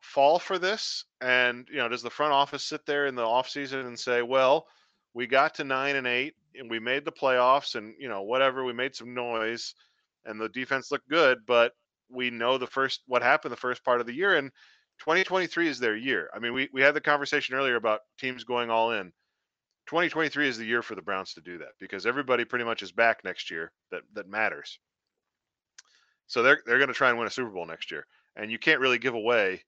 fall 0.00 0.38
for 0.38 0.58
this? 0.58 1.04
And 1.20 1.66
you 1.70 1.78
know, 1.78 1.88
does 1.88 2.02
the 2.02 2.10
front 2.10 2.32
office 2.32 2.62
sit 2.62 2.86
there 2.86 3.06
in 3.06 3.14
the 3.14 3.22
offseason 3.22 3.86
and 3.86 3.98
say, 3.98 4.22
well, 4.22 4.66
we 5.14 5.26
got 5.26 5.54
to 5.56 5.64
nine 5.64 5.96
and 5.96 6.06
eight 6.06 6.34
and 6.58 6.70
we 6.70 6.78
made 6.78 7.04
the 7.04 7.12
playoffs 7.12 7.74
and 7.74 7.94
you 7.98 8.08
know 8.08 8.22
whatever 8.22 8.64
we 8.64 8.72
made 8.72 8.94
some 8.94 9.14
noise 9.14 9.74
and 10.24 10.40
the 10.40 10.48
defense 10.50 10.90
looked 10.90 11.08
good 11.08 11.38
but 11.46 11.72
we 12.10 12.30
know 12.30 12.58
the 12.58 12.66
first 12.66 13.02
what 13.06 13.22
happened 13.22 13.52
the 13.52 13.56
first 13.56 13.84
part 13.84 14.00
of 14.00 14.06
the 14.06 14.14
year 14.14 14.36
and 14.36 14.50
2023 14.98 15.68
is 15.68 15.78
their 15.78 15.96
year. 15.96 16.30
I 16.34 16.38
mean 16.38 16.52
we, 16.52 16.68
we 16.72 16.80
had 16.80 16.94
the 16.94 17.00
conversation 17.00 17.54
earlier 17.54 17.76
about 17.76 18.00
teams 18.18 18.44
going 18.44 18.70
all 18.70 18.92
in. 18.92 19.12
2023 19.86 20.48
is 20.48 20.58
the 20.58 20.64
year 20.64 20.82
for 20.82 20.94
the 20.94 21.02
browns 21.02 21.34
to 21.34 21.40
do 21.40 21.58
that 21.58 21.72
because 21.80 22.06
everybody 22.06 22.44
pretty 22.44 22.64
much 22.64 22.82
is 22.82 22.92
back 22.92 23.24
next 23.24 23.50
year 23.50 23.72
that 23.90 24.02
that 24.14 24.28
matters. 24.28 24.78
So 26.28 26.42
they're 26.42 26.60
they're 26.66 26.78
going 26.78 26.88
to 26.88 26.94
try 26.94 27.08
and 27.08 27.18
win 27.18 27.26
a 27.26 27.30
super 27.30 27.50
bowl 27.50 27.66
next 27.66 27.90
year 27.90 28.06
and 28.36 28.50
you 28.50 28.58
can't 28.58 28.80
really 28.80 28.98
give 28.98 29.14
away 29.14 29.62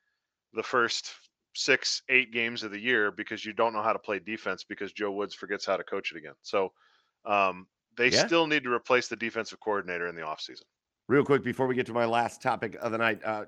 the 0.52 0.62
first 0.62 1.12
six, 1.54 2.02
eight 2.08 2.32
games 2.32 2.62
of 2.62 2.70
the 2.70 2.78
year 2.78 3.10
because 3.10 3.44
you 3.44 3.52
don't 3.52 3.72
know 3.72 3.82
how 3.82 3.92
to 3.92 3.98
play 3.98 4.18
defense 4.18 4.64
because 4.64 4.92
Joe 4.92 5.12
Woods 5.12 5.34
forgets 5.34 5.64
how 5.64 5.76
to 5.76 5.84
coach 5.84 6.12
it 6.12 6.18
again. 6.18 6.34
So 6.42 6.72
um, 7.24 7.66
they 7.96 8.08
Yeah. 8.10 8.26
still 8.26 8.46
need 8.46 8.64
to 8.64 8.72
replace 8.72 9.08
the 9.08 9.16
defensive 9.16 9.60
coordinator 9.60 10.08
in 10.08 10.14
the 10.14 10.22
offseason. 10.22 10.64
Real 11.08 11.24
quick 11.24 11.42
before 11.44 11.66
we 11.66 11.74
get 11.74 11.86
to 11.86 11.92
my 11.92 12.06
last 12.06 12.42
topic 12.42 12.76
of 12.80 12.92
the 12.92 12.98
night, 12.98 13.20
uh, 13.24 13.44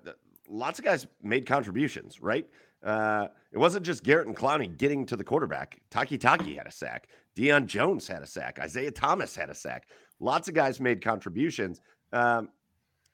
lots 0.49 0.79
of 0.79 0.85
guys 0.85 1.07
made 1.23 1.47
contributions, 1.47 2.21
right? 2.21 2.47
Uh, 2.83 3.29
it 3.51 3.59
wasn't 3.59 3.85
just 3.85 4.05
Garrett 4.05 4.27
and 4.29 4.37
Clowney 4.37 4.77
getting 4.77 5.07
to 5.07 5.17
the 5.17 5.25
quarterback. 5.25 5.81
Taki 5.91 6.19
Taki 6.19 6.55
had 6.55 6.67
a 6.67 6.71
sack. 6.71 7.09
Deion 7.37 7.67
Jones 7.67 8.07
had 8.07 8.23
a 8.23 8.27
sack. 8.27 8.59
Isaiah 8.61 8.91
Thomas 8.91 9.35
had 9.35 9.51
a 9.51 9.55
sack. 9.55 9.89
Lots 10.21 10.49
of 10.49 10.55
guys 10.55 10.81
made 10.81 11.03
contributions. 11.03 11.81
Um, 12.13 12.51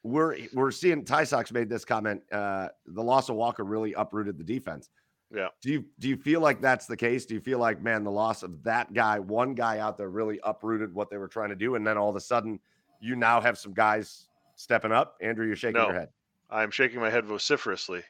we're 0.02 0.36
we're 0.52 0.70
seeing 0.70 1.04
Ty 1.04 1.24
Sox 1.24 1.52
made 1.52 1.68
this 1.68 1.84
comment. 1.84 2.22
Uh, 2.32 2.68
the 2.86 3.02
loss 3.02 3.28
of 3.28 3.36
Walker 3.36 3.64
really 3.64 3.92
uprooted 3.92 4.36
the 4.38 4.44
defense. 4.44 4.88
Yeah. 5.34 5.48
Do 5.62 5.70
you 5.70 5.84
do 5.98 6.08
you 6.08 6.16
feel 6.16 6.40
like 6.40 6.60
that's 6.60 6.86
the 6.86 6.96
case? 6.96 7.24
Do 7.24 7.34
you 7.34 7.40
feel 7.40 7.58
like 7.58 7.80
man, 7.82 8.04
the 8.04 8.10
loss 8.10 8.42
of 8.42 8.62
that 8.64 8.92
guy, 8.92 9.18
one 9.18 9.54
guy 9.54 9.78
out 9.78 9.96
there, 9.96 10.10
really 10.10 10.40
uprooted 10.44 10.92
what 10.94 11.08
they 11.10 11.16
were 11.18 11.28
trying 11.28 11.48
to 11.50 11.56
do, 11.56 11.74
and 11.76 11.86
then 11.86 11.96
all 11.96 12.10
of 12.10 12.16
a 12.16 12.20
sudden, 12.20 12.58
you 13.00 13.16
now 13.16 13.40
have 13.40 13.56
some 13.56 13.72
guys 13.72 14.28
stepping 14.56 14.92
up? 14.92 15.16
Andrew, 15.22 15.46
you're 15.46 15.56
shaking 15.56 15.80
No. 15.80 15.86
your 15.88 15.98
head. 16.00 16.08
I'm 16.50 16.70
shaking 16.70 17.00
my 17.00 17.08
head 17.08 17.24
vociferously 17.24 18.02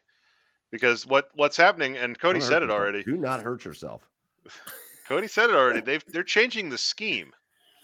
because 0.73 1.07
what 1.07 1.29
what's 1.35 1.57
happening, 1.57 1.97
and 1.97 2.19
Cody 2.19 2.41
said 2.41 2.63
it 2.63 2.67
yourself. 2.67 2.81
already. 2.81 3.03
Do 3.05 3.17
not 3.17 3.43
hurt 3.43 3.65
yourself. 3.65 4.09
Cody 5.07 5.29
said 5.29 5.51
it 5.51 5.57
already. 5.57 5.81
They've 5.85 6.05
they're 6.09 6.25
changing 6.25 6.71
the 6.71 6.79
scheme. 6.79 7.33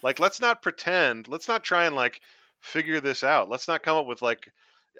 Like, 0.02 0.18
let's 0.18 0.40
not 0.40 0.62
pretend. 0.62 1.28
Let's 1.28 1.48
not 1.48 1.62
try 1.62 1.84
and 1.86 1.94
like 1.94 2.20
figure 2.60 3.00
this 3.00 3.24
out. 3.24 3.48
Let's 3.48 3.68
not 3.68 3.82
come 3.82 3.96
up 3.96 4.06
with 4.06 4.22
like 4.22 4.50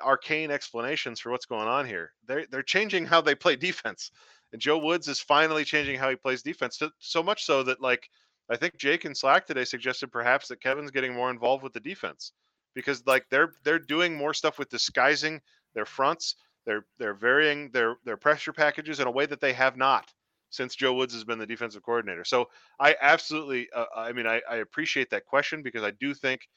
arcane 0.00 0.50
explanations 0.50 1.20
for 1.20 1.30
what's 1.30 1.46
going 1.46 1.68
on 1.68 1.86
here. 1.86 2.12
They're 2.26 2.46
they're 2.50 2.62
changing 2.62 3.06
how 3.06 3.20
they 3.20 3.34
play 3.34 3.56
defense. 3.56 4.10
And 4.52 4.62
Joe 4.62 4.78
Woods 4.78 5.08
is 5.08 5.20
finally 5.20 5.64
changing 5.64 5.98
how 5.98 6.08
he 6.08 6.16
plays 6.16 6.42
defense. 6.42 6.80
So, 7.00 7.22
much 7.22 7.44
so 7.44 7.62
that 7.64 7.82
like 7.82 8.08
I 8.48 8.56
think 8.56 8.78
Jake 8.78 9.04
and 9.04 9.16
Slack 9.16 9.46
today 9.46 9.64
suggested 9.64 10.10
perhaps 10.10 10.48
that 10.48 10.62
Kevin's 10.62 10.90
getting 10.90 11.14
more 11.14 11.30
involved 11.30 11.62
with 11.62 11.74
the 11.74 11.80
defense 11.80 12.32
because 12.74 13.06
like 13.06 13.26
they're 13.30 13.52
they're 13.64 13.78
doing 13.78 14.16
more 14.16 14.32
stuff 14.32 14.58
with 14.58 14.70
disguising 14.70 15.40
their 15.74 15.84
fronts. 15.84 16.36
They're 16.64 16.86
they're 16.98 17.14
varying 17.14 17.70
their 17.72 17.96
their 18.04 18.16
pressure 18.16 18.52
packages 18.52 19.00
in 19.00 19.06
a 19.06 19.10
way 19.10 19.26
that 19.26 19.40
they 19.40 19.52
have 19.52 19.76
not 19.76 20.10
since 20.50 20.74
Joe 20.74 20.94
Woods 20.94 21.12
has 21.14 21.24
been 21.24 21.38
the 21.38 21.46
defensive 21.46 21.82
coordinator. 21.82 22.24
So 22.24 22.48
I 22.80 22.96
absolutely, 23.00 23.68
uh, 23.74 23.84
I 23.94 24.12
mean, 24.12 24.26
I, 24.26 24.40
I 24.48 24.56
appreciate 24.56 25.10
that 25.10 25.26
question 25.26 25.62
because 25.62 25.82
I 25.82 25.90
do 25.92 26.14
think 26.14 26.48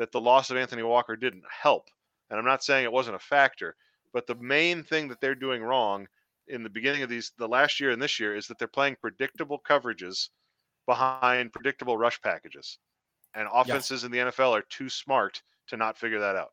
that 0.00 0.10
the 0.12 0.20
loss 0.20 0.48
of 0.50 0.56
Anthony 0.56 0.82
Walker 0.82 1.14
didn't 1.14 1.44
help. 1.50 1.90
And 2.30 2.38
I'm 2.38 2.46
not 2.46 2.64
saying 2.64 2.84
it 2.84 2.92
wasn't 2.92 3.16
a 3.16 3.20
factor, 3.20 3.76
but 4.14 4.26
the 4.26 4.34
main 4.36 4.82
thing 4.82 5.08
that 5.08 5.20
they're 5.20 5.34
doing 5.34 5.62
wrong 5.62 6.08
in 6.48 6.62
the 6.62 6.70
beginning 6.70 7.02
of 7.02 7.10
these, 7.10 7.32
the 7.36 7.46
last 7.46 7.80
year 7.80 7.90
and 7.90 8.00
this 8.00 8.18
year, 8.18 8.34
is 8.34 8.46
that 8.46 8.58
they're 8.58 8.66
playing 8.66 8.96
predictable 9.02 9.60
coverages 9.60 10.30
behind 10.86 11.52
predictable 11.52 11.98
rush 11.98 12.18
packages. 12.22 12.78
And 13.34 13.46
offenses 13.52 14.02
in 14.04 14.10
the 14.10 14.18
NFL 14.18 14.52
are 14.52 14.62
too 14.70 14.88
smart 14.88 15.42
to 15.66 15.76
not 15.76 15.98
figure 15.98 16.20
that 16.20 16.34
out. 16.34 16.52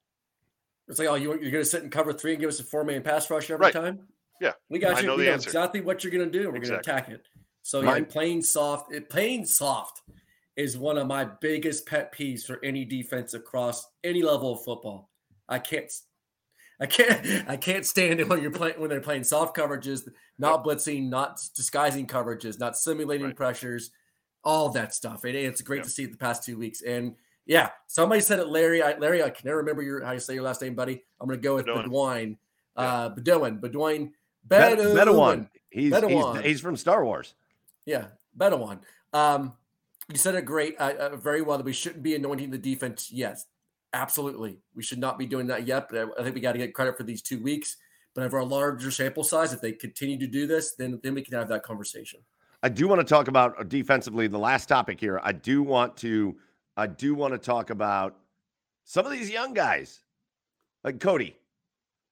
It's 0.90 1.00
like, 1.00 1.08
oh, 1.08 1.16
you, 1.16 1.30
you're 1.32 1.52
going 1.52 1.64
to 1.64 1.66
sit 1.66 1.84
and 1.84 1.92
cover 1.92 2.12
three 2.12 2.32
and 2.34 2.42
give 2.42 2.50
us 2.50 2.60
a 2.60 2.66
four 2.66 2.84
man 2.84 3.02
pass 3.02 3.30
rush 3.32 3.50
every 3.50 3.68
Right. 3.68 3.74
time? 3.74 4.10
Yeah, 4.42 4.54
We 4.70 4.80
got 4.80 4.98
I 4.98 5.02
you. 5.02 5.08
know 5.08 5.16
we 5.16 5.24
the 5.24 5.30
know 5.30 5.36
answer. 5.36 5.52
exactly 5.52 5.80
what 5.80 6.04
you're 6.04 6.12
going 6.12 6.30
to 6.30 6.38
do. 6.38 6.50
We're 6.52 6.58
Exactly. 6.58 6.70
going 6.70 6.84
to 6.84 6.92
attack 6.92 7.10
it. 7.10 7.28
So, 7.64 7.82
Right. 7.82 8.06
yeah, 8.06 8.12
playing 8.14 8.42
soft, 8.42 8.92
it, 8.92 9.10
playing 9.10 9.46
soft 9.46 10.02
is 10.58 10.78
one 10.78 10.98
of 10.98 11.08
my 11.08 11.24
biggest 11.24 11.86
pet 11.86 12.14
peeves 12.14 12.44
for 12.46 12.60
any 12.64 12.84
defense 12.84 13.34
across 13.34 13.88
any 14.04 14.22
level 14.24 14.54
of 14.54 14.64
football. 14.64 15.10
I 15.48 15.60
can't. 15.60 15.92
I 16.80 16.86
can't. 16.88 17.50
I 17.50 17.58
can't 17.58 17.86
stand 17.86 18.20
it 18.20 18.28
when 18.28 18.42
you're 18.42 18.52
playing 18.52 18.80
when 18.80 18.90
they're 18.90 19.00
playing 19.02 19.24
soft 19.24 19.56
coverages, 19.56 20.08
not 20.38 20.64
blitzing, 20.66 21.10
not 21.10 21.40
disguising 21.56 22.06
coverages, 22.08 22.60
not 22.60 22.78
simulating 22.78 23.28
Right. 23.28 23.36
pressures, 23.36 23.92
all 24.44 24.70
that 24.70 24.94
stuff. 24.94 25.24
And 25.24 25.36
it's 25.36 25.62
great 25.62 25.78
Yep. 25.78 25.86
to 25.86 25.90
see 25.92 26.04
it 26.04 26.12
the 26.12 26.18
past 26.18 26.44
two 26.44 26.58
weeks. 26.58 26.82
And 26.82 27.16
yeah, 27.46 27.70
somebody 27.88 28.22
said 28.22 28.40
it, 28.40 28.48
Larry. 28.50 28.84
I, 28.84 28.98
Larry, 28.98 29.24
I 29.24 29.30
can 29.30 29.46
never 29.48 29.58
remember 29.58 29.82
your 29.82 30.04
how 30.04 30.12
you 30.12 30.20
say 30.20 30.34
your 30.34 30.44
last 30.44 30.62
name, 30.62 30.76
buddy. 30.76 31.04
I'm 31.20 31.28
going 31.28 31.40
to 31.40 31.44
go 31.44 31.56
with 31.56 31.66
Bedouin. 31.66 31.84
Bedouin. 31.86 32.38
Uh, 32.76 33.10
Bedouin. 33.10 33.58
Bedouin. 33.60 34.14
Bedouin. 34.48 34.96
Bedouin. 34.96 35.50
He's, 35.70 35.92
Bedouin. 35.92 36.36
he's 36.38 36.46
he's 36.46 36.62
from 36.62 36.76
Star 36.76 37.04
Wars. 37.04 37.34
Yeah, 37.86 38.08
Bedouin. 38.36 38.80
Um, 39.14 39.54
you 40.10 40.18
said 40.18 40.36
it 40.36 40.46
great, 40.46 40.76
uh, 40.80 40.94
uh, 41.00 41.16
very 41.16 41.42
well 41.42 41.58
that 41.58 41.66
we 41.66 41.74
shouldn't 41.74 42.04
be 42.04 42.16
anointing 42.16 42.52
the 42.52 42.58
defense. 42.58 43.10
Yes, 43.12 43.46
absolutely, 43.94 44.60
we 44.76 44.84
should 44.84 45.00
not 45.00 45.18
be 45.18 45.26
doing 45.26 45.48
that 45.48 45.68
yet. 45.68 45.88
But 45.90 46.00
I, 46.00 46.22
I 46.22 46.24
think 46.24 46.36
we 46.36 46.42
got 46.42 46.54
to 46.54 46.60
get 46.60 46.74
credit 46.74 46.98
for 46.98 47.04
these 47.04 47.22
two 47.22 47.42
weeks. 47.42 47.76
But 48.16 48.24
over 48.24 48.38
a 48.38 48.46
larger 48.46 48.90
sample 48.90 49.24
size, 49.24 49.54
if 49.54 49.62
they 49.62 49.74
continue 49.74 50.18
to 50.18 50.28
do 50.28 50.48
this, 50.48 50.74
then 50.76 51.00
then 51.04 51.14
we 51.14 51.22
can 51.22 51.34
have 51.34 51.50
that 51.50 51.64
conversation. 51.64 52.22
I 52.64 52.70
do 52.70 52.88
want 52.88 53.00
to 53.00 53.06
talk 53.06 53.28
about 53.28 53.60
uh, 53.60 53.64
defensively 53.64 54.28
the 54.28 54.40
last 54.40 54.68
topic 54.68 55.00
here. 55.00 55.20
I 55.24 55.32
do 55.32 55.62
want 55.62 55.98
to 55.98 56.36
I 56.76 56.88
do 56.88 57.14
want 57.14 57.34
to 57.34 57.38
talk 57.38 57.70
about 57.70 58.18
some 58.86 59.06
of 59.06 59.12
these 59.12 59.30
young 59.30 59.54
guys. 59.54 60.02
Like 60.84 61.00
Cody, 61.00 61.36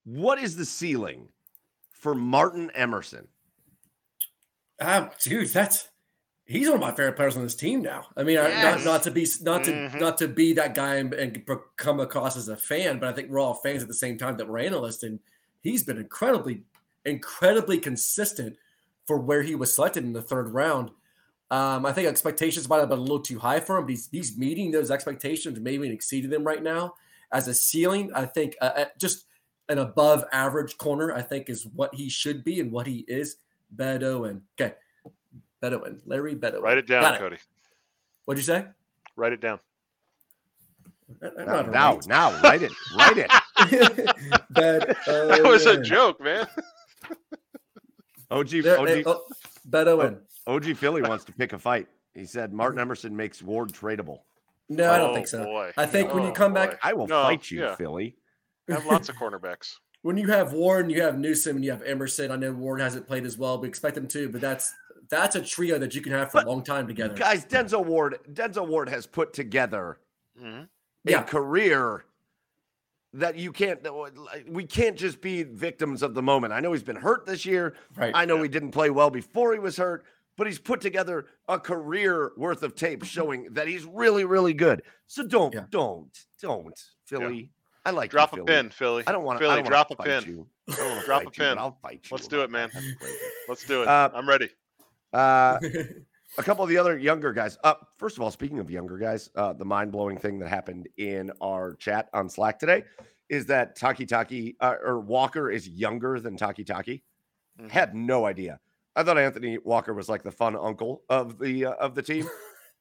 what 0.04 0.38
is 0.38 0.56
the 0.56 0.66
ceiling 0.66 1.30
for 1.91 2.14
Martin 2.14 2.72
Emerson? 2.76 3.28
Um, 4.80 5.10
dude, 5.22 5.50
that's 5.50 5.88
he's 6.46 6.68
one 6.68 6.76
of 6.76 6.82
my 6.82 6.91
favorite 6.91 7.16
players 7.16 7.36
on 7.36 7.43
this 7.43 7.56
team 7.56 7.82
now. 7.82 8.06
I 8.16 8.24
mean, 8.24 8.36
yes. 8.36 8.86
not, 8.86 8.86
not 8.86 9.04
to 9.04 9.12
be 9.12 9.28
not 9.41 9.64
to 9.66 9.72
mm-hmm. 9.72 10.00
not 10.00 10.18
to 10.20 10.28
be 10.28 10.54
that 10.54 10.76
guy 10.76 10.96
and, 10.96 11.14
and, 11.14 11.46
come 11.76 12.00
across 12.00 12.38
as 12.38 12.48
a 12.48 12.56
fan, 12.56 13.00
but 13.00 13.10
I 13.10 13.14
think 13.14 13.30
we're 13.30 13.39
all 13.39 13.56
fans 13.56 13.82
at 13.82 13.88
the 13.88 13.93
same 13.93 14.18
time 14.18 14.38
that 14.38 14.48
we're 14.48 14.60
analysts, 14.60 15.04
and 15.04 15.20
he's 15.62 15.84
been 15.84 15.98
incredibly, 15.98 16.64
incredibly 17.04 17.80
consistent 17.80 18.58
for 19.06 19.20
where 19.20 19.43
he 19.43 19.56
was 19.56 19.74
selected 19.74 20.04
in 20.04 20.14
the 20.14 20.22
third 20.22 20.50
round. 20.50 20.91
Um, 21.52 21.86
I 21.86 21.91
think 21.91 22.08
expectations 22.08 22.68
might 22.68 22.80
have 22.80 22.89
been 22.89 22.98
a 22.98 23.02
little 23.02 23.20
too 23.20 23.38
high 23.38 23.60
for 23.60 23.78
him, 23.78 23.84
but 23.84 23.91
he's, 23.91 24.10
he's 24.12 24.38
meeting 24.38 24.72
those 24.72 24.89
expectations, 24.89 25.60
maybe 25.60 25.88
exceeding 25.89 26.32
them 26.32 26.43
right 26.43 26.64
now. 26.64 26.96
As 27.32 27.48
a 27.48 27.54
ceiling, 27.54 28.12
I 28.16 28.26
think 28.26 28.56
uh, 28.62 28.72
uh, 28.76 28.86
just 28.98 29.26
an 29.70 29.78
above 29.78 30.26
average 30.32 30.78
corner, 30.78 31.14
I 31.14 31.22
think, 31.22 31.50
is 31.50 31.68
what 31.68 31.93
he 31.93 32.10
should 32.10 32.43
be 32.43 32.60
and 32.60 32.72
what 32.72 32.88
he 32.88 33.06
is. 33.08 33.38
Bedouin. 33.70 34.41
Okay. 34.60 34.76
Bedouin. 35.66 35.99
Larry 36.05 36.36
Bedouin. 36.36 36.61
Write 36.61 36.78
it 36.78 36.86
down, 36.86 37.18
Cody. 37.18 37.38
What'd 38.26 38.39
you 38.39 38.45
say? 38.45 38.66
Write 39.16 39.34
it 39.34 39.41
down. 39.41 39.59
Now, 41.22 41.61
now, 41.63 41.99
now, 42.05 42.41
write 42.41 42.61
it. 42.61 42.72
Write 42.95 43.18
it. 43.18 43.32
that 44.49 45.41
was 45.43 45.66
a 45.66 45.82
joke, 45.82 46.22
man. 46.22 46.45
OG, 48.32 48.49
there, 48.49 48.80
OG, 48.80 48.89
eh, 48.89 49.03
oh, 49.07 49.24
Bedouin. 49.66 50.20
OG 50.45 50.78
Philly 50.78 51.01
wants 51.01 51.26
to 51.26 51.32
pick 51.32 51.53
a 51.53 51.59
fight. 51.59 51.88
He 52.13 52.26
said 52.26 52.53
Martin 52.53 52.80
Emerson 52.80 53.16
makes 53.16 53.41
Ward 53.41 53.72
tradable. 53.72 54.20
No, 54.70 54.91
I 54.91 54.99
don't 54.99 55.16
think 55.16 55.28
so. 55.28 55.41
Oh, 55.41 55.45
boy. 55.45 55.72
I 55.78 55.88
think 55.88 56.09
oh, 56.11 56.16
when 56.16 56.24
you 56.24 56.30
oh, 56.30 56.34
come 56.34 56.53
boy. 56.53 56.68
back, 56.68 56.80
I 56.84 56.93
will 56.93 57.07
no, 57.07 57.24
fight 57.24 57.49
you, 57.49 57.61
yeah. 57.61 57.76
Philly. 57.76 58.18
We 58.68 58.76
have 58.76 58.86
lots 58.86 59.09
of 59.09 59.16
cornerbacks. 59.16 59.76
when 60.03 60.18
you 60.18 60.28
have 60.28 60.53
Ward 60.53 60.86
and 60.86 60.91
you 60.91 61.01
have 61.01 61.18
Newsome 61.18 61.55
and 61.55 61.66
you 61.66 61.72
have 61.72 61.82
Emerson, 61.82 62.30
I 62.30 62.36
know 62.36 62.51
Ward 62.51 62.82
hasn't 62.82 63.07
played 63.07 63.26
as 63.26 63.38
well. 63.38 63.59
We 63.59 63.68
expect 63.68 63.97
him 63.97 64.07
to, 64.09 64.30
but 64.30 64.41
that's 64.41 64.74
that's 65.10 65.36
a 65.36 65.41
trio 65.41 65.78
that 65.80 65.95
you 65.95 66.01
can 66.01 66.12
have 66.12 66.32
for 66.32 66.39
but, 66.39 66.47
a 66.47 66.49
long 66.49 66.64
time 66.64 66.88
together. 66.88 67.14
Guys, 67.16 67.45
Denzel 67.45 67.86
Ward, 67.86 68.20
Denzel 68.32 68.68
Ward 68.68 68.89
has 68.89 69.06
put 69.06 69.34
together 69.34 69.99
mm-hmm. 70.39 70.64
a 70.64 70.68
yeah. 71.12 71.24
career 71.24 72.06
that 73.14 73.38
you 73.38 73.51
can't 73.51 73.80
we 74.47 74.66
can't 74.66 74.97
just 74.97 75.22
be 75.22 75.43
victims 75.43 76.03
of 76.03 76.14
the 76.14 76.22
moment. 76.22 76.53
I 76.53 76.60
know 76.60 76.74
he's 76.74 76.84
been 76.84 76.95
hurt 76.95 77.26
this 77.26 77.45
year. 77.45 77.76
Right. 77.95 78.12
I 78.14 78.26
know 78.26 78.38
yeah. 78.38 78.43
he 78.43 78.49
didn't 78.49 78.72
play 78.72 78.89
well 78.89 79.10
before 79.10 79.53
he 79.53 79.60
was 79.60 79.78
hurt, 79.78 80.06
but 80.38 80.47
he's 80.47 80.60
put 80.60 80.82
together 80.82 81.28
a 81.47 81.58
career 81.58 82.34
worth 82.38 82.64
of 82.64 82.76
tape 82.76 83.06
showing 83.06 83.53
that 83.53 83.68
he's 83.68 83.86
really, 83.86 84.26
really 84.26 84.53
good. 84.53 84.84
So 85.08 85.26
don't, 85.26 85.53
yeah. 85.53 85.66
don't, 85.70 86.12
don't, 86.41 86.80
Philly. 87.06 87.36
Yeah. 87.36 87.47
I 87.86 87.91
like 87.91 88.10
drop 88.10 88.36
you, 88.36 88.41
a 88.41 88.45
pin, 88.45 88.70
Philly. 88.72 89.03
I 89.06 89.12
don't 89.12 89.24
want 89.24 89.39
to. 89.39 89.45
Philly, 89.45 89.62
drop 89.62 89.91
a 89.91 89.95
pin. 89.95 90.24
You. 90.26 90.47
drop 91.06 91.26
a 91.26 91.30
pin. 91.30 91.58
I'll 91.58 91.78
fight 91.84 92.01
you. 92.03 92.16
Let's 92.16 92.28
do 92.28 92.41
it, 92.41 92.49
man. 92.49 92.72
Let's 93.47 93.64
do 93.64 93.84
it. 93.84 93.88
Uh, 93.88 94.10
I'm 94.14 94.28
ready. 94.28 94.49
Uh, 95.16 95.59
a 96.38 96.43
couple 96.43 96.63
of 96.63 96.70
the 96.70 96.78
other 96.78 96.97
younger 96.97 97.32
guys. 97.32 97.57
Uh, 97.63 97.76
first 97.97 98.18
of 98.18 98.24
all, 98.24 98.32
speaking 98.32 98.59
of 98.59 98.70
younger 98.70 98.97
guys, 98.97 99.30
uh, 99.36 99.53
the 99.53 99.66
mind 99.66 99.91
blowing 99.91 100.18
thing 100.18 100.39
that 100.39 100.49
happened 100.49 100.88
in 100.97 101.32
our 101.41 101.76
chat 101.76 102.09
on 102.13 102.30
Slack 102.30 102.59
today 102.59 102.84
is 103.30 103.45
that 103.47 103.78
Takitaki 103.78 104.55
uh, 104.59 104.76
or 104.84 104.99
Walker 104.99 105.49
is 105.49 105.68
younger 105.68 106.20
than 106.20 106.38
Takitaki. 106.38 107.01
Mm-hmm. 107.59 107.70
Had 107.70 107.95
no 107.95 108.26
idea. 108.26 108.59
I 108.95 109.03
thought 109.03 109.18
Anthony 109.18 109.57
Walker 109.57 109.93
was 109.93 110.09
like 110.09 110.24
the 110.24 110.32
fun 110.32 110.55
uncle 110.55 111.03
of 111.09 111.39
the 111.39 111.66
uh, 111.68 111.74
of 111.74 111.95
the 111.95 112.01
team, 112.03 112.28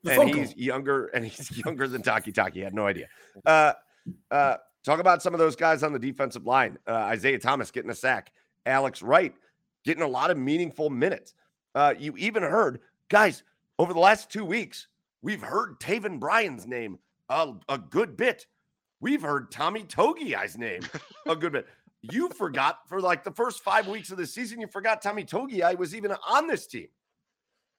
the 0.02 0.20
and 0.20 0.28
he's 0.28 0.48
uncle. 0.48 0.62
younger 0.62 1.06
and 1.06 1.24
he's 1.24 1.56
younger 1.64 1.88
than 1.88 2.02
Takitaki. 2.02 2.62
Had 2.62 2.74
no 2.74 2.86
idea. 2.86 3.08
Uh, 3.46 3.72
uh, 4.30 4.56
talk 4.84 5.00
about 5.00 5.22
some 5.22 5.34
of 5.34 5.38
those 5.38 5.56
guys 5.56 5.82
on 5.82 5.92
the 5.92 5.98
defensive 5.98 6.46
line. 6.46 6.78
Uh, 6.86 6.92
Isaiah 6.92 7.38
Thomas 7.38 7.70
getting 7.70 7.90
a 7.90 7.94
sack. 7.94 8.32
Alex 8.66 9.02
Wright 9.02 9.34
getting 9.84 10.02
a 10.02 10.08
lot 10.08 10.30
of 10.30 10.38
meaningful 10.38 10.90
minutes. 10.90 11.34
Uh, 11.74 11.94
you 11.98 12.14
even 12.16 12.42
heard 12.42 12.80
guys 13.08 13.42
over 13.78 13.92
the 13.92 14.00
last 14.00 14.30
two 14.30 14.44
weeks. 14.44 14.86
We've 15.22 15.42
heard 15.42 15.80
Taven 15.80 16.20
Bryan's 16.20 16.66
name 16.66 16.98
a, 17.28 17.54
a 17.68 17.78
good 17.78 18.16
bit. 18.16 18.46
We've 19.00 19.22
heard 19.22 19.50
Tommy 19.50 19.82
Togiai's 19.82 20.56
name 20.56 20.82
a 21.26 21.36
good 21.36 21.52
bit. 21.52 21.66
You 22.02 22.28
forgot 22.28 22.80
for 22.88 23.00
like 23.00 23.24
the 23.24 23.32
first 23.32 23.62
five 23.62 23.86
weeks 23.88 24.10
of 24.10 24.18
the 24.18 24.26
season, 24.26 24.60
you 24.60 24.66
forgot 24.66 25.02
Tommy 25.02 25.24
Togiai 25.24 25.76
was 25.76 25.94
even 25.94 26.14
on 26.28 26.46
this 26.46 26.66
team. 26.66 26.88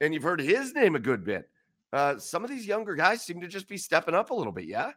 And 0.02 0.14
you've 0.14 0.24
heard 0.24 0.42
his 0.42 0.74
name 0.74 0.96
a 0.96 1.00
good 1.00 1.24
bit. 1.24 1.50
Uh, 1.94 2.18
some 2.18 2.44
of 2.44 2.50
these 2.50 2.66
younger 2.66 2.96
guys 2.96 3.22
seem 3.22 3.40
to 3.42 3.48
just 3.48 3.68
be 3.68 3.78
stepping 3.78 4.16
up 4.16 4.30
a 4.30 4.34
little 4.34 4.52
bit, 4.52 4.66
yeah? 4.66 4.92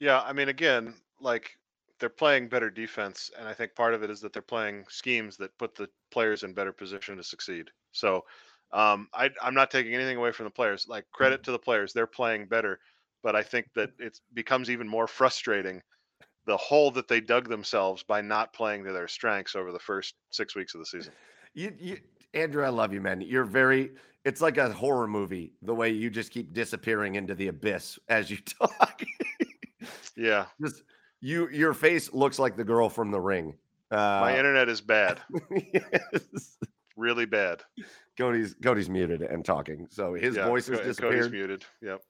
Yeah, 0.00 0.20
I 0.20 0.32
mean, 0.32 0.48
again, 0.48 0.94
like 1.20 1.56
they're 2.02 2.08
playing 2.08 2.48
better 2.48 2.68
defense, 2.68 3.30
and 3.38 3.46
I 3.46 3.54
think 3.54 3.76
part 3.76 3.94
of 3.94 4.02
it 4.02 4.10
is 4.10 4.20
that 4.22 4.32
they're 4.32 4.42
playing 4.42 4.84
schemes 4.88 5.36
that 5.36 5.56
put 5.56 5.76
the 5.76 5.88
players 6.10 6.42
in 6.42 6.52
better 6.52 6.72
position 6.72 7.16
to 7.16 7.22
succeed. 7.22 7.70
So 7.92 8.24
um, 8.72 9.06
I, 9.14 9.30
I'm 9.40 9.54
not 9.54 9.70
taking 9.70 9.94
anything 9.94 10.16
away 10.16 10.32
from 10.32 10.46
the 10.46 10.50
players. 10.50 10.88
Like 10.88 11.04
credit 11.12 11.44
to 11.44 11.52
the 11.52 11.60
players, 11.60 11.92
they're 11.92 12.08
playing 12.08 12.46
better, 12.46 12.80
but 13.22 13.36
I 13.36 13.44
think 13.44 13.68
that 13.76 13.90
it 14.00 14.18
becomes 14.34 14.68
even 14.68 14.88
more 14.88 15.06
frustrating 15.06 15.80
the 16.44 16.56
hole 16.56 16.90
that 16.90 17.06
they 17.06 17.20
dug 17.20 17.48
themselves 17.48 18.02
by 18.02 18.20
not 18.20 18.52
playing 18.52 18.82
to 18.82 18.92
their 18.92 19.06
strengths 19.06 19.54
over 19.54 19.70
the 19.70 19.78
first 19.78 20.16
six 20.30 20.56
weeks 20.56 20.74
of 20.74 20.80
the 20.80 20.86
season. 20.86 21.12
You, 21.54 21.72
you, 21.78 21.98
Andrew, 22.34 22.64
I 22.64 22.70
love 22.70 22.92
you, 22.92 23.00
man. 23.00 23.20
You're 23.20 23.44
very. 23.44 23.92
It's 24.24 24.40
like 24.40 24.56
a 24.56 24.72
horror 24.72 25.06
movie. 25.06 25.52
The 25.62 25.74
way 25.74 25.90
you 25.90 26.10
just 26.10 26.32
keep 26.32 26.52
disappearing 26.52 27.14
into 27.14 27.36
the 27.36 27.46
abyss 27.46 27.96
as 28.08 28.28
you 28.28 28.38
talk. 28.60 29.04
yeah. 30.16 30.46
Just 30.60 30.82
you. 31.22 31.48
Your 31.48 31.72
face 31.72 32.12
looks 32.12 32.38
like 32.38 32.56
the 32.56 32.64
girl 32.64 32.88
from 32.88 33.10
The 33.10 33.20
Ring. 33.20 33.54
Uh, 33.90 33.96
My 33.96 34.36
internet 34.36 34.68
is 34.68 34.80
bad. 34.80 35.20
yes. 35.72 36.58
Really 36.96 37.24
bad. 37.26 37.62
Cody's 38.18 38.54
Cody's 38.62 38.90
muted 38.90 39.22
and 39.22 39.44
talking, 39.44 39.86
so 39.90 40.14
his 40.14 40.36
yeah, 40.36 40.46
voice 40.46 40.66
has 40.66 40.80
disappeared. 40.80 41.12
Cody's 41.14 41.32
muted. 41.32 41.64
Yep. 41.80 42.02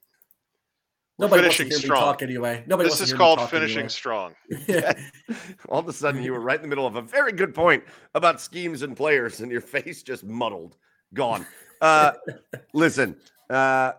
Nobody 1.19 1.43
finishing 1.43 1.67
wants 1.67 1.77
to 1.77 1.81
hear 1.83 1.87
strong. 1.87 2.01
me 2.01 2.13
talk 2.13 2.23
anyway. 2.23 2.65
Nobody 2.67 2.89
this 2.89 3.01
is 3.01 3.13
called 3.13 3.49
finishing 3.51 3.79
anyway. 3.79 3.89
strong. 3.89 4.35
yeah. 4.67 4.93
All 5.69 5.79
of 5.79 5.89
a 5.89 5.93
sudden, 5.93 6.23
you 6.23 6.33
were 6.33 6.41
right 6.41 6.57
in 6.57 6.63
the 6.63 6.69
middle 6.69 6.87
of 6.87 6.97
a 6.97 7.03
very 7.03 7.33
good 7.33 7.55
point 7.55 7.85
about 8.15 8.41
schemes 8.41 8.83
and 8.83 8.97
players, 8.97 9.41
and 9.41 9.53
your 9.53 9.61
face 9.61 10.03
just 10.03 10.25
muddled, 10.25 10.77
gone. 11.15 11.47
Uh, 11.81 12.13
listen, 12.73 13.17
uh, 13.51 13.93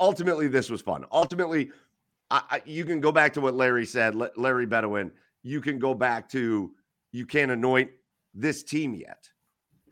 ultimately, 0.00 0.48
this 0.48 0.70
was 0.70 0.80
fun. 0.80 1.04
Ultimately, 1.12 1.70
I, 2.30 2.42
I, 2.50 2.62
you 2.64 2.84
can 2.84 3.00
go 3.00 3.12
back 3.12 3.32
to 3.34 3.40
what 3.40 3.54
Larry 3.54 3.86
said, 3.86 4.14
Larry 4.36 4.66
Bedouin. 4.66 5.10
You 5.42 5.60
can 5.60 5.78
go 5.78 5.94
back 5.94 6.28
to 6.30 6.72
you 7.12 7.26
can't 7.26 7.50
anoint 7.50 7.90
this 8.34 8.62
team 8.62 8.94
yet. 8.94 9.28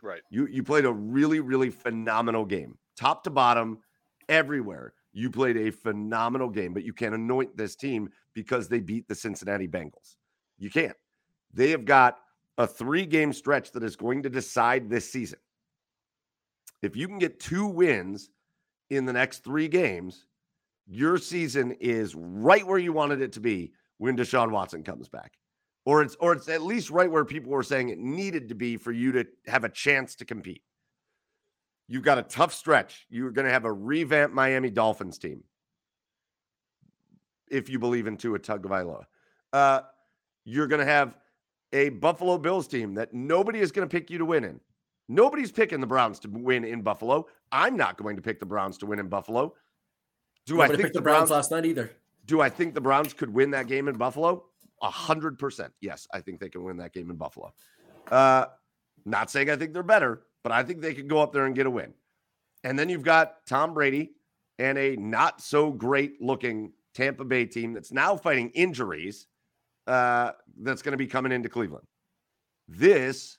Right. 0.02 0.22
You 0.30 0.46
you 0.46 0.62
played 0.62 0.84
a 0.84 0.92
really 0.92 1.40
really 1.40 1.70
phenomenal 1.70 2.44
game, 2.44 2.78
top 2.96 3.22
to 3.24 3.30
bottom, 3.30 3.78
everywhere. 4.28 4.94
You 5.12 5.30
played 5.30 5.56
a 5.56 5.70
phenomenal 5.70 6.48
game, 6.48 6.72
but 6.72 6.84
you 6.84 6.92
can't 6.92 7.14
anoint 7.14 7.56
this 7.56 7.76
team 7.76 8.08
because 8.34 8.68
they 8.68 8.80
beat 8.80 9.06
the 9.08 9.14
Cincinnati 9.14 9.68
Bengals. 9.68 10.16
You 10.58 10.70
can't. 10.70 10.96
They 11.52 11.70
have 11.70 11.84
got 11.84 12.18
a 12.58 12.66
three 12.66 13.06
game 13.06 13.32
stretch 13.32 13.72
that 13.72 13.82
is 13.82 13.96
going 13.96 14.22
to 14.22 14.30
decide 14.30 14.88
this 14.88 15.10
season. 15.10 15.38
If 16.80 16.96
you 16.96 17.06
can 17.06 17.18
get 17.18 17.40
two 17.40 17.66
wins 17.66 18.30
in 18.90 19.04
the 19.04 19.12
next 19.12 19.44
three 19.44 19.68
games, 19.68 20.26
your 20.92 21.16
season 21.16 21.72
is 21.80 22.14
right 22.14 22.66
where 22.66 22.78
you 22.78 22.92
wanted 22.92 23.22
it 23.22 23.32
to 23.32 23.40
be 23.40 23.72
when 23.98 24.16
Deshaun 24.16 24.50
Watson 24.50 24.82
comes 24.82 25.08
back. 25.08 25.32
Or 25.84 26.02
it's 26.02 26.14
or 26.20 26.32
it's 26.32 26.48
at 26.48 26.62
least 26.62 26.90
right 26.90 27.10
where 27.10 27.24
people 27.24 27.50
were 27.50 27.62
saying 27.62 27.88
it 27.88 27.98
needed 27.98 28.50
to 28.50 28.54
be 28.54 28.76
for 28.76 28.92
you 28.92 29.12
to 29.12 29.26
have 29.46 29.64
a 29.64 29.68
chance 29.68 30.14
to 30.16 30.24
compete. 30.24 30.62
You've 31.88 32.04
got 32.04 32.18
a 32.18 32.22
tough 32.22 32.54
stretch. 32.54 33.06
You're 33.10 33.32
going 33.32 33.46
to 33.46 33.52
have 33.52 33.64
a 33.64 33.72
revamped 33.72 34.34
Miami 34.34 34.70
Dolphins 34.70 35.18
team. 35.18 35.42
If 37.50 37.68
you 37.68 37.78
believe 37.78 38.06
in 38.06 38.16
Tua 38.16 38.38
Tagovailoa. 38.38 39.04
Uh, 39.52 39.80
you're 40.44 40.68
going 40.68 40.80
to 40.80 40.90
have 40.90 41.16
a 41.72 41.88
Buffalo 41.88 42.38
Bills 42.38 42.68
team 42.68 42.94
that 42.94 43.12
nobody 43.12 43.60
is 43.60 43.72
going 43.72 43.88
to 43.88 43.92
pick 43.92 44.10
you 44.10 44.18
to 44.18 44.24
win 44.24 44.44
in. 44.44 44.60
Nobody's 45.08 45.50
picking 45.50 45.80
the 45.80 45.86
Browns 45.86 46.18
to 46.20 46.28
win 46.28 46.64
in 46.64 46.82
Buffalo. 46.82 47.26
I'm 47.50 47.76
not 47.76 47.96
going 47.96 48.16
to 48.16 48.22
pick 48.22 48.40
the 48.40 48.46
Browns 48.46 48.78
to 48.78 48.86
win 48.86 48.98
in 48.98 49.08
Buffalo. 49.08 49.54
Do 50.46 50.54
Nobody 50.54 50.74
I 50.74 50.76
think 50.76 50.92
the, 50.92 51.00
Browns, 51.00 51.18
Browns 51.18 51.30
last 51.30 51.50
night 51.50 51.66
either? 51.66 51.92
Do 52.26 52.40
I 52.40 52.48
think 52.48 52.74
the 52.74 52.80
Browns 52.80 53.14
could 53.14 53.32
win 53.32 53.50
that 53.52 53.66
game 53.66 53.88
in 53.88 53.96
Buffalo? 53.96 54.44
A 54.82 54.90
hundred 54.90 55.38
percent. 55.38 55.72
Yes, 55.80 56.08
I 56.12 56.20
think 56.20 56.40
they 56.40 56.48
can 56.48 56.64
win 56.64 56.76
that 56.78 56.92
game 56.92 57.10
in 57.10 57.16
Buffalo. 57.16 57.52
Uh, 58.10 58.46
not 59.04 59.30
saying 59.30 59.50
I 59.50 59.56
think 59.56 59.72
they're 59.72 59.82
better, 59.82 60.22
but 60.42 60.52
I 60.52 60.62
think 60.62 60.80
they 60.80 60.94
could 60.94 61.08
go 61.08 61.20
up 61.20 61.32
there 61.32 61.46
and 61.46 61.54
get 61.54 61.66
a 61.66 61.70
win. 61.70 61.94
And 62.64 62.78
then 62.78 62.88
you've 62.88 63.04
got 63.04 63.46
Tom 63.46 63.74
Brady 63.74 64.12
and 64.58 64.78
a 64.78 64.96
not 64.96 65.40
so 65.40 65.70
great 65.70 66.20
looking 66.20 66.72
Tampa 66.94 67.24
Bay 67.24 67.46
team 67.46 67.72
that's 67.72 67.92
now 67.92 68.16
fighting 68.16 68.50
injuries 68.50 69.26
uh, 69.86 70.32
that's 70.60 70.82
going 70.82 70.92
to 70.92 70.98
be 70.98 71.06
coming 71.06 71.32
into 71.32 71.48
Cleveland. 71.48 71.86
This 72.68 73.38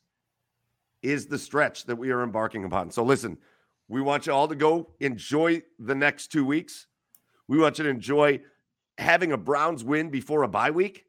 is 1.02 1.28
the 1.28 1.38
stretch 1.38 1.86
that 1.86 1.96
we 1.96 2.12
are 2.12 2.24
embarking 2.24 2.64
upon. 2.66 2.92
So 2.92 3.04
listen, 3.04 3.38
we 3.88 4.02
want 4.02 4.26
you 4.26 4.34
all 4.34 4.48
to 4.48 4.56
go 4.56 4.90
enjoy 5.00 5.62
the 5.80 5.96
next 5.96 6.28
two 6.28 6.46
weeks. 6.46 6.88
We 7.48 7.58
want 7.58 7.78
you 7.78 7.84
to 7.86 7.90
enjoy 7.90 8.42
having 8.98 9.32
a 9.32 9.38
Browns 9.38 9.84
win 9.84 10.10
before 10.10 10.44
a 10.44 10.48
bye 10.48 10.72
week. 10.72 11.06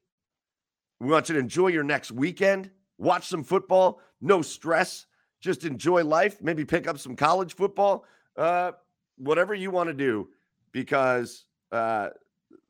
We 1.00 1.10
want 1.10 1.28
you 1.28 1.34
to 1.34 1.40
enjoy 1.40 1.68
your 1.68 1.84
next 1.84 2.12
weekend, 2.12 2.70
watch 2.98 3.26
some 3.26 3.44
football, 3.44 4.00
no 4.20 4.42
stress, 4.42 5.06
just 5.40 5.64
enjoy 5.64 6.04
life, 6.04 6.40
maybe 6.40 6.64
pick 6.64 6.86
up 6.86 6.98
some 6.98 7.14
college 7.16 7.54
football, 7.54 8.04
uh, 8.36 8.72
whatever 9.18 9.54
you 9.54 9.70
want 9.70 9.88
to 9.88 9.94
do, 9.94 10.28
because 10.72 11.44
uh, 11.72 12.08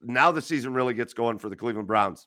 now 0.03 0.33
the 0.33 0.43
season 0.43 0.75
really 0.75 0.95
gets 0.95 1.15
going 1.15 1.39
for 1.39 1.49
the 1.49 1.57
Cleveland 1.57 1.87
Browns. 1.87 2.27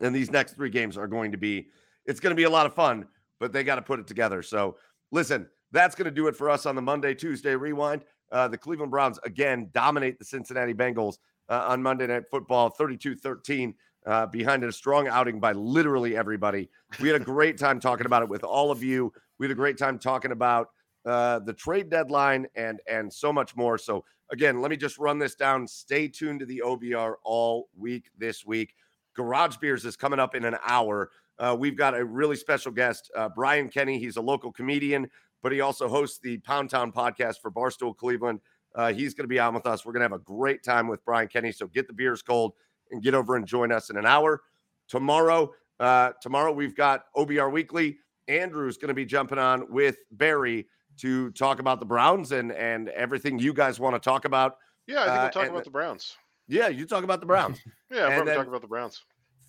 And 0.00 0.14
these 0.14 0.30
next 0.30 0.54
three 0.54 0.70
games 0.70 0.98
are 0.98 1.06
going 1.06 1.30
to 1.30 1.38
be, 1.38 1.68
it's 2.06 2.18
going 2.18 2.32
to 2.32 2.36
be 2.36 2.44
a 2.44 2.50
lot 2.50 2.66
of 2.66 2.74
fun, 2.74 3.06
but 3.38 3.52
they 3.52 3.62
got 3.62 3.76
to 3.76 3.82
put 3.82 4.00
it 4.00 4.06
together. 4.08 4.42
So 4.42 4.76
listen, 5.12 5.48
that's 5.70 5.94
going 5.94 6.06
to 6.06 6.10
do 6.10 6.26
it 6.26 6.34
for 6.34 6.50
us 6.50 6.66
on 6.66 6.74
the 6.74 6.82
Monday, 6.82 7.14
Tuesday 7.14 7.54
rewind. 7.54 8.04
Uh, 8.34 8.48
the 8.48 8.58
Cleveland 8.58 8.90
Browns 8.90 9.20
again 9.24 9.70
dominate 9.72 10.18
the 10.18 10.24
Cincinnati 10.24 10.74
Bengals 10.74 11.18
uh, 11.48 11.66
on 11.68 11.80
Monday 11.80 12.08
Night 12.08 12.24
Football 12.28 12.68
32 12.68 13.14
13 13.14 13.72
uh, 14.06 14.26
behind 14.26 14.64
a 14.64 14.72
strong 14.72 15.06
outing 15.06 15.38
by 15.38 15.52
literally 15.52 16.16
everybody. 16.16 16.68
We 17.00 17.08
had 17.08 17.20
a 17.20 17.24
great 17.24 17.58
time 17.58 17.78
talking 17.78 18.06
about 18.06 18.22
it 18.22 18.28
with 18.28 18.42
all 18.42 18.72
of 18.72 18.82
you. 18.82 19.12
We 19.38 19.46
had 19.46 19.52
a 19.52 19.54
great 19.54 19.78
time 19.78 20.00
talking 20.00 20.32
about 20.32 20.70
uh, 21.06 21.38
the 21.38 21.52
trade 21.52 21.90
deadline 21.90 22.48
and 22.56 22.80
and 22.88 23.12
so 23.12 23.32
much 23.32 23.54
more. 23.54 23.78
So 23.78 24.04
again, 24.32 24.60
let 24.60 24.70
me 24.72 24.76
just 24.76 24.98
run 24.98 25.20
this 25.20 25.36
down. 25.36 25.68
Stay 25.68 26.08
tuned 26.08 26.40
to 26.40 26.46
the 26.46 26.60
OBR 26.64 27.14
all 27.22 27.68
week 27.76 28.10
this 28.18 28.44
week. 28.44 28.74
Garage 29.14 29.58
Beers 29.58 29.84
is 29.84 29.94
coming 29.94 30.18
up 30.18 30.34
in 30.34 30.44
an 30.44 30.56
hour. 30.66 31.10
Uh, 31.38 31.56
we've 31.58 31.76
got 31.76 31.96
a 31.96 32.04
really 32.04 32.36
special 32.36 32.72
guest, 32.72 33.10
uh, 33.16 33.28
Brian 33.28 33.68
Kenny. 33.68 33.98
He's 33.98 34.16
a 34.16 34.20
local 34.20 34.52
comedian, 34.52 35.08
but 35.44 35.52
he 35.52 35.60
also 35.60 35.86
hosts 35.88 36.18
the 36.18 36.38
Pound 36.38 36.70
Town 36.70 36.90
podcast 36.90 37.40
for 37.42 37.50
Barstool 37.50 37.94
Cleveland. 37.96 38.40
Uh, 38.74 38.92
he's 38.92 39.12
going 39.14 39.24
to 39.24 39.28
be 39.28 39.38
on 39.38 39.54
with 39.54 39.66
us. 39.66 39.84
We're 39.84 39.92
going 39.92 40.00
to 40.00 40.04
have 40.06 40.20
a 40.20 40.24
great 40.24 40.64
time 40.64 40.88
with 40.88 41.04
Brian 41.04 41.28
Kenny. 41.28 41.52
So 41.52 41.66
get 41.68 41.86
the 41.86 41.92
beers 41.92 42.22
cold 42.22 42.54
and 42.90 43.02
get 43.02 43.12
over 43.14 43.36
and 43.36 43.46
join 43.46 43.70
us 43.70 43.90
in 43.90 43.96
an 43.98 44.06
hour. 44.06 44.40
Tomorrow, 44.88 45.52
uh, 45.80 46.12
tomorrow 46.20 46.50
we've 46.50 46.74
got 46.74 47.04
OBR 47.14 47.52
Weekly. 47.52 47.98
Andrew's 48.26 48.78
going 48.78 48.88
to 48.88 48.94
be 48.94 49.04
jumping 49.04 49.38
on 49.38 49.70
with 49.70 49.98
Barry 50.12 50.66
to 50.98 51.30
talk 51.32 51.58
about 51.60 51.78
the 51.78 51.86
Browns 51.86 52.32
and 52.32 52.50
and 52.52 52.88
everything 52.90 53.38
you 53.38 53.52
guys 53.52 53.78
want 53.78 53.94
to 53.94 54.00
talk 54.00 54.24
about. 54.24 54.56
Yeah, 54.86 55.02
I 55.02 55.04
think 55.04 55.12
we'll 55.14 55.24
Uh, 55.26 55.30
talk 55.30 55.48
about 55.50 55.64
the 55.64 55.70
Browns. 55.70 56.16
Yeah, 56.48 56.68
you 56.68 56.86
talk 56.86 57.04
about 57.04 57.20
the 57.20 57.26
Browns. 57.26 57.60
Yeah, 57.90 58.06
I'm 58.06 58.26
talk 58.26 58.46
about 58.48 58.60
the 58.62 58.66
Browns. 58.66 59.04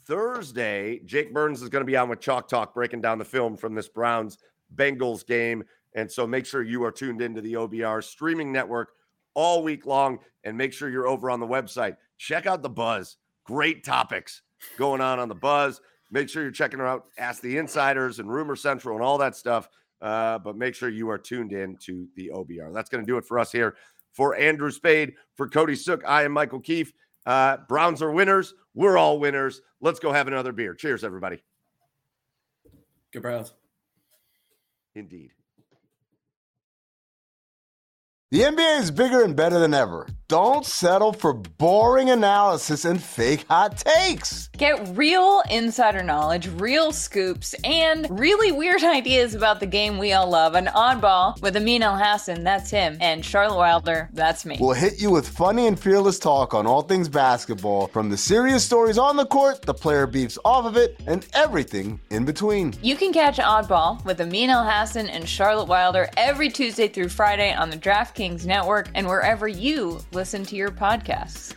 Thursday, 0.06 1.00
Jake 1.06 1.34
Burns 1.34 1.64
is 1.64 1.70
going 1.70 1.82
to 1.82 1.86
be 1.86 1.98
on 1.98 2.10
with 2.10 2.20
Chalk 2.20 2.48
Talk 2.48 2.76
breaking 2.76 3.02
down 3.02 3.18
the 3.18 3.26
film 3.26 3.58
from 3.58 3.74
this 3.74 3.88
Browns 3.90 4.38
Bengals 4.76 5.26
game. 5.26 5.64
And 5.96 6.12
so 6.12 6.28
make 6.28 6.46
sure 6.46 6.62
you 6.62 6.84
are 6.84 6.92
tuned 6.92 7.22
into 7.22 7.42
the 7.42 7.54
OBR 7.54 8.04
streaming 8.04 8.52
network 8.52 8.90
all 9.34 9.64
week 9.64 9.86
long 9.86 10.20
and 10.44 10.58
make 10.58 10.74
sure 10.74 10.90
you're 10.90 11.08
over 11.08 11.32
on 11.32 11.40
the 11.40 11.48
website. 11.48 11.96
Check 12.18 12.46
out 12.46 12.62
the 12.62 12.70
buzz. 12.70 13.18
Great 13.46 13.84
topics 13.84 14.42
going 14.78 15.02
on 15.02 15.20
on 15.20 15.30
the 15.30 15.36
buzz. 15.36 15.82
Make 16.12 16.30
sure 16.30 16.44
you're 16.44 16.52
checking 16.52 16.82
out 16.82 17.06
Ask 17.18 17.42
the 17.42 17.58
Insiders 17.58 18.20
and 18.20 18.30
Rumor 18.30 18.56
Central 18.56 18.96
and 18.96 19.04
all 19.04 19.18
that 19.18 19.36
stuff. 19.36 19.70
Uh, 20.02 20.38
but 20.40 20.58
make 20.58 20.76
sure 20.76 20.90
you 20.90 21.10
are 21.10 21.18
tuned 21.18 21.54
in 21.54 21.78
to 21.78 22.08
the 22.16 22.30
OBR. 22.34 22.74
That's 22.74 22.90
going 22.90 23.04
to 23.04 23.10
do 23.10 23.18
it 23.18 23.26
for 23.26 23.40
us 23.40 23.52
here. 23.52 23.76
For 24.12 24.36
Andrew 24.36 24.72
Spade, 24.72 25.14
for 25.36 25.50
Cody 25.50 25.76
Sook, 25.76 26.04
I 26.06 26.24
am 26.24 26.32
Michael 26.32 26.60
Keefe. 26.60 26.94
Uh, 27.26 27.58
Browns 27.68 28.02
are 28.02 28.12
winners. 28.12 28.54
We're 28.74 28.98
all 28.98 29.20
winners. 29.20 29.62
Let's 29.82 30.00
go 30.00 30.12
have 30.12 30.28
another 30.28 30.52
beer. 30.52 30.74
Cheers, 30.74 31.04
everybody. 31.04 31.44
Good 33.12 33.22
Browns. 33.22 33.54
Indeed. 34.94 35.32
The 38.32 38.42
NBA 38.42 38.80
is 38.80 38.90
bigger 38.90 39.24
and 39.24 39.36
better 39.36 39.60
than 39.60 39.76
ever. 39.76 40.08
Don't 40.28 40.66
settle 40.66 41.14
for 41.14 41.32
boring 41.32 42.10
analysis 42.10 42.84
and 42.84 43.02
fake 43.02 43.46
hot 43.48 43.78
takes. 43.78 44.48
Get 44.58 44.98
real 44.98 45.44
insider 45.52 46.02
knowledge, 46.02 46.50
real 46.56 46.92
scoops, 46.92 47.54
and 47.64 48.08
really 48.10 48.52
weird 48.52 48.84
ideas 48.84 49.36
about 49.36 49.60
the 49.60 49.68
game 49.68 50.00
we 50.00 50.14
all 50.14 50.28
love. 50.28 50.56
An 50.56 50.66
oddball 50.66 51.40
with 51.44 51.56
Amin 51.56 51.84
Elhassan, 51.84 52.44
that's 52.44 52.72
him, 52.72 52.98
and 53.00 53.24
Charlotte 53.24 53.58
Wilder, 53.58 54.10
that's 54.14 54.48
me. 54.48 54.58
We'll 54.60 54.74
hit 54.74 55.00
you 55.00 55.12
with 55.12 55.30
funny 55.30 55.68
and 55.68 55.80
fearless 55.80 56.18
talk 56.18 56.56
on 56.56 56.66
all 56.66 56.82
things 56.82 57.08
basketball, 57.08 57.86
from 57.90 58.10
the 58.10 58.18
serious 58.18 58.64
stories 58.64 58.98
on 58.98 59.18
the 59.18 59.28
court, 59.28 59.62
the 59.62 59.76
player 59.76 60.08
beefs 60.08 60.40
off 60.44 60.66
of 60.66 60.76
it, 60.76 61.00
and 61.06 61.28
everything 61.36 62.00
in 62.10 62.26
between. 62.26 62.74
You 62.82 62.96
can 62.96 63.14
catch 63.14 63.38
Oddball 63.38 64.04
with 64.04 64.20
Amin 64.20 64.50
Elhassan 64.50 65.08
and 65.12 65.30
Charlotte 65.30 65.68
Wilder 65.68 66.10
every 66.18 66.50
Tuesday 66.50 66.88
through 66.88 67.10
Friday 67.10 67.54
on 67.54 67.70
the 67.70 67.78
DraftKings 68.16 68.46
Network 68.46 68.90
and 68.96 69.08
wherever 69.08 69.48
you 69.48 70.00
listen 70.12 70.44
to 70.46 70.56
your 70.56 70.72
podcasts. 70.72 71.56